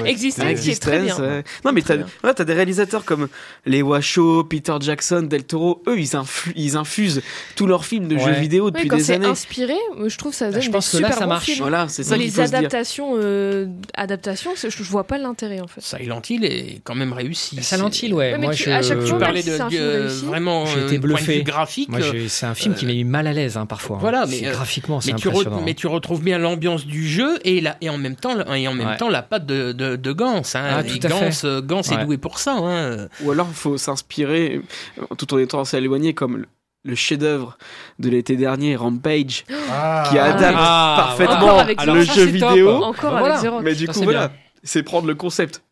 Existence, 0.05 0.47
citer. 0.49 0.61
qui 0.61 0.71
est 0.71 0.81
très 0.81 1.01
bien. 1.01 1.17
Non, 1.65 1.73
mais 1.73 1.83
t'as 1.83 2.45
des 2.45 2.53
réalisateurs 2.55 3.05
comme 3.05 3.27
les 3.65 3.83
Washoe, 3.83 4.47
Peter 4.49 4.75
Jackson, 4.79 5.23
Del 5.23 5.43
Toro. 5.45 5.83
Eux, 5.89 5.99
ils, 5.99 6.15
influ- 6.15 6.53
tous 7.55 7.67
leurs 7.67 7.85
films 7.85 8.09
de 8.09 8.17
Ouais. 8.17 8.23
jeux 8.23 8.41
vidéo 8.41 8.65
Ouais, 8.67 8.71
depuis 8.73 8.89
quand 8.89 8.97
des 8.97 9.03
c'est 9.03 9.15
années. 9.15 9.27
inspiré, 9.27 9.75
je 10.07 10.17
trouve 10.17 10.33
que 10.33 10.39
ça 10.39 10.51
donne 10.51 10.61
je 10.63 10.71
pense 10.71 10.91
des 10.95 10.99
que 10.99 11.03
là, 11.03 11.13
ça 11.13 11.21
bons 11.21 11.27
marche. 11.29 11.45
films. 11.45 11.59
Voilà, 11.61 11.89
c'est 11.89 12.03
ça 12.05 12.17
les 12.17 12.29
faut 12.31 12.43
se 12.43 12.47
dire. 12.49 12.59
adaptations, 12.59 13.13
euh, 13.17 13.67
adaptations, 13.95 14.51
je, 14.57 14.69
je 14.69 14.83
vois 14.85 15.05
pas 15.05 15.19
l'intérêt 15.19 15.61
en 15.61 15.67
fait. 15.67 15.81
Silent 15.81 16.23
Hill 16.29 16.45
est 16.45 16.81
quand 16.85 16.95
même 16.95 17.13
réussi. 17.13 17.63
Silent 17.63 17.91
Hill, 17.91 18.15
ouais. 18.15 18.33
Ouais, 18.33 18.39
moi, 18.39 18.55
tu- 18.55 18.65
je... 18.65 18.71
à 18.71 18.83
chaque 18.83 19.01
fois, 19.03 19.19
parlais 19.19 19.43
de, 19.43 19.57
euh, 19.75 20.09
vraiment 20.25 20.67
J'ai 20.67 20.97
euh, 20.97 20.99
bluffé. 20.99 21.43
graphique. 21.43 21.89
Euh, 21.95 22.27
c'est 22.29 22.47
un 22.47 22.55
film 22.55 22.75
qui 22.75 22.87
m'a 22.87 22.93
mis 22.93 23.05
mal 23.05 23.27
à 23.27 23.33
l'aise 23.33 23.57
hein, 23.57 23.67
parfois. 23.67 23.99
Voilà, 24.01 24.27
C'est- 24.27 24.43
mais 24.45 24.51
graphiquement, 24.51 25.01
c'est 25.01 25.13
impressionnant. 25.13 25.63
mais 25.65 25.75
tu 25.75 25.87
retrouves 25.87 26.23
bien 26.23 26.39
l'ambiance 26.39 26.87
du 26.87 27.07
jeu 27.07 27.39
et, 27.45 27.61
la, 27.61 27.77
et 27.81 27.91
en 27.91 27.99
même 27.99 28.17
temps, 28.17 28.35
et 28.55 28.67
en 28.69 28.75
même 28.75 28.97
temps 28.97 29.09
la 29.11 29.23
patte 29.23 29.47
de, 29.47 29.73
de, 29.73 29.97
de 29.97 30.13
Gans. 30.13 30.37
Hein. 30.39 30.43
Ah, 30.55 30.83
Et 30.85 30.99
tout 30.99 31.07
à 31.07 31.11
Gans, 31.11 31.31
fait. 31.31 31.67
Gans 31.67 31.81
est 31.83 31.95
Ouais. 31.97 32.05
doué 32.05 32.19
pour 32.19 32.39
ça. 32.39 32.57
Hein. 32.59 33.09
Ou 33.23 33.31
alors, 33.31 33.47
il 33.51 33.55
faut 33.57 33.77
s'inspirer, 33.79 34.61
tout 35.19 35.33
en 35.35 35.39
étant 35.39 35.61
assez 35.61 35.77
éloigné, 35.79 36.15
comme 36.15 36.45
le- 36.87 36.95
chef-d'œuvre 36.95 37.59
de 37.99 38.09
l'été 38.09 38.37
dernier, 38.37 38.77
Rampage, 38.77 39.45
Ah, 39.71 40.05
qui 40.11 40.19
adapte 40.19 40.57
Ah, 40.59 40.95
parfaitement 41.17 41.93
le 41.95 42.03
jeu 42.03 42.25
top. 42.25 42.33
vidéo. 42.33 42.71
Encore 42.85 43.11
avec 43.13 43.21
voilà. 43.21 43.39
Zero. 43.41 43.61
Mais 43.61 43.75
du 43.75 43.87
coup, 43.87 43.93
c'est 43.95 44.05
voilà, 44.05 44.33
c'est 44.63 44.83
prendre 44.83 45.07
le 45.07 45.15
concept 45.15 45.63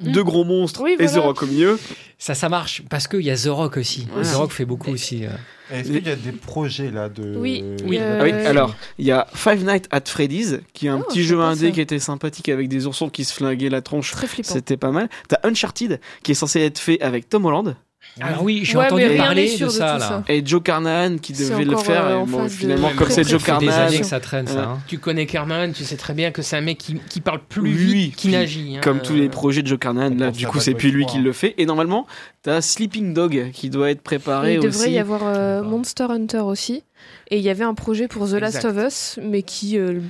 Mm. 0.00 0.12
de 0.12 0.22
gros 0.22 0.44
monstres 0.44 0.80
Oui, 0.82 0.94
et. 0.98 1.06
The 1.06 1.16
Rock 1.16 1.42
au 1.42 1.46
milieu. 1.46 1.76
Ça, 2.18 2.34
ça 2.34 2.48
marche 2.48 2.82
parce 2.88 3.08
qu'il 3.08 3.22
y 3.22 3.30
a 3.32 3.36
The 3.36 3.48
Rock 3.48 3.76
aussi. 3.78 4.06
Ouais. 4.16 4.22
The 4.22 4.34
Rock 4.34 4.52
fait 4.52 4.64
beaucoup 4.64 4.90
aussi. 4.92 5.24
euh. 5.26 5.30
Est-ce 5.72 5.90
qu'il 5.90 6.06
y 6.06 6.10
a 6.10 6.14
des 6.16 6.30
projets 6.32 6.90
là 6.92 7.08
de. 7.08 7.36
Oui. 7.36 7.64
Oui. 7.84 7.98
Euh, 8.00 8.18
Ah 8.20 8.24
oui, 8.24 8.30
alors, 8.46 8.74
il 8.98 9.06
y 9.06 9.10
a 9.12 9.26
Five 9.34 9.64
Nights 9.64 9.86
at 9.90 10.02
Freddy's, 10.06 10.60
qui 10.72 10.86
est 10.86 10.90
un 10.90 11.00
Oh, 11.00 11.04
petit 11.08 11.22
je 11.24 11.28
jeu 11.30 11.40
indé 11.40 11.66
ça. 11.68 11.72
qui 11.72 11.80
était 11.80 11.98
sympathique 11.98 12.48
avec 12.48 12.68
des 12.68 12.86
oursons 12.86 13.08
qui 13.10 13.24
se 13.24 13.34
flinguaient 13.34 13.68
la 13.70 13.82
tronche. 13.82 14.12
Très 14.12 14.28
flippant. 14.28 14.52
C'était 14.52 14.76
pas 14.76 14.92
mal. 14.92 15.08
T'as 15.28 15.38
Uncharted, 15.42 16.00
qui 16.22 16.30
est 16.30 16.34
censé 16.36 16.60
être 16.60 16.78
fait 16.78 17.00
avec 17.00 17.28
Tom 17.28 17.44
Holland. 17.46 17.74
Alors 18.20 18.42
oui, 18.42 18.60
j'ai 18.64 18.76
Ouais, 18.76 18.86
entendu 18.86 19.16
parler 19.16 19.56
de 19.56 19.64
de 19.64 19.68
ça 19.70 19.98
là. 19.98 20.00
ça. 20.00 20.24
Et 20.28 20.42
Joe 20.44 20.62
Carnahan 20.62 21.18
qui 21.18 21.32
devait 21.32 21.64
le 21.64 21.76
faire. 21.76 22.06
euh, 22.06 22.22
et 22.22 22.26
bon, 22.26 22.44
de 22.44 22.48
finalement, 22.48 22.90
comme 22.96 23.10
c'est 23.10 23.28
Joe 23.28 23.40
des 23.40 23.46
Carnahan, 23.46 23.86
années 23.86 24.00
que 24.00 24.06
ça 24.06 24.20
traîne, 24.20 24.46
ça. 24.46 24.62
hein. 24.64 24.78
Tu 24.86 24.98
connais 24.98 25.26
Carnahan, 25.26 25.72
tu 25.72 25.84
sais 25.84 25.96
très 25.96 26.14
bien 26.14 26.30
que 26.30 26.42
c'est 26.42 26.56
un 26.56 26.60
mec 26.60 26.78
qui, 26.78 26.94
qui 27.08 27.20
parle 27.20 27.40
plus 27.48 27.62
oui, 27.62 28.12
qu'il 28.16 28.30
n'agit. 28.32 28.76
hein. 28.76 28.80
comme 28.82 29.00
tous 29.00 29.14
les 29.14 29.28
projets 29.28 29.62
de 29.62 29.66
Joe 29.68 29.78
Carnahan, 29.78 30.14
là, 30.16 30.30
du 30.30 30.46
coup, 30.46 30.60
c'est 30.60 30.74
plus 30.74 30.90
lui 30.90 31.04
3, 31.04 31.16
qui 31.16 31.22
le 31.22 31.32
fait. 31.32 31.54
Et 31.58 31.66
normalement, 31.66 32.06
t'as 32.42 32.60
Sleeping 32.60 33.14
Dog 33.14 33.50
qui 33.52 33.70
doit 33.70 33.90
être 33.90 34.02
préparé 34.02 34.54
il 34.54 34.60
devrait 34.60 34.84
aussi. 34.86 34.90
y 34.92 34.98
avoir 34.98 35.20
euh, 35.24 35.62
Monster 35.62 36.06
Hunter 36.10 36.38
aussi. 36.40 36.82
Et 37.30 37.36
il 37.38 37.42
y 37.42 37.50
avait 37.50 37.64
un 37.64 37.74
projet 37.74 38.08
pour 38.08 38.26
The 38.28 38.32
Last 38.34 38.56
Exact. 38.56 38.76
of 38.78 38.86
Us, 38.86 39.18
mais 39.22 39.42
qui. 39.42 39.78
euh, 39.78 40.00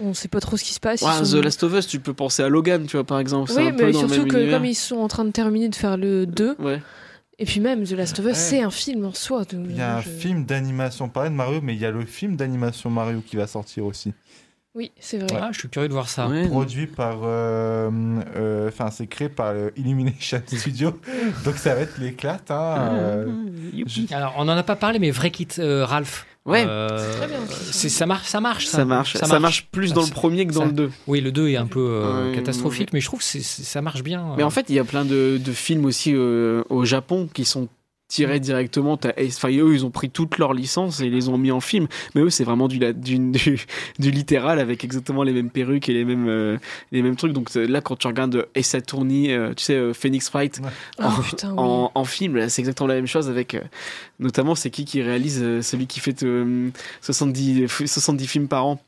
on 0.00 0.14
sait 0.14 0.28
pas 0.28 0.38
trop 0.38 0.56
ce 0.56 0.62
qui 0.62 0.74
se 0.74 0.78
passe. 0.78 1.02
Ouais, 1.02 1.24
sont- 1.24 1.36
The 1.40 1.42
Last 1.42 1.64
of 1.64 1.74
Us, 1.74 1.86
tu 1.88 1.98
peux 1.98 2.12
penser 2.14 2.44
à 2.44 2.48
Logan, 2.48 2.86
tu 2.86 2.96
vois, 2.96 3.04
par 3.04 3.18
exemple. 3.18 3.50
c'est 3.50 3.58
Oui, 3.60 3.68
un 3.68 3.72
peu 3.72 3.86
mais 3.86 3.92
dans 3.92 4.02
le 4.02 4.08
surtout 4.08 4.22
même 4.22 4.30
que 4.32 4.36
univers. 4.36 4.56
comme 4.58 4.64
ils 4.66 4.74
sont 4.76 4.96
en 4.98 5.08
train 5.08 5.24
de 5.24 5.32
terminer 5.32 5.68
de 5.68 5.74
faire 5.74 5.96
le 5.96 6.24
2, 6.24 6.54
Ouais. 6.60 6.80
Et 7.38 7.44
puis 7.44 7.60
même 7.60 7.84
The 7.84 7.92
Last 7.92 8.18
of 8.18 8.24
Us, 8.26 8.28
Ouais. 8.30 8.34
c'est 8.34 8.62
un 8.62 8.70
film 8.70 9.04
en 9.04 9.12
soi. 9.12 9.44
donc, 9.44 9.66
Il 9.70 9.76
y 9.76 9.80
a 9.80 9.96
un 9.96 10.02
film 10.02 10.44
d'animation, 10.44 11.04
on 11.06 11.08
parlait 11.08 11.30
de 11.30 11.34
Mario, 11.34 11.60
mais 11.62 11.74
il 11.74 11.80
y 11.80 11.86
a 11.86 11.90
le 11.90 12.04
film 12.04 12.36
d'animation 12.36 12.90
Mario 12.90 13.20
qui 13.24 13.36
va 13.36 13.46
sortir 13.46 13.84
aussi. 13.86 14.12
Oui, 14.74 14.92
c'est 15.00 15.18
vrai. 15.18 15.36
Ah, 15.42 15.48
je 15.52 15.58
suis 15.58 15.68
curieux 15.68 15.88
de 15.88 15.92
voir 15.92 16.08
ça. 16.08 16.28
Ouais. 16.28 16.46
Produit 16.46 16.86
par. 16.86 17.20
euh, 17.24 17.90
euh, 18.36 18.68
Enfin, 18.68 18.90
c'est 18.92 19.08
créé 19.08 19.28
par 19.28 19.48
euh, 19.48 19.70
Illumination 19.76 20.40
Studio. 20.46 21.00
Donc 21.44 21.56
ça 21.56 21.74
va 21.74 21.80
être 21.80 21.98
l'éclate. 21.98 22.48
Hein, 22.52 22.88
euh, 22.92 23.26
Youpi. 23.72 24.06
Alors, 24.12 24.34
on 24.36 24.42
en 24.42 24.48
a 24.56 24.62
pas 24.62 24.76
parlé, 24.76 25.00
mais 25.00 25.10
Vrai 25.10 25.30
Kit 25.32 25.48
euh, 25.58 25.84
Ralph. 25.84 26.26
Ouais. 26.48 26.64
Euh, 26.66 27.16
Très 27.18 27.26
bien 27.28 27.38
ça 27.70 28.06
marche, 28.06 28.26
ça 28.26 28.40
marche. 28.40 28.66
Ça 28.66 28.84
marche. 28.84 29.16
Ça, 29.16 29.38
marche. 29.38 29.66
plus 29.70 29.92
dans 29.92 30.02
le 30.04 30.10
premier 30.10 30.46
que 30.46 30.52
dans 30.52 30.60
Ça- 30.60 30.66
le 30.66 30.72
2. 30.72 30.90
Oui, 31.06 31.20
le 31.20 31.30
2 31.30 31.48
est 31.50 31.56
un 31.56 31.66
peu 31.66 31.80
euh, 31.80 32.30
Ouais, 32.30 32.34
catastrophique, 32.36 32.88
ouais. 32.88 32.90
mais 32.94 33.00
je 33.00 33.06
trouve 33.06 33.20
que 33.20 33.24
ça 33.24 33.82
marche 33.82 34.02
bien. 34.02 34.34
Mais 34.36 34.42
en 34.42 34.50
fait, 34.50 34.66
il 34.68 34.74
y 34.74 34.78
a 34.78 34.84
plein 34.84 35.04
de, 35.04 35.38
de 35.42 35.52
films 35.52 35.84
aussi 35.84 36.12
euh, 36.14 36.62
au 36.70 36.84
Japon 36.84 37.28
qui 37.32 37.44
sont 37.44 37.68
tirés 38.08 38.40
directement. 38.40 38.96
T'as 38.96 39.12
Ace- 39.16 39.36
Enfin, 39.36 39.50
eux, 39.50 39.74
ils 39.74 39.84
ont 39.84 39.90
pris 39.90 40.08
toutes 40.10 40.38
leurs 40.38 40.54
licences 40.54 41.00
et 41.00 41.06
ils 41.06 41.12
les 41.12 41.28
ont 41.28 41.36
mis 41.38 41.50
en 41.52 41.60
film. 41.60 41.86
Mais 42.14 42.22
eux, 42.22 42.30
c'est 42.30 42.42
vraiment 42.44 42.66
du, 42.66 42.78
la- 42.78 42.92
du, 42.94 43.18
du, 43.18 43.60
du 43.98 44.10
littéral 44.10 44.58
avec 44.58 44.82
exactement 44.82 45.22
les 45.22 45.32
mêmes 45.32 45.50
perruques 45.50 45.88
et 45.88 45.92
les 45.92 46.04
mêmes, 46.04 46.26
euh, 46.28 46.56
les 46.90 47.02
mêmes 47.02 47.16
trucs. 47.16 47.32
Donc 47.32 47.54
euh, 47.56 47.66
là, 47.66 47.80
quand 47.80 47.96
tu 47.96 48.06
regardes 48.06 48.46
Ace 48.54 48.74
Attorney, 48.74 49.32
euh, 49.32 49.52
tu 49.54 49.64
sais, 49.64 49.74
euh, 49.74 49.92
Phoenix 49.92 50.30
Wright 50.30 50.60
Oh, 50.98 51.02
en, 51.04 51.22
putain, 51.22 51.48
oui. 51.50 51.54
en, 51.58 51.92
en 51.94 52.04
film, 52.04 52.48
c'est 52.48 52.62
exactement 52.62 52.88
la 52.88 52.94
même 52.94 53.06
chose 53.06 53.28
avec. 53.28 53.54
euh, 53.54 53.60
notamment, 54.18 54.54
c'est 54.54 54.70
qui 54.70 54.84
qui 54.84 55.02
réalise 55.02 55.40
euh, 55.42 55.62
celui 55.62 55.86
qui 55.86 56.00
fait 56.00 56.22
euh, 56.24 56.70
70, 57.02 57.66
70 57.86 58.26
films 58.26 58.48
par 58.48 58.66
an 58.66 58.82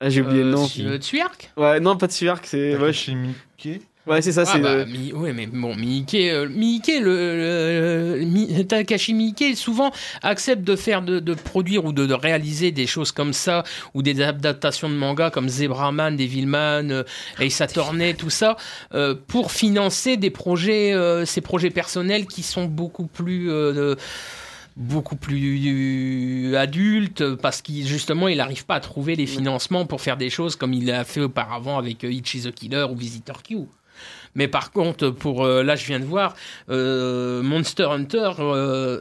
ah, 0.00 0.08
J'ai 0.10 0.22
oublié 0.22 0.42
le 0.42 0.48
Euh, 0.48 0.52
nom. 0.52 0.68
euh, 0.80 0.98
Tsuark 0.98 1.52
Ouais, 1.56 1.78
non, 1.78 1.96
pas 1.96 2.06
de 2.06 2.12
Suark, 2.12 2.44
c'est. 2.46 2.76
Ouais, 2.76 2.92
je- 2.92 2.98
chez 2.98 3.14
Mickey? 3.14 3.80
Ouais, 4.06 4.22
c'est 4.22 4.32
ça, 4.32 4.42
Ah 4.46 4.50
c'est. 4.52 4.60
bah, 4.60 4.84
Mi- 4.86 5.12
ouais, 5.12 5.32
mais 5.32 5.46
bon, 5.46 5.74
Mickey, 5.76 6.30
euh, 6.30 6.48
Mickey 6.48 7.00
le, 7.00 7.10
le- 8.16 8.16
le- 8.18 8.24
Mi- 8.24 8.66
Takashi 8.66 9.14
Miike 9.14 9.56
souvent 9.56 9.90
accepte 10.22 10.62
de 10.62 10.76
faire, 10.76 11.02
de, 11.02 11.20
de 11.20 11.34
produire 11.34 11.84
ou 11.84 11.92
de, 11.92 12.06
de 12.06 12.14
réaliser 12.14 12.70
des 12.72 12.86
choses 12.86 13.12
comme 13.12 13.32
ça, 13.32 13.62
ou 13.94 14.02
des 14.02 14.20
adaptations 14.22 14.88
de 14.88 14.94
manga 14.94 15.30
comme 15.30 15.48
Zebraman, 15.48 16.16
Devilman, 16.16 16.90
euh, 16.90 17.02
Ace 17.38 17.60
Attorney, 17.60 18.14
tout 18.14 18.30
ça, 18.30 18.56
euh, 18.94 19.14
pour 19.26 19.52
financer 19.52 20.16
des 20.16 20.30
projets, 20.30 20.92
euh, 20.92 21.24
ces 21.24 21.40
projets 21.40 21.70
personnels 21.70 22.26
qui 22.26 22.42
sont 22.42 22.64
beaucoup 22.64 23.06
plus 23.06 23.46
de- 23.48 23.96
beaucoup 24.76 25.16
plus 25.16 26.56
adultes 26.56 27.34
parce 27.36 27.60
qu'il 27.60 27.86
justement 27.86 28.28
il 28.28 28.38
n'arrive 28.38 28.64
pas 28.64 28.76
à 28.76 28.80
trouver 28.80 29.14
les 29.16 29.26
financements 29.26 29.84
pour 29.84 30.00
faire 30.00 30.16
des 30.16 30.30
choses 30.30 30.56
comme 30.56 30.72
il 30.72 30.86
l'a 30.86 31.04
fait 31.04 31.20
auparavant 31.20 31.76
avec 31.76 32.02
Itchy 32.04 32.40
the 32.42 32.52
Killer 32.54 32.86
ou 32.90 32.96
Visitor 32.96 33.42
Q. 33.42 33.58
Mais 34.34 34.48
par 34.48 34.70
contre, 34.70 35.10
pour 35.10 35.44
euh, 35.44 35.62
là, 35.62 35.76
je 35.76 35.86
viens 35.86 36.00
de 36.00 36.04
voir 36.04 36.34
euh, 36.70 37.42
Monster 37.42 37.84
Hunter. 37.84 38.30
euh, 38.38 39.00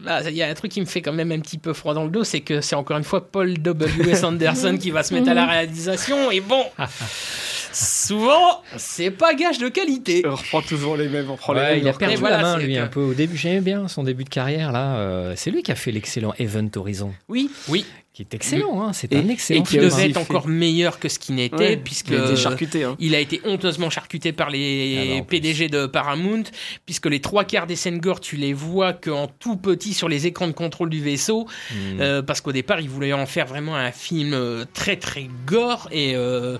bah, 0.00 0.22
Il 0.28 0.36
y 0.36 0.42
a 0.42 0.48
un 0.48 0.54
truc 0.54 0.70
qui 0.72 0.80
me 0.80 0.86
fait 0.86 1.02
quand 1.02 1.12
même 1.12 1.32
un 1.32 1.40
petit 1.40 1.58
peu 1.58 1.72
froid 1.72 1.94
dans 1.94 2.04
le 2.04 2.10
dos, 2.10 2.24
c'est 2.24 2.40
que 2.40 2.60
c'est 2.60 2.76
encore 2.76 2.96
une 2.96 3.04
fois 3.04 3.26
Paul 3.26 3.54
W.S. 3.58 4.22
Anderson 4.24 4.78
qui 4.80 4.90
va 4.90 5.02
se 5.02 5.14
mettre 5.14 5.30
à 5.30 5.34
la 5.34 5.46
réalisation. 5.46 6.30
Et 6.30 6.40
bon, 6.40 6.64
souvent, 8.06 8.62
c'est 8.76 9.10
pas 9.10 9.34
gage 9.34 9.58
de 9.58 9.68
qualité. 9.68 10.22
On 10.26 10.34
reprend 10.34 10.62
toujours 10.62 10.96
les 10.96 11.08
mêmes, 11.08 11.30
on 11.30 11.36
prend 11.36 11.54
Ouais, 11.54 11.72
les 11.74 11.78
il 11.78 11.84
mêmes. 11.84 11.94
a 11.94 11.98
perdu 11.98 12.14
Et 12.14 12.16
voilà, 12.18 12.36
la 12.38 12.42
main, 12.42 12.58
lui, 12.58 12.74
que- 12.74 12.78
un 12.80 12.86
peu 12.86 13.00
au 13.00 13.14
début. 13.14 13.36
J'aimais 13.36 13.60
bien 13.60 13.88
son 13.88 14.02
début 14.04 14.24
de 14.24 14.28
carrière, 14.30 14.72
là. 14.72 14.96
euh, 14.96 15.34
c'est 15.36 15.50
lui 15.50 15.62
qui 15.62 15.72
a 15.72 15.74
fait 15.76 15.92
l'excellent 15.92 16.34
Event 16.38 16.68
Horizon, 16.76 17.12
Oui, 17.28 17.50
oui. 17.68 17.84
qui 18.12 18.22
est 18.22 18.32
excellent. 18.34 18.82
Hein, 18.82 18.92
c'est 18.94 19.12
Et- 19.12 19.16
un 19.18 19.28
Et 19.28 19.32
excellent 19.32 19.62
qui 19.62 19.68
qui 19.72 19.78
film. 19.78 19.90
devait 19.90 20.06
être 20.08 20.12
fait- 20.14 20.18
encore 20.20 20.48
meilleur 20.48 20.98
que 20.98 21.08
ce 21.08 21.18
qu'il 21.18 21.34
n'était, 21.34 21.56
Ouais, 21.56 21.76
puisque 21.76 22.08
il 22.10 22.16
a 22.16 22.24
été 22.24 22.36
charcuté. 22.36 22.84
Hein. 22.84 22.96
Il 22.98 23.14
a 23.14 23.20
été 23.20 23.40
honteusement 23.44 23.90
charcuté 23.90 24.32
par 24.32 24.46
Ah 24.48 24.50
bah, 24.52 24.56
les 24.56 25.16
en 25.20 25.24
plus. 25.24 25.40
PDG 25.40 25.68
de 25.68 25.84
Paramount, 25.86 26.44
puisque 26.86 27.06
les 27.06 27.20
trois 27.20 27.44
quarts 27.44 27.66
des 27.66 27.76
scènes 27.76 27.98
gore, 27.98 28.20
tu 28.20 28.36
les 28.36 28.52
vois 28.54 28.92
qu'en 28.94 29.26
tout 29.38 29.56
petit 29.56 29.92
sur 29.92 30.08
les 30.08 30.26
écrans 30.26 30.46
de 30.46 30.52
contrôle 30.52 30.88
du 30.88 31.00
vaisseau, 31.02 31.46
Hmm. 31.70 32.00
euh, 32.00 32.22
parce 32.22 32.40
qu'au 32.40 32.52
départ, 32.52 32.80
ils 32.80 32.88
voulaient 32.88 33.12
en 33.12 33.26
faire 33.26 33.46
vraiment 33.46 33.76
un 33.76 33.92
film 33.92 34.32
euh, 34.32 34.64
très 34.72 34.96
très 34.96 35.28
gore, 35.46 35.88
et 35.92 36.14
euh, 36.16 36.56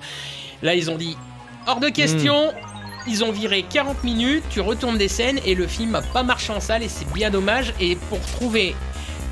là, 0.63 0.75
ils 0.75 0.91
ont 0.91 0.97
dit 0.97 1.17
hors 1.67 1.81
de 1.81 1.89
question. 1.89 2.53
Ils 3.09 3.23
ont 3.23 3.31
viré 3.31 3.63
40 3.69 4.03
minutes, 4.03 4.43
tu 4.51 4.61
retournes 4.61 4.99
des 4.99 5.07
scènes 5.09 5.39
et 5.47 5.55
le 5.55 5.67
film 5.69 5.93
n'a 5.93 6.03
pas 6.03 6.25
marché 6.25 6.53
en 6.53 6.59
salle 6.59 6.83
et 6.83 6.89
c'est 6.89 7.11
bien 7.13 7.31
dommage. 7.31 7.73
Et 7.79 7.95
pour 7.95 8.21
trouver 8.21 8.75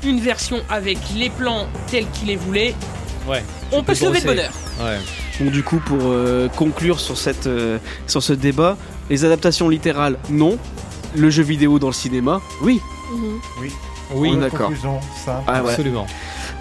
une 0.03 0.19
version 0.21 0.61
avec 0.69 0.97
les 1.15 1.29
plans 1.29 1.67
tels 1.87 2.09
qu'il 2.11 2.27
les 2.29 2.37
voulait, 2.37 2.73
Ouais. 3.27 3.43
on 3.73 3.83
peut 3.83 3.95
se 3.95 4.05
lever 4.05 4.21
de 4.21 4.25
bonheur. 4.27 4.51
Ouais. 4.79 4.97
Donc 5.41 5.51
du 5.51 5.61
coup, 5.63 5.79
pour 5.85 5.97
euh, 6.03 6.47
conclure 6.47 6.99
sur, 7.01 7.17
cette, 7.17 7.47
euh, 7.47 7.79
sur 8.07 8.23
ce 8.23 8.31
débat, 8.33 8.77
les 9.09 9.25
adaptations 9.25 9.67
littérales, 9.67 10.17
non. 10.29 10.57
Le 11.15 11.29
jeu 11.29 11.43
vidéo 11.43 11.79
dans 11.79 11.87
le 11.87 11.93
cinéma, 11.93 12.41
oui. 12.61 12.79
Mhm. 13.11 13.39
Oui. 13.61 13.71
Oui, 14.13 14.37
d'accord. 14.37 14.67
Conclusion 14.67 14.99
simple. 15.25 15.43
Ah 15.47 15.63
ouais. 15.63 15.69
absolument. 15.71 16.05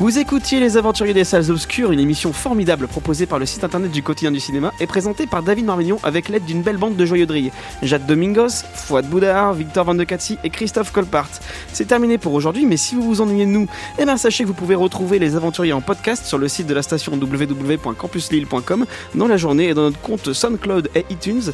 Vous 0.00 0.18
écoutiez 0.18 0.58
Les 0.58 0.76
Aventuriers 0.76 1.14
des 1.14 1.22
Salles 1.22 1.52
Obscures, 1.52 1.92
une 1.92 2.00
émission 2.00 2.32
formidable 2.32 2.88
proposée 2.88 3.26
par 3.26 3.38
le 3.38 3.46
site 3.46 3.62
internet 3.62 3.92
du 3.92 4.02
quotidien 4.02 4.32
du 4.32 4.40
cinéma 4.40 4.72
et 4.80 4.88
présentée 4.88 5.28
par 5.28 5.44
David 5.44 5.66
Marmignon 5.66 6.00
avec 6.02 6.28
l'aide 6.28 6.44
d'une 6.44 6.62
belle 6.62 6.78
bande 6.78 6.96
de 6.96 7.06
joyeux 7.06 7.26
drilles. 7.26 7.52
Jade 7.80 8.04
Domingos, 8.04 8.64
Fouad 8.74 9.08
Boudard, 9.08 9.54
Victor 9.54 9.84
Van 9.84 9.94
de 9.94 10.02
et 10.02 10.50
Christophe 10.50 10.90
Colpart. 10.90 11.30
C'est 11.72 11.86
terminé 11.86 12.18
pour 12.18 12.34
aujourd'hui, 12.34 12.66
mais 12.66 12.76
si 12.76 12.96
vous 12.96 13.02
vous 13.02 13.20
ennuyez 13.20 13.46
de 13.46 13.50
nous, 13.52 13.68
eh 14.00 14.04
bien 14.04 14.16
sachez 14.16 14.42
que 14.42 14.48
vous 14.48 14.54
pouvez 14.54 14.74
retrouver 14.74 15.20
Les 15.20 15.36
Aventuriers 15.36 15.72
en 15.72 15.80
podcast 15.80 16.26
sur 16.26 16.38
le 16.38 16.48
site 16.48 16.66
de 16.66 16.74
la 16.74 16.82
station 16.82 17.12
www.campuslille.com 17.12 18.86
dans 19.14 19.28
la 19.28 19.36
journée 19.36 19.68
et 19.68 19.74
dans 19.74 19.82
notre 19.82 20.00
compte 20.00 20.32
SoundCloud 20.32 20.90
et 20.96 21.06
iTunes. 21.08 21.52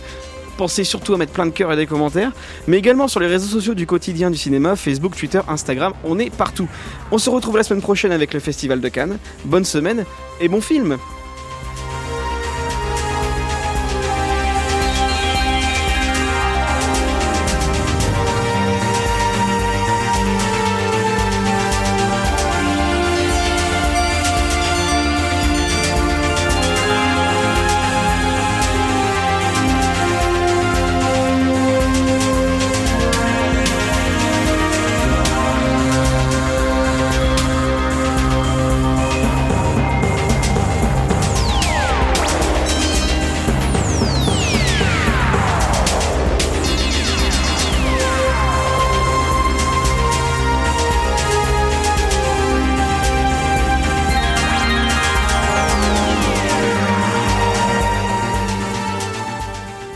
Pensez 0.56 0.84
surtout 0.84 1.14
à 1.14 1.16
mettre 1.16 1.32
plein 1.32 1.46
de 1.46 1.50
cœurs 1.50 1.72
et 1.72 1.76
des 1.76 1.86
commentaires, 1.86 2.32
mais 2.66 2.78
également 2.78 3.08
sur 3.08 3.20
les 3.20 3.26
réseaux 3.26 3.48
sociaux 3.48 3.74
du 3.74 3.86
quotidien 3.86 4.30
du 4.30 4.36
cinéma, 4.36 4.76
Facebook, 4.76 5.16
Twitter, 5.16 5.40
Instagram, 5.48 5.92
on 6.04 6.18
est 6.18 6.30
partout. 6.30 6.68
On 7.10 7.18
se 7.18 7.30
retrouve 7.30 7.56
la 7.56 7.62
semaine 7.62 7.82
prochaine 7.82 8.12
avec 8.12 8.34
le 8.34 8.40
Festival 8.40 8.80
de 8.80 8.88
Cannes. 8.88 9.18
Bonne 9.44 9.64
semaine 9.64 10.04
et 10.40 10.48
bon 10.48 10.60
film 10.60 10.98